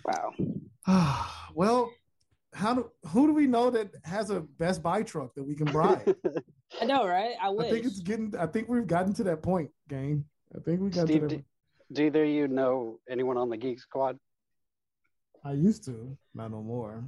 Wow. 0.03 0.33
well, 1.53 1.91
how 2.53 2.73
do 2.73 2.91
who 3.07 3.27
do 3.27 3.33
we 3.33 3.47
know 3.47 3.69
that 3.69 3.91
has 4.03 4.29
a 4.29 4.41
Best 4.41 4.83
Buy 4.83 5.03
truck 5.03 5.33
that 5.35 5.43
we 5.43 5.55
can 5.55 5.65
bribe? 5.65 6.15
I 6.81 6.85
know, 6.85 7.07
right? 7.07 7.35
I 7.41 7.49
I 7.49 7.69
think 7.69 7.85
it's 7.85 7.99
getting. 7.99 8.33
I 8.37 8.45
think 8.45 8.67
we've 8.67 8.87
gotten 8.87 9.13
to 9.15 9.23
that 9.25 9.41
point, 9.41 9.69
gang. 9.89 10.25
I 10.55 10.59
think 10.59 10.81
we 10.81 10.89
got 10.89 11.07
Steve, 11.07 11.21
to 11.21 11.27
do, 11.27 11.35
that. 11.37 11.93
do 11.93 12.03
either 12.03 12.23
of 12.23 12.29
you 12.29 12.47
know 12.47 12.99
anyone 13.09 13.37
on 13.37 13.49
the 13.49 13.57
Geek 13.57 13.79
Squad? 13.79 14.17
I 15.43 15.53
used 15.53 15.85
to, 15.85 16.15
not 16.35 16.51
no 16.51 16.61
more. 16.61 17.03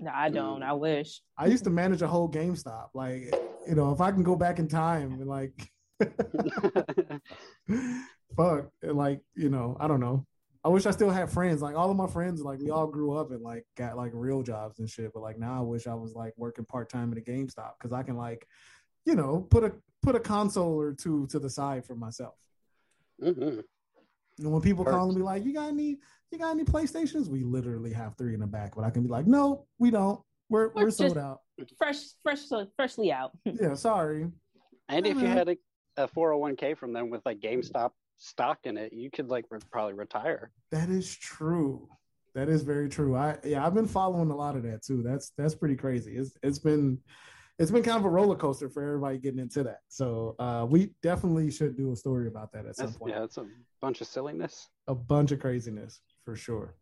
no, 0.00 0.10
I 0.14 0.30
don't. 0.30 0.62
I 0.62 0.72
wish. 0.72 1.20
I 1.36 1.46
used 1.46 1.64
to 1.64 1.70
manage 1.70 2.02
a 2.02 2.06
whole 2.06 2.30
GameStop. 2.30 2.88
Like, 2.94 3.34
you 3.68 3.74
know, 3.74 3.92
if 3.92 4.00
I 4.00 4.10
can 4.10 4.22
go 4.22 4.36
back 4.36 4.58
in 4.58 4.68
time 4.68 5.12
and 5.12 5.26
like 5.26 5.52
fuck 8.36 8.70
like 8.82 9.20
you 9.34 9.48
know 9.48 9.76
i 9.80 9.86
don't 9.86 10.00
know 10.00 10.26
i 10.64 10.68
wish 10.68 10.86
i 10.86 10.90
still 10.90 11.10
had 11.10 11.30
friends 11.30 11.60
like 11.62 11.76
all 11.76 11.90
of 11.90 11.96
my 11.96 12.06
friends 12.06 12.40
like 12.42 12.58
we 12.60 12.70
all 12.70 12.86
grew 12.86 13.12
up 13.16 13.30
and 13.30 13.42
like 13.42 13.64
got 13.76 13.96
like 13.96 14.10
real 14.14 14.42
jobs 14.42 14.78
and 14.78 14.88
shit 14.88 15.12
but 15.12 15.20
like 15.20 15.38
now 15.38 15.58
i 15.58 15.60
wish 15.60 15.86
i 15.86 15.94
was 15.94 16.14
like 16.14 16.32
working 16.36 16.64
part-time 16.64 17.12
at 17.12 17.18
a 17.18 17.20
gamestop 17.20 17.72
because 17.78 17.92
i 17.92 18.02
can 18.02 18.16
like 18.16 18.46
you 19.04 19.14
know 19.14 19.46
put 19.50 19.64
a 19.64 19.72
put 20.02 20.14
a 20.14 20.20
console 20.20 20.78
or 20.80 20.92
two 20.92 21.26
to 21.28 21.38
the 21.38 21.50
side 21.50 21.84
for 21.84 21.94
myself 21.94 22.34
Mhm. 23.22 23.62
and 24.38 24.52
when 24.52 24.60
people 24.60 24.84
call 24.84 24.94
Perks. 24.94 25.06
and 25.06 25.16
be 25.16 25.22
like 25.22 25.44
you 25.44 25.52
got 25.54 25.68
any 25.68 25.98
you 26.30 26.38
got 26.38 26.50
any 26.50 26.64
playstations 26.64 27.28
we 27.28 27.44
literally 27.44 27.92
have 27.92 28.16
three 28.16 28.34
in 28.34 28.40
the 28.40 28.46
back 28.46 28.74
but 28.74 28.84
i 28.84 28.90
can 28.90 29.02
be 29.02 29.08
like 29.08 29.26
no 29.26 29.66
we 29.78 29.90
don't 29.90 30.20
we're 30.50 30.68
we're 30.74 30.84
We're 30.84 30.90
sold 30.90 31.16
out 31.18 31.40
Fresh, 31.78 31.98
fresh, 32.24 32.40
freshly 32.76 33.12
out. 33.12 33.30
yeah 33.44 33.74
sorry 33.74 34.28
And 34.88 35.06
if 35.06 35.16
you 35.22 35.28
Mhm. 35.28 35.32
had 35.32 35.48
a, 35.50 35.56
a 35.96 36.08
401k 36.08 36.76
from 36.76 36.92
them 36.92 37.08
with 37.10 37.22
like 37.24 37.38
GameStop 37.38 37.92
stock 38.18 38.58
in 38.64 38.76
it, 38.76 38.92
you 38.92 39.10
could 39.10 39.28
like 39.28 39.44
re- 39.50 39.58
probably 39.70 39.94
retire. 39.94 40.50
That 40.70 40.88
is 40.90 41.14
true. 41.14 41.88
That 42.34 42.48
is 42.48 42.62
very 42.62 42.88
true. 42.88 43.14
I 43.16 43.38
yeah, 43.44 43.64
I've 43.64 43.74
been 43.74 43.86
following 43.86 44.30
a 44.30 44.36
lot 44.36 44.56
of 44.56 44.62
that 44.64 44.82
too. 44.82 45.02
That's 45.02 45.30
that's 45.38 45.54
pretty 45.54 45.76
crazy. 45.76 46.16
It's 46.16 46.36
it's 46.42 46.58
been 46.58 46.98
it's 47.58 47.70
been 47.70 47.84
kind 47.84 47.96
of 47.98 48.04
a 48.04 48.10
roller 48.10 48.34
coaster 48.34 48.68
for 48.68 48.82
everybody 48.82 49.18
getting 49.18 49.38
into 49.38 49.62
that. 49.62 49.80
So 49.88 50.34
uh, 50.40 50.66
we 50.68 50.90
definitely 51.02 51.50
should 51.52 51.76
do 51.76 51.92
a 51.92 51.96
story 51.96 52.26
about 52.26 52.50
that 52.52 52.66
at 52.66 52.74
some 52.74 52.86
That's, 52.86 52.98
point. 52.98 53.14
yeah, 53.14 53.22
it's 53.22 53.36
a 53.36 53.46
bunch 53.80 54.00
of 54.00 54.08
silliness. 54.08 54.68
A 54.88 54.94
bunch 54.94 55.30
of 55.30 55.38
craziness 55.38 56.00
for 56.24 56.34
sure. 56.34 56.74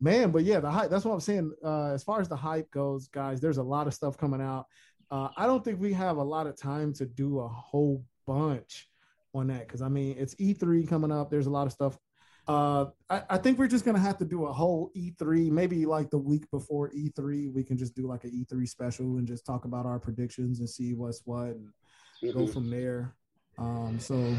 man, 0.00 0.30
but 0.30 0.44
yeah, 0.44 0.60
the 0.60 0.70
hype. 0.70 0.90
That's 0.90 1.04
what 1.04 1.14
I'm 1.14 1.20
saying. 1.20 1.52
Uh, 1.64 1.92
as 1.92 2.04
far 2.04 2.20
as 2.20 2.28
the 2.28 2.36
hype 2.36 2.70
goes, 2.70 3.08
guys, 3.08 3.40
there's 3.40 3.58
a 3.58 3.62
lot 3.62 3.88
of 3.88 3.94
stuff 3.94 4.16
coming 4.16 4.40
out. 4.40 4.66
Uh, 5.10 5.30
I 5.36 5.46
don't 5.46 5.64
think 5.64 5.80
we 5.80 5.92
have 5.94 6.18
a 6.18 6.22
lot 6.22 6.46
of 6.46 6.56
time 6.56 6.92
to 6.94 7.06
do 7.06 7.40
a 7.40 7.48
whole 7.48 8.04
bunch 8.28 8.88
on 9.34 9.48
that 9.48 9.66
because 9.66 9.82
I 9.82 9.88
mean 9.88 10.16
it's 10.18 10.34
E3 10.36 10.88
coming 10.88 11.12
up. 11.12 11.30
There's 11.30 11.46
a 11.46 11.50
lot 11.50 11.66
of 11.66 11.72
stuff. 11.72 11.98
Uh, 12.48 12.86
I, 13.08 13.22
I, 13.30 13.38
think 13.38 13.58
we're 13.58 13.68
just 13.68 13.84
gonna 13.84 14.00
have 14.00 14.18
to 14.18 14.24
do 14.24 14.46
a 14.46 14.52
whole 14.52 14.90
E3, 14.96 15.50
maybe 15.50 15.86
like 15.86 16.10
the 16.10 16.18
week 16.18 16.50
before 16.50 16.90
E3. 16.90 17.52
We 17.52 17.62
can 17.62 17.76
just 17.76 17.94
do 17.94 18.08
like 18.08 18.24
an 18.24 18.30
E3 18.30 18.68
special 18.68 19.18
and 19.18 19.26
just 19.26 19.46
talk 19.46 19.66
about 19.66 19.86
our 19.86 20.00
predictions 20.00 20.58
and 20.58 20.68
see 20.68 20.94
what's 20.94 21.22
what 21.26 21.48
and 21.48 21.68
mm-hmm. 22.24 22.38
go 22.38 22.46
from 22.46 22.70
there. 22.70 23.14
Um, 23.58 24.00
so 24.00 24.34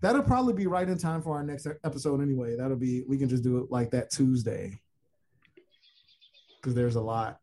that'll 0.00 0.22
probably 0.22 0.54
be 0.54 0.66
right 0.66 0.88
in 0.88 0.98
time 0.98 1.22
for 1.22 1.36
our 1.36 1.44
next 1.44 1.66
episode 1.84 2.20
anyway. 2.22 2.56
That'll 2.56 2.76
be 2.76 3.04
we 3.06 3.18
can 3.18 3.28
just 3.28 3.44
do 3.44 3.58
it 3.58 3.70
like 3.70 3.90
that 3.92 4.10
Tuesday 4.10 4.80
because 6.56 6.74
there's 6.74 6.96
a 6.96 7.00
lot 7.00 7.38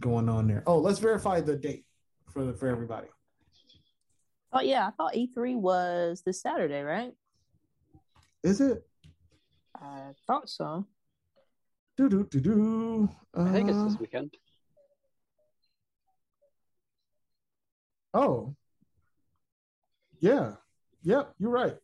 going 0.00 0.28
on 0.28 0.46
there. 0.46 0.62
Oh, 0.66 0.78
let's 0.78 0.98
verify 1.00 1.40
the 1.40 1.56
date 1.56 1.84
for 2.32 2.44
the, 2.44 2.54
for 2.54 2.68
everybody. 2.68 3.08
Oh 4.56 4.60
yeah, 4.60 4.86
I 4.86 4.90
thought 4.92 5.14
E3 5.14 5.56
was 5.56 6.22
this 6.24 6.40
Saturday, 6.40 6.82
right? 6.82 7.12
Is 8.44 8.60
it? 8.60 8.86
I 9.74 10.12
thought 10.28 10.48
so. 10.48 10.86
Do 11.96 12.08
do 12.08 12.24
do 12.30 12.40
do. 12.40 13.08
Uh, 13.36 13.44
I 13.44 13.52
think 13.52 13.70
it's 13.70 13.82
this 13.82 13.94
uh, 13.94 13.98
weekend. 14.00 14.34
Oh. 18.12 18.54
Yeah. 20.20 20.52
Yep, 21.02 21.34
you're 21.40 21.50
right. 21.50 21.76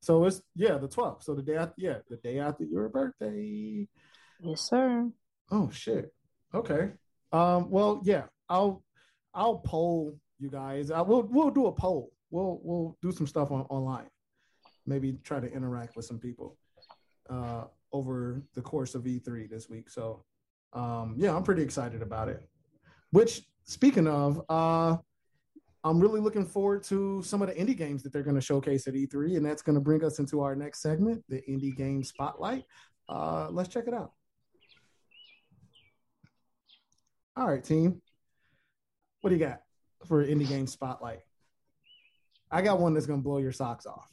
So 0.00 0.24
it's 0.26 0.42
yeah, 0.54 0.78
the 0.78 0.88
12th. 0.88 1.24
So 1.24 1.34
the 1.34 1.42
day 1.42 1.56
after 1.56 1.74
yeah, 1.76 1.98
the 2.08 2.16
day 2.18 2.38
after 2.38 2.62
your 2.62 2.88
birthday. 2.88 3.88
Yes, 4.40 4.60
sir. 4.60 5.10
Oh 5.50 5.70
shit. 5.70 6.14
Okay. 6.54 6.92
Um, 7.32 7.68
well, 7.68 8.00
yeah, 8.04 8.26
I'll 8.48 8.84
I'll 9.34 9.58
poll 9.58 10.16
you 10.40 10.50
guys. 10.50 10.90
I 10.90 11.00
will 11.02 11.22
we'll 11.22 11.50
do 11.50 11.66
a 11.66 11.72
poll. 11.72 12.12
We'll 12.30 12.60
we'll 12.62 12.96
do 13.02 13.12
some 13.12 13.26
stuff 13.26 13.50
on 13.50 13.62
online. 13.62 14.08
Maybe 14.86 15.18
try 15.22 15.40
to 15.40 15.52
interact 15.52 15.96
with 15.96 16.06
some 16.06 16.18
people 16.18 16.56
uh, 17.28 17.64
over 17.92 18.42
the 18.54 18.62
course 18.62 18.94
of 18.94 19.04
E3 19.04 19.48
this 19.48 19.68
week. 19.68 19.90
So 19.90 20.24
um, 20.72 21.14
yeah, 21.16 21.36
I'm 21.36 21.42
pretty 21.42 21.62
excited 21.62 22.02
about 22.02 22.28
it. 22.28 22.48
Which 23.10 23.42
speaking 23.64 24.06
of, 24.06 24.42
uh, 24.48 24.96
I'm 25.82 26.00
really 26.00 26.20
looking 26.20 26.46
forward 26.46 26.82
to 26.84 27.22
some 27.22 27.42
of 27.42 27.48
the 27.48 27.54
indie 27.54 27.76
games 27.76 28.02
that 28.02 28.12
they're 28.12 28.22
going 28.22 28.36
to 28.36 28.42
showcase 28.42 28.86
at 28.86 28.94
E3, 28.94 29.36
and 29.36 29.44
that's 29.44 29.62
going 29.62 29.74
to 29.74 29.80
bring 29.80 30.04
us 30.04 30.18
into 30.18 30.40
our 30.40 30.54
next 30.54 30.80
segment, 30.82 31.24
the 31.28 31.42
indie 31.48 31.74
game 31.74 32.04
spotlight. 32.04 32.64
Uh, 33.08 33.48
let's 33.50 33.68
check 33.68 33.84
it 33.86 33.94
out. 33.94 34.12
All 37.36 37.46
right, 37.46 37.62
team. 37.64 38.00
What 39.20 39.30
do 39.30 39.36
you 39.36 39.44
got 39.44 39.60
for 40.06 40.24
indie 40.24 40.48
game 40.48 40.66
spotlight? 40.66 41.20
I 42.50 42.62
got 42.62 42.80
one 42.80 42.94
that's 42.94 43.06
gonna 43.06 43.22
blow 43.22 43.38
your 43.38 43.52
socks 43.52 43.86
off. 43.86 44.10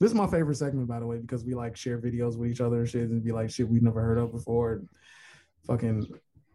This 0.00 0.10
is 0.10 0.14
my 0.14 0.26
favorite 0.26 0.56
segment, 0.56 0.88
by 0.88 0.98
the 0.98 1.06
way, 1.06 1.18
because 1.18 1.44
we 1.44 1.54
like 1.54 1.76
share 1.76 1.98
videos 1.98 2.36
with 2.36 2.50
each 2.50 2.60
other 2.60 2.80
and 2.80 2.88
shit, 2.88 3.08
and 3.08 3.22
be 3.22 3.32
like 3.32 3.50
shit 3.50 3.68
we've 3.68 3.82
never 3.82 4.02
heard 4.02 4.18
of 4.18 4.32
before. 4.32 4.72
And 4.72 4.88
fucking, 5.66 6.06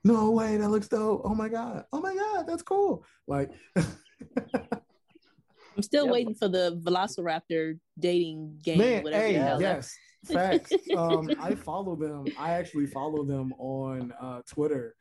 no 0.04 0.32
way, 0.32 0.58
that 0.58 0.70
looks 0.70 0.88
dope. 0.88 1.22
Oh 1.24 1.34
my 1.34 1.48
god, 1.48 1.86
oh 1.94 2.02
my 2.02 2.14
god, 2.14 2.48
that's 2.48 2.64
cool. 2.64 3.06
Like, 3.28 3.52
I'm 3.76 5.84
still 5.84 6.06
yep. 6.06 6.14
waiting 6.14 6.36
for 6.36 6.50
the 6.50 6.80
Velociraptor 6.84 7.80
dating 7.98 8.60
game. 8.62 8.78
Man, 8.78 9.08
hey, 9.08 9.34
yes, 9.34 9.96
facts. 10.26 10.74
um, 10.98 11.30
I 11.40 11.56
follow 11.56 11.96
them. 11.96 12.26
I 12.38 12.52
actually 12.52 12.88
follow 12.88 13.24
them 13.24 13.54
on 13.58 14.14
uh, 14.22 14.42
Twitter, 14.48 14.96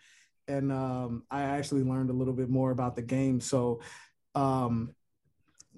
and 0.49 0.73
um, 0.73 1.23
I 1.31 1.43
actually 1.43 1.83
learned 1.85 2.11
a 2.11 2.15
little 2.15 2.35
bit 2.35 2.49
more 2.49 2.71
about 2.71 2.97
the 2.97 3.03
game. 3.03 3.41
So, 3.41 3.81
um, 4.35 4.95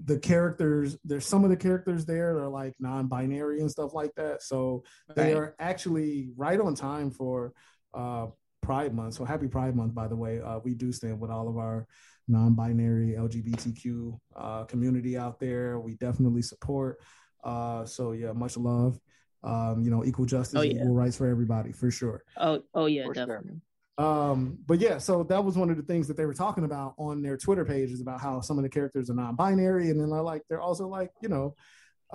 the 0.05 0.18
characters, 0.18 0.97
there's 1.05 1.26
some 1.26 1.44
of 1.44 1.51
the 1.51 1.56
characters 1.56 2.06
there 2.06 2.34
that 2.34 2.40
are 2.40 2.48
like 2.48 2.74
non-binary 2.80 3.60
and 3.60 3.70
stuff 3.70 3.92
like 3.92 4.14
that. 4.14 4.42
So 4.42 4.82
they 5.14 5.34
are 5.34 5.55
actually 5.59 6.30
right 6.36 6.59
on 6.59 6.74
time 6.74 7.10
for 7.10 7.52
uh, 7.92 8.28
Pride 8.62 8.94
Month. 8.94 9.14
So 9.14 9.24
happy 9.24 9.48
Pride 9.48 9.76
Month, 9.76 9.94
by 9.94 10.09
the 10.09 10.16
way. 10.16 10.40
Uh, 10.40 10.59
we 10.64 10.74
do 10.74 10.92
stand 10.92 11.20
with 11.20 11.30
all 11.30 11.48
of 11.48 11.59
our 11.59 11.86
non-binary 12.28 13.14
LGBTQ 13.18 14.18
uh, 14.36 14.64
community 14.64 15.18
out 15.18 15.38
there. 15.38 15.78
We 15.78 15.94
definitely 15.94 16.42
support. 16.42 16.98
Uh, 17.42 17.84
so 17.84 18.12
yeah, 18.12 18.32
much 18.32 18.56
love. 18.56 18.98
Um, 19.42 19.82
you 19.82 19.90
know, 19.90 20.05
equal 20.05 20.26
justice, 20.26 20.59
oh, 20.59 20.62
yeah. 20.62 20.74
equal 20.74 20.94
rights 20.94 21.16
for 21.16 21.26
everybody, 21.26 21.72
for 21.72 21.90
sure. 21.90 22.22
Oh, 22.36 22.62
oh 22.74 22.84
yeah, 22.86 23.06
for 23.06 23.14
definitely. 23.14 23.52
Sure. 23.52 23.60
Um, 24.01 24.56
but 24.66 24.81
yeah, 24.81 24.97
so 24.97 25.24
that 25.24 25.44
was 25.44 25.59
one 25.59 25.68
of 25.68 25.77
the 25.77 25.82
things 25.82 26.09
that 26.09 26.16
they 26.16 26.24
were 26.24 26.32
talking 26.32 26.64
about 26.64 26.94
on 26.97 27.20
their 27.20 27.36
Twitter 27.36 27.66
pages 27.66 28.01
about 28.01 28.18
how 28.18 28.40
some 28.40 28.56
of 28.56 28.62
the 28.62 28.70
characters 28.70 29.10
are 29.10 29.14
non-binary, 29.14 29.90
and 29.90 30.01
then 30.01 30.09
they're 30.09 30.22
like 30.22 30.40
they're 30.48 30.60
also 30.60 30.89
like 30.89 31.10
you 31.20 31.28
know, 31.28 31.55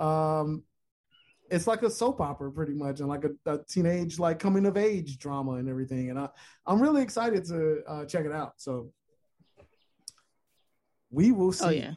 um, 0.04 0.64
it's 1.48 1.68
like 1.68 1.82
a 1.82 1.90
soap 1.90 2.20
opera 2.20 2.50
pretty 2.50 2.74
much, 2.74 2.98
and 2.98 3.08
like 3.08 3.22
a, 3.22 3.30
a 3.48 3.58
teenage 3.68 4.18
like 4.18 4.40
coming 4.40 4.66
of 4.66 4.76
age 4.76 5.18
drama 5.18 5.52
and 5.52 5.68
everything. 5.68 6.10
And 6.10 6.18
I, 6.18 6.28
I'm 6.66 6.82
really 6.82 7.02
excited 7.02 7.44
to 7.44 7.82
uh, 7.86 8.04
check 8.04 8.24
it 8.24 8.32
out. 8.32 8.54
So 8.56 8.90
we 11.10 11.30
will 11.30 11.48
oh, 11.48 11.52
see. 11.52 11.64
Oh 11.66 11.70
yeah, 11.70 11.92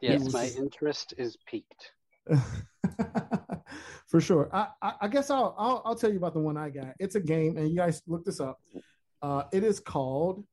yes, 0.00 0.32
my 0.32 0.48
see. 0.48 0.58
interest 0.58 1.14
is 1.16 1.36
peaked. 1.46 1.92
For 4.08 4.20
sure. 4.20 4.50
I, 4.52 4.66
I, 4.82 4.92
I 5.02 5.08
guess 5.08 5.30
I'll, 5.30 5.54
I'll 5.56 5.82
I'll 5.84 5.94
tell 5.94 6.10
you 6.10 6.16
about 6.16 6.34
the 6.34 6.40
one 6.40 6.56
I 6.56 6.70
got. 6.70 6.94
It's 6.98 7.14
a 7.14 7.20
game, 7.20 7.56
and 7.56 7.70
you 7.70 7.76
guys 7.76 8.02
look 8.08 8.24
this 8.24 8.40
up. 8.40 8.58
Uh, 9.22 9.44
it 9.52 9.62
is 9.62 9.78
called 9.78 10.44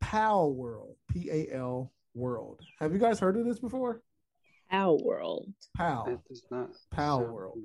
Pal 0.00 0.52
World, 0.52 0.96
P 1.12 1.30
A 1.30 1.54
L 1.54 1.92
World. 2.14 2.60
Have 2.80 2.92
you 2.92 2.98
guys 2.98 3.20
heard 3.20 3.36
of 3.36 3.44
this 3.44 3.58
before? 3.58 4.02
Palworld. 4.72 5.52
Pal. 5.76 6.22
Palworld. 6.94 7.58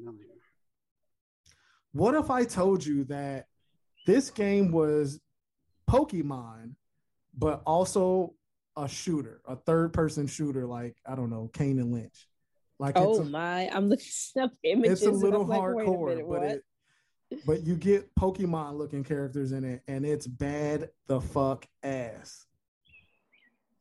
What 1.93 2.15
if 2.15 2.29
I 2.29 2.43
told 2.43 2.85
you 2.85 3.05
that 3.05 3.45
this 4.05 4.29
game 4.29 4.71
was 4.71 5.21
Pokemon, 5.89 6.73
but 7.37 7.61
also 7.65 8.33
a 8.75 8.89
shooter, 8.89 9.41
a 9.47 9.55
third 9.55 9.93
person 9.93 10.27
shooter, 10.27 10.65
like 10.65 10.97
I 11.05 11.15
don't 11.15 11.29
know, 11.29 11.49
Kane 11.53 11.79
and 11.79 11.93
Lynch. 11.93 12.27
Like, 12.77 12.97
oh 12.97 13.21
a, 13.21 13.23
my, 13.23 13.69
I'm 13.69 13.87
looking 13.87 14.07
up 14.41 14.51
images. 14.63 15.03
It's 15.03 15.07
a 15.07 15.11
little 15.11 15.45
hardcore, 15.45 15.85
like, 15.85 15.87
a 15.87 16.17
minute, 16.17 16.29
but 16.29 16.43
it, 16.43 16.63
but 17.45 17.65
you 17.65 17.75
get 17.75 18.13
Pokemon 18.15 18.77
looking 18.77 19.03
characters 19.03 19.51
in 19.51 19.63
it, 19.63 19.81
and 19.87 20.05
it's 20.05 20.27
bad 20.27 20.89
the 21.07 21.21
fuck 21.21 21.65
ass. 21.83 22.45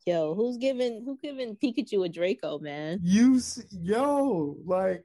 Yo, 0.05 0.35
who's 0.35 0.57
giving 0.57 1.03
who 1.03 1.17
giving 1.21 1.55
Pikachu 1.55 2.05
a 2.05 2.09
Draco, 2.09 2.59
man? 2.59 2.99
You 3.01 3.41
yo, 3.71 4.55
like 4.65 5.03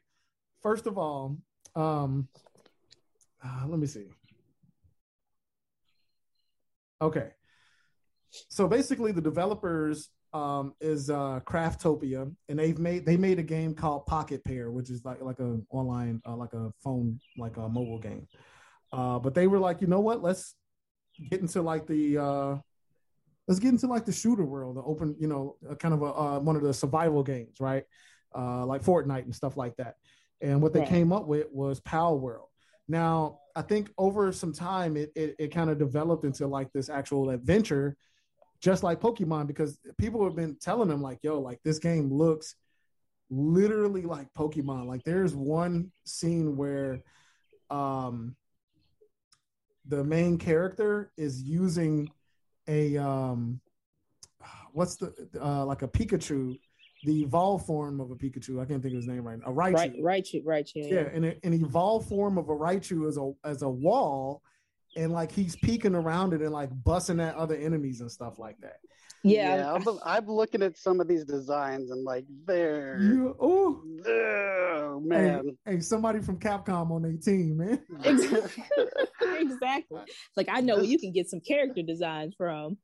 first 0.63 0.87
of 0.87 0.99
all, 0.99 1.39
um 1.75 2.29
uh, 3.43 3.65
let 3.67 3.79
me 3.79 3.87
see. 3.87 4.05
Okay. 7.01 7.31
So 8.49 8.69
basically 8.69 9.13
the 9.13 9.23
developers 9.23 10.11
um, 10.33 10.75
is 10.81 11.11
uh, 11.11 11.41
Craftopia, 11.45 12.33
and 12.49 12.59
they've 12.59 12.79
made 12.79 13.05
they 13.05 13.17
made 13.17 13.39
a 13.39 13.43
game 13.43 13.75
called 13.75 14.07
Pocket 14.07 14.45
Pair, 14.45 14.71
which 14.71 14.91
is 14.91 15.05
like 15.05 15.21
like 15.21 15.41
a 15.41 15.61
online 15.71 16.21
uh, 16.27 16.37
like 16.37 16.53
a 16.53 16.73
phone 16.83 17.19
like 17.37 17.57
a 17.57 17.69
mobile 17.69 17.99
game. 17.99 18.27
Uh, 18.93 19.19
but 19.19 19.35
they 19.35 19.47
were 19.47 19.59
like, 19.59 19.81
you 19.81 19.87
know 19.87 20.01
what? 20.01 20.23
Let's 20.23 20.55
get 21.31 21.41
into 21.41 21.63
like 21.63 21.87
the 21.87 22.19
uh, 22.19 22.57
let's 23.49 23.59
get 23.59 23.71
into 23.71 23.87
like 23.87 24.05
the 24.05 24.13
shooter 24.13 24.45
world, 24.45 24.77
the 24.77 24.83
open, 24.83 25.17
you 25.19 25.27
know, 25.27 25.57
kind 25.79 25.95
of 25.95 26.03
a 26.03 26.15
uh, 26.15 26.39
one 26.39 26.57
of 26.57 26.63
the 26.63 26.73
survival 26.73 27.23
games, 27.23 27.57
right? 27.61 27.85
Uh, 28.37 28.65
like 28.65 28.83
Fortnite 28.83 29.25
and 29.25 29.35
stuff 29.35 29.57
like 29.57 29.77
that. 29.77 29.97
And 30.41 30.63
what 30.63 30.73
they 30.73 30.85
came 30.87 31.13
up 31.13 31.27
with 31.27 31.49
was 31.51 31.81
Palworld. 31.81 32.47
Now, 32.89 33.41
I 33.55 33.63
think 33.63 33.91
over 33.99 34.33
some 34.33 34.53
time, 34.53 34.97
it 34.97 35.11
it, 35.15 35.35
it 35.39 35.49
kind 35.49 35.71
of 35.71 35.79
developed 35.79 36.25
into 36.25 36.47
like 36.47 36.73
this 36.73 36.89
actual 36.89 37.31
adventure 37.31 37.97
just 38.61 38.83
like 38.83 39.01
Pokemon, 39.01 39.47
because 39.47 39.79
people 39.99 40.25
have 40.25 40.37
been 40.37 40.57
telling 40.61 40.89
them 40.89 41.03
like, 41.03 41.19
"Yo, 41.23 41.41
like 41.41 41.61
this 41.65 41.79
game 41.79 42.13
looks 42.13 42.55
literally 43.31 44.03
like 44.03 44.29
Pokemon." 44.35 44.87
Like, 44.87 45.03
there's 45.05 45.35
one 45.35 45.93
scene 46.05 46.57
where, 46.57 47.03
um, 47.71 48.37
the 49.87 50.05
main 50.05 50.39
character 50.39 51.11
is 51.17 51.43
using 51.43 52.11
a 52.69 52.97
um, 52.97 53.61
what's 54.73 54.97
the 54.97 55.13
uh, 55.41 55.65
like 55.65 55.83
a 55.83 55.89
Pikachu, 55.89 56.59
the 57.05 57.23
evolved 57.23 57.67
form 57.67 58.01
of 58.01 58.11
a 58.11 58.15
Pikachu. 58.15 58.61
I 58.61 58.67
can't 58.67 58.83
think 58.83 58.95
of 58.95 58.99
his 58.99 59.07
name 59.07 59.27
right 59.27 59.39
now. 59.39 59.47
A 59.47 59.53
Raichu. 59.53 60.01
Raichu, 60.01 60.45
Raichu. 60.45 60.73
Yeah, 60.77 60.95
yeah 60.95 61.09
and 61.13 61.25
an 61.25 61.55
evolved 61.55 62.09
form 62.09 62.39
of 62.39 62.49
a 62.49 62.55
Raichu 62.55 63.09
as 63.09 63.17
a 63.17 63.33
as 63.45 63.63
a 63.63 63.69
wall 63.69 64.43
and 64.97 65.13
like 65.13 65.31
he's 65.33 65.57
peeking 65.57 65.95
around 65.95 66.33
it 66.33 66.41
and 66.43 66.51
like 66.53 66.71
busting 66.85 67.21
at 67.21 67.35
other 67.35 67.55
enemies 67.57 68.01
and 68.01 68.11
stuff 68.11 68.39
like 68.39 68.57
that. 68.61 68.79
Yeah, 69.23 69.57
yeah 69.57 69.73
I'm, 69.75 69.99
I'm 70.05 70.27
looking 70.27 70.63
at 70.63 70.79
some 70.79 70.99
of 71.01 71.07
these 71.07 71.25
designs 71.25 71.91
and 71.91 72.05
like 72.05 72.25
they're 72.47 72.99
You, 73.01 73.37
oh, 73.39 73.83
oh 74.07 75.01
hey, 75.03 75.09
man. 75.09 75.57
hey, 75.67 75.81
somebody 75.81 76.21
from 76.21 76.39
Capcom 76.39 76.91
on 76.91 77.03
their 77.03 77.17
team, 77.17 77.59
man. 77.59 77.83
exactly. 78.05 78.65
exactly. 79.39 80.01
Like 80.37 80.49
I 80.51 80.61
know 80.61 80.79
This- 80.81 80.89
you 80.89 80.99
can 80.99 81.13
get 81.13 81.29
some 81.29 81.41
character 81.41 81.83
designs 81.83 82.35
from. 82.37 82.79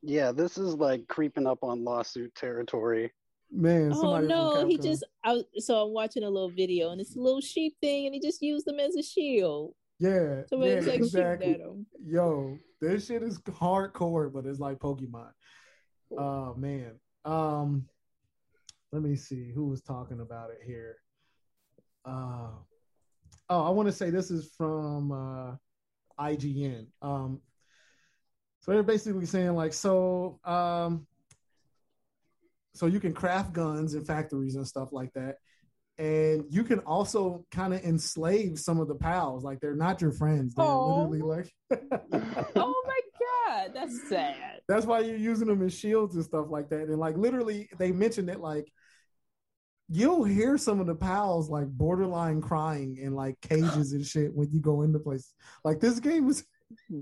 Yeah, 0.00 0.32
this 0.32 0.56
is 0.58 0.74
like 0.74 1.06
creeping 1.08 1.46
up 1.46 1.58
on 1.62 1.84
lawsuit 1.84 2.34
territory. 2.34 3.12
Man, 3.54 3.92
Oh 3.94 4.18
no, 4.18 4.66
he 4.66 4.78
just 4.78 5.04
I 5.24 5.34
was- 5.34 5.44
so 5.58 5.84
I'm 5.84 5.92
watching 5.92 6.22
a 6.22 6.30
little 6.30 6.50
video 6.50 6.90
and 6.90 7.00
it's 7.00 7.16
a 7.16 7.20
little 7.20 7.42
sheep 7.42 7.74
thing 7.82 8.06
and 8.06 8.14
he 8.14 8.20
just 8.20 8.40
used 8.40 8.64
them 8.66 8.80
as 8.80 8.96
a 8.96 9.02
shield. 9.02 9.74
Yeah, 10.02 10.42
Somebody's 10.48 10.84
yeah, 10.84 10.92
like 10.92 11.00
exactly. 11.00 11.46
shooting 11.46 11.62
at 11.62 11.68
him. 11.68 11.86
Yo, 12.04 12.58
this 12.80 13.06
shit 13.06 13.22
is 13.22 13.38
hardcore, 13.38 14.32
but 14.32 14.46
it's 14.46 14.58
like 14.58 14.78
Pokemon. 14.78 15.30
Oh 16.18 16.54
man. 16.56 16.98
Um 17.24 17.86
let 18.90 19.02
me 19.02 19.14
see 19.14 19.52
who 19.52 19.66
was 19.66 19.80
talking 19.80 20.20
about 20.20 20.50
it 20.50 20.58
here. 20.66 20.96
Uh 22.04 22.48
oh, 23.48 23.64
I 23.64 23.70
want 23.70 23.86
to 23.86 23.92
say 23.92 24.10
this 24.10 24.30
is 24.32 24.50
from 24.56 25.12
uh 25.12 25.54
IGN. 26.20 26.86
Um 27.00 27.40
so 28.58 28.72
they're 28.72 28.82
basically 28.82 29.26
saying 29.26 29.54
like 29.54 29.72
so 29.72 30.40
um 30.44 31.06
so 32.74 32.86
you 32.86 32.98
can 32.98 33.12
craft 33.12 33.52
guns 33.52 33.94
in 33.94 34.04
factories 34.04 34.56
and 34.56 34.66
stuff 34.66 34.92
like 34.92 35.12
that. 35.12 35.36
And 35.98 36.44
you 36.48 36.64
can 36.64 36.78
also 36.80 37.44
kind 37.50 37.74
of 37.74 37.82
enslave 37.84 38.58
some 38.58 38.80
of 38.80 38.88
the 38.88 38.94
pals. 38.94 39.44
Like 39.44 39.60
they're 39.60 39.76
not 39.76 40.00
your 40.00 40.12
friends. 40.12 40.54
They're 40.54 40.64
Aw. 40.64 40.94
literally 41.04 41.20
like 41.22 41.52
Oh 42.56 42.82
my 42.86 43.00
god, 43.46 43.72
that's 43.74 44.08
sad. 44.08 44.60
that's 44.68 44.86
why 44.86 45.00
you're 45.00 45.16
using 45.16 45.48
them 45.48 45.62
as 45.62 45.74
shields 45.78 46.14
and 46.16 46.24
stuff 46.24 46.46
like 46.50 46.70
that. 46.70 46.88
And 46.88 46.98
like 46.98 47.16
literally, 47.16 47.68
they 47.78 47.92
mentioned 47.92 48.30
it 48.30 48.40
like 48.40 48.72
you'll 49.88 50.24
hear 50.24 50.56
some 50.56 50.80
of 50.80 50.86
the 50.86 50.94
pals 50.94 51.50
like 51.50 51.66
borderline 51.68 52.40
crying 52.40 52.96
in 52.96 53.14
like 53.14 53.38
cages 53.42 53.92
and 53.92 54.06
shit 54.06 54.32
when 54.34 54.50
you 54.50 54.60
go 54.60 54.82
into 54.82 54.98
places. 54.98 55.34
Like 55.64 55.78
this 55.80 56.00
game 56.00 56.26
was 56.26 56.44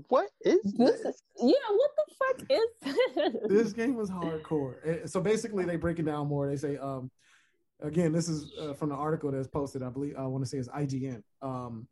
What 0.09 0.29
is 0.41 0.59
This 0.77 1.01
this? 1.01 1.23
yeah, 1.41 1.53
what 1.69 1.91
the 1.95 2.15
fuck 2.19 2.51
is 2.51 2.95
this? 3.15 3.35
this 3.47 3.73
game 3.73 3.95
was 3.95 4.09
hardcore. 4.09 5.07
So 5.09 5.21
basically, 5.21 5.63
they 5.63 5.77
break 5.77 5.99
it 5.99 6.05
down 6.05 6.27
more. 6.27 6.49
They 6.49 6.57
say, 6.57 6.75
um, 6.77 7.09
again, 7.81 8.11
this 8.11 8.29
is 8.29 8.51
uh, 8.59 8.73
from 8.73 8.89
the 8.89 8.95
article 8.95 9.31
that's 9.31 9.47
posted. 9.47 9.83
I 9.83 9.89
believe 9.89 10.15
I 10.17 10.25
want 10.25 10.43
to 10.43 10.49
say 10.49 10.57
it's 10.57 10.69
IGN. 10.69 11.23
Um, 11.41 11.87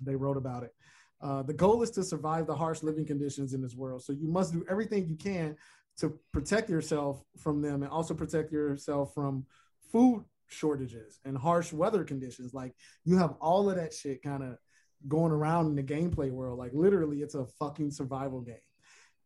they 0.00 0.16
wrote 0.16 0.36
about 0.36 0.64
it. 0.64 0.74
Uh, 1.22 1.42
the 1.42 1.54
goal 1.54 1.82
is 1.82 1.90
to 1.92 2.02
survive 2.02 2.46
the 2.46 2.54
harsh 2.54 2.82
living 2.82 3.06
conditions 3.06 3.54
in 3.54 3.62
this 3.62 3.74
world. 3.74 4.02
So 4.02 4.12
you 4.12 4.28
must 4.28 4.52
do 4.52 4.64
everything 4.68 5.06
you 5.06 5.16
can 5.16 5.56
to 5.98 6.18
protect 6.32 6.68
yourself 6.68 7.22
from 7.38 7.62
them, 7.62 7.82
and 7.82 7.90
also 7.90 8.14
protect 8.14 8.52
yourself 8.52 9.14
from 9.14 9.46
food 9.92 10.24
shortages 10.48 11.20
and 11.24 11.38
harsh 11.38 11.72
weather 11.72 12.04
conditions. 12.04 12.52
Like 12.52 12.74
you 13.04 13.16
have 13.16 13.34
all 13.40 13.70
of 13.70 13.76
that 13.76 13.94
shit 13.94 14.22
kind 14.22 14.42
of 14.42 14.58
going 15.06 15.32
around 15.32 15.66
in 15.66 15.76
the 15.76 15.82
gameplay 15.82 16.30
world. 16.30 16.58
Like 16.58 16.72
literally, 16.74 17.18
it's 17.18 17.36
a 17.36 17.46
fucking 17.58 17.92
survival 17.92 18.40
game 18.40 18.56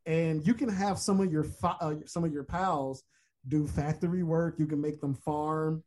and 0.08 0.46
you 0.46 0.54
can 0.54 0.70
have 0.70 0.98
some 0.98 1.20
of 1.20 1.30
your 1.30 1.44
fi- 1.44 1.76
uh, 1.80 1.94
some 2.06 2.24
of 2.24 2.32
your 2.32 2.42
pals 2.42 3.04
do 3.48 3.66
factory 3.66 4.22
work. 4.22 4.56
You 4.58 4.66
can 4.66 4.80
make 4.80 5.00
them 5.00 5.14
farm. 5.14 5.82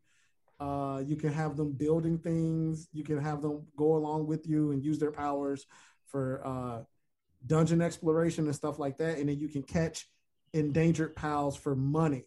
Uh, 0.59 1.01
you 1.05 1.15
can 1.15 1.33
have 1.33 1.57
them 1.57 1.71
building 1.71 2.17
things. 2.17 2.87
You 2.93 3.03
can 3.03 3.19
have 3.19 3.41
them 3.41 3.65
go 3.77 3.95
along 3.95 4.27
with 4.27 4.47
you 4.47 4.71
and 4.71 4.83
use 4.83 4.99
their 4.99 5.11
powers 5.11 5.65
for 6.07 6.41
uh, 6.45 6.83
dungeon 7.47 7.81
exploration 7.81 8.45
and 8.45 8.55
stuff 8.55 8.77
like 8.77 8.97
that. 8.97 9.17
And 9.17 9.29
then 9.29 9.39
you 9.39 9.47
can 9.47 9.63
catch 9.63 10.07
endangered 10.53 11.15
pals 11.15 11.55
for 11.57 11.75
money. 11.75 12.25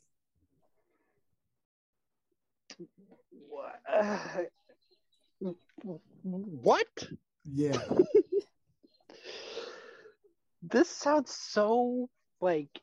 What? 6.23 7.09
Yeah, 7.45 7.77
This 10.63 10.89
sounds 10.89 11.35
so 11.35 12.09
like. 12.41 12.81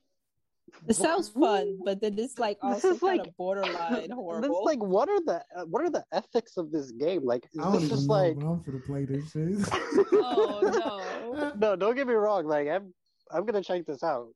It 0.88 0.96
sounds 0.96 1.30
fun, 1.30 1.80
but 1.86 2.02
then 2.02 2.18
it's 2.18 2.40
like 2.40 2.58
This 2.64 2.84
also 2.86 2.92
is 2.96 3.00
kind 3.00 3.20
like- 3.20 3.28
of 3.28 3.38
borderline 3.38 3.94
This 4.02 4.12
horrible. 4.12 4.66
like 4.66 4.80
what 4.82 5.10
are 5.10 5.20
the 5.22 5.44
uh, 5.56 5.66
what 5.66 5.84
are 5.84 5.90
the 5.90 6.04
ethics 6.12 6.58
of 6.58 6.72
this 6.72 6.92
game? 6.92 7.24
Like 7.26 7.46
I 7.60 7.60
is 7.60 7.64
don't 7.74 7.82
this 7.82 7.90
just 7.90 8.08
know, 8.08 8.14
like 8.14 8.36
but 8.40 8.46
I'm 8.48 8.64
for 8.64 8.72
to 8.72 8.80
play 8.80 9.06
this 9.06 9.32
shit. 9.32 9.70
oh 10.14 11.54
no? 11.58 11.76
Don't 11.76 11.96
get 11.96 12.08
me 12.08 12.14
wrong. 12.14 12.46
Like 12.46 12.68
I'm 12.68 12.94
I'm 13.32 13.46
gonna 13.46 13.64
check 13.64 13.86
this 13.86 14.04
out. 14.04 14.28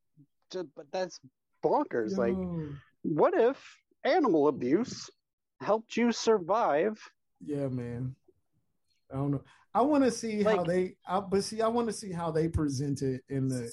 Just, 0.52 0.68
but 0.76 0.86
that's 0.92 1.20
bonkers. 1.64 2.18
Like 2.18 2.36
what 3.04 3.34
if 3.36 3.58
animal 4.04 4.48
abuse 4.48 5.10
helped 5.62 5.98
you 5.98 6.12
survive? 6.12 7.00
Yeah, 7.44 7.68
man. 7.68 8.16
I 9.12 9.18
don't 9.18 9.32
know. 9.32 9.42
I 9.74 9.82
want 9.82 10.04
to 10.06 10.12
see 10.12 10.42
how 10.42 10.64
they. 10.64 10.96
I, 11.08 11.20
but 11.20 11.44
see, 11.44 11.62
I 11.62 11.68
want 11.68 11.88
to 11.88 11.94
see 11.94 12.12
how 12.12 12.32
they 12.32 12.48
present 12.48 13.02
it 13.02 13.22
in 13.30 13.48
the 13.50 13.72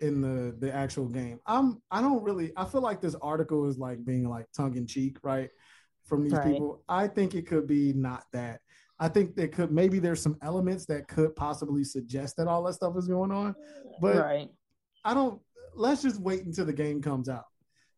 in 0.00 0.20
the 0.20 0.54
the 0.58 0.72
actual 0.74 1.06
game. 1.06 1.40
I'm. 1.46 1.80
I 1.90 2.00
don't 2.00 2.22
really. 2.22 2.52
I 2.56 2.64
feel 2.64 2.80
like 2.80 3.00
this 3.00 3.16
article 3.22 3.68
is 3.68 3.78
like 3.78 4.04
being 4.04 4.28
like 4.28 4.46
tongue 4.52 4.76
in 4.76 4.86
cheek, 4.86 5.18
right? 5.22 5.50
From 6.04 6.22
these 6.22 6.32
Right. 6.32 6.52
people. 6.52 6.82
I 6.88 7.06
think 7.06 7.34
it 7.34 7.46
could 7.46 7.66
be 7.66 7.92
not 7.92 8.24
that. 8.32 8.60
I 8.98 9.08
think 9.08 9.34
there 9.36 9.48
could 9.48 9.70
maybe 9.72 9.98
there's 9.98 10.20
some 10.20 10.36
elements 10.42 10.86
that 10.86 11.08
could 11.08 11.34
possibly 11.36 11.84
suggest 11.84 12.36
that 12.36 12.48
all 12.48 12.62
that 12.64 12.74
stuff 12.74 12.96
is 12.96 13.06
going 13.08 13.30
on. 13.30 13.54
But 14.00 14.16
right. 14.16 14.48
I 15.04 15.14
don't. 15.14 15.40
Let's 15.74 16.02
just 16.02 16.20
wait 16.20 16.44
until 16.44 16.66
the 16.66 16.72
game 16.72 17.00
comes 17.00 17.28
out 17.28 17.44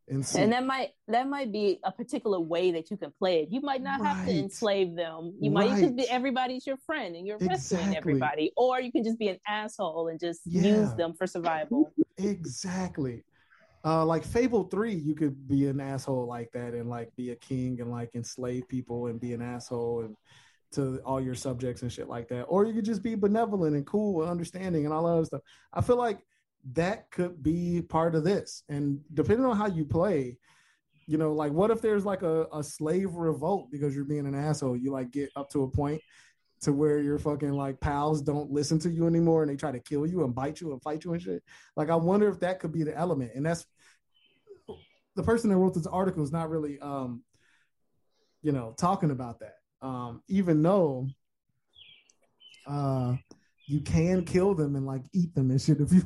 and 0.08 0.24
see. 0.24 0.40
And 0.40 0.52
that 0.52 0.64
might 0.64 0.90
that 1.08 1.28
might 1.28 1.52
be 1.52 1.78
a 1.84 1.92
particular 1.92 2.40
way 2.40 2.72
that 2.72 2.90
you 2.90 2.96
can 2.96 3.12
play 3.18 3.42
it. 3.42 3.48
You 3.50 3.60
might 3.60 3.82
not 3.82 4.04
have 4.04 4.26
to 4.26 4.32
enslave 4.32 4.96
them. 4.96 5.34
You 5.40 5.50
might 5.50 5.80
just 5.80 5.96
be 5.96 6.08
everybody's 6.08 6.66
your 6.66 6.76
friend 6.86 7.14
and 7.16 7.26
you're 7.26 7.38
rescuing 7.38 7.82
Exactly. 7.82 7.96
everybody, 7.96 8.52
or 8.56 8.80
you 8.80 8.92
can 8.92 9.04
just 9.04 9.18
be 9.18 9.28
an 9.28 9.38
asshole 9.46 10.08
and 10.08 10.18
just 10.18 10.40
use 10.44 10.92
them 10.94 11.14
for 11.14 11.26
survival. 11.26 11.92
Exactly. 12.18 13.24
Uh, 13.84 14.04
like 14.04 14.24
Fable 14.24 14.64
Three, 14.64 14.94
you 14.94 15.14
could 15.14 15.48
be 15.48 15.66
an 15.66 15.80
asshole 15.80 16.26
like 16.26 16.50
that 16.52 16.72
and 16.74 16.88
like 16.88 17.14
be 17.16 17.30
a 17.30 17.36
king 17.36 17.80
and 17.80 17.90
like 17.90 18.14
enslave 18.14 18.68
people 18.68 19.06
and 19.06 19.20
be 19.20 19.32
an 19.32 19.42
asshole 19.42 20.02
and 20.02 20.16
to 20.72 21.00
all 21.04 21.20
your 21.20 21.34
subjects 21.34 21.82
and 21.82 21.92
shit 21.92 22.08
like 22.08 22.28
that. 22.28 22.44
Or 22.44 22.64
you 22.64 22.72
could 22.72 22.84
just 22.84 23.02
be 23.02 23.14
benevolent 23.14 23.76
and 23.76 23.86
cool 23.86 24.22
and 24.22 24.30
understanding 24.30 24.84
and 24.84 24.94
all 24.94 25.04
that 25.04 25.12
other 25.12 25.24
stuff. 25.24 25.42
I 25.72 25.80
feel 25.80 25.96
like 25.96 26.20
that 26.72 27.10
could 27.10 27.42
be 27.42 27.82
part 27.82 28.14
of 28.14 28.24
this. 28.24 28.62
And 28.68 29.00
depending 29.12 29.46
on 29.46 29.56
how 29.56 29.66
you 29.66 29.84
play, 29.84 30.38
you 31.06 31.18
know, 31.18 31.32
like 31.32 31.52
what 31.52 31.70
if 31.70 31.80
there's 31.80 32.04
like 32.04 32.22
a, 32.22 32.46
a 32.52 32.62
slave 32.62 33.14
revolt 33.14 33.70
because 33.70 33.94
you're 33.94 34.04
being 34.04 34.26
an 34.26 34.34
asshole? 34.34 34.76
You 34.76 34.92
like 34.92 35.10
get 35.10 35.30
up 35.34 35.50
to 35.50 35.64
a 35.64 35.70
point 35.70 36.00
to 36.62 36.72
where 36.72 37.00
your 37.00 37.18
fucking 37.18 37.52
like 37.52 37.80
pals 37.80 38.22
don't 38.22 38.50
listen 38.50 38.78
to 38.78 38.90
you 38.90 39.06
anymore 39.06 39.42
and 39.42 39.50
they 39.50 39.56
try 39.56 39.72
to 39.72 39.80
kill 39.80 40.06
you 40.06 40.24
and 40.24 40.34
bite 40.34 40.60
you 40.60 40.72
and 40.72 40.82
fight 40.82 41.04
you 41.04 41.12
and 41.12 41.20
shit. 41.22 41.42
Like 41.76 41.90
I 41.90 41.96
wonder 41.96 42.28
if 42.28 42.38
that 42.40 42.60
could 42.60 42.72
be 42.72 42.84
the 42.84 42.96
element. 42.96 43.32
And 43.34 43.44
that's 43.44 43.66
the 45.16 45.24
person 45.24 45.50
that 45.50 45.56
wrote 45.56 45.74
this 45.74 45.86
article 45.86 46.22
is 46.22 46.32
not 46.32 46.48
really 46.48 46.78
um 46.80 47.22
you 48.42 48.52
know 48.52 48.74
talking 48.78 49.10
about 49.10 49.40
that. 49.40 49.56
Um 49.86 50.22
even 50.28 50.62
though 50.62 51.08
uh 52.68 53.16
you 53.66 53.80
can 53.80 54.24
kill 54.24 54.54
them 54.54 54.76
and 54.76 54.86
like 54.86 55.02
eat 55.12 55.34
them 55.34 55.50
and 55.50 55.60
shit 55.60 55.80
if 55.80 55.92
you 55.92 56.02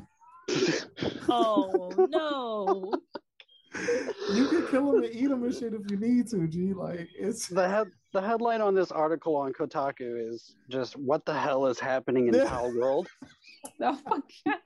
oh 1.29 1.93
no. 2.11 2.93
you 4.33 4.49
can 4.49 4.67
kill 4.69 4.93
them 4.93 5.03
and 5.05 5.15
eat 5.15 5.27
them 5.29 5.43
and 5.45 5.55
shit 5.55 5.75
if 5.75 5.91
you 5.91 5.97
need 5.99 6.27
to, 6.29 6.47
G. 6.49 6.73
Like 6.73 7.09
it's 7.19 7.49
The 7.49 7.69
head 7.69 7.89
the 8.13 8.23
headline 8.23 8.61
on 8.63 8.75
this 8.75 8.91
article 8.91 9.37
on 9.37 9.53
Kotaku 9.53 10.31
is 10.33 10.55
just 10.71 10.97
what 10.97 11.27
the 11.27 11.35
hell 11.35 11.67
is 11.67 11.79
happening 11.79 12.29
in 12.29 12.35
Yeah. 12.35 12.45
Pal 12.49 12.73
World? 12.75 13.07
Oh 13.83 13.99
my 14.07 14.21
God. 14.47 14.61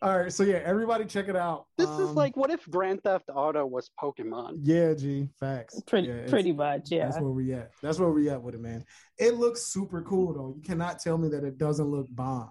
all 0.00 0.18
right. 0.18 0.32
So 0.32 0.44
yeah, 0.44 0.60
everybody 0.64 1.04
check 1.06 1.26
it 1.28 1.34
out. 1.34 1.66
This 1.76 1.88
is 1.88 2.10
Um, 2.10 2.14
like 2.14 2.36
what 2.36 2.50
if 2.50 2.64
Grand 2.70 3.02
Theft 3.02 3.30
Auto 3.34 3.66
was 3.66 3.90
Pokemon? 4.00 4.60
yeah, 4.62 4.94
G. 4.94 5.28
Facts. 5.40 5.82
Pretty 5.86 6.06
Yeah, 6.08 6.26
pretty 6.28 6.52
much, 6.52 6.90
yeah. 6.92 7.06
That's 7.06 7.20
where 7.20 7.32
we 7.32 7.52
at. 7.54 7.72
That's 7.82 7.98
where 7.98 8.10
we 8.10 8.30
at 8.30 8.40
with 8.40 8.54
it, 8.54 8.60
man. 8.60 8.84
It 9.18 9.34
looks 9.34 9.72
super 9.72 10.02
cool 10.02 10.32
though. 10.34 10.54
You 10.56 10.62
cannot 10.62 11.00
tell 11.00 11.18
me 11.18 11.28
that 11.30 11.42
it 11.42 11.58
doesn't 11.58 11.86
look 11.90 12.06
bomb. 12.10 12.50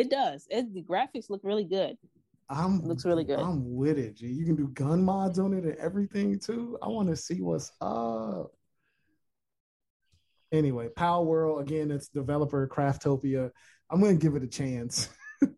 It 0.00 0.08
does. 0.08 0.46
It, 0.48 0.72
the 0.72 0.82
graphics 0.82 1.28
look 1.28 1.42
really 1.44 1.64
good. 1.64 1.98
I'm 2.48 2.82
Looks 2.82 3.04
really 3.04 3.22
good. 3.22 3.38
I'm 3.38 3.76
with 3.76 3.98
it, 3.98 4.16
G. 4.16 4.28
You 4.28 4.46
can 4.46 4.56
do 4.56 4.68
gun 4.68 5.02
mods 5.04 5.38
on 5.38 5.52
it 5.52 5.64
and 5.64 5.76
everything 5.76 6.38
too. 6.38 6.78
I 6.82 6.88
want 6.88 7.10
to 7.10 7.16
see 7.16 7.42
what's 7.42 7.70
up. 7.82 8.50
Anyway, 10.50 10.88
Palworld 10.96 11.60
again. 11.60 11.90
It's 11.90 12.08
developer 12.08 12.66
Craftopia. 12.66 13.50
I'm 13.90 14.00
gonna 14.00 14.14
give 14.14 14.36
it 14.36 14.42
a 14.42 14.48
chance. 14.48 15.08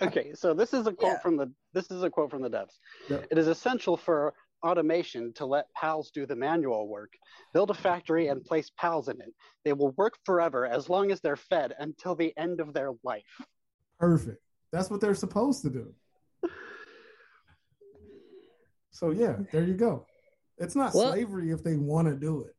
Okay, 0.00 0.32
so 0.34 0.54
this 0.54 0.72
is 0.72 0.86
a 0.86 0.92
quote 0.92 1.14
Yeah. 1.14 1.18
from 1.18 1.36
the 1.36 1.52
this 1.72 1.90
is 1.90 2.04
a 2.04 2.10
quote 2.10 2.30
from 2.30 2.42
the 2.42 2.48
devs. 2.50 2.74
Yep. 3.10 3.26
It 3.32 3.38
is 3.38 3.48
essential 3.48 3.96
for 3.96 4.32
automation 4.64 5.32
to 5.34 5.46
let 5.46 5.66
pals 5.74 6.10
do 6.12 6.26
the 6.26 6.36
manual 6.36 6.86
work. 6.88 7.12
Build 7.52 7.70
a 7.70 7.74
factory 7.74 8.28
and 8.28 8.44
place 8.44 8.70
pals 8.78 9.08
in 9.08 9.20
it. 9.20 9.34
They 9.64 9.72
will 9.72 9.90
work 9.92 10.14
forever 10.24 10.64
as 10.64 10.88
long 10.88 11.10
as 11.10 11.20
they're 11.20 11.36
fed 11.36 11.74
until 11.78 12.14
the 12.14 12.32
end 12.36 12.60
of 12.60 12.72
their 12.72 12.92
life. 13.02 13.24
Perfect. 13.98 14.42
That's 14.72 14.90
what 14.90 15.00
they're 15.00 15.14
supposed 15.14 15.62
to 15.62 15.70
do. 15.70 15.94
So 18.90 19.10
yeah, 19.10 19.36
there 19.52 19.62
you 19.62 19.74
go. 19.74 20.06
It's 20.58 20.74
not 20.74 20.94
Well- 20.94 21.12
slavery 21.12 21.50
if 21.50 21.62
they 21.62 21.76
want 21.76 22.08
to 22.08 22.14
do 22.14 22.44
it. 22.44 22.54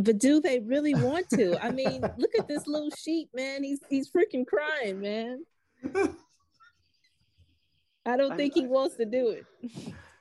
But 0.00 0.18
do 0.18 0.40
they 0.40 0.60
really 0.60 0.94
want 0.94 1.28
to? 1.30 1.58
I 1.64 1.72
mean, 1.72 2.02
look 2.18 2.30
at 2.38 2.46
this 2.46 2.68
little 2.68 2.90
sheep, 2.90 3.30
man. 3.34 3.64
He's 3.64 3.80
he's 3.88 4.10
freaking 4.10 4.46
crying, 4.46 5.00
man. 5.00 5.44
I 8.06 8.16
don't 8.16 8.30
I'm- 8.30 8.36
think 8.36 8.54
he 8.54 8.66
wants 8.68 8.96
to 8.96 9.04
do 9.04 9.30
it. 9.30 9.44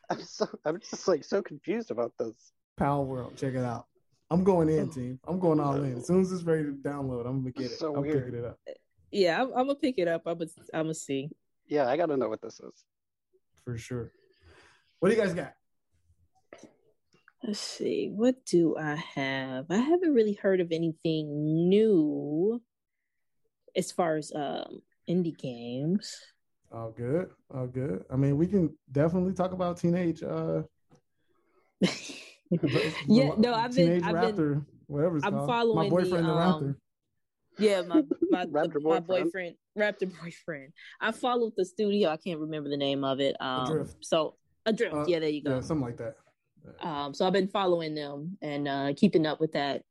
I'm 0.10 0.24
so 0.24 0.48
I'm 0.66 0.80
just 0.80 1.08
like 1.08 1.24
so 1.24 1.44
confused 1.44 1.92
about 1.92 2.14
this. 2.18 2.52
Palworld, 2.80 3.36
check 3.38 3.54
it 3.54 3.64
out. 3.64 3.86
I'm 4.32 4.44
going 4.44 4.70
in, 4.70 4.90
oh. 4.90 4.92
team. 4.92 5.20
I'm 5.28 5.40
going 5.40 5.60
all 5.60 5.76
in. 5.76 5.98
As 5.98 6.08
soon 6.08 6.22
as 6.22 6.32
it's 6.32 6.44
ready 6.44 6.64
to 6.64 6.72
download, 6.72 7.28
I'm 7.28 7.42
gonna 7.42 7.52
get 7.52 7.72
it. 7.72 7.78
So 7.78 7.96
I'm 7.96 8.02
weird. 8.02 8.26
picking 8.26 8.40
it 8.40 8.46
up 8.46 8.58
Yeah, 9.12 9.42
I'm, 9.42 9.48
I'm 9.50 9.68
gonna 9.68 9.76
pick 9.76 9.96
it 9.98 10.08
up. 10.08 10.24
I'm 10.26 10.38
gonna 10.38 10.50
I'm 10.74 10.84
gonna 10.84 10.94
see. 10.94 11.30
Yeah, 11.68 11.88
I 11.88 11.98
gotta 11.98 12.18
know 12.18 12.30
what 12.30 12.42
this 12.42 12.60
is. 12.60 12.86
for 13.64 13.78
sure. 13.78 14.12
What 15.00 15.10
do 15.10 15.16
you 15.16 15.22
guys 15.22 15.34
got? 15.34 15.54
Let's 17.44 17.60
see. 17.60 18.12
What 18.14 18.46
do 18.46 18.76
I 18.78 18.96
have? 18.96 19.66
I 19.70 19.78
haven't 19.78 20.14
really 20.14 20.34
heard 20.34 20.60
of 20.60 20.72
anything 20.72 21.70
new 21.70 22.62
as 23.76 23.92
far 23.92 24.18
as 24.18 24.32
um 24.36 24.82
indie 25.10 25.38
games. 25.38 26.16
All 26.72 26.92
good, 26.92 27.30
all 27.54 27.66
good. 27.68 28.04
I 28.12 28.16
mean, 28.16 28.38
we 28.38 28.46
can 28.46 28.76
definitely 28.92 29.34
talk 29.34 29.54
about 29.54 29.78
teenage. 29.78 30.22
uh 30.22 30.64
yeah, 33.08 33.32
no, 33.38 33.54
I've 33.54 33.74
been 33.76 34.04
I've 34.04 34.16
Raptor, 34.16 34.36
been 34.36 34.66
whatever 34.88 35.18
it's 35.18 35.26
I'm 35.26 35.34
called. 35.34 35.48
following 35.50 35.84
My 35.84 35.90
boyfriend, 35.90 36.26
the, 36.26 36.34
the, 36.34 36.38
um, 36.40 36.64
Raptor. 36.64 36.76
Yeah, 37.60 37.82
my 37.82 38.04
my, 38.30 38.46
Raptor 38.48 38.74
the- 38.74 38.80
my 38.80 39.00
boyfriend. 39.00 39.06
boyfriend, 39.08 39.56
Raptor 39.78 40.12
boyfriend. 40.22 40.74
I 41.02 41.12
followed 41.12 41.54
the 41.58 41.66
studio. 41.66 42.10
I 42.10 42.18
can't 42.18 42.40
remember 42.40 42.70
the 42.70 42.78
name 42.78 43.04
of 43.04 43.20
it. 43.20 43.36
Um, 43.40 43.66
Adrift. 43.66 43.96
So 44.02 44.36
Adrift. 44.66 44.94
Uh, 44.96 45.06
yeah, 45.08 45.20
there 45.20 45.30
you 45.30 45.44
go. 45.44 45.56
Yeah, 45.56 45.62
something 45.62 45.86
like 45.86 45.98
that. 45.98 46.16
Um, 46.82 47.14
so 47.14 47.26
I've 47.26 47.34
been 47.34 47.48
following 47.48 47.96
them 47.96 48.38
and 48.42 48.68
uh, 48.68 48.94
keeping 48.96 49.26
up 49.26 49.40
with 49.40 49.54
that. 49.54 49.82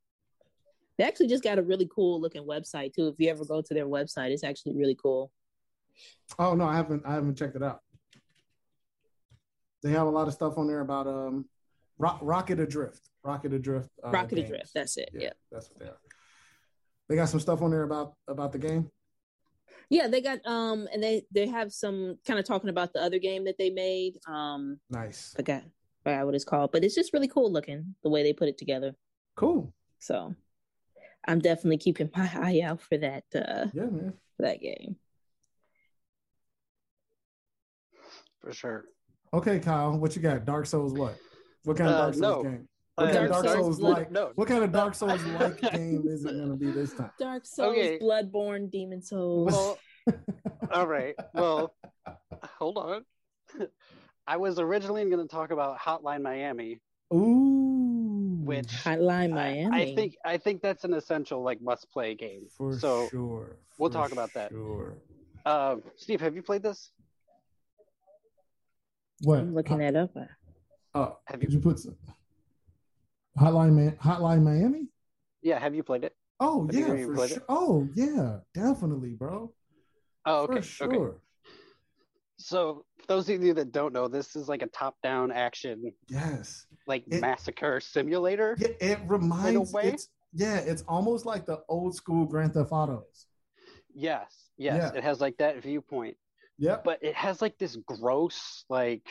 They 0.96 1.04
actually 1.04 1.28
just 1.28 1.42
got 1.42 1.58
a 1.58 1.62
really 1.62 1.88
cool 1.94 2.20
looking 2.20 2.42
website 2.44 2.92
too. 2.94 3.08
If 3.08 3.14
you 3.18 3.30
ever 3.30 3.44
go 3.44 3.62
to 3.62 3.74
their 3.74 3.86
website, 3.86 4.30
it's 4.30 4.44
actually 4.44 4.74
really 4.76 4.96
cool. 5.00 5.32
Oh 6.38 6.54
no, 6.54 6.64
I 6.64 6.76
haven't. 6.76 7.02
I 7.06 7.14
haven't 7.14 7.36
checked 7.36 7.56
it 7.56 7.62
out. 7.62 7.80
They 9.82 9.90
have 9.90 10.06
a 10.06 10.10
lot 10.10 10.26
of 10.28 10.34
stuff 10.34 10.58
on 10.58 10.66
there 10.66 10.80
about 10.80 11.06
um, 11.06 11.46
Ro- 11.98 12.18
Rocket 12.20 12.58
Adrift. 12.60 13.08
Rocket 13.22 13.52
Adrift. 13.52 13.88
Uh, 14.04 14.10
Rocket 14.10 14.36
games. 14.36 14.48
Adrift. 14.50 14.70
That's 14.74 14.96
it. 14.96 15.10
Yeah. 15.12 15.30
that's 15.52 15.70
what 15.70 15.78
they 15.78 15.86
are. 15.86 15.98
They 17.08 17.16
got 17.16 17.28
some 17.28 17.40
stuff 17.40 17.62
on 17.62 17.70
there 17.70 17.82
about 17.84 18.14
about 18.26 18.52
the 18.52 18.58
game. 18.58 18.90
yeah, 19.90 20.08
They 20.08 20.20
got 20.20 20.44
um, 20.46 20.86
and 20.92 21.02
they 21.02 21.24
they 21.32 21.46
have 21.46 21.72
some 21.72 22.18
kind 22.26 22.38
of 22.38 22.44
talking 22.44 22.70
about 22.70 22.92
the 22.92 23.00
other 23.02 23.18
game 23.18 23.44
that 23.46 23.56
they 23.58 23.70
made. 23.70 24.18
Um, 24.26 24.78
Nice, 24.90 25.32
forgot 25.36 25.62
forgot 26.04 26.26
what 26.26 26.34
it's 26.34 26.44
called, 26.44 26.70
but 26.72 26.84
it's 26.84 26.94
just 26.94 27.12
really 27.12 27.28
cool 27.28 27.50
looking 27.50 27.94
the 28.02 28.10
way 28.10 28.22
they 28.22 28.32
put 28.32 28.48
it 28.48 28.58
together. 28.58 28.94
cool. 29.36 29.72
So 30.00 30.34
I'm 31.26 31.40
definitely 31.40 31.78
keeping 31.78 32.10
my 32.14 32.30
eye 32.34 32.60
out 32.64 32.80
for 32.82 32.98
that 32.98 33.24
uh 33.34 33.66
Yeah, 33.72 33.86
man. 33.90 34.12
for 34.36 34.42
that 34.42 34.60
game. 34.60 34.96
For 38.40 38.52
sure. 38.52 38.84
Okay, 39.32 39.58
Kyle, 39.58 39.98
what 39.98 40.14
you 40.16 40.22
got? 40.22 40.44
Dark 40.44 40.66
Souls, 40.66 40.94
what? 40.94 41.16
What 41.64 41.76
kind 41.76 41.90
of 41.90 41.96
Uh, 41.96 41.98
Dark 42.02 42.14
Souls 42.14 42.20
no. 42.20 42.42
game? 42.42 42.68
What 42.98 43.10
Uh, 43.10 43.12
kind 43.12 43.24
of 43.26 43.30
Dark 43.30 43.44
Dark 43.44 43.56
Souls 43.56 43.66
Souls 43.66 43.78
Blood- 43.78 43.98
like? 43.98 44.10
No. 44.10 44.32
What 44.34 44.48
kind 44.48 44.64
of 44.64 44.72
Dark 44.72 44.94
Souls 44.94 45.22
like 45.24 45.60
game 45.72 46.02
is 46.06 46.24
it 46.24 46.32
going 46.32 46.48
to 46.50 46.56
be 46.56 46.70
this 46.72 46.94
time? 46.94 47.10
Dark 47.18 47.46
Souls, 47.46 47.70
Okay. 47.76 47.98
Bloodborne, 48.00 48.70
Demon 48.70 49.00
Souls. 49.02 49.52
Well, 49.52 49.78
all 50.72 50.86
right. 50.88 51.14
Well, 51.32 51.74
hold 52.58 52.76
on. 52.78 53.04
I 54.26 54.36
was 54.36 54.58
originally 54.58 55.04
going 55.08 55.22
to 55.26 55.28
talk 55.28 55.52
about 55.52 55.78
Hotline 55.78 56.22
Miami, 56.22 56.80
Ooh, 57.14 58.40
which 58.44 58.66
Hotline 58.66 59.26
I- 59.32 59.66
Miami. 59.68 59.76
I, 59.92 59.94
think 59.94 60.16
I 60.24 60.36
think 60.36 60.60
that's 60.60 60.82
an 60.84 60.92
essential 60.94 61.42
like 61.42 61.62
must 61.62 61.88
play 61.92 62.14
game. 62.16 62.46
for 62.56 62.76
so, 62.76 63.08
sure. 63.10 63.58
we'll 63.78 63.90
for 63.90 63.94
talk 63.96 64.10
about 64.12 64.32
that. 64.34 64.50
Sure. 64.50 64.98
um, 65.46 65.82
Steve, 65.96 66.20
have 66.20 66.34
you 66.34 66.42
played 66.42 66.64
this? 66.64 66.90
What? 69.22 69.38
I'm 69.38 69.54
looking 69.54 69.78
that 69.78 69.94
up. 69.96 70.10
Oh, 70.94 71.18
Have 71.26 71.38
did 71.40 71.52
you? 71.52 71.58
you 71.58 71.62
put 71.62 71.78
some... 71.78 71.96
Hotline 73.38 73.74
Man? 73.74 73.96
Hotline 74.02 74.42
Miami? 74.42 74.88
Yeah, 75.42 75.58
have 75.58 75.74
you 75.74 75.82
played 75.82 76.04
it? 76.04 76.14
Oh 76.40 76.66
Have 76.66 76.74
yeah, 76.74 76.86
for 77.06 77.24
it? 77.24 77.30
sure. 77.30 77.42
Oh 77.48 77.88
yeah, 77.94 78.38
definitely, 78.54 79.10
bro. 79.14 79.52
Oh, 80.26 80.46
For 80.46 80.62
sure. 80.62 80.94
Okay. 81.08 81.16
So, 82.40 82.84
those 83.08 83.28
of 83.28 83.42
you 83.42 83.52
that 83.54 83.72
don't 83.72 83.92
know, 83.92 84.06
this 84.06 84.36
is 84.36 84.48
like 84.48 84.62
a 84.62 84.68
top-down 84.68 85.32
action, 85.32 85.92
Yes. 86.08 86.66
like 86.86 87.02
It- 87.08 87.20
massacre 87.20 87.80
simulator. 87.80 88.56
Yeah, 88.60 88.68
it 88.80 88.98
reminds. 89.06 89.72
way? 89.72 89.88
It's 89.92 90.08
yeah, 90.32 90.58
it's 90.58 90.82
almost 90.86 91.24
like 91.26 91.46
the 91.46 91.64
old 91.68 91.94
school 91.96 92.26
Grand 92.26 92.52
Theft 92.54 92.70
Autos. 92.70 93.26
Yes, 93.94 94.50
yes, 94.56 94.92
Yeah. 94.92 94.98
it 94.98 95.02
has 95.02 95.20
like 95.20 95.38
that 95.38 95.62
viewpoint, 95.62 96.16
Yeah. 96.58 96.80
but 96.84 97.02
it 97.02 97.14
has 97.14 97.40
like 97.42 97.58
this 97.58 97.74
gross, 97.76 98.64
like 98.68 99.08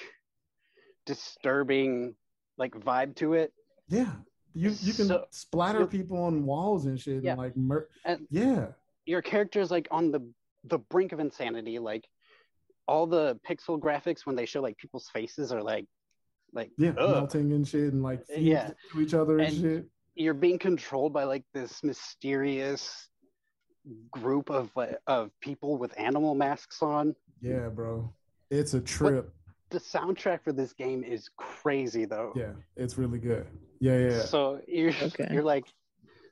disturbing, 1.06 2.16
like 2.58 2.74
vibe 2.74 3.16
to 3.18 3.34
it. 3.34 3.52
Yeah. 3.88 4.12
You 4.54 4.72
you 4.82 4.94
can 4.94 5.06
So- 5.08 5.26
splatter 5.30 5.86
people 5.86 6.18
on 6.24 6.46
walls 6.46 6.86
and 6.86 7.00
shit 7.00 7.24
Yeah. 7.24 7.32
and 7.32 7.40
like 7.42 7.56
mur- 7.56 7.88
And 8.06 8.28
yeah. 8.30 8.70
your 9.06 9.22
character 9.22 9.60
is 9.60 9.72
like 9.72 9.88
on 9.92 10.12
the 10.12 10.22
the 10.64 10.80
brink 10.80 11.12
of 11.12 11.20
insanity. 11.20 11.80
Like 11.80 12.08
all 12.88 13.06
the 13.08 13.40
pixel 13.48 13.80
graphics 13.80 14.26
when 14.26 14.36
they 14.36 14.46
show 14.46 14.62
like 14.62 14.78
people's 14.78 15.08
faces 15.10 15.52
are 15.52 15.62
like, 15.62 15.86
like 16.54 16.72
Yeah, 16.78 16.94
ugh. 16.98 17.12
melting 17.12 17.52
and 17.54 17.68
shit 17.68 17.94
and 17.94 18.02
like 18.04 18.24
Yeah. 18.36 18.72
to 18.92 19.02
each 19.02 19.14
other 19.14 19.38
and, 19.40 19.48
And- 19.50 19.58
shit. 19.62 19.86
you're 20.16 20.34
being 20.34 20.58
controlled 20.60 21.14
by 21.14 21.24
like 21.26 21.46
this 21.54 21.84
mysterious 21.84 23.10
group 24.12 24.50
of 24.50 24.72
of 25.06 25.32
people 25.40 25.78
with 25.78 25.98
animal 25.98 26.36
masks 26.36 26.82
on. 26.82 27.16
Yeah, 27.42 27.70
bro. 27.70 28.14
It's 28.50 28.74
a 28.74 28.82
trip. 28.82 29.34
The 29.70 29.80
soundtrack 29.80 30.44
for 30.44 30.54
this 30.54 30.74
game 30.74 31.04
is 31.04 31.30
crazy 31.38 32.06
though. 32.06 32.32
Yeah, 32.36 32.54
it's 32.76 32.98
really 32.98 33.20
good. 33.20 33.48
Yeah, 33.80 33.98
yeah. 33.98 34.10
yeah. 34.12 34.22
So 34.22 34.62
you're 34.68 34.94
Okay. 35.02 35.28
you're 35.32 35.44
like 35.44 35.66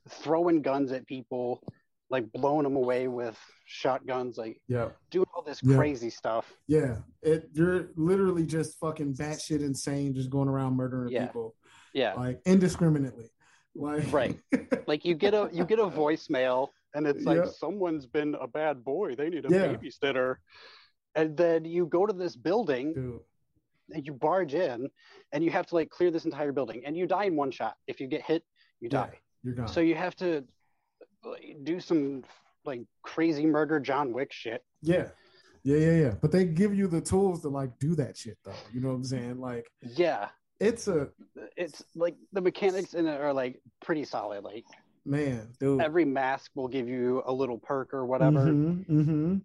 throwing 0.09 0.61
guns 0.61 0.91
at 0.91 1.05
people, 1.05 1.61
like 2.09 2.31
blowing 2.31 2.63
them 2.63 2.75
away 2.75 3.07
with 3.07 3.37
shotguns, 3.65 4.37
like 4.37 4.61
Yeah. 4.67 4.89
doing 5.09 5.27
all 5.33 5.41
this 5.41 5.61
Yeah. 5.63 5.75
crazy 5.75 6.09
stuff. 6.09 6.51
Yeah. 6.67 6.99
It 7.21 7.49
you're 7.53 7.89
literally 7.95 8.45
just 8.45 8.79
fucking 8.79 9.15
batshit 9.15 9.59
insane, 9.61 10.13
just 10.13 10.29
going 10.29 10.47
around 10.47 10.75
murdering 10.75 11.11
Yeah. 11.11 11.25
people 11.27 11.55
Yeah. 11.93 12.13
like 12.13 12.41
indiscriminately. 12.45 13.31
Like 13.75 14.11
Right. 14.13 14.39
Like 14.87 15.03
you 15.03 15.15
get 15.15 15.33
a 15.33 15.49
you 15.51 15.65
get 15.65 15.79
a 15.79 15.87
voicemail 15.87 16.69
and 16.93 17.05
it's 17.05 17.25
like 17.25 17.43
Yeah. 17.43 17.49
someone's 17.51 18.05
been 18.05 18.35
a 18.35 18.47
bad 18.47 18.83
boy. 18.85 19.15
They 19.15 19.29
need 19.29 19.45
a 19.45 19.49
Yeah. 19.49 19.75
babysitter. 19.75 20.37
And 21.15 21.35
then 21.37 21.65
you 21.65 21.85
go 21.87 22.05
to 22.05 22.13
this 22.13 22.35
building 22.35 22.93
dude. 22.93 23.19
and 23.91 24.05
you 24.05 24.13
barge 24.13 24.53
in 24.53 24.89
and 25.31 25.43
you 25.43 25.49
have 25.51 25.65
to 25.67 25.75
like 25.75 25.89
clear 25.89 26.11
this 26.11 26.25
entire 26.25 26.51
building 26.51 26.83
and 26.85 26.97
you 26.97 27.07
die 27.07 27.25
in 27.25 27.35
one 27.35 27.51
shot. 27.51 27.75
If 27.87 27.99
you 28.01 28.07
get 28.07 28.21
hit, 28.21 28.43
you 28.81 28.89
Yeah. 28.91 28.99
die. 29.05 29.19
You're 29.43 29.55
gone. 29.55 29.67
So 29.67 29.79
you 29.79 29.95
have 29.95 30.15
to 30.17 30.43
like, 31.23 31.57
do 31.63 31.79
some 31.79 32.23
like 32.65 32.81
crazy 33.03 33.45
murder 33.45 33.79
John 33.79 34.11
Wick 34.13 34.31
shit. 34.33 34.63
yeah. 34.81 35.09
Yeah, 35.63 35.77
yeah, 35.77 35.91
yeah. 36.03 36.13
But 36.21 36.31
they 36.31 36.45
give 36.45 36.75
you 36.75 36.85
the 36.87 37.01
tools 37.01 37.41
to 37.41 37.49
like 37.49 37.71
do 37.79 37.95
that 37.95 38.15
shit 38.15 38.37
though. 38.43 38.53
You 38.71 38.81
know 38.81 38.89
what 38.89 38.95
I'm 38.95 39.03
saying? 39.03 39.39
Like 39.39 39.65
Yeah. 39.81 40.29
it's 40.59 40.87
a 40.87 41.09
It's 41.57 41.83
like 41.95 42.15
the 42.33 42.41
mechanics 42.41 42.93
in 42.93 43.07
it 43.07 43.19
are 43.19 43.33
like 43.33 43.61
pretty 43.81 44.03
solid. 44.05 44.43
Like 44.43 44.65
man, 45.05 45.47
dude. 45.59 45.81
every 45.81 46.05
mask 46.05 46.51
will 46.55 46.67
give 46.67 46.87
you 46.87 47.23
a 47.25 47.33
little 47.33 47.57
perk 47.57 47.93
or 47.95 48.05
whatever. 48.05 48.45
Mhm, 48.45 48.85
mhm. 48.87 49.41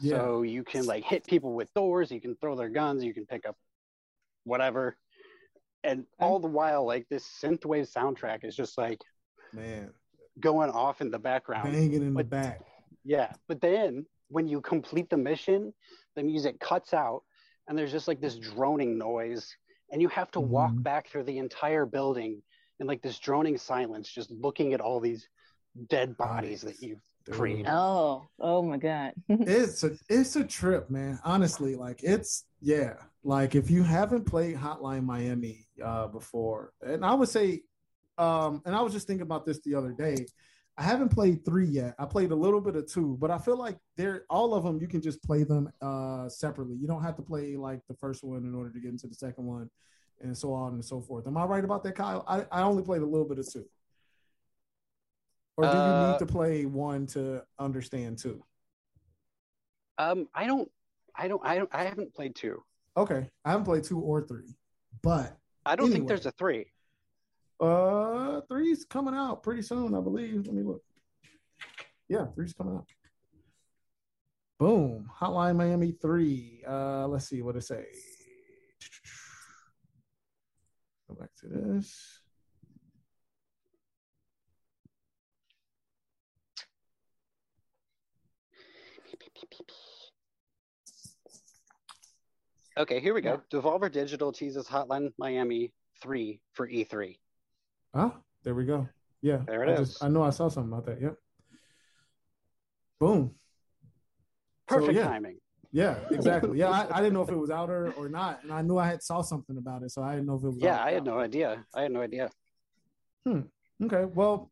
Yeah. 0.00 0.16
So 0.16 0.42
you 0.42 0.64
can 0.64 0.86
like 0.86 1.04
hit 1.04 1.26
people 1.26 1.52
with 1.54 1.72
doors, 1.74 2.10
you 2.10 2.20
can 2.20 2.34
throw 2.36 2.56
their 2.56 2.68
guns, 2.68 3.04
you 3.04 3.14
can 3.14 3.26
pick 3.26 3.46
up 3.46 3.56
whatever. 4.44 4.96
And 5.84 6.06
all 6.20 6.38
the 6.38 6.48
while, 6.48 6.84
like 6.86 7.08
this 7.08 7.28
synthwave 7.42 7.92
soundtrack 7.92 8.44
is 8.44 8.54
just 8.56 8.78
like 8.78 9.00
man. 9.52 9.90
going 10.40 10.70
off 10.70 11.00
in 11.00 11.10
the 11.10 11.18
background. 11.18 11.72
Banging 11.72 12.02
in 12.02 12.14
the 12.14 12.24
back. 12.24 12.60
Yeah. 13.04 13.32
But 13.48 13.60
then 13.60 14.06
when 14.28 14.46
you 14.48 14.60
complete 14.60 15.10
the 15.10 15.16
mission, 15.16 15.74
the 16.16 16.22
music 16.22 16.58
cuts 16.60 16.94
out 16.94 17.22
and 17.68 17.76
there's 17.76 17.92
just 17.92 18.08
like 18.08 18.20
this 18.20 18.36
droning 18.36 18.96
noise. 18.96 19.56
And 19.90 20.00
you 20.00 20.08
have 20.08 20.30
to 20.32 20.40
walk 20.40 20.72
Mhm. 20.72 20.82
back 20.82 21.08
through 21.08 21.24
the 21.24 21.38
entire 21.38 21.84
building 21.84 22.42
in 22.80 22.86
like 22.86 23.02
this 23.02 23.18
droning 23.18 23.58
silence, 23.58 24.08
just 24.10 24.30
looking 24.30 24.72
at 24.72 24.80
all 24.80 25.00
these 25.00 25.28
dead 25.88 26.16
bodies 26.16 26.62
that 26.62 26.80
you've 26.80 27.02
Dude. 27.24 27.66
Oh, 27.68 28.26
oh 28.40 28.62
my 28.62 28.76
God. 28.76 29.12
it's 29.28 29.84
a 29.84 29.92
it's 30.08 30.36
a 30.36 30.44
trip, 30.44 30.90
man. 30.90 31.18
Honestly, 31.24 31.76
like 31.76 32.02
it's 32.02 32.44
yeah. 32.60 32.94
Like 33.24 33.54
if 33.54 33.70
you 33.70 33.82
haven't 33.82 34.24
played 34.24 34.56
Hotline 34.56 35.04
Miami 35.04 35.66
uh 35.82 36.08
before, 36.08 36.72
and 36.80 37.04
I 37.04 37.14
would 37.14 37.28
say, 37.28 37.62
um, 38.18 38.62
and 38.64 38.74
I 38.74 38.82
was 38.82 38.92
just 38.92 39.06
thinking 39.06 39.22
about 39.22 39.46
this 39.46 39.60
the 39.60 39.74
other 39.74 39.92
day. 39.92 40.26
I 40.78 40.84
haven't 40.84 41.10
played 41.10 41.44
three 41.44 41.66
yet. 41.66 41.94
I 41.98 42.06
played 42.06 42.30
a 42.30 42.34
little 42.34 42.60
bit 42.60 42.76
of 42.76 42.90
two, 42.90 43.18
but 43.20 43.30
I 43.30 43.36
feel 43.36 43.58
like 43.58 43.76
they're 43.98 44.24
all 44.30 44.54
of 44.54 44.64
them. 44.64 44.80
You 44.80 44.88
can 44.88 45.02
just 45.02 45.22
play 45.22 45.44
them 45.44 45.70
uh, 45.82 46.30
separately. 46.30 46.76
You 46.76 46.86
don't 46.86 47.02
have 47.02 47.16
to 47.16 47.22
play 47.22 47.56
like 47.56 47.80
the 47.88 47.94
first 47.94 48.24
one 48.24 48.44
in 48.44 48.54
order 48.54 48.70
to 48.70 48.80
get 48.80 48.90
into 48.90 49.06
the 49.06 49.14
second 49.14 49.44
one, 49.44 49.68
and 50.22 50.36
so 50.36 50.54
on 50.54 50.72
and 50.72 50.84
so 50.84 51.00
forth. 51.02 51.26
Am 51.26 51.36
I 51.36 51.44
right 51.44 51.62
about 51.62 51.84
that, 51.84 51.94
Kyle? 51.94 52.24
I, 52.26 52.46
I 52.50 52.62
only 52.62 52.82
played 52.82 53.02
a 53.02 53.06
little 53.06 53.28
bit 53.28 53.38
of 53.38 53.52
two. 53.52 53.66
Or 55.56 55.64
do 55.64 55.70
you 55.70 55.82
Uh, 55.82 56.10
need 56.12 56.18
to 56.18 56.26
play 56.26 56.64
one 56.66 57.06
to 57.08 57.42
understand 57.58 58.18
two? 58.18 58.42
Um, 59.98 60.28
I 60.34 60.46
don't, 60.46 60.70
I 61.14 61.28
don't, 61.28 61.40
I 61.44 61.58
don't, 61.58 61.68
I 61.74 61.84
haven't 61.84 62.14
played 62.14 62.34
two. 62.34 62.62
Okay, 62.96 63.28
I 63.44 63.50
haven't 63.50 63.64
played 63.64 63.84
two 63.84 64.00
or 64.00 64.22
three, 64.22 64.56
but 65.02 65.36
I 65.66 65.76
don't 65.76 65.92
think 65.92 66.08
there's 66.08 66.26
a 66.26 66.32
three. 66.32 66.72
uh, 67.60 68.40
three's 68.48 68.84
coming 68.84 69.14
out 69.14 69.42
pretty 69.42 69.62
soon, 69.62 69.94
I 69.94 70.00
believe. 70.00 70.46
Let 70.46 70.54
me 70.54 70.62
look. 70.62 70.82
Yeah, 72.08 72.26
three's 72.34 72.52
coming 72.54 72.74
out. 72.76 72.86
Boom, 74.58 75.10
Hotline 75.20 75.56
Miami 75.56 75.92
three. 75.92 76.62
Uh, 76.66 77.06
let's 77.08 77.26
see 77.26 77.42
what 77.42 77.56
it 77.56 77.62
say. 77.62 77.84
Go 81.08 81.14
back 81.14 81.30
to 81.40 81.46
this. 81.48 82.21
Okay, 92.78 93.00
here 93.00 93.12
we 93.12 93.20
go. 93.20 93.40
Devolver 93.52 93.92
Digital 93.92 94.32
teases 94.32 94.66
Hotline 94.66 95.12
Miami 95.18 95.72
3 96.02 96.40
for 96.54 96.66
E 96.68 96.84
E3. 96.84 97.18
Ah, 97.94 98.16
there 98.44 98.54
we 98.54 98.64
go. 98.64 98.88
Yeah, 99.20 99.40
There 99.46 99.62
it 99.62 99.78
I 99.78 99.82
is. 99.82 99.98
I 100.02 100.08
know 100.08 100.22
I 100.22 100.30
saw 100.30 100.48
something 100.48 100.72
about 100.72 100.86
that. 100.86 101.00
Yep. 101.00 101.14
Boom. 102.98 103.34
So, 104.70 104.76
Perfect 104.78 104.94
yeah. 104.94 105.04
timing. 105.04 105.38
Yeah, 105.70 105.96
exactly. 106.10 106.58
Yeah, 106.58 106.70
I, 106.70 106.98
I 106.98 107.00
didn't 107.00 107.14
know 107.14 107.22
if 107.22 107.30
it 107.30 107.36
was 107.36 107.50
out 107.50 107.70
or, 107.70 107.92
or 107.92 108.08
not, 108.08 108.42
and 108.42 108.52
I 108.52 108.62
knew 108.62 108.78
I 108.78 108.86
had 108.86 109.02
saw 109.02 109.22
something 109.22 109.56
about 109.56 109.82
it, 109.82 109.90
so 109.90 110.02
I 110.02 110.12
didn't 110.14 110.26
know 110.26 110.36
if 110.36 110.44
it 110.44 110.48
was. 110.48 110.58
Yeah. 110.58 110.82
I 110.82 110.92
had 110.92 111.04
no 111.04 111.18
idea. 111.18 111.64
I 111.74 111.82
had 111.82 111.92
no 111.92 112.02
idea. 112.02 112.30
Hmm. 113.26 113.40
Okay, 113.82 114.04
well, 114.04 114.50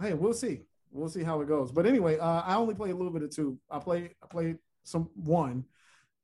hey, 0.00 0.14
we'll 0.14 0.32
see. 0.32 0.62
We'll 0.92 1.08
see 1.08 1.22
how 1.22 1.40
it 1.40 1.48
goes. 1.48 1.72
But 1.72 1.86
anyway, 1.86 2.18
uh, 2.18 2.42
I 2.42 2.56
only 2.56 2.74
play 2.74 2.90
a 2.90 2.94
little 2.96 3.12
bit 3.12 3.22
of 3.22 3.30
two. 3.30 3.58
I 3.70 3.78
play 3.78 4.10
I 4.22 4.26
played 4.26 4.58
some 4.84 5.08
one. 5.14 5.64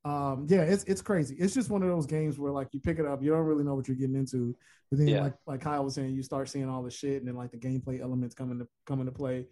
Um, 0.04 0.46
yeah, 0.48 0.62
it's 0.62 0.84
it's 0.84 1.02
crazy. 1.02 1.36
It's 1.38 1.54
just 1.54 1.70
one 1.70 1.82
of 1.82 1.88
those 1.88 2.06
games 2.06 2.38
where 2.38 2.52
like 2.52 2.68
you 2.72 2.80
pick 2.80 2.98
it 2.98 3.06
up, 3.06 3.22
you 3.22 3.30
don't 3.30 3.44
really 3.44 3.64
know 3.64 3.74
what 3.74 3.88
you're 3.88 3.96
getting 3.96 4.16
into, 4.16 4.56
but 4.90 4.98
then 4.98 5.08
Yeah. 5.08 5.22
like 5.22 5.34
like 5.46 5.60
Kyle 5.60 5.84
was 5.84 5.94
saying, 5.94 6.14
you 6.14 6.22
start 6.22 6.48
seeing 6.48 6.68
all 6.68 6.82
the 6.82 6.90
shit, 6.90 7.18
and 7.18 7.28
then 7.28 7.36
like 7.36 7.50
the 7.50 7.58
gameplay 7.58 8.00
elements 8.00 8.34
come 8.34 8.50
into 8.52 8.68
come 8.86 9.00
into 9.00 9.12
play. 9.12 9.46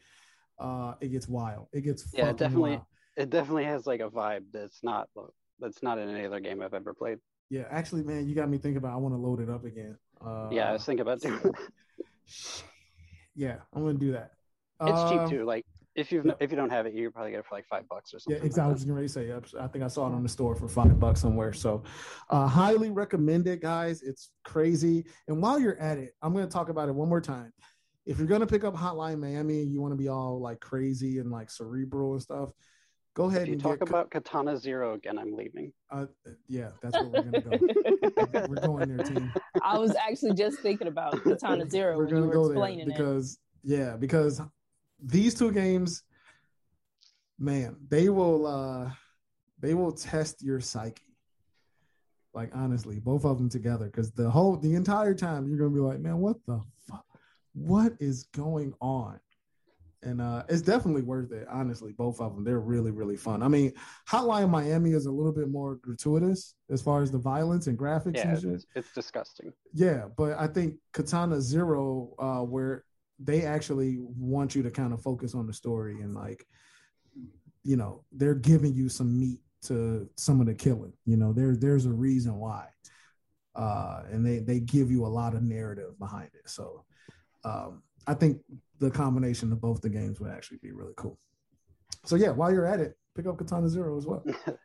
Uh, 0.59 0.95
it 1.01 1.09
gets 1.09 1.29
wild. 1.29 1.67
It 1.73 1.81
gets 1.83 2.05
Yeah, 2.13 2.27
fucking 2.27 2.37
definitely. 2.39 2.73
wild. 2.73 2.83
It 3.17 3.31
definitely 3.31 3.65
has 3.65 3.87
like 3.87 4.01
a 4.01 4.09
vibe 4.09 4.45
that's 4.53 4.83
not 4.83 5.09
that's 5.61 5.83
not 5.83 5.99
in 5.99 6.09
any 6.09 6.27
other 6.27 6.41
game 6.41 6.63
I've 6.63 6.75
ever 6.75 6.95
played. 6.95 7.19
Yeah, 7.51 7.65
actually, 7.71 8.03
man, 8.03 8.29
you 8.29 8.35
got 8.35 8.49
me 8.49 8.59
thinking 8.59 8.79
about. 8.79 8.95
I 8.95 8.97
want 8.97 9.15
to 9.15 9.19
load 9.19 9.41
it 9.41 9.51
up 9.51 9.65
again. 9.65 9.97
Uh, 10.25 10.51
yeah, 10.53 10.71
I 10.71 10.73
was 10.73 10.85
thinking 10.85 11.03
about 11.03 11.21
doing 11.21 11.39
yeah, 13.35 13.57
I'm 13.73 13.85
gonna 13.85 13.99
do 13.99 14.13
that. 14.13 14.34
It's 14.81 14.91
Um, 14.91 15.29
cheap 15.29 15.39
too. 15.39 15.45
Like 15.45 15.65
if 15.95 16.11
you 16.11 16.23
yeah. 16.25 16.33
if 16.41 16.51
you 16.51 16.57
don't 16.57 16.71
have 16.71 16.87
it, 16.87 16.95
you 16.95 17.07
could 17.07 17.15
probably 17.15 17.31
get 17.33 17.41
it 17.41 17.47
for 17.47 17.55
like 17.55 17.67
five 17.67 17.89
bucks 17.89 18.13
or 18.13 18.19
something. 18.19 18.33
Yeah, 18.33 18.37
something. 18.39 18.47
exactly. 18.47 18.71
I 18.71 18.73
was 18.73 18.85
gonna 18.85 19.09
say. 19.09 19.61
I 19.61 19.67
think 19.69 19.85
I 19.85 19.89
saw 19.89 20.07
it 20.09 20.13
on 20.15 20.23
the 20.23 20.29
store 20.29 20.57
for 20.57 20.69
five 20.69 20.99
bucks 20.99 21.21
somewhere. 21.21 21.53
So, 21.53 21.83
uh, 22.31 22.47
highly 22.49 22.91
recommend 22.91 23.47
it, 23.47 23.61
guys. 23.63 24.03
It's 24.03 24.31
crazy. 24.45 25.07
And 25.29 25.41
while 25.41 25.59
you're 25.61 25.79
at 25.79 25.99
it, 25.99 26.15
I'm 26.23 26.35
gonna 26.35 26.47
talk 26.49 26.69
about 26.69 26.89
it 26.89 26.95
one 26.95 27.09
more 27.09 27.21
time. 27.21 27.53
If 28.07 28.19
you're 28.19 28.27
gonna 28.27 28.47
pick 28.47 28.65
up 28.65 28.75
Hotline 28.75 29.19
Miami, 29.21 29.63
you 29.63 29.81
want 29.81 29.93
to 29.93 29.97
be 29.97 30.09
all 30.09 30.41
like 30.41 30.61
crazy 30.61 31.19
and 31.19 31.31
like 31.31 31.51
cerebral 31.51 32.13
and 32.15 32.23
stuff. 32.23 32.51
Go 33.15 33.27
ahead 33.27 33.43
If 33.43 33.47
you 33.47 33.53
and 33.53 33.63
talk 33.63 33.79
get, 33.79 33.89
about 33.89 34.11
Katana 34.11 34.57
Zero 34.57 34.95
again, 34.95 35.17
I'm 35.21 35.37
leaving. 35.37 35.73
Uh, 35.89 36.07
yeah, 36.49 36.71
that's 36.83 36.97
where 36.97 37.05
we're 37.05 37.23
gonna 37.23 37.41
go. 37.41 38.47
we're 38.49 38.57
going 38.67 38.97
there, 38.97 39.07
team. 39.07 39.33
I 39.63 39.79
was 39.79 39.95
actually 39.95 40.35
just 40.35 40.59
thinking 40.59 40.89
about 40.89 41.23
Katana 41.23 41.71
Zero 41.71 41.97
we're 41.97 42.07
when 42.07 42.09
you 42.09 42.15
gonna 42.17 42.27
were 42.27 42.33
go 42.33 42.49
there 42.49 42.55
explaining 42.57 42.81
it. 42.81 42.97
because 42.97 43.39
yeah, 43.63 43.97
because 43.97 44.41
these 45.03 45.35
two 45.35 45.53
games, 45.53 46.03
man, 47.39 47.77
they 47.89 48.09
will 48.09 48.47
uh 48.47 48.91
they 49.61 49.75
will 49.75 49.93
test 49.93 50.43
your 50.43 50.61
psyche. 50.61 51.03
Like 52.33 52.51
honestly, 52.55 52.99
both 52.99 53.25
of 53.25 53.39
them 53.39 53.49
together, 53.49 53.87
because 53.87 54.11
the 54.13 54.29
whole 54.29 54.57
the 54.57 54.75
entire 54.75 55.15
time 55.15 55.47
you're 55.47 55.59
gonna 55.59 55.71
be 55.71 55.81
like, 55.81 56.01
man, 56.01 56.19
what 56.19 56.37
the 56.47 56.61
fuck? 56.89 57.05
What 57.53 57.93
is 58.01 58.25
going 58.35 58.75
on? 58.81 59.21
And 60.03 60.21
uh 60.21 60.43
it's 60.49 60.63
definitely 60.63 61.03
worth 61.03 61.33
it, 61.33 61.47
honestly. 61.51 61.93
Both 61.93 62.21
of 62.21 62.35
them, 62.35 62.45
they're 62.45 62.61
really, 62.61 62.91
really 62.91 63.17
fun. 63.17 63.43
I 63.43 63.49
mean, 63.49 63.73
Hotline 64.09 64.51
Miami 64.51 64.93
is 64.93 65.07
a 65.07 65.11
little 65.13 65.33
bit 65.33 65.49
more 65.49 65.77
gratuitous 65.77 66.55
as 66.71 66.83
far 66.83 67.03
as 67.03 67.11
the 67.11 67.19
violence 67.19 67.69
and 67.69 67.79
graphics 67.79 68.17
Yeah, 68.17 68.35
and 68.35 68.55
it's, 68.55 68.67
it's 68.75 68.93
disgusting. 68.93 69.53
Yeah, 69.73 70.07
but 70.17 70.39
I 70.39 70.47
think 70.47 70.75
Katana 70.93 71.41
Zero, 71.41 72.15
uh, 72.19 72.41
where 72.41 72.85
they 73.19 73.43
actually 73.43 73.99
want 74.01 74.55
you 74.55 74.63
to 74.63 74.71
kind 74.71 74.93
of 74.93 75.01
focus 75.03 75.35
on 75.35 75.47
the 75.47 75.53
story 75.53 76.01
and 76.01 76.15
like, 76.15 76.47
you 77.63 77.77
know, 77.77 78.05
they're 78.13 78.35
giving 78.35 78.75
you 78.75 78.89
some 78.89 79.19
meat 79.19 79.41
to 79.63 80.09
some 80.17 80.41
of 80.41 80.47
the 80.47 80.55
killing. 80.55 80.93
You 81.07 81.17
know, 81.17 81.33
there 81.33 81.57
there's 81.57 81.87
a 81.87 81.93
reason 81.93 82.37
why, 82.37 82.69
uh, 83.55 84.03
and 84.11 84.25
they 84.27 84.41
they 84.41 84.61
give 84.61 84.91
you 84.91 85.07
a 85.07 85.09
lot 85.09 85.35
of 85.35 85.43
narrative 85.43 85.99
behind 85.99 86.31
it. 86.35 86.49
So, 86.51 86.85
um, 87.45 87.83
I 88.07 88.15
think 88.15 88.39
the 88.79 88.91
combination 88.91 89.53
of 89.53 89.61
both 89.61 89.81
the 89.81 89.89
games 89.89 90.21
would 90.21 90.31
actually 90.31 90.59
be 90.59 90.73
really 90.73 90.95
cool. 90.97 91.19
So 92.05 92.17
yeah, 92.17 92.31
while 92.31 92.53
you're 92.53 92.67
at 92.67 92.81
it, 92.81 92.99
pick 93.15 93.27
up 93.27 93.39
Katana 93.39 93.69
Zero 93.69 93.97
as 93.97 94.07
well. 94.07 94.25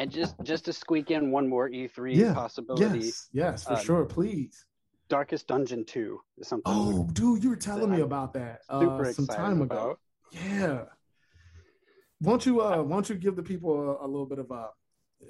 And 0.00 0.10
just 0.10 0.34
just 0.42 0.64
to 0.64 0.72
squeak 0.72 1.10
in 1.10 1.30
one 1.30 1.46
more 1.46 1.68
E3 1.68 2.16
Yeah, 2.16 2.32
possibility, 2.32 3.00
Yes, 3.00 3.28
yes, 3.32 3.64
for 3.64 3.74
Uh, 3.74 3.80
sure. 3.80 4.04
Please. 4.06 4.64
Darkest 5.10 5.48
Dungeon 5.48 5.84
2 5.84 6.20
is 6.38 6.48
something. 6.48 6.72
Oh, 6.74 7.06
dude, 7.12 7.42
you 7.42 7.50
were 7.50 7.56
telling 7.56 7.90
me 7.90 8.00
about 8.00 8.32
that 8.34 8.60
uh, 8.70 9.12
some 9.12 9.26
time 9.26 9.60
ago. 9.60 9.74
about. 9.74 9.98
Yeah. 10.32 10.82
Won't 12.22 12.46
you 12.46 12.60
uh 12.60 12.82
won't 12.82 13.08
you 13.08 13.16
give 13.16 13.34
the 13.34 13.42
people 13.42 13.72
a, 14.00 14.04
a 14.04 14.06
little 14.06 14.26
bit 14.26 14.38
of 14.38 14.50
a, 14.50 14.68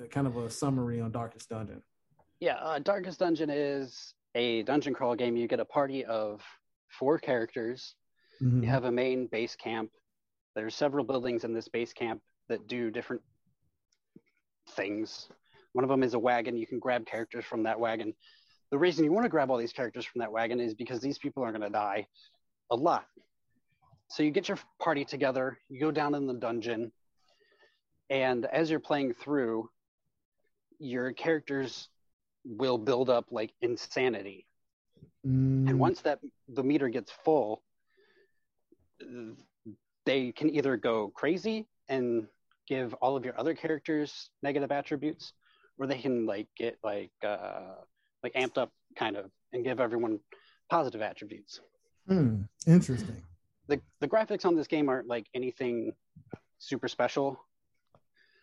a 0.05 0.09
kind 0.09 0.27
of 0.27 0.36
a 0.36 0.51
summary 0.51 1.01
on 1.01 1.11
Darkest 1.11 1.48
Dungeon? 1.48 1.82
Yeah, 2.40 2.57
uh, 2.57 2.78
Darkest 2.78 3.19
Dungeon 3.20 3.48
is 3.48 4.15
a 4.35 4.62
dungeon 4.65 4.93
crawl 4.93 5.15
game. 5.15 5.36
You 5.36 5.48
get 5.48 5.61
a 5.61 5.65
party 5.65 6.05
of 6.05 6.43
four 6.89 7.19
characters. 7.19 7.94
Mhm. 8.43 8.62
You 8.62 8.69
have 8.69 8.85
a 8.85 8.93
main 8.93 9.28
base 9.28 9.57
camp. 9.57 9.90
There's 10.55 10.74
several 10.74 11.05
buildings 11.05 11.44
in 11.44 11.55
this 11.55 11.69
base 11.69 11.93
camp 11.93 12.20
that 12.48 12.66
do 12.66 12.90
different 12.90 13.23
things. 14.70 15.28
One 15.73 15.85
of 15.85 15.90
them 15.90 16.02
is 16.02 16.15
a 16.15 16.19
wagon. 16.19 16.57
You 16.57 16.66
can 16.66 16.81
grab 16.81 17.07
characters 17.07 17.44
from 17.44 17.62
that 17.62 17.78
wagon. 17.78 18.12
The 18.70 18.78
reason 18.78 19.05
you 19.05 19.12
want 19.12 19.24
to 19.24 19.28
grab 19.28 19.51
all 19.51 19.56
these 19.56 19.72
characters 19.72 20.05
from 20.05 20.20
that 20.20 20.32
wagon 20.32 20.60
is 20.60 20.74
because 20.74 21.01
these 21.01 21.18
people 21.18 21.42
are 21.42 21.51
going 21.51 21.62
to 21.62 21.70
die 21.70 22.06
a 22.70 22.76
lot. 22.76 23.05
So 24.09 24.22
you 24.22 24.30
get 24.30 24.48
your 24.48 24.59
party 24.80 25.05
together, 25.05 25.59
you 25.68 25.80
go 25.80 25.90
down 25.90 26.14
in 26.14 26.26
the 26.26 26.34
dungeon, 26.34 26.92
and 28.09 28.44
as 28.47 28.70
you're 28.70 28.80
playing 28.80 29.14
through, 29.14 29.70
your 30.78 31.12
characters 31.12 31.88
will 32.44 32.78
build 32.78 33.10
up 33.10 33.26
like 33.30 33.52
insanity. 33.60 34.47
Mm, 35.26 35.68
And 35.68 35.78
once 35.78 36.01
that 36.02 36.20
the 36.48 36.62
meter 36.62 36.88
gets 36.88 37.12
full, 37.24 37.62
they 40.06 40.32
can 40.32 40.51
either 40.51 40.76
go 40.76 41.09
crazy 41.14 41.66
and 41.88 42.26
give 42.66 42.94
all 42.94 43.16
of 43.16 43.24
your 43.24 43.38
other 43.38 43.55
characters 43.55 44.30
negative 44.42 44.72
attributes, 44.72 45.32
or 45.78 45.86
they 45.86 45.98
can 45.98 46.26
like 46.26 46.48
get 46.56 46.78
like 46.82 47.12
uh, 47.24 47.74
like 48.22 48.34
amped 48.34 48.59
up 48.59 48.72
kind 48.97 49.16
of 49.16 49.30
and 49.52 49.64
give 49.64 49.80
everyone 49.80 50.20
positive 50.70 51.02
attributes. 51.02 51.60
hmm, 52.06 52.42
interesting. 52.66 53.22
The 53.68 53.80
the 54.01 54.09
graphics 54.09 54.44
on 54.44 54.56
this 54.56 54.66
game 54.66 54.88
aren't 54.88 55.06
like 55.09 55.26
anything 55.34 55.92
super 56.59 56.88
special, 56.88 57.38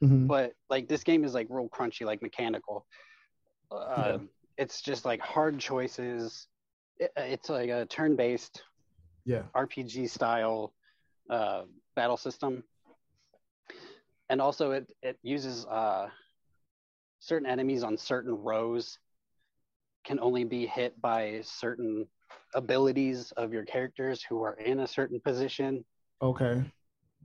Mhm. 0.04 0.28
but 0.28 0.54
like 0.70 0.88
this 0.88 1.04
game 1.04 1.24
is 1.24 1.34
like 1.34 1.48
real 1.50 1.70
crunchy, 1.70 2.06
like 2.06 2.22
mechanical. 2.22 2.86
Uh, 3.72 4.20
It's 4.58 4.82
just 4.82 5.06
like 5.06 5.20
hard 5.22 5.60
choices. 5.60 6.48
It, 6.98 7.12
it's 7.16 7.50
like 7.50 7.70
a 7.70 7.86
turn-based 7.86 8.64
Yeah. 9.26 9.44
RPG 9.54 10.10
style 10.10 10.74
uh, 11.30 11.64
battle 11.96 12.18
system, 12.18 12.64
and 14.30 14.42
also 14.42 14.72
it 14.72 14.88
it 15.04 15.20
uses 15.22 15.66
uh, 15.66 16.10
certain 17.20 17.48
enemies 17.48 17.84
on 17.84 17.98
certain 17.98 18.34
rows 18.34 18.98
can 20.08 20.20
only 20.22 20.46
be 20.46 20.66
hit 20.66 21.00
by 21.02 21.42
certain 21.44 22.08
abilities 22.56 23.34
of 23.34 23.52
your 23.52 23.66
characters 23.66 24.24
who 24.24 24.42
are 24.42 24.54
in 24.54 24.80
a 24.80 24.88
certain 24.88 25.20
position. 25.20 25.84
Okay. 26.22 26.64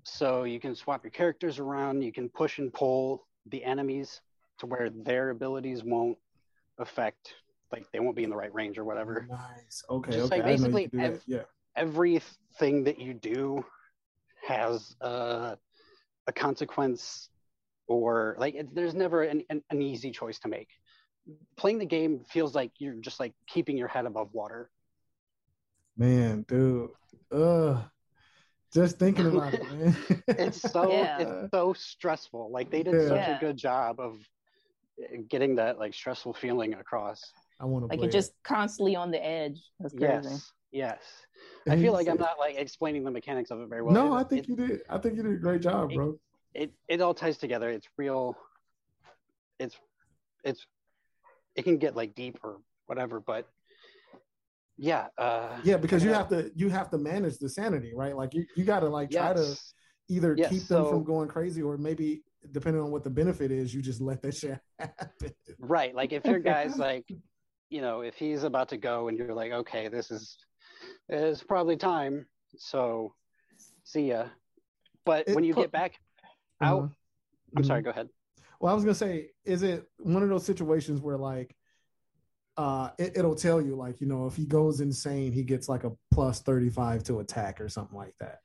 So 0.03 0.43
you 0.43 0.59
can 0.59 0.75
swap 0.75 1.05
your 1.05 1.13
characters 1.13 1.61
around. 1.61 2.03
You 2.03 2.13
can 2.13 2.29
push 2.29 2.59
and 2.59 2.73
pull 2.73 3.29
the 3.47 3.63
enemies 3.65 4.21
to 4.59 4.67
where 4.67 4.91
their 4.91 5.31
abilities 5.31 5.85
won't 5.85 6.19
affect, 6.79 7.35
like 7.71 7.87
they 7.93 8.01
won't 8.01 8.17
be 8.17 8.25
in 8.25 8.31
the 8.31 8.37
right 8.37 8.53
range 8.53 8.79
or 8.79 8.85
whatever. 8.85 9.29
Nice. 9.31 9.85
Okay. 9.89 10.13
Just 10.13 10.33
okay. 10.33 10.37
like 10.39 10.45
I 10.45 10.57
didn't 10.57 10.73
know 10.73 10.79
you 10.79 10.89
basically 10.89 10.89
could 10.89 10.91
do 10.91 10.99
that. 10.99 11.15
ev- 11.15 11.23
Yeah. 11.29 11.43
everything 11.77 12.85
that 12.85 12.99
you 12.99 13.15
do 13.15 13.65
has 14.45 14.97
uh, 15.01 15.55
a 16.27 16.33
consequence 16.33 17.29
or 17.87 18.35
like 18.41 18.57
it, 18.57 18.75
there's 18.75 18.95
never 18.95 19.23
an, 19.23 19.45
an, 19.51 19.63
an 19.71 19.81
easy 19.81 20.11
choice 20.11 20.41
to 20.41 20.49
make 20.49 20.69
playing 21.57 21.79
the 21.79 21.87
game 21.87 22.25
feels 22.29 22.55
like 22.55 22.71
you're 22.79 22.95
just 22.95 23.21
like 23.21 23.33
keeping 23.47 23.77
your 23.77 23.89
head 23.89 24.07
above 24.07 24.29
water 24.33 24.71
Man, 25.97 26.45
dude. 26.49 26.89
Ugh. 27.33 27.85
Just 28.73 28.99
thinking 28.99 29.27
about 29.27 29.53
it, 29.53 29.63
man. 29.73 29.97
it's 30.29 30.61
so 30.73 30.91
Yeah. 30.93 31.19
it's 31.21 31.51
so 31.53 31.75
stressful 31.75 32.51
like 32.51 32.71
they 32.71 32.83
did 32.83 33.09
such 33.09 33.19
Yeah. 33.19 33.37
a 33.37 33.41
good 33.41 33.57
job 33.59 34.01
of 34.01 34.19
getting 35.29 35.57
that 35.57 35.79
like 35.79 35.93
stressful 35.95 36.33
feeling 36.35 36.75
across 36.75 37.21
I 37.61 37.67
want 37.67 37.83
to 37.85 37.89
Like 37.89 38.01
you're 38.01 38.11
just 38.11 38.33
constantly 38.43 38.97
on 38.97 39.11
the 39.11 39.23
edge. 39.25 39.61
That's 39.81 39.93
crazy. 39.95 40.29
yes 40.31 40.53
yes 40.75 41.03
i 41.69 41.77
feel 41.77 41.93
like 41.93 42.09
i'm 42.09 42.17
not 42.17 42.39
like 42.39 42.57
explaining 42.57 43.05
the 43.05 43.11
mechanics 43.11 43.51
of 43.51 43.61
it 43.61 43.69
very 43.69 43.83
well 43.83 43.93
No, 43.95 44.15
It- 44.17 44.21
I 44.21 44.25
think 44.25 44.43
it, 44.45 44.49
you 44.49 44.57
did. 44.57 44.81
I 44.89 44.97
think 44.97 45.17
you 45.17 45.23
did 45.23 45.33
a 45.33 45.37
great 45.37 45.61
job, 45.61 45.93
bro. 45.93 46.19
it 46.55 46.73
it 46.89 47.03
all 47.03 47.13
ties 47.13 47.37
together 47.37 47.69
it's 47.69 47.87
real 47.99 48.35
it's 49.59 49.77
it's 50.45 50.65
it 51.57 51.63
can 51.63 51.77
get 51.79 51.95
like 51.97 52.15
deep 52.15 52.39
or 52.43 52.59
whatever 52.87 53.21
but 53.21 53.49
yeah 54.79 55.07
uh 55.19 55.59
Yeah, 55.65 55.77
because 55.77 56.03
you 56.03 56.13
have 56.13 56.29
to 56.29 56.51
you 56.55 56.69
have 56.71 56.91
to 56.91 56.99
manage 56.99 57.39
the 57.39 57.49
sanity, 57.49 57.93
right? 57.95 58.17
Like 58.17 58.33
you, 58.35 58.47
you 58.57 58.65
got 58.65 58.81
to 58.81 58.89
like 58.89 59.11
try 59.11 59.33
to 59.35 59.57
either 60.09 60.35
Yes, 60.37 60.51
keep 60.51 60.63
them 60.67 60.85
so- 60.85 60.91
from 60.91 61.05
going 61.05 61.29
crazy, 61.29 61.63
or 61.63 61.77
maybe 61.77 62.23
depending 62.51 62.83
on 62.83 62.91
what 62.91 63.05
the 63.05 63.11
benefit 63.11 63.53
is, 63.53 63.73
you 63.75 63.83
just 63.83 64.01
let 64.01 64.21
that 64.23 64.35
shit 64.41 64.59
happen. 64.79 65.33
Right. 65.59 65.95
Like 65.95 66.13
if 66.13 66.25
your 66.25 66.39
guy's 66.41 66.77
like, 66.89 67.07
you 67.71 67.81
know, 67.83 68.01
if 68.01 68.15
he's 68.17 68.43
about 68.45 68.69
to 68.71 68.77
go 68.79 69.09
and 69.09 69.17
you're 69.19 69.35
like, 69.35 69.53
okay, 69.53 69.89
this 69.89 70.11
is 70.11 70.37
it's 71.09 71.43
probably 71.43 71.77
time. 71.77 72.27
So 72.57 73.15
see 73.85 74.09
ya. 74.09 74.25
But 75.05 75.29
It 75.29 75.35
when 75.35 75.45
you 75.45 75.55
put- 75.55 75.63
get 75.65 75.73
back 75.73 75.93
out, 76.63 76.85
Uh-huh. 76.85 76.89
I'm 77.57 77.65
sorry, 77.65 77.83
Mhm. 77.83 77.85
go 77.85 77.91
ahead. 77.91 78.09
Well, 78.63 78.71
I 78.71 78.75
was 78.77 78.85
gonna 78.85 78.95
say, 78.95 79.31
is 79.45 79.65
it 79.65 79.91
one 79.99 80.23
of 80.23 80.29
those 80.29 80.47
situations 80.47 81.01
where 81.01 81.17
like, 81.17 81.57
uh, 82.57 82.91
it, 82.97 83.17
it'll 83.17 83.35
tell 83.35 83.61
you 83.61 83.75
like, 83.75 84.01
you 84.01 84.07
know, 84.07 84.27
if 84.29 84.37
he 84.37 84.47
goes 84.47 84.81
insane, 84.81 85.33
he 85.33 85.43
gets 85.43 85.69
like 85.69 85.83
a 85.83 85.91
plus 86.13 86.41
thirty 86.43 86.71
five 86.71 87.03
to 87.05 87.19
attack 87.19 87.61
or 87.61 87.69
something 87.69 87.97
like 87.99 88.15
that. 88.21 88.39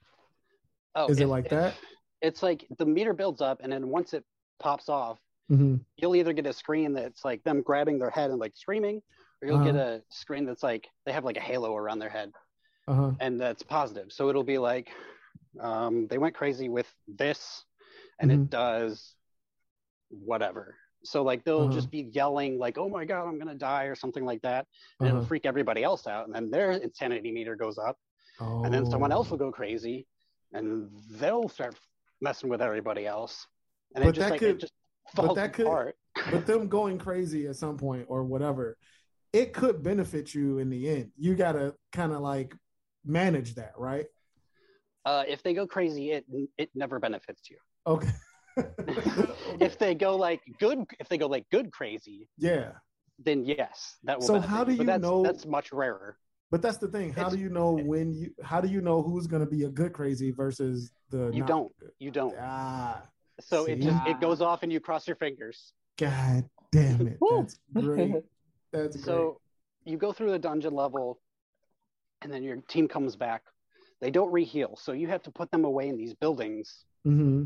Oh, 0.96 1.06
Is 1.06 1.20
it 1.20 1.24
if- 1.26 1.30
like 1.30 1.46
if- 1.46 1.52
that? 1.52 1.76
It's 2.24 2.42
like 2.42 2.66
the 2.80 2.86
meter 2.86 3.14
builds 3.14 3.42
up 3.42 3.60
and 3.62 3.72
then 3.72 3.90
once 3.90 4.14
it 4.14 4.26
pops 4.60 4.90
off, 4.90 5.20
Mm-hmm. 5.52 5.76
you'll 5.98 6.16
either 6.16 6.34
get 6.34 6.46
a 6.48 6.52
screen 6.52 6.92
that's 6.94 7.24
like 7.24 7.42
them 7.44 7.62
grabbing 7.62 8.00
their 8.00 8.10
head 8.10 8.32
and 8.32 8.40
like 8.40 8.58
screaming, 8.58 9.02
or 9.42 9.48
you'll 9.48 9.64
get 9.64 9.76
a 9.76 10.02
screen 10.10 10.46
that's 10.46 10.64
like 10.64 10.88
they 11.06 11.14
have 11.14 11.24
like 11.26 11.38
a 11.38 11.42
halo 11.42 11.74
around 11.76 12.00
their 12.00 12.10
head 12.10 12.32
Uh 12.88 12.94
huh. 12.96 13.12
and 13.22 13.40
that's 13.40 13.62
positive. 13.64 14.12
So 14.12 14.30
it'll 14.30 14.44
be 14.44 14.58
like 14.58 14.90
um, 15.60 16.08
they 16.08 16.18
went 16.18 16.34
crazy 16.36 16.68
with 16.70 16.92
this, 17.08 17.64
and 18.20 18.30
Mhm. 18.32 18.34
it 18.34 18.50
does 18.50 19.14
whatever. 20.10 20.76
So 21.04 21.24
like 21.24 21.44
they'll 21.44 21.62
Uh-huh. 21.62 21.72
just 21.74 21.92
be 21.92 22.10
yelling 22.14 22.58
like, 22.58 22.78
"Oh 22.78 22.90
my 22.90 23.06
god, 23.06 23.28
I'm 23.28 23.38
gonna 23.38 23.56
die" 23.56 23.84
or 23.86 23.96
something 23.96 24.26
like 24.26 24.42
that, 24.42 24.68
and 25.00 25.08
Uh-huh. 25.08 25.18
it'll 25.18 25.28
freak 25.28 25.46
everybody 25.46 25.84
else 25.84 26.08
out, 26.08 26.26
and 26.26 26.36
then 26.36 26.50
their 26.50 26.72
insanity 26.72 27.32
meter 27.32 27.56
goes 27.56 27.78
up, 27.78 27.98
Oh. 28.40 28.64
and 28.64 28.74
then 28.74 28.86
someone 28.86 29.12
else 29.12 29.30
will 29.30 29.38
go 29.38 29.52
crazy, 29.52 30.08
and 30.54 30.90
they'll 31.12 31.48
start 31.50 31.76
messing 32.22 32.50
with 32.50 32.62
everybody 32.62 33.06
else, 33.06 33.46
and 33.96 34.04
But 34.04 34.10
it 34.10 34.14
just 34.14 34.30
like 34.32 34.40
could- 34.40 34.56
it 34.56 34.60
just 34.60 34.74
but 35.16 35.26
falls 35.26 35.36
that 35.36 35.54
could- 35.54 35.68
apart. 35.68 35.98
but 36.32 36.46
them 36.48 36.68
going 36.68 36.98
crazy 36.98 37.48
at 37.48 37.56
some 37.56 37.78
point 37.78 38.08
or 38.10 38.24
whatever, 38.24 38.78
it 39.34 39.54
could 39.54 39.84
benefit 39.84 40.34
you 40.34 40.58
in 40.58 40.70
the 40.70 40.90
end. 40.90 41.12
You 41.16 41.36
gotta 41.36 41.76
kind 41.92 42.12
of 42.12 42.22
like 42.22 42.56
manage 43.06 43.56
that, 43.56 43.78
right? 43.78 44.08
Uh, 45.06 45.24
if 45.28 45.42
they 45.44 45.54
go 45.54 45.66
crazy, 45.68 46.12
it 46.12 46.26
it 46.58 46.70
never 46.76 47.00
benefits 47.00 47.50
you. 47.50 47.58
Okay. 47.86 48.10
If 49.60 49.78
they 49.80 49.96
go 49.96 50.16
like 50.16 50.42
good, 50.60 50.86
if 51.00 51.10
they 51.10 51.18
go 51.18 51.28
like 51.28 51.46
good 51.52 51.72
crazy, 51.72 52.30
yeah, 52.38 52.72
then 53.24 53.46
yes, 53.46 53.98
that 54.04 54.20
will. 54.20 54.28
So 54.28 54.34
benefit 54.34 54.50
how 54.50 54.64
do 54.64 54.72
But 54.74 54.80
you 54.82 54.86
that's, 54.86 55.02
know- 55.02 55.24
That's 55.24 55.46
much 55.46 55.72
rarer. 55.72 56.18
but 56.52 56.62
that's 56.62 56.78
the 56.78 56.88
thing. 56.88 57.12
How 57.14 57.22
It's- 57.22 57.34
do 57.36 57.40
you 57.40 57.50
know 57.50 57.72
when 57.74 58.14
you? 58.14 58.32
How 58.44 58.62
do 58.62 58.68
you 58.68 58.82
know 58.82 59.02
who's 59.02 59.28
gonna 59.28 59.46
be 59.48 59.64
a 59.64 59.70
good 59.70 59.94
crazy 59.94 60.32
versus 60.32 60.92
the? 61.10 61.30
You 61.34 61.40
not 61.40 61.48
don't. 61.48 61.78
good? 61.80 61.92
You 62.00 62.12
don't. 62.12 62.36
Ah, 62.40 63.04
So 63.40 63.66
it 63.66 63.80
just 63.82 64.06
it 64.08 64.20
goes 64.20 64.42
off 64.42 64.64
and 64.64 64.72
you 64.72 64.80
cross 64.80 65.08
your 65.08 65.16
fingers. 65.18 65.74
god 65.98 66.48
damn 66.72 67.08
it! 67.08 67.18
That's 67.32 67.60
great. 67.74 68.14
That's 68.72 68.96
great. 68.96 69.06
So 69.06 69.40
you 69.86 69.98
go 69.98 70.12
through 70.12 70.32
the 70.32 70.40
dungeon 70.40 70.74
level, 70.74 71.20
and 72.22 72.32
then 72.32 72.44
your 72.44 72.58
team 72.68 72.88
comes 72.88 73.16
back. 73.16 73.44
They 74.02 74.12
don't 74.12 74.32
reheal, 74.32 74.78
so 74.78 74.92
you 74.92 75.08
have 75.08 75.24
to 75.24 75.32
put 75.32 75.50
them 75.50 75.66
away 75.66 75.88
in 75.88 75.98
these 75.98 76.14
buildings 76.14 76.86
mm-hmm. 77.06 77.46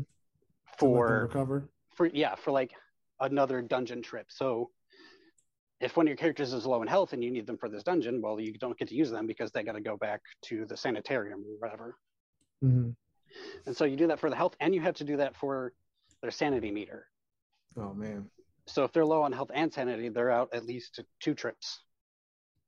For 0.78 1.22
recover. 1.22 1.68
for 1.94 2.06
yeah 2.06 2.34
for 2.34 2.50
like 2.50 2.72
another 3.20 3.62
dungeon 3.62 4.02
trip. 4.02 4.26
So 4.30 4.70
if 5.80 5.96
one 5.96 6.06
of 6.06 6.08
your 6.08 6.16
characters 6.16 6.52
is 6.52 6.64
low 6.64 6.80
in 6.82 6.88
health 6.88 7.12
and 7.12 7.22
you 7.24 7.30
need 7.30 7.46
them 7.46 7.58
for 7.58 7.68
this 7.68 7.82
dungeon, 7.82 8.22
well, 8.22 8.40
you 8.40 8.52
don't 8.58 8.78
get 8.78 8.88
to 8.88 8.94
use 8.94 9.10
them 9.10 9.26
because 9.26 9.50
they 9.50 9.64
got 9.64 9.72
to 9.72 9.80
go 9.80 9.96
back 9.96 10.20
to 10.42 10.64
the 10.64 10.76
sanitarium 10.76 11.40
or 11.40 11.58
whatever. 11.58 11.96
Mm-hmm. 12.64 12.90
And 13.66 13.76
so 13.76 13.84
you 13.84 13.96
do 13.96 14.06
that 14.06 14.20
for 14.20 14.30
the 14.30 14.36
health, 14.36 14.54
and 14.60 14.74
you 14.74 14.80
have 14.80 14.94
to 14.96 15.04
do 15.04 15.16
that 15.16 15.34
for 15.36 15.72
their 16.20 16.30
sanity 16.30 16.70
meter. 16.70 17.06
Oh 17.76 17.92
man. 17.94 18.26
So 18.66 18.84
if 18.84 18.92
they're 18.92 19.04
low 19.04 19.22
on 19.22 19.32
health 19.32 19.50
and 19.52 19.72
sanity, 19.72 20.08
they're 20.08 20.30
out 20.30 20.50
at 20.52 20.64
least 20.64 21.02
two 21.20 21.34
trips. 21.34 21.80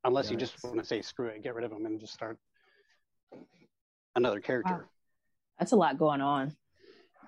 Unless 0.03 0.31
you 0.31 0.37
just 0.37 0.63
want 0.65 0.79
to 0.79 0.85
say 0.85 1.01
screw 1.01 1.29
it, 1.29 1.43
get 1.43 1.55
rid 1.55 1.65
of 1.65 1.71
them, 1.71 1.87
and 1.87 2.01
just 2.01 2.13
start 2.13 2.39
another 4.17 4.41
character. 4.41 4.89
That's 5.59 5.73
a 5.73 5.77
lot 5.77 5.99
going 5.99 6.21
on. 6.21 6.57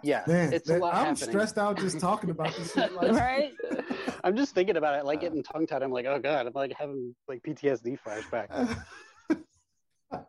Yeah, 0.03 0.23
Man, 0.27 0.53
it's 0.53 0.69
that- 0.69 0.79
a 0.79 0.81
lot 0.81 0.95
I'm 0.95 1.07
happening. 1.07 1.29
stressed 1.31 1.59
out 1.59 1.79
just 1.79 1.99
talking 2.01 2.31
about 2.31 2.55
this 2.55 2.73
shit. 2.73 2.93
Like, 2.93 3.13
right? 3.13 3.53
I'm 4.25 4.37
just 4.37 4.55
thinking 4.55 4.77
about 4.77 4.99
it, 4.99 5.05
like 5.05 5.21
getting 5.21 5.43
tongue 5.43 5.67
tied. 5.67 5.83
I'm 5.83 5.91
like, 5.91 6.07
oh 6.07 6.19
god, 6.19 6.47
I'm 6.47 6.53
like 6.55 6.73
having 6.79 7.15
like 7.29 7.43
PTSD 7.43 7.99
flashback. 8.05 8.79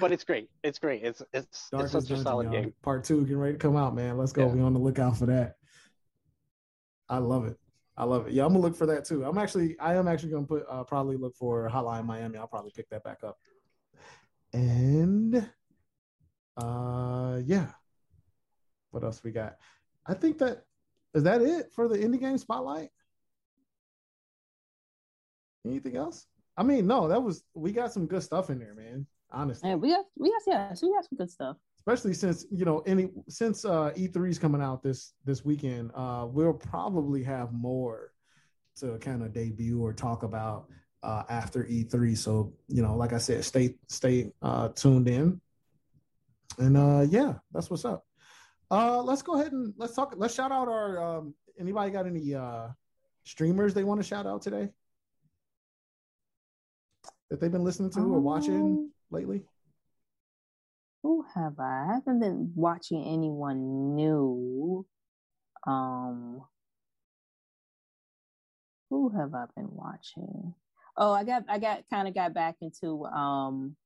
But 0.00 0.10
it's 0.12 0.24
great. 0.24 0.48
It's 0.64 0.78
great. 0.78 1.04
It's 1.04 1.20
it's 1.32 1.46
it's 1.46 1.70
Darkest 1.70 1.92
such 2.08 2.10
a 2.10 2.22
solid 2.22 2.44
y'all. 2.44 2.62
game. 2.62 2.74
Part 2.82 3.04
two 3.04 3.20
getting 3.22 3.36
ready 3.38 3.52
to 3.52 3.58
come 3.58 3.76
out, 3.76 3.94
man. 3.94 4.16
Let's 4.18 4.32
go. 4.32 4.46
Yeah. 4.48 4.54
Be 4.54 4.60
on 4.60 4.72
the 4.72 4.80
lookout 4.80 5.16
for 5.16 5.26
that. 5.26 5.54
I 7.08 7.18
love 7.18 7.46
it. 7.46 7.56
I 7.96 8.04
love 8.04 8.26
it. 8.26 8.32
Yeah, 8.32 8.44
I'm 8.44 8.52
gonna 8.52 8.60
look 8.60 8.74
for 8.76 8.86
that 8.86 9.04
too. 9.04 9.24
I'm 9.24 9.38
actually, 9.38 9.78
I 9.78 9.94
am 9.94 10.08
actually 10.08 10.30
gonna 10.32 10.46
put 10.46 10.64
uh, 10.68 10.82
probably 10.84 11.16
look 11.16 11.36
for 11.36 11.68
Hotline 11.68 12.06
Miami. 12.06 12.38
I'll 12.38 12.48
probably 12.48 12.72
pick 12.74 12.88
that 12.90 13.04
back 13.04 13.18
up. 13.22 13.38
And 14.52 15.48
uh, 16.58 17.40
yeah. 17.44 17.68
What 18.90 19.04
else 19.04 19.22
we 19.22 19.30
got? 19.30 19.56
I 20.06 20.14
think 20.14 20.38
that 20.38 20.64
is 21.14 21.22
that 21.22 21.42
it 21.42 21.72
for 21.72 21.88
the 21.88 21.98
indie 21.98 22.20
game 22.20 22.38
spotlight. 22.38 22.90
Anything 25.66 25.96
else? 25.96 26.26
I 26.56 26.62
mean, 26.62 26.86
no, 26.86 27.08
that 27.08 27.22
was 27.22 27.44
we 27.54 27.72
got 27.72 27.92
some 27.92 28.06
good 28.06 28.22
stuff 28.22 28.50
in 28.50 28.58
there, 28.58 28.74
man. 28.74 29.06
Honestly. 29.30 29.70
And 29.70 29.80
we 29.80 29.90
got 29.90 30.06
we 30.16 30.30
got 30.30 30.42
yeah, 30.46 30.72
so 30.74 30.86
we 30.88 30.94
got 30.94 31.04
some 31.04 31.18
good 31.18 31.30
stuff. 31.30 31.56
especially 31.78 32.14
since 32.14 32.46
you 32.50 32.64
know 32.64 32.78
any 32.86 33.10
since 33.28 33.64
uh 33.64 33.92
E3 33.96 34.30
is 34.30 34.38
coming 34.38 34.62
out 34.62 34.82
this 34.82 35.12
this 35.24 35.44
weekend, 35.44 35.90
uh 35.94 36.26
we'll 36.28 36.54
probably 36.54 37.22
have 37.22 37.52
more 37.52 38.12
to 38.76 38.98
kind 38.98 39.22
of 39.22 39.32
debut 39.32 39.80
or 39.82 39.92
talk 39.92 40.22
about 40.22 40.68
uh 41.02 41.24
after 41.28 41.64
E3. 41.64 42.16
So, 42.16 42.54
you 42.68 42.82
know, 42.82 42.96
like 42.96 43.12
I 43.12 43.18
said, 43.18 43.44
stay 43.44 43.74
stay 43.88 44.32
uh 44.40 44.68
tuned 44.68 45.08
in. 45.08 45.40
And 46.56 46.76
uh 46.76 47.06
yeah, 47.08 47.34
that's 47.52 47.70
what's 47.70 47.84
up. 47.84 48.04
Uh 48.70 49.02
let's 49.02 49.22
go 49.22 49.34
ahead 49.34 49.52
and 49.52 49.74
let's 49.76 49.94
talk 49.94 50.14
let's 50.16 50.34
shout 50.34 50.52
out 50.52 50.68
our 50.68 51.02
um 51.02 51.34
anybody 51.58 51.90
got 51.90 52.06
any 52.06 52.34
uh 52.34 52.68
streamers 53.24 53.74
they 53.74 53.84
want 53.84 54.00
to 54.00 54.06
shout 54.06 54.26
out 54.26 54.42
today? 54.42 54.70
That 57.30 57.40
they've 57.40 57.52
been 57.52 57.64
listening 57.64 57.90
to 57.90 58.00
or 58.00 58.20
watching 58.20 58.62
Um, 58.62 58.92
lately? 59.10 59.44
Who 61.02 61.24
have 61.34 61.58
I? 61.60 61.86
I 61.90 61.94
haven't 61.94 62.20
been 62.20 62.52
watching 62.56 63.04
anyone 63.04 63.94
new. 63.94 64.86
Um, 65.66 66.42
who 68.90 69.10
have 69.10 69.34
I 69.34 69.44
been 69.54 69.68
watching? 69.70 70.54
Oh, 70.96 71.12
I 71.12 71.24
got 71.24 71.44
I 71.48 71.58
got 71.58 71.84
kind 71.90 72.08
of 72.08 72.14
got 72.14 72.34
back 72.34 72.56
into 72.62 73.04
um. 73.04 73.76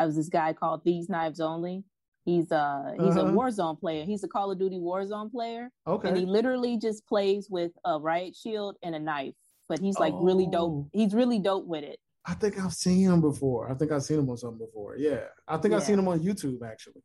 I 0.00 0.06
was 0.06 0.14
this 0.14 0.28
guy 0.28 0.52
called 0.52 0.82
These 0.84 1.08
Knives 1.08 1.40
Only. 1.40 1.84
He's 2.28 2.52
uh 2.52 2.92
he's 2.98 3.16
Uh-huh. 3.16 3.28
a 3.28 3.32
Warzone 3.32 3.80
player. 3.80 4.04
He's 4.04 4.22
a 4.22 4.28
Call 4.28 4.50
of 4.50 4.58
Duty 4.58 4.78
Warzone 4.78 5.30
player, 5.30 5.70
Okay. 5.86 6.08
and 6.08 6.16
he 6.18 6.26
literally 6.26 6.76
just 6.76 7.06
plays 7.06 7.48
with 7.48 7.72
a 7.86 7.98
riot 7.98 8.36
shield 8.36 8.76
and 8.82 8.94
a 8.94 8.98
knife. 8.98 9.34
But 9.66 9.78
he's 9.78 9.98
like 9.98 10.12
really 10.18 10.46
Oh. 10.48 10.50
dope. 10.50 10.88
He's 10.92 11.14
really 11.14 11.38
dope 11.38 11.64
with 11.66 11.84
it. 11.84 11.98
I 12.26 12.34
think 12.34 12.58
I've 12.62 12.74
seen 12.74 13.08
him 13.08 13.22
before. 13.22 13.70
I 13.70 13.74
think 13.74 13.92
I've 13.92 14.02
seen 14.02 14.18
him 14.18 14.28
on 14.28 14.36
something 14.36 14.58
before. 14.66 14.96
Yeah, 14.98 15.24
I 15.46 15.56
think 15.56 15.72
I've 15.72 15.82
seen 15.84 15.98
him 15.98 16.06
on 16.08 16.20
YouTube 16.20 16.60
actually. 16.62 17.02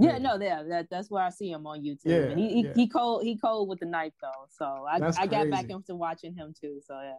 Yeah, 0.00 0.14
Yeah. 0.14 0.18
no, 0.18 0.40
yeah, 0.42 0.64
that 0.64 0.90
that's 0.90 1.08
where 1.08 1.22
I 1.22 1.30
see 1.30 1.52
him 1.52 1.68
on 1.68 1.80
YouTube. 1.82 2.06
Yeah, 2.06 2.30
and 2.30 2.40
he 2.40 2.48
he, 2.54 2.62
yeah. 2.64 2.72
he 2.74 2.88
cold 2.88 3.22
he 3.22 3.36
cold 3.38 3.68
with 3.68 3.78
the 3.78 3.86
knife 3.86 4.14
though. 4.20 4.46
So 4.50 4.66
I 4.90 4.98
That's 4.98 5.16
I 5.18 5.26
got 5.28 5.48
back 5.50 5.70
into 5.70 5.94
watching 5.94 6.34
him 6.34 6.52
too. 6.60 6.80
So 6.84 6.94
yeah. 7.00 7.14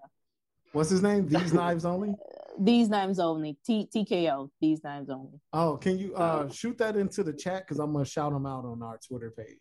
What's 0.76 0.90
his 0.90 1.02
name? 1.02 1.26
These 1.28 1.54
knives 1.62 1.86
only. 1.86 2.14
These 2.60 2.90
knives 2.90 3.18
only. 3.18 3.58
T 3.66 3.88
TKO. 3.96 4.50
These 4.60 4.84
knives 4.84 5.10
only. 5.10 5.40
Oh, 5.54 5.78
can 5.78 5.98
you 5.98 6.14
uh 6.16 6.50
shoot 6.50 6.78
that 6.80 6.98
into 6.98 7.24
the 7.24 7.32
chat 7.32 7.66
because 7.66 7.80
I'm 7.80 7.94
gonna 7.94 8.04
shout 8.04 8.34
them 8.34 8.46
out 8.46 8.66
on 8.66 8.84
our 8.84 9.00
Twitter 9.08 9.32
page. 9.32 9.58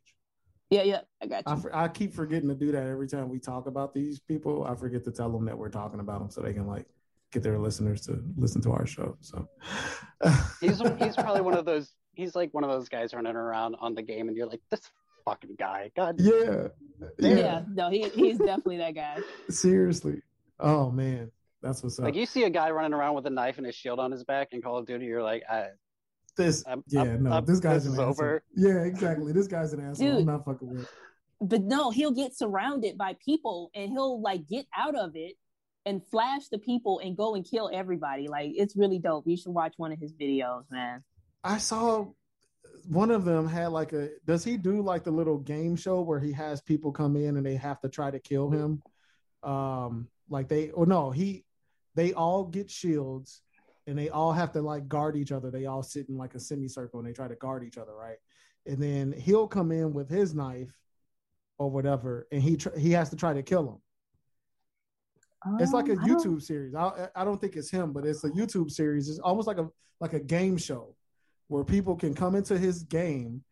Yeah, 0.70 0.82
yeah, 0.82 1.00
I 1.22 1.26
got 1.26 1.44
you. 1.46 1.70
I, 1.72 1.84
I 1.84 1.88
keep 1.88 2.14
forgetting 2.14 2.48
to 2.48 2.54
do 2.56 2.72
that 2.72 2.88
every 2.88 3.06
time 3.06 3.28
we 3.28 3.38
talk 3.38 3.68
about 3.68 3.94
these 3.94 4.18
people. 4.18 4.64
I 4.64 4.74
forget 4.74 5.04
to 5.04 5.12
tell 5.12 5.30
them 5.30 5.44
that 5.44 5.56
we're 5.56 5.68
talking 5.68 6.00
about 6.00 6.18
them 6.18 6.30
so 6.30 6.40
they 6.40 6.52
can 6.52 6.66
like 6.66 6.86
get 7.30 7.44
their 7.44 7.60
listeners 7.60 8.00
to 8.06 8.20
listen 8.36 8.60
to 8.62 8.72
our 8.72 8.86
show. 8.86 9.16
So 9.20 9.48
he's 10.60 10.80
he's 10.98 11.14
probably 11.14 11.42
one 11.42 11.56
of 11.56 11.64
those. 11.64 11.92
He's 12.14 12.34
like 12.34 12.52
one 12.52 12.64
of 12.64 12.70
those 12.70 12.88
guys 12.88 13.14
running 13.14 13.36
around 13.36 13.76
on 13.78 13.94
the 13.94 14.02
game, 14.02 14.26
and 14.26 14.36
you're 14.36 14.48
like, 14.48 14.62
this 14.68 14.90
fucking 15.24 15.54
guy. 15.58 15.92
God. 15.94 16.16
Yeah. 16.18 16.68
Yeah. 17.20 17.36
yeah 17.36 17.62
no, 17.68 17.88
he 17.88 18.08
he's 18.08 18.38
definitely 18.38 18.78
that 18.78 18.96
guy. 18.96 19.18
Seriously. 19.48 20.22
Oh 20.64 20.90
man, 20.90 21.30
that's 21.62 21.82
what's 21.82 21.98
up. 21.98 22.06
Like 22.06 22.14
you 22.14 22.24
see 22.24 22.44
a 22.44 22.50
guy 22.50 22.70
running 22.70 22.94
around 22.94 23.14
with 23.14 23.26
a 23.26 23.30
knife 23.30 23.58
and 23.58 23.66
a 23.66 23.72
shield 23.72 24.00
on 24.00 24.10
his 24.10 24.24
back 24.24 24.48
in 24.52 24.62
Call 24.62 24.78
of 24.78 24.86
Duty, 24.86 25.04
you're 25.04 25.22
like, 25.22 25.42
I, 25.48 25.68
this. 26.36 26.64
I'm, 26.66 26.82
yeah, 26.88 27.02
I'm, 27.02 27.22
no, 27.22 27.32
I'm, 27.32 27.44
this 27.44 27.60
guy's 27.60 27.84
this 27.84 27.92
an 27.92 28.00
over. 28.00 28.42
Yeah, 28.56 28.84
exactly. 28.84 29.32
This 29.32 29.46
guy's 29.46 29.74
an 29.74 29.80
asshole. 29.80 30.08
Dude, 30.08 30.20
I'm 30.20 30.26
not 30.26 30.44
fucking 30.44 30.68
with. 30.68 30.90
But 31.40 31.62
no, 31.62 31.90
he'll 31.90 32.12
get 32.12 32.34
surrounded 32.34 32.96
by 32.96 33.16
people 33.24 33.70
and 33.74 33.90
he'll 33.90 34.20
like 34.22 34.48
get 34.48 34.66
out 34.74 34.96
of 34.96 35.16
it 35.16 35.34
and 35.84 36.02
flash 36.06 36.48
the 36.48 36.58
people 36.58 37.00
and 37.00 37.16
go 37.16 37.34
and 37.34 37.44
kill 37.44 37.70
everybody. 37.72 38.26
Like 38.28 38.52
it's 38.54 38.74
really 38.76 38.98
dope. 38.98 39.26
You 39.26 39.36
should 39.36 39.52
watch 39.52 39.74
one 39.76 39.92
of 39.92 39.98
his 39.98 40.14
videos, 40.14 40.64
man. 40.70 41.04
I 41.42 41.58
saw 41.58 42.06
one 42.88 43.10
of 43.10 43.24
them 43.24 43.46
had 43.46 43.68
like 43.68 43.92
a 43.92 44.08
does 44.26 44.44
he 44.44 44.56
do 44.56 44.80
like 44.80 45.04
the 45.04 45.10
little 45.10 45.38
game 45.38 45.76
show 45.76 46.00
where 46.00 46.20
he 46.20 46.32
has 46.32 46.62
people 46.62 46.90
come 46.90 47.16
in 47.16 47.36
and 47.36 47.44
they 47.44 47.56
have 47.56 47.80
to 47.82 47.88
try 47.88 48.10
to 48.10 48.18
kill 48.18 48.50
him? 48.50 48.82
Um 49.42 50.08
like 50.28 50.48
they 50.48 50.70
or 50.70 50.86
no, 50.86 51.10
he 51.10 51.44
they 51.94 52.12
all 52.12 52.44
get 52.44 52.70
shields 52.70 53.42
and 53.86 53.98
they 53.98 54.09
all 54.09 54.32
have 54.32 54.52
to 54.52 54.62
like 54.62 54.88
guard 54.88 55.16
each 55.16 55.32
other. 55.32 55.51
They 55.51 55.66
all 55.66 55.82
sit 55.82 56.09
in 56.09 56.16
like 56.16 56.34
a 56.34 56.40
semicircle 56.40 56.98
and 57.01 57.09
they 57.09 57.12
try 57.12 57.28
to 57.28 57.34
guard 57.34 57.64
each 57.64 57.78
other, 57.78 57.94
right? 57.94 58.16
And 58.66 58.82
then 58.82 59.12
he'll 59.12 59.46
come 59.46 59.70
in 59.72 59.92
with 59.92 60.09
his 60.09 60.34
knife 60.34 60.72
or 61.59 61.70
whatever, 61.70 62.26
and 62.32 62.42
he 62.42 62.56
tr- 62.56 62.76
he 62.76 62.90
has 62.92 63.10
to 63.10 63.16
try 63.16 63.34
to 63.34 63.42
kill 63.42 63.68
him. 63.68 63.78
Um, 65.46 65.59
it's 65.60 65.72
like 65.72 65.88
a 65.88 65.92
oh, 65.92 65.96
YouTube 65.96 66.42
series. 66.42 66.74
I 66.74 67.09
I 67.14 67.24
don't 67.24 67.40
think 67.40 67.56
it's 67.56 67.70
him, 67.70 67.92
but 67.92 68.05
it's 68.06 68.24
a 68.24 68.30
YouTube 68.30 68.70
series. 68.70 69.09
It's 69.09 69.18
almost 69.18 69.46
like 69.46 69.59
a 69.59 69.68
like 70.01 70.14
a 70.14 70.20
game 70.20 70.56
show 70.56 70.96
where 71.48 71.64
people 71.64 71.94
can 71.94 72.14
come 72.14 72.34
into 72.34 72.59
his 72.59 72.82
game 72.84 73.42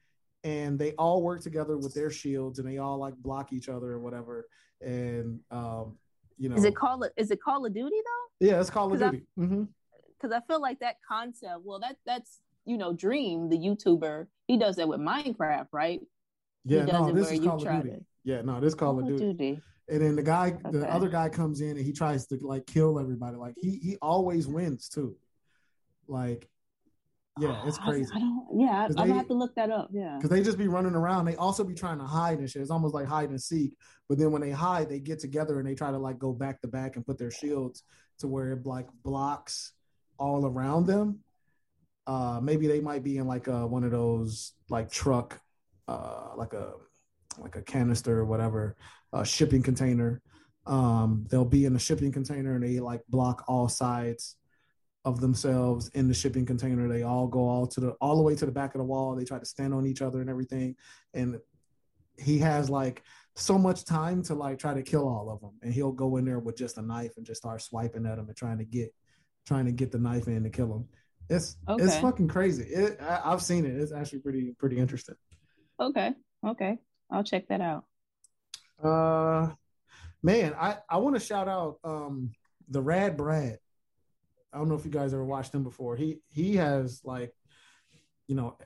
and 0.44 0.78
they 0.78 0.93
all 0.93 1.23
work 1.23 1.40
together 1.40 1.77
with 1.77 1.94
their 1.94 2.11
shields 2.11 2.59
and 2.59 2.66
they 2.66 2.78
all 2.78 2.99
like 2.99 3.15
block 3.16 3.53
each 3.53 3.69
other 3.69 3.93
or 3.93 4.01
whatever. 4.01 4.47
And 4.81 5.40
um, 5.51 5.99
you 6.39 6.49
know, 6.49 6.57
is 6.57 6.65
it 6.65 6.75
call 6.77 7.03
is 7.17 7.31
it 7.31 7.41
Call 7.43 7.65
of 7.67 7.75
Duty 7.75 7.97
though? 7.97 8.47
Yeah, 8.47 8.61
it's 8.61 8.71
Call 8.71 8.93
of 8.93 8.99
Duty. 8.99 9.25
Because 9.37 9.51
mm-hmm. 9.51 10.33
I 10.33 10.41
feel 10.49 10.61
like 10.61 10.81
that 10.81 10.97
concept. 11.07 11.61
Well, 11.65 11.81
that 11.81 11.97
that's 12.07 12.41
you 12.65 12.79
know, 12.79 12.93
Dream, 12.93 13.49
the 13.49 13.59
YouTuber, 13.59 14.27
he 14.47 14.57
does 14.57 14.77
that 14.77 14.89
with 14.89 15.01
Minecraft, 15.01 15.69
right? 15.73 16.01
Yeah, 16.65 16.85
no, 16.85 17.11
this 17.11 17.31
is 17.31 17.41
Call 17.41 17.57
of 17.57 17.83
Duty. 17.83 17.97
To... 17.97 18.05
Yeah, 18.25 18.43
no, 18.43 18.61
this 18.61 18.75
Call, 18.75 18.95
Call 18.95 19.01
of 19.01 19.07
Duty. 19.07 19.33
Duty. 19.33 19.63
And 19.89 20.01
then 20.01 20.17
the 20.17 20.23
guy, 20.23 20.57
okay. 20.65 20.79
the 20.79 20.91
other 20.91 21.09
guy 21.09 21.29
comes 21.29 21.61
in 21.61 21.71
and 21.71 21.85
he 21.85 21.93
tries 21.93 22.27
to 22.29 22.39
like 22.41 22.67
kill 22.67 23.01
everybody. 23.01 23.37
Like 23.37 23.55
he 23.61 23.79
he 23.83 23.97
always 24.01 24.47
wins 24.47 24.89
too. 24.89 25.17
Like 26.07 26.49
yeah, 27.41 27.63
it's 27.65 27.79
crazy. 27.79 28.11
I, 28.13 28.19
I 28.19 28.21
don't. 28.21 28.47
Yeah, 28.55 28.87
I'm 28.89 28.95
gonna 28.95 29.15
have 29.15 29.29
to 29.29 29.35
look 29.35 29.55
that 29.55 29.71
up. 29.71 29.89
Yeah, 29.91 30.17
because 30.17 30.31
they 30.31 30.43
just 30.43 30.59
be 30.59 30.69
running 30.69 30.95
around. 30.95 31.25
They 31.25 31.37
also 31.37 31.65
be 31.65 31.75
trying 31.75 31.99
to 31.99 32.05
hide 32.05 32.39
and 32.39 32.51
shit. 32.51 32.61
It's 32.61 32.71
almost 32.71 32.95
like 32.95 33.07
hide 33.07 33.31
and 33.31 33.41
seek. 33.41 33.75
But 34.09 34.19
then 34.19 34.33
when 34.33 34.43
they 34.43 34.51
hide, 34.51 34.91
they 34.91 35.01
get 35.01 35.19
together 35.19 35.59
and 35.59 35.67
they 35.67 35.75
try 35.75 35.91
to 35.91 35.99
like 35.99 36.19
go 36.19 36.33
back 36.33 36.61
to 36.61 36.69
back 36.69 36.97
and 36.97 37.07
put 37.07 37.19
their 37.19 37.31
shields 37.31 37.85
to 38.19 38.29
where 38.29 38.53
it 38.53 38.67
like 38.67 38.89
blocks 39.03 39.73
all 40.19 40.45
around 40.45 40.87
them. 40.87 41.21
Uh, 42.07 42.39
maybe 42.43 42.67
they 42.67 42.81
might 42.81 43.03
be 43.03 43.17
in 43.17 43.27
like 43.27 43.47
a, 43.47 43.67
one 43.67 43.85
of 43.85 43.93
those 43.93 44.53
like 44.69 44.91
truck, 44.91 45.41
uh, 45.89 46.31
like 46.37 46.53
a 46.53 46.75
like 47.39 47.57
a 47.57 47.63
canister 47.63 48.19
or 48.19 48.27
whatever, 48.27 48.77
a 49.15 49.25
shipping 49.25 49.63
container. 49.63 50.21
Um, 50.67 51.27
they'll 51.31 51.47
be 51.47 51.65
in 51.65 51.75
a 51.75 51.79
shipping 51.79 52.13
container 52.13 52.55
and 52.55 52.63
they 52.63 52.79
like 52.79 53.01
block 53.09 53.45
all 53.49 53.69
sides 53.69 54.37
of 55.05 55.20
themselves 55.20 55.89
in 55.95 56.09
the 56.09 56.15
shipping 56.15 56.47
container. 56.47 56.89
They 56.89 57.03
all 57.03 57.27
go 57.27 57.49
all 57.49 57.66
to 57.66 57.81
the 57.81 57.91
all 58.01 58.16
the 58.16 58.23
way 58.23 58.35
to 58.37 58.47
the 58.47 58.53
back 58.53 58.74
of 58.74 58.79
the 58.79 58.85
wall. 58.85 59.15
They 59.15 59.24
try 59.24 59.39
to 59.39 59.47
stand 59.47 59.74
on 59.74 59.87
each 59.87 60.03
other 60.03 60.20
and 60.20 60.31
everything. 60.31 60.77
And 61.15 61.39
he 62.19 62.39
has 62.39 62.70
like 62.70 63.03
so 63.35 63.59
much 63.59 63.85
time 63.85 64.23
to 64.24 64.35
like 64.35 64.59
try 64.59 64.74
to 64.74 64.83
kill 64.83 65.09
all 65.09 65.31
of 65.31 65.41
them. 65.41 65.53
And 65.62 65.73
he'll 65.73 65.93
go 65.93 66.16
in 66.16 66.24
there 66.24 66.39
with 66.39 66.57
just 66.57 66.79
a 66.79 66.83
knife 66.83 67.12
and 67.16 67.27
just 67.27 67.41
start 67.41 67.62
swiping 67.62 68.07
at 68.07 68.16
them 68.16 68.29
and 68.29 68.37
trying 68.37 68.59
to 68.59 68.65
get 68.65 68.95
trying 69.47 69.66
to 69.66 69.73
get 69.73 69.91
the 69.91 69.99
knife 69.99 70.29
in 70.29 70.45
to 70.45 70.51
kill 70.51 70.69
them. 70.69 70.89
It's 71.29 71.57
okay. 71.69 71.83
it's 71.83 71.97
fucking 71.97 72.29
crazy. 72.29 72.65
It, 72.65 73.01
I, 73.01 73.31
have 73.31 73.43
seen 73.43 73.65
it. 73.65 73.77
It's 73.77 73.93
actually 73.93 74.20
pretty 74.20 74.55
pretty 74.59 74.79
interesting. 74.79 75.16
Okay. 75.81 76.12
Okay. 76.47 76.79
I'll 77.11 77.24
check 77.24 77.49
that 77.49 77.61
out. 77.61 77.85
Uh 78.83 79.51
man, 80.23 80.55
I 80.59 80.77
I 80.89 80.99
want 80.99 81.16
to 81.16 81.20
shout 81.20 81.49
out 81.49 81.79
um 81.83 82.31
the 82.69 82.83
Rad 82.83 83.16
Brad. 83.16 83.59
I 84.53 84.59
don't 84.59 84.69
know 84.69 84.74
if 84.74 84.85
you 84.85 84.91
guys 84.91 85.15
ever 85.15 85.24
watched 85.24 85.55
him 85.55 85.62
before. 85.62 85.97
He 85.97 86.20
he 86.29 86.57
has 86.57 87.01
like, 87.05 87.33
you 88.27 88.35
know, 88.35 88.57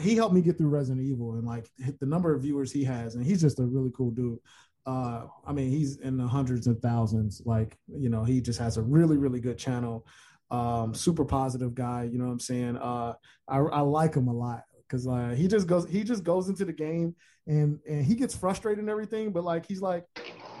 he 0.00 0.14
helped 0.14 0.34
me 0.34 0.40
get 0.40 0.58
through 0.58 0.68
Resident 0.68 1.04
Evil 1.04 1.34
and 1.34 1.46
like 1.46 1.66
the 2.00 2.06
number 2.06 2.34
of 2.34 2.42
viewers 2.42 2.72
he 2.72 2.84
has, 2.84 3.14
and 3.14 3.24
he's 3.24 3.40
just 3.40 3.58
a 3.58 3.64
really 3.64 3.90
cool 3.94 4.10
dude. 4.10 4.38
Uh, 4.86 5.26
I 5.46 5.52
mean, 5.52 5.70
he's 5.70 5.98
in 5.98 6.16
the 6.16 6.26
hundreds 6.26 6.66
and 6.66 6.80
thousands. 6.80 7.42
Like, 7.44 7.76
you 7.88 8.08
know, 8.08 8.24
he 8.24 8.40
just 8.40 8.58
has 8.58 8.76
a 8.76 8.82
really 8.82 9.16
really 9.16 9.40
good 9.40 9.58
channel. 9.58 10.06
Um, 10.50 10.94
super 10.94 11.24
positive 11.24 11.74
guy. 11.74 12.04
You 12.04 12.18
know 12.18 12.26
what 12.26 12.32
I'm 12.32 12.40
saying? 12.40 12.76
Uh, 12.76 13.14
I 13.48 13.58
I 13.58 13.80
like 13.80 14.14
him 14.14 14.28
a 14.28 14.32
lot 14.34 14.62
because 14.88 15.06
uh, 15.06 15.34
he 15.36 15.48
just 15.48 15.66
goes 15.66 15.88
he 15.88 16.04
just 16.04 16.24
goes 16.24 16.48
into 16.48 16.64
the 16.64 16.72
game 16.72 17.14
and 17.46 17.80
and 17.88 18.04
he 18.04 18.14
gets 18.14 18.34
frustrated 18.34 18.78
and 18.78 18.90
everything, 18.90 19.32
but 19.32 19.44
like 19.44 19.66
he's 19.66 19.80
like 19.80 20.04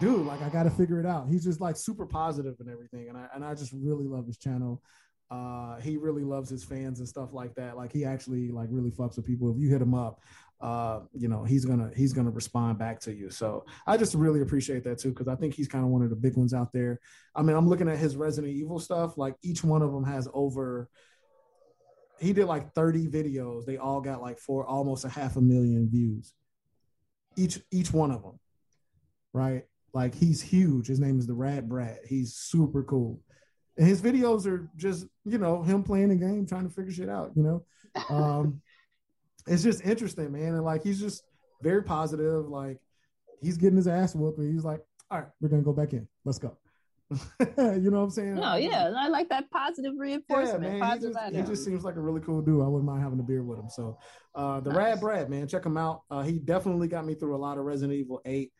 dude, 0.00 0.26
like 0.26 0.42
I 0.42 0.48
got 0.48 0.64
to 0.64 0.70
figure 0.70 1.00
it 1.00 1.06
out. 1.06 1.28
He's 1.28 1.44
just 1.44 1.60
like 1.60 1.76
super 1.76 2.06
positive 2.06 2.56
and 2.60 2.68
everything, 2.68 3.08
and 3.08 3.16
I 3.16 3.26
and 3.34 3.44
I 3.44 3.54
just 3.54 3.72
really 3.72 4.06
love 4.06 4.26
his 4.26 4.38
channel. 4.38 4.82
Uh, 5.30 5.76
he 5.80 5.98
really 5.98 6.24
loves 6.24 6.48
his 6.48 6.64
fans 6.64 7.00
and 7.00 7.08
stuff 7.08 7.34
like 7.34 7.54
that. 7.56 7.76
Like 7.76 7.92
he 7.92 8.04
actually 8.04 8.50
like 8.50 8.68
really 8.70 8.90
fucks 8.90 9.16
with 9.16 9.26
people. 9.26 9.50
If 9.50 9.58
you 9.58 9.68
hit 9.68 9.82
him 9.82 9.94
up, 9.94 10.20
uh, 10.60 11.00
you 11.12 11.28
know 11.28 11.44
he's 11.44 11.64
gonna 11.64 11.90
he's 11.94 12.12
gonna 12.12 12.30
respond 12.30 12.78
back 12.78 13.00
to 13.00 13.14
you. 13.14 13.30
So 13.30 13.64
I 13.86 13.96
just 13.96 14.14
really 14.14 14.40
appreciate 14.40 14.84
that 14.84 14.98
too 14.98 15.10
because 15.10 15.28
I 15.28 15.34
think 15.34 15.54
he's 15.54 15.68
kind 15.68 15.84
of 15.84 15.90
one 15.90 16.02
of 16.02 16.10
the 16.10 16.16
big 16.16 16.36
ones 16.36 16.54
out 16.54 16.72
there. 16.72 17.00
I 17.34 17.42
mean, 17.42 17.56
I'm 17.56 17.68
looking 17.68 17.88
at 17.88 17.98
his 17.98 18.16
Resident 18.16 18.54
Evil 18.54 18.78
stuff. 18.78 19.18
Like 19.18 19.36
each 19.42 19.62
one 19.62 19.82
of 19.82 19.92
them 19.92 20.04
has 20.04 20.28
over. 20.32 20.88
He 22.20 22.32
did 22.32 22.46
like 22.46 22.72
30 22.74 23.06
videos. 23.06 23.64
They 23.64 23.76
all 23.76 24.00
got 24.00 24.20
like 24.20 24.38
four, 24.38 24.66
almost 24.66 25.04
a 25.04 25.08
half 25.08 25.36
a 25.36 25.40
million 25.40 25.88
views. 25.88 26.34
Each 27.36 27.60
each 27.70 27.92
one 27.92 28.10
of 28.10 28.22
them, 28.22 28.40
right? 29.32 29.64
Like 29.92 30.14
he's 30.14 30.40
huge. 30.42 30.86
His 30.86 31.00
name 31.00 31.18
is 31.18 31.26
the 31.26 31.34
Rad 31.34 31.68
Brad. 31.68 31.98
He's 32.06 32.34
super 32.34 32.82
cool. 32.82 33.20
And 33.76 33.86
his 33.86 34.02
videos 34.02 34.46
are 34.46 34.68
just, 34.76 35.06
you 35.24 35.38
know, 35.38 35.62
him 35.62 35.82
playing 35.82 36.10
a 36.10 36.16
game, 36.16 36.46
trying 36.46 36.68
to 36.68 36.74
figure 36.74 36.92
shit 36.92 37.08
out, 37.08 37.32
you 37.34 37.42
know. 37.42 37.64
Um 38.08 38.60
it's 39.46 39.62
just 39.62 39.84
interesting, 39.84 40.32
man. 40.32 40.54
And 40.54 40.64
like 40.64 40.82
he's 40.82 41.00
just 41.00 41.22
very 41.62 41.82
positive. 41.82 42.48
Like 42.48 42.78
he's 43.40 43.56
getting 43.56 43.76
his 43.76 43.88
ass 43.88 44.14
whooped 44.14 44.38
and 44.38 44.52
he's 44.52 44.64
like, 44.64 44.80
all 45.10 45.20
right, 45.20 45.28
we're 45.40 45.48
gonna 45.48 45.62
go 45.62 45.72
back 45.72 45.92
in. 45.92 46.06
Let's 46.24 46.38
go. 46.38 46.56
you 47.40 47.90
know 47.90 48.00
what 48.00 48.04
I'm 48.04 48.10
saying? 48.10 48.34
No, 48.34 48.56
yeah, 48.56 48.92
I 48.94 49.08
like 49.08 49.30
that 49.30 49.50
positive 49.50 49.94
reinforcement. 49.96 50.62
Yeah, 50.62 50.70
man, 50.72 50.80
positive 50.80 51.16
he, 51.16 51.36
just, 51.36 51.36
he, 51.36 51.52
just, 51.54 51.64
seems 51.64 51.82
like 51.82 51.96
a 51.96 52.00
really 52.00 52.20
cool 52.20 52.42
dude. 52.42 52.62
I 52.62 52.68
wouldn't 52.68 52.84
mind 52.84 53.02
having 53.02 53.18
a 53.18 53.22
beer 53.22 53.42
with 53.42 53.58
him. 53.58 53.70
So, 53.70 53.98
uh, 54.34 54.60
the 54.60 54.70
nice. 54.70 54.76
Rad 54.76 55.00
Brad, 55.00 55.30
man, 55.30 55.48
check 55.48 55.64
him 55.64 55.78
out. 55.78 56.02
Uh, 56.10 56.22
he 56.22 56.38
definitely 56.38 56.86
got 56.86 57.06
me 57.06 57.14
through 57.14 57.34
a 57.34 57.38
lot 57.38 57.56
of 57.56 57.64
Resident 57.64 57.98
Evil 57.98 58.20
8. 58.26 58.52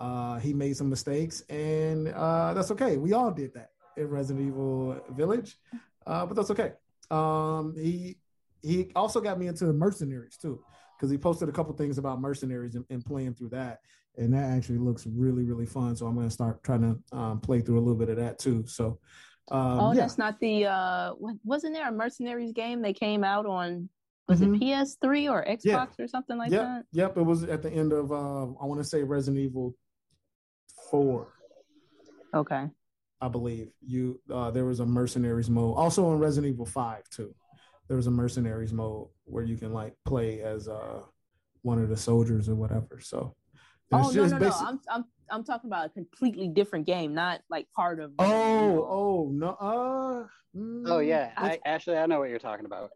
Uh, 0.00 0.38
he 0.38 0.52
made 0.52 0.76
some 0.76 0.88
mistakes, 0.88 1.42
and 1.48 2.08
uh, 2.08 2.54
that's 2.54 2.70
okay. 2.70 2.96
We 2.96 3.12
all 3.12 3.30
did 3.30 3.54
that 3.54 3.70
in 3.96 4.08
Resident 4.08 4.46
Evil 4.46 5.00
Village, 5.10 5.58
uh, 6.06 6.24
but 6.24 6.36
that's 6.36 6.50
okay. 6.50 6.72
Um, 7.10 7.74
he 7.76 8.18
he 8.62 8.90
also 8.94 9.20
got 9.20 9.38
me 9.38 9.48
into 9.48 9.66
mercenaries 9.72 10.36
too, 10.36 10.62
because 10.96 11.10
he 11.10 11.18
posted 11.18 11.48
a 11.48 11.52
couple 11.52 11.74
things 11.74 11.98
about 11.98 12.20
mercenaries 12.20 12.74
and, 12.74 12.84
and, 12.90 13.04
playing 13.04 13.34
through 13.34 13.48
that, 13.50 13.80
and 14.16 14.32
that 14.34 14.44
actually 14.44 14.78
looks 14.78 15.04
really 15.06 15.44
really 15.44 15.66
fun. 15.66 15.96
So 15.96 16.06
I'm 16.06 16.14
going 16.14 16.28
to 16.28 16.32
start 16.32 16.62
trying 16.62 16.82
to 16.82 17.16
um, 17.16 17.40
play 17.40 17.60
through 17.60 17.78
a 17.78 17.80
little 17.80 17.98
bit 17.98 18.08
of 18.08 18.16
that 18.16 18.38
too. 18.38 18.64
So. 18.66 18.98
Um, 19.50 19.80
oh, 19.80 19.92
yeah. 19.92 20.02
that's 20.02 20.18
not 20.18 20.38
the. 20.40 20.66
Uh, 20.66 21.12
wasn't 21.42 21.72
there 21.72 21.88
a 21.88 21.92
mercenaries 21.92 22.52
game? 22.52 22.82
They 22.82 22.92
came 22.92 23.24
out 23.24 23.46
on 23.46 23.88
was 24.28 24.40
mm-hmm. 24.40 24.54
it 24.56 24.60
PS3 24.60 25.30
or 25.30 25.44
Xbox 25.44 25.64
yeah. 25.64 25.86
or 25.98 26.06
something 26.06 26.36
like 26.36 26.52
yep. 26.52 26.62
that? 26.62 26.84
Yep, 26.92 27.16
it 27.16 27.22
was 27.22 27.44
at 27.44 27.62
the 27.62 27.70
end 27.70 27.92
of 27.92 28.12
uh, 28.12 28.42
I 28.42 28.66
want 28.66 28.78
to 28.80 28.84
say 28.84 29.02
Resident 29.02 29.42
Evil 29.42 29.74
four. 30.90 31.32
Okay. 32.34 32.66
I 33.20 33.28
believe 33.28 33.70
you. 33.80 34.20
Uh, 34.32 34.50
there 34.50 34.64
was 34.64 34.80
a 34.80 34.86
mercenaries 34.86 35.50
mode, 35.50 35.76
also 35.76 36.12
in 36.12 36.18
Resident 36.18 36.52
Evil 36.52 36.66
Five 36.66 37.08
too. 37.10 37.34
There 37.88 37.96
was 37.96 38.06
a 38.06 38.10
mercenaries 38.10 38.72
mode 38.72 39.08
where 39.24 39.44
you 39.44 39.56
can 39.56 39.72
like 39.72 39.94
play 40.04 40.40
as 40.42 40.68
uh 40.68 41.02
one 41.62 41.82
of 41.82 41.88
the 41.88 41.96
soldiers 41.96 42.48
or 42.48 42.54
whatever. 42.54 43.00
So. 43.00 43.34
Oh 43.90 44.10
no 44.10 44.26
no 44.26 44.38
no! 44.38 44.50
I'm 44.50 44.80
I'm 44.90 45.04
I'm 45.30 45.44
talking 45.44 45.68
about 45.70 45.86
a 45.86 45.88
completely 45.88 46.48
different 46.48 46.86
game, 46.86 47.14
not 47.14 47.40
like 47.48 47.66
part 47.74 48.00
of. 48.00 48.12
Oh, 48.18 48.86
oh 48.88 49.30
no. 49.32 49.48
Uh, 49.48 50.26
mm, 50.56 50.82
Oh 50.86 50.98
yeah, 50.98 51.32
I- 51.36 51.52
I, 51.52 51.58
Ashley, 51.64 51.96
I 51.96 52.04
know 52.06 52.18
what 52.18 52.28
you're 52.28 52.38
talking 52.38 52.66
about. 52.66 52.90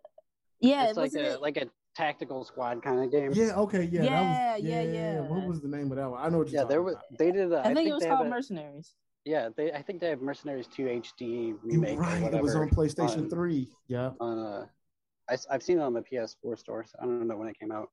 yeah, 0.60 0.88
it's 0.88 0.98
like 0.98 1.14
a 1.14 1.32
it- 1.32 1.40
like 1.40 1.56
a 1.56 1.66
tactical 1.94 2.44
squad 2.44 2.82
kind 2.82 3.00
of 3.02 3.10
game. 3.10 3.32
Yeah. 3.34 3.54
Okay. 3.56 3.84
Yeah. 3.84 4.02
that 4.02 4.56
was, 4.56 4.64
Yeah, 4.64 4.82
yeah, 4.82 4.92
yeah. 4.92 5.20
What 5.20 5.46
was 5.46 5.60
the 5.60 5.68
name 5.68 5.90
of 5.90 5.96
that 5.96 6.10
one? 6.10 6.20
I 6.22 6.28
know 6.28 6.38
what 6.38 6.48
you're 6.50 6.62
Yeah, 6.62 6.68
there 6.68 6.82
was. 6.82 6.94
about. 6.94 7.18
They 7.18 7.32
did. 7.32 7.52
A, 7.52 7.60
I 7.60 7.74
think 7.74 7.88
it 7.88 7.92
was 7.92 8.02
they 8.02 8.08
have 8.08 8.16
called 8.18 8.26
a- 8.28 8.30
Mercenaries. 8.30 8.94
Yeah, 9.24 9.50
they. 9.56 9.72
I 9.72 9.82
think 9.82 10.00
they 10.00 10.08
have 10.08 10.20
Mercenaries 10.20 10.66
2 10.68 10.84
HD 10.84 11.54
remake. 11.62 11.62
You're 11.62 11.72
remake. 11.80 11.98
or 11.98 12.00
right. 12.00 12.34
It 12.34 12.42
was 12.42 12.54
on 12.56 12.70
PlayStation 12.70 13.18
on- 13.24 13.30
3. 13.30 13.68
Yeah. 13.88 14.10
On, 14.20 14.38
uh, 14.38 14.66
I, 15.28 15.36
have 15.50 15.62
seen 15.62 15.78
it 15.78 15.82
on 15.82 15.92
the 15.92 16.02
PS4 16.02 16.58
store. 16.58 16.84
So 16.84 16.98
I 17.00 17.04
don't 17.04 17.26
know 17.26 17.36
when 17.36 17.48
it 17.48 17.58
came 17.58 17.70
out. 17.72 17.90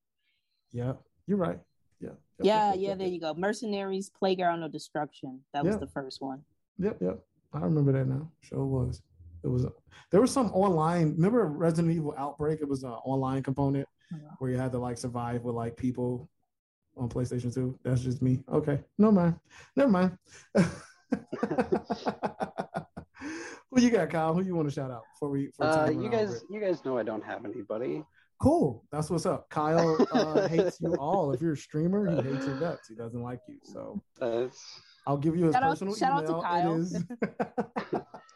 Yeah. 0.72 0.94
You're 1.28 1.38
right. 1.38 1.60
Yeah. 2.00 2.10
Yep, 2.10 2.18
Yeah, 2.40 2.44
yep, 2.44 2.74
yep, 2.74 2.82
yeah, 2.82 2.88
yep, 2.90 2.98
there 2.98 3.08
you 3.08 3.20
go. 3.20 3.34
Mercenaries, 3.34 4.10
Playground 4.10 4.64
of 4.64 4.72
Destruction. 4.72 5.42
That 5.54 5.66
was 5.66 5.78
the 5.78 5.88
first 5.88 6.22
one. 6.22 6.42
Yep, 6.80 6.98
yep. 7.02 7.20
I 7.54 7.60
remember 7.60 7.92
that 7.92 8.06
now. 8.08 8.32
Sure 8.42 8.66
was. 8.66 9.02
It 9.44 9.48
was. 9.48 9.66
There 10.12 10.22
was 10.22 10.32
some 10.32 10.48
online. 10.52 11.12
Remember 11.16 11.46
Resident 11.46 11.94
Evil 11.96 12.14
Outbreak? 12.18 12.62
It 12.62 12.68
was 12.68 12.84
an 12.84 12.92
online 12.92 13.44
component 13.44 13.88
Yeah. 14.12 14.18
where 14.40 14.52
you 14.52 14.58
had 14.58 14.72
to 14.74 14.80
like 14.80 14.98
survive 14.98 15.44
with 15.44 15.56
like 15.56 15.78
people 15.78 16.30
on 16.98 17.08
PlayStation 17.10 17.54
Two. 17.54 17.78
That's 17.84 18.02
just 18.02 18.22
me. 18.22 18.44
Okay, 18.52 18.80
no 18.98 19.12
mind. 19.12 19.36
Never 19.76 19.92
mind. 19.92 20.18
Who 23.72 23.82
you 23.82 23.92
got, 23.92 24.10
Kyle? 24.10 24.34
Who 24.34 24.42
you 24.42 24.56
want 24.56 24.68
to 24.68 24.74
shout 24.74 24.90
out 24.92 25.04
before 25.14 25.30
we? 25.30 25.48
before 25.48 25.66
Uh, 25.68 25.90
you 25.90 26.10
guys, 26.10 26.30
over? 26.30 26.40
you 26.50 26.60
guys 26.60 26.84
know 26.84 26.98
I 26.98 27.04
don't 27.04 27.24
have 27.24 27.46
anybody. 27.46 28.04
Cool. 28.42 28.84
That's 28.92 29.10
what's 29.10 29.26
up. 29.28 29.50
Kyle 29.50 29.98
uh, 30.12 30.48
hates 30.54 30.80
you 30.82 30.96
all. 30.96 31.34
If 31.34 31.42
you're 31.42 31.54
a 31.54 31.58
streamer, 31.58 32.10
he 32.10 32.22
hates 32.32 32.48
your 32.48 32.58
guts. 32.60 32.88
He 32.88 32.96
doesn't 32.96 33.22
like 33.22 33.42
you. 33.48 33.60
So 33.64 34.02
Uh, 34.22 34.48
I'll 35.06 35.18
give 35.18 35.36
you 35.36 35.46
his 35.46 35.54
Shout 35.54 35.64
out- 35.64 35.70
personal 35.72 35.96
shout 35.96 36.12
out 36.12 36.26
to 36.26 36.32
email. 36.58 36.88
Kyle. 37.92 38.08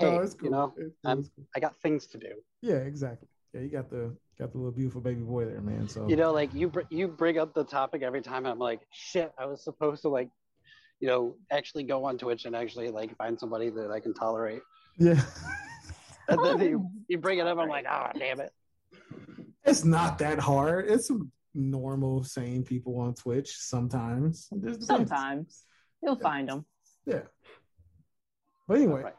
It 0.00 0.04
is. 0.04 0.10
hey, 0.10 0.16
No, 0.16 0.22
it's 0.22 0.34
cool. 0.34 0.44
you 0.44 0.50
know, 0.50 0.74
It- 0.76 0.92
I'm- 1.04 1.18
it's 1.20 1.28
cool. 1.34 1.46
I 1.54 1.60
got 1.60 1.76
things 1.76 2.06
to 2.08 2.18
do. 2.18 2.32
Yeah, 2.62 2.76
exactly. 2.76 3.28
Yeah, 3.54 3.60
you 3.62 3.68
got 3.68 3.88
the 3.90 4.16
got 4.38 4.52
the 4.52 4.58
little 4.58 4.72
beautiful 4.72 5.00
baby 5.00 5.22
boy 5.22 5.46
there, 5.46 5.60
man. 5.60 5.88
So 5.88 6.06
You 6.08 6.14
know, 6.16 6.32
like 6.32 6.54
you, 6.54 6.68
br- 6.68 6.82
you 6.90 7.08
bring 7.08 7.38
up 7.38 7.54
the 7.54 7.64
topic 7.64 8.02
every 8.02 8.22
time. 8.22 8.46
I'm 8.46 8.58
like, 8.58 8.80
shit. 8.92 9.32
I 9.36 9.46
was 9.46 9.64
supposed 9.64 10.02
to 10.02 10.08
like, 10.10 10.30
you 11.00 11.08
know, 11.08 11.36
actually 11.50 11.82
go 11.84 12.04
on 12.04 12.18
Twitch 12.18 12.44
and 12.44 12.54
actually 12.54 12.90
like 12.90 13.16
find 13.16 13.38
somebody 13.38 13.70
that 13.70 13.90
I 13.90 13.98
can 14.00 14.14
tolerate. 14.14 14.62
yeah, 14.98 15.20
And 16.28 16.44
then 16.44 16.60
you, 16.70 16.90
you 17.08 17.18
bring 17.18 17.38
it 17.38 17.46
up. 17.46 17.58
I'm 17.58 17.68
like, 17.68 17.86
oh 17.90 18.10
damn 18.18 18.40
it. 18.40 18.52
it's 19.64 19.84
not 19.84 20.18
that 20.18 20.38
hard. 20.38 20.88
It's 20.90 21.10
normal, 21.54 22.22
sane 22.22 22.62
people 22.62 22.98
on 23.00 23.14
Twitch 23.14 23.56
sometimes. 23.56 24.48
It 24.52 24.62
just 24.62 24.80
depends. 24.80 24.86
Sometimes 25.10 25.64
you'll 26.02 26.16
find 26.16 26.48
them. 26.48 26.64
Yeah. 27.06 27.22
But 28.68 28.76
anyway, 28.76 29.02
Right. 29.02 29.14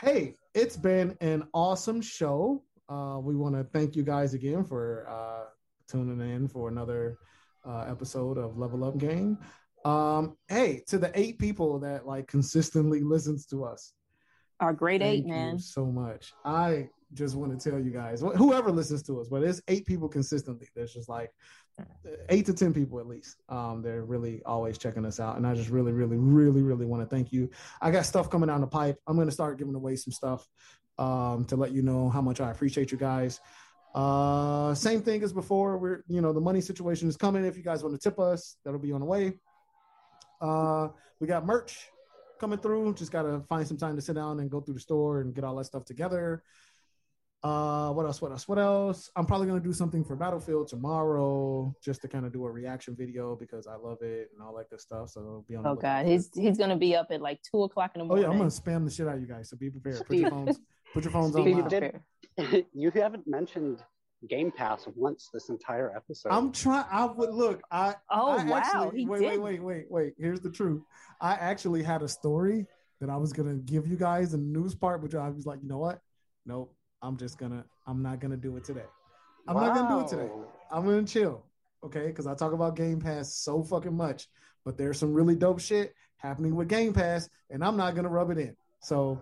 Hey, 0.00 0.34
it's 0.54 0.76
been 0.76 1.16
an 1.20 1.44
awesome 1.52 2.00
show. 2.00 2.62
Uh, 2.88 3.18
we 3.22 3.36
want 3.36 3.54
to 3.54 3.64
thank 3.64 3.94
you 3.94 4.02
guys 4.02 4.34
again 4.34 4.64
for 4.64 5.06
uh, 5.08 5.50
tuning 5.88 6.20
in 6.34 6.48
for 6.48 6.68
another 6.68 7.18
uh, 7.66 7.84
episode 7.88 8.38
of 8.38 8.56
Level 8.56 8.82
Up 8.84 8.96
Gang. 8.98 9.36
Um, 9.84 10.36
hey, 10.48 10.82
to 10.88 10.98
the 10.98 11.10
eight 11.18 11.38
people 11.38 11.78
that 11.80 12.06
like 12.06 12.26
consistently 12.28 13.02
listens 13.02 13.46
to 13.46 13.64
us, 13.64 13.92
Our 14.58 14.72
great 14.72 15.02
eight, 15.02 15.26
man. 15.26 15.58
so 15.58 15.86
much. 15.86 16.32
I 16.44 16.88
just 17.14 17.34
want 17.34 17.58
to 17.58 17.70
tell 17.70 17.78
you 17.78 17.90
guys, 17.90 18.20
whoever 18.20 18.70
listens 18.70 19.02
to 19.04 19.20
us, 19.20 19.28
but 19.28 19.42
it's 19.42 19.60
eight 19.68 19.86
people 19.86 20.08
consistently. 20.08 20.68
There's 20.74 20.94
just 20.94 21.08
like 21.08 21.30
eight 22.28 22.46
to 22.46 22.54
ten 22.54 22.72
people 22.72 23.00
at 23.00 23.06
least. 23.06 23.36
Um, 23.48 23.82
they're 23.82 24.04
really 24.04 24.42
always 24.44 24.78
checking 24.78 25.04
us 25.04 25.20
out, 25.20 25.36
and 25.36 25.46
I 25.46 25.54
just 25.54 25.70
really, 25.70 25.92
really, 25.92 26.16
really, 26.16 26.62
really 26.62 26.86
want 26.86 27.02
to 27.02 27.14
thank 27.14 27.32
you. 27.32 27.50
I 27.80 27.90
got 27.90 28.06
stuff 28.06 28.30
coming 28.30 28.48
down 28.48 28.60
the 28.60 28.66
pipe. 28.66 28.98
I'm 29.06 29.16
gonna 29.16 29.30
start 29.30 29.58
giving 29.58 29.74
away 29.74 29.96
some 29.96 30.12
stuff 30.12 30.46
um, 30.98 31.44
to 31.46 31.56
let 31.56 31.72
you 31.72 31.82
know 31.82 32.08
how 32.08 32.20
much 32.20 32.40
I 32.40 32.50
appreciate 32.50 32.92
you 32.92 32.98
guys. 32.98 33.40
Uh, 33.94 34.72
same 34.74 35.02
thing 35.02 35.22
as 35.22 35.32
before. 35.32 35.78
We're 35.78 36.04
you 36.08 36.20
know 36.20 36.32
the 36.32 36.40
money 36.40 36.60
situation 36.60 37.08
is 37.08 37.16
coming. 37.16 37.44
If 37.44 37.56
you 37.56 37.62
guys 37.62 37.82
want 37.82 38.00
to 38.00 38.00
tip 38.00 38.18
us, 38.18 38.56
that'll 38.64 38.80
be 38.80 38.92
on 38.92 39.00
the 39.00 39.06
way. 39.06 39.32
Uh, 40.40 40.88
we 41.18 41.26
got 41.26 41.44
merch 41.44 41.90
coming 42.38 42.58
through. 42.58 42.94
Just 42.94 43.12
gotta 43.12 43.40
find 43.48 43.66
some 43.66 43.76
time 43.76 43.96
to 43.96 44.02
sit 44.02 44.14
down 44.14 44.40
and 44.40 44.50
go 44.50 44.60
through 44.60 44.74
the 44.74 44.80
store 44.80 45.20
and 45.20 45.34
get 45.34 45.44
all 45.44 45.56
that 45.56 45.64
stuff 45.64 45.84
together. 45.84 46.42
Uh, 47.42 47.90
what 47.92 48.04
else? 48.04 48.20
What 48.20 48.32
else? 48.32 48.46
What 48.46 48.58
else? 48.58 49.10
I'm 49.16 49.24
probably 49.24 49.46
gonna 49.46 49.60
do 49.60 49.72
something 49.72 50.04
for 50.04 50.14
Battlefield 50.14 50.68
tomorrow, 50.68 51.74
just 51.82 52.02
to 52.02 52.08
kind 52.08 52.26
of 52.26 52.32
do 52.34 52.44
a 52.44 52.50
reaction 52.50 52.94
video 52.94 53.34
because 53.34 53.66
I 53.66 53.76
love 53.76 54.02
it 54.02 54.28
and 54.34 54.42
all 54.42 54.54
that 54.58 54.68
good 54.68 54.80
stuff. 54.80 55.08
So 55.10 55.20
it'll 55.20 55.44
be 55.48 55.56
on. 55.56 55.66
Oh 55.66 55.70
lookout 55.70 56.04
god, 56.04 56.06
he's 56.06 56.30
he's 56.34 56.58
gonna 56.58 56.76
be 56.76 56.94
up 56.94 57.06
at 57.10 57.22
like 57.22 57.40
two 57.42 57.62
o'clock 57.62 57.92
in 57.94 58.00
the 58.00 58.04
morning. 58.04 58.24
Oh 58.26 58.28
yeah, 58.28 58.32
I'm 58.32 58.38
gonna 58.38 58.50
spam 58.50 58.84
the 58.84 58.90
shit 58.90 59.08
out 59.08 59.14
of 59.14 59.20
you 59.22 59.26
guys. 59.26 59.48
So 59.48 59.56
be 59.56 59.70
prepared. 59.70 60.06
Put 60.06 60.16
your 60.18 60.28
phones. 60.30 60.60
Put 60.92 61.04
your 61.04 61.12
phones 61.14 61.34
on. 61.34 61.42
Speaking 61.42 61.62
loud. 61.62 62.00
of 62.52 62.64
you 62.74 62.90
haven't 62.90 63.26
mentioned 63.26 63.82
Game 64.28 64.50
Pass 64.52 64.86
once 64.94 65.30
this 65.32 65.48
entire 65.48 65.96
episode. 65.96 66.28
I'm 66.32 66.52
trying. 66.52 66.84
I 66.90 67.06
would 67.06 67.30
look. 67.30 67.62
I 67.70 67.94
Oh 68.10 68.32
I 68.32 68.44
wow, 68.44 68.56
actually- 68.58 69.00
he 69.00 69.06
wait, 69.06 69.20
did. 69.20 69.40
wait, 69.40 69.40
wait, 69.40 69.62
wait, 69.62 69.86
wait. 69.88 70.12
Here's 70.18 70.40
the 70.40 70.50
truth. 70.50 70.82
I 71.22 71.36
actually 71.36 71.82
had 71.82 72.02
a 72.02 72.08
story 72.08 72.66
that 73.00 73.08
I 73.08 73.16
was 73.16 73.32
gonna 73.32 73.54
give 73.54 73.86
you 73.86 73.96
guys 73.96 74.34
in 74.34 74.52
the 74.52 74.58
news 74.60 74.74
part, 74.74 75.00
but 75.00 75.14
I 75.18 75.30
was 75.30 75.46
like, 75.46 75.60
you 75.62 75.68
know 75.70 75.78
what? 75.78 76.00
Nope. 76.44 76.74
I'm 77.02 77.16
just 77.16 77.38
gonna. 77.38 77.64
I'm 77.86 78.02
not 78.02 78.20
gonna 78.20 78.36
do 78.36 78.56
it 78.56 78.64
today. 78.64 78.84
I'm 79.48 79.56
not 79.56 79.74
gonna 79.74 79.88
do 79.88 80.00
it 80.04 80.08
today. 80.08 80.30
I'm 80.70 80.84
gonna 80.84 81.04
chill, 81.04 81.44
okay? 81.84 82.06
Because 82.08 82.26
I 82.26 82.34
talk 82.34 82.52
about 82.52 82.76
Game 82.76 83.00
Pass 83.00 83.34
so 83.34 83.62
fucking 83.62 83.96
much, 83.96 84.28
but 84.64 84.76
there's 84.76 84.98
some 84.98 85.12
really 85.12 85.34
dope 85.34 85.60
shit 85.60 85.94
happening 86.18 86.54
with 86.54 86.68
Game 86.68 86.92
Pass, 86.92 87.28
and 87.50 87.64
I'm 87.64 87.76
not 87.76 87.94
gonna 87.94 88.08
rub 88.10 88.30
it 88.30 88.38
in. 88.38 88.56
So 88.80 89.20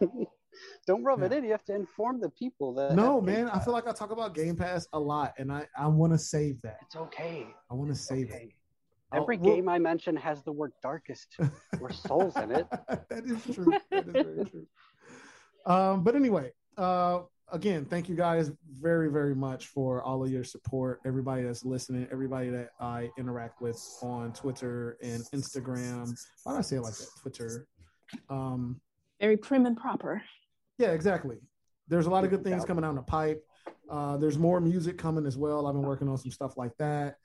Don't 0.86 1.04
rub 1.04 1.22
it 1.22 1.32
in. 1.32 1.44
You 1.44 1.52
have 1.52 1.64
to 1.66 1.74
inform 1.74 2.20
the 2.20 2.30
people 2.30 2.74
that. 2.74 2.94
no, 2.94 3.16
have 3.20 3.26
Game 3.26 3.44
man. 3.44 3.48
I 3.50 3.60
feel 3.60 3.72
like 3.74 3.86
I 3.86 3.92
talk 3.92 4.10
about 4.10 4.34
Game 4.34 4.56
Pass 4.56 4.88
a 4.92 4.98
lot, 4.98 5.34
and 5.38 5.52
I 5.52 5.66
I 5.78 5.86
want 5.86 6.12
to 6.14 6.18
save 6.18 6.60
that. 6.62 6.78
it's 6.82 6.96
okay. 6.96 7.46
I 7.70 7.74
want 7.74 7.88
to 7.88 7.92
It's 7.92 8.00
save 8.08 8.30
it. 8.30 8.52
Every 9.14 9.36
well- 9.38 9.54
game 9.54 9.68
I 9.68 9.78
mention 9.78 10.16
has 10.16 10.42
the 10.42 10.52
word 10.52 10.72
darkest 10.82 11.36
or 11.80 11.90
souls 11.92 12.36
in 12.36 12.50
it. 12.50 12.66
that 12.88 13.24
is 13.26 13.54
true. 13.54 13.72
That 13.90 14.06
is 14.06 14.12
very 14.12 14.44
true. 14.50 14.66
Um, 15.66 16.02
but 16.02 16.14
anyway, 16.16 16.50
uh, 16.78 17.22
again, 17.52 17.84
thank 17.84 18.08
you 18.08 18.14
guys 18.14 18.50
very, 18.80 19.10
very 19.10 19.34
much 19.34 19.66
for 19.66 20.02
all 20.02 20.24
of 20.24 20.30
your 20.30 20.44
support. 20.44 21.00
Everybody 21.04 21.42
that's 21.42 21.64
listening, 21.64 22.06
everybody 22.10 22.50
that 22.50 22.70
I 22.80 23.10
interact 23.18 23.60
with 23.60 23.78
on 24.02 24.32
Twitter 24.32 24.96
and 25.02 25.22
Instagram. 25.34 26.14
Why 26.44 26.52
do 26.52 26.58
I 26.58 26.62
say 26.62 26.76
it 26.76 26.82
like 26.82 26.94
that? 26.94 27.08
Twitter. 27.20 27.66
Um, 28.30 28.80
Very 29.20 29.36
prim 29.36 29.66
and 29.66 29.76
proper. 29.76 30.22
yeah, 30.78 30.92
exactly. 30.92 31.36
There's 31.88 32.06
a 32.06 32.10
lot 32.10 32.24
of 32.24 32.30
good 32.30 32.44
things 32.44 32.64
coming 32.64 32.82
down 32.82 32.94
the 32.94 33.02
pipe. 33.02 33.42
Uh, 33.90 34.16
there's 34.18 34.38
more 34.38 34.60
music 34.60 34.98
coming 34.98 35.26
as 35.26 35.36
well. 35.36 35.66
I've 35.66 35.74
been 35.74 35.82
working 35.82 36.08
on 36.08 36.18
some 36.18 36.30
stuff 36.30 36.56
like 36.56 36.76
that. 36.78 37.16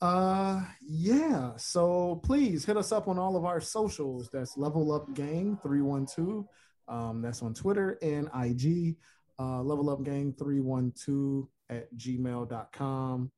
Uh, 0.00 0.62
yeah. 0.80 1.52
So 1.56 2.20
please 2.24 2.64
hit 2.64 2.76
us 2.76 2.92
up 2.92 3.08
on 3.08 3.18
all 3.18 3.36
of 3.36 3.44
our 3.44 3.60
socials. 3.60 4.28
That's 4.32 4.56
Level 4.56 4.92
Up 4.92 5.12
Gang 5.14 5.58
three 5.62 5.82
one 5.82 6.06
two. 6.06 6.46
Um, 6.88 7.22
that's 7.22 7.42
on 7.42 7.54
Twitter 7.54 7.98
and 8.02 8.28
IG. 8.34 8.96
Uh, 9.38 9.62
Level 9.62 9.90
Up 9.90 10.04
Gang 10.04 10.34
three 10.38 10.60
one 10.60 10.92
two 10.92 11.48
at 11.70 11.92
gmail.com. 11.96 13.30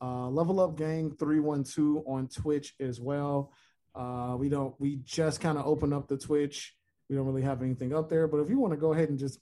Uh, 0.00 0.28
Level 0.28 0.60
Up 0.60 0.76
Gang 0.76 1.14
three 1.18 1.40
one 1.40 1.64
two 1.64 2.02
on 2.06 2.28
Twitch 2.28 2.74
as 2.80 3.00
well. 3.00 3.52
Uh, 3.94 4.36
we 4.38 4.48
don't. 4.48 4.74
We 4.78 5.00
just 5.04 5.40
kind 5.40 5.58
of 5.58 5.66
open 5.66 5.92
up 5.92 6.08
the 6.08 6.16
Twitch. 6.16 6.74
We 7.08 7.16
don't 7.16 7.26
really 7.26 7.42
have 7.42 7.62
anything 7.62 7.94
up 7.94 8.08
there. 8.08 8.26
But 8.26 8.38
if 8.38 8.48
you 8.48 8.58
want 8.58 8.72
to 8.72 8.78
go 8.78 8.92
ahead 8.92 9.10
and 9.10 9.18
just 9.18 9.38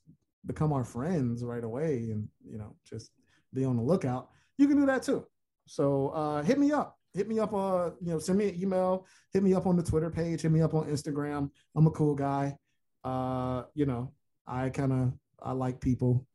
become 0.47 0.73
our 0.73 0.85
friends 0.85 1.45
right 1.45 1.63
away, 1.63 2.09
and 2.11 2.29
you 2.45 2.59
know, 2.59 2.75
just 2.85 3.13
be 3.55 3.65
on 3.65 3.77
the 3.77 3.83
lookout, 3.83 4.31
you 4.59 4.67
can 4.67 4.77
do 4.77 4.87
that 4.87 5.03
too. 5.03 5.27
So 5.67 6.09
uh, 6.09 6.43
hit 6.43 6.59
me 6.59 6.73
up. 6.73 6.99
Hit 7.15 7.29
me 7.29 7.39
up. 7.39 7.55
Uh, 7.55 7.91
you 8.01 8.13
know, 8.13 8.19
send 8.19 8.39
me 8.39 8.49
an 8.49 8.61
email. 8.61 9.07
Hit 9.33 9.43
me 9.43 9.55
up 9.55 9.67
on 9.67 9.77
the 9.77 9.83
Twitter 9.83 10.11
page. 10.11 10.43
Hit 10.43 10.51
me 10.51 10.63
up 10.63 10.75
on 10.75 10.87
Instagram. 10.87 11.51
I'm 11.77 11.87
a 11.87 11.91
cool 11.91 12.15
guy. 12.15 12.57
Uh, 13.05 13.65
you 13.75 13.87
know, 13.87 14.13
I 14.47 14.69
kind 14.71 14.93
of 14.93 15.13
I 15.43 15.53
like 15.53 15.81
people. 15.81 16.27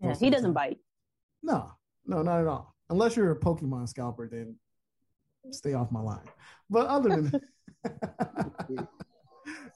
Yeah, 0.00 0.14
he 0.14 0.30
doesn't 0.30 0.52
bite. 0.52 0.78
No, 1.42 1.72
no, 2.06 2.22
not 2.22 2.40
at 2.40 2.46
all. 2.46 2.74
Unless 2.90 3.16
you're 3.16 3.30
a 3.30 3.38
Pokemon 3.38 3.88
scalper, 3.88 4.28
then 4.28 4.56
stay 5.50 5.74
off 5.74 5.92
my 5.92 6.00
line. 6.00 6.28
But 6.68 6.86
other 6.86 7.08
than 7.08 7.32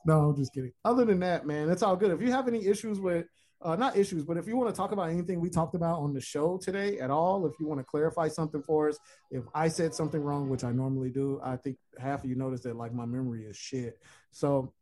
no, 0.06 0.30
I'm 0.30 0.36
just 0.36 0.52
kidding. 0.52 0.72
Other 0.84 1.04
than 1.04 1.20
that, 1.20 1.46
man, 1.46 1.70
it's 1.70 1.82
all 1.82 1.96
good. 1.96 2.10
If 2.10 2.20
you 2.20 2.32
have 2.32 2.48
any 2.48 2.66
issues 2.66 3.00
with 3.00 3.26
uh, 3.62 3.74
not 3.74 3.96
issues, 3.96 4.24
but 4.24 4.36
if 4.36 4.46
you 4.46 4.56
want 4.56 4.68
to 4.72 4.76
talk 4.76 4.92
about 4.92 5.10
anything 5.10 5.40
we 5.40 5.48
talked 5.48 5.74
about 5.74 5.98
on 5.98 6.12
the 6.12 6.20
show 6.20 6.58
today 6.58 6.98
at 6.98 7.10
all, 7.10 7.46
if 7.46 7.54
you 7.58 7.66
want 7.66 7.80
to 7.80 7.84
clarify 7.84 8.28
something 8.28 8.62
for 8.62 8.88
us, 8.88 8.98
if 9.30 9.44
I 9.54 9.68
said 9.68 9.94
something 9.94 10.20
wrong, 10.20 10.48
which 10.48 10.62
I 10.62 10.72
normally 10.72 11.10
do, 11.10 11.40
I 11.42 11.56
think 11.56 11.78
half 11.98 12.22
of 12.22 12.30
you 12.30 12.36
noticed 12.36 12.64
that 12.64 12.76
like 12.76 12.92
my 12.92 13.06
memory 13.06 13.44
is 13.44 13.56
shit. 13.56 13.98
So 14.30 14.72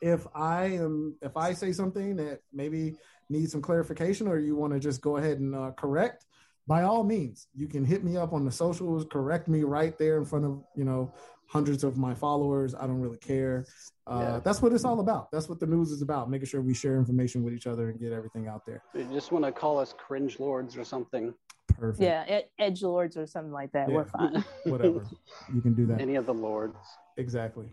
if 0.00 0.26
I 0.34 0.64
am 0.66 1.16
if 1.22 1.36
I 1.36 1.52
say 1.52 1.72
something 1.72 2.16
that 2.16 2.40
maybe 2.52 2.96
needs 3.28 3.52
some 3.52 3.62
clarification 3.62 4.26
or 4.26 4.38
you 4.38 4.56
want 4.56 4.72
to 4.72 4.80
just 4.80 5.00
go 5.00 5.16
ahead 5.16 5.38
and 5.38 5.54
uh, 5.54 5.72
correct, 5.76 6.26
by 6.66 6.82
all 6.82 7.04
means, 7.04 7.48
you 7.54 7.66
can 7.66 7.84
hit 7.84 8.04
me 8.04 8.16
up 8.16 8.32
on 8.32 8.44
the 8.44 8.52
socials, 8.52 9.06
correct 9.10 9.48
me 9.48 9.62
right 9.62 9.96
there 9.98 10.18
in 10.18 10.24
front 10.24 10.44
of 10.44 10.62
you 10.74 10.84
know 10.84 11.12
hundreds 11.46 11.82
of 11.82 11.96
my 11.96 12.14
followers. 12.14 12.74
I 12.74 12.86
don't 12.86 13.00
really 13.00 13.18
care. 13.18 13.66
Uh, 14.06 14.18
yeah. 14.20 14.40
That's 14.42 14.62
what 14.62 14.72
it's 14.72 14.84
all 14.84 15.00
about. 15.00 15.32
That's 15.32 15.48
what 15.48 15.58
the 15.58 15.66
news 15.66 15.90
is 15.90 16.00
about. 16.00 16.30
Making 16.30 16.46
sure 16.46 16.60
we 16.60 16.74
share 16.74 16.96
information 16.96 17.42
with 17.42 17.54
each 17.54 17.66
other 17.66 17.90
and 17.90 17.98
get 17.98 18.12
everything 18.12 18.46
out 18.46 18.64
there. 18.64 18.82
You 18.94 19.04
just 19.12 19.32
want 19.32 19.44
to 19.44 19.52
call 19.52 19.78
us 19.78 19.92
cringe 19.96 20.38
lords 20.38 20.76
or 20.76 20.84
something. 20.84 21.34
Perfect. 21.78 22.02
Yeah, 22.02 22.24
ed- 22.28 22.44
edge 22.58 22.82
lords 22.82 23.16
or 23.16 23.26
something 23.26 23.52
like 23.52 23.72
that. 23.72 23.88
Yeah. 23.88 23.96
We're 23.96 24.04
fine. 24.04 24.44
Whatever. 24.64 25.04
You 25.54 25.60
can 25.60 25.74
do 25.74 25.86
that. 25.86 26.00
Any 26.00 26.14
of 26.14 26.26
the 26.26 26.34
lords. 26.34 26.76
Exactly. 27.16 27.72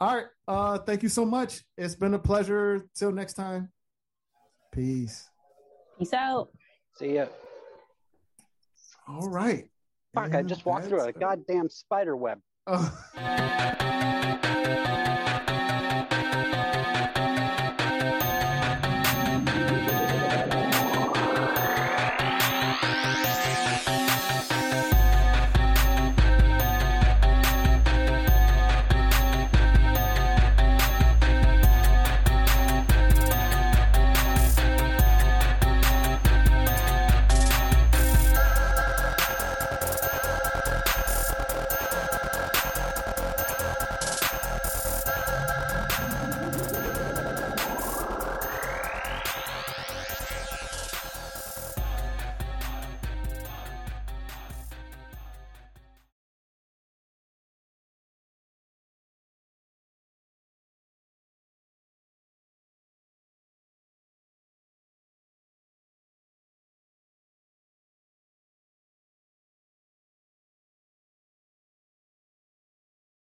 All 0.00 0.14
right. 0.16 0.26
Uh, 0.46 0.78
thank 0.78 1.02
you 1.02 1.08
so 1.08 1.24
much. 1.24 1.62
It's 1.76 1.94
been 1.94 2.14
a 2.14 2.18
pleasure. 2.18 2.86
Till 2.94 3.12
next 3.12 3.34
time. 3.34 3.70
Peace. 4.72 5.28
Peace 5.98 6.12
out. 6.12 6.50
See 6.98 7.14
ya. 7.14 7.26
All 9.08 9.28
right. 9.28 9.64
Fuck, 10.14 10.26
and 10.26 10.36
I 10.36 10.42
just 10.42 10.66
walked 10.66 10.86
through 10.86 11.02
a 11.02 11.12
goddamn 11.12 11.68
spider 11.68 12.16
web. 12.16 12.40
Oh. 12.66 13.92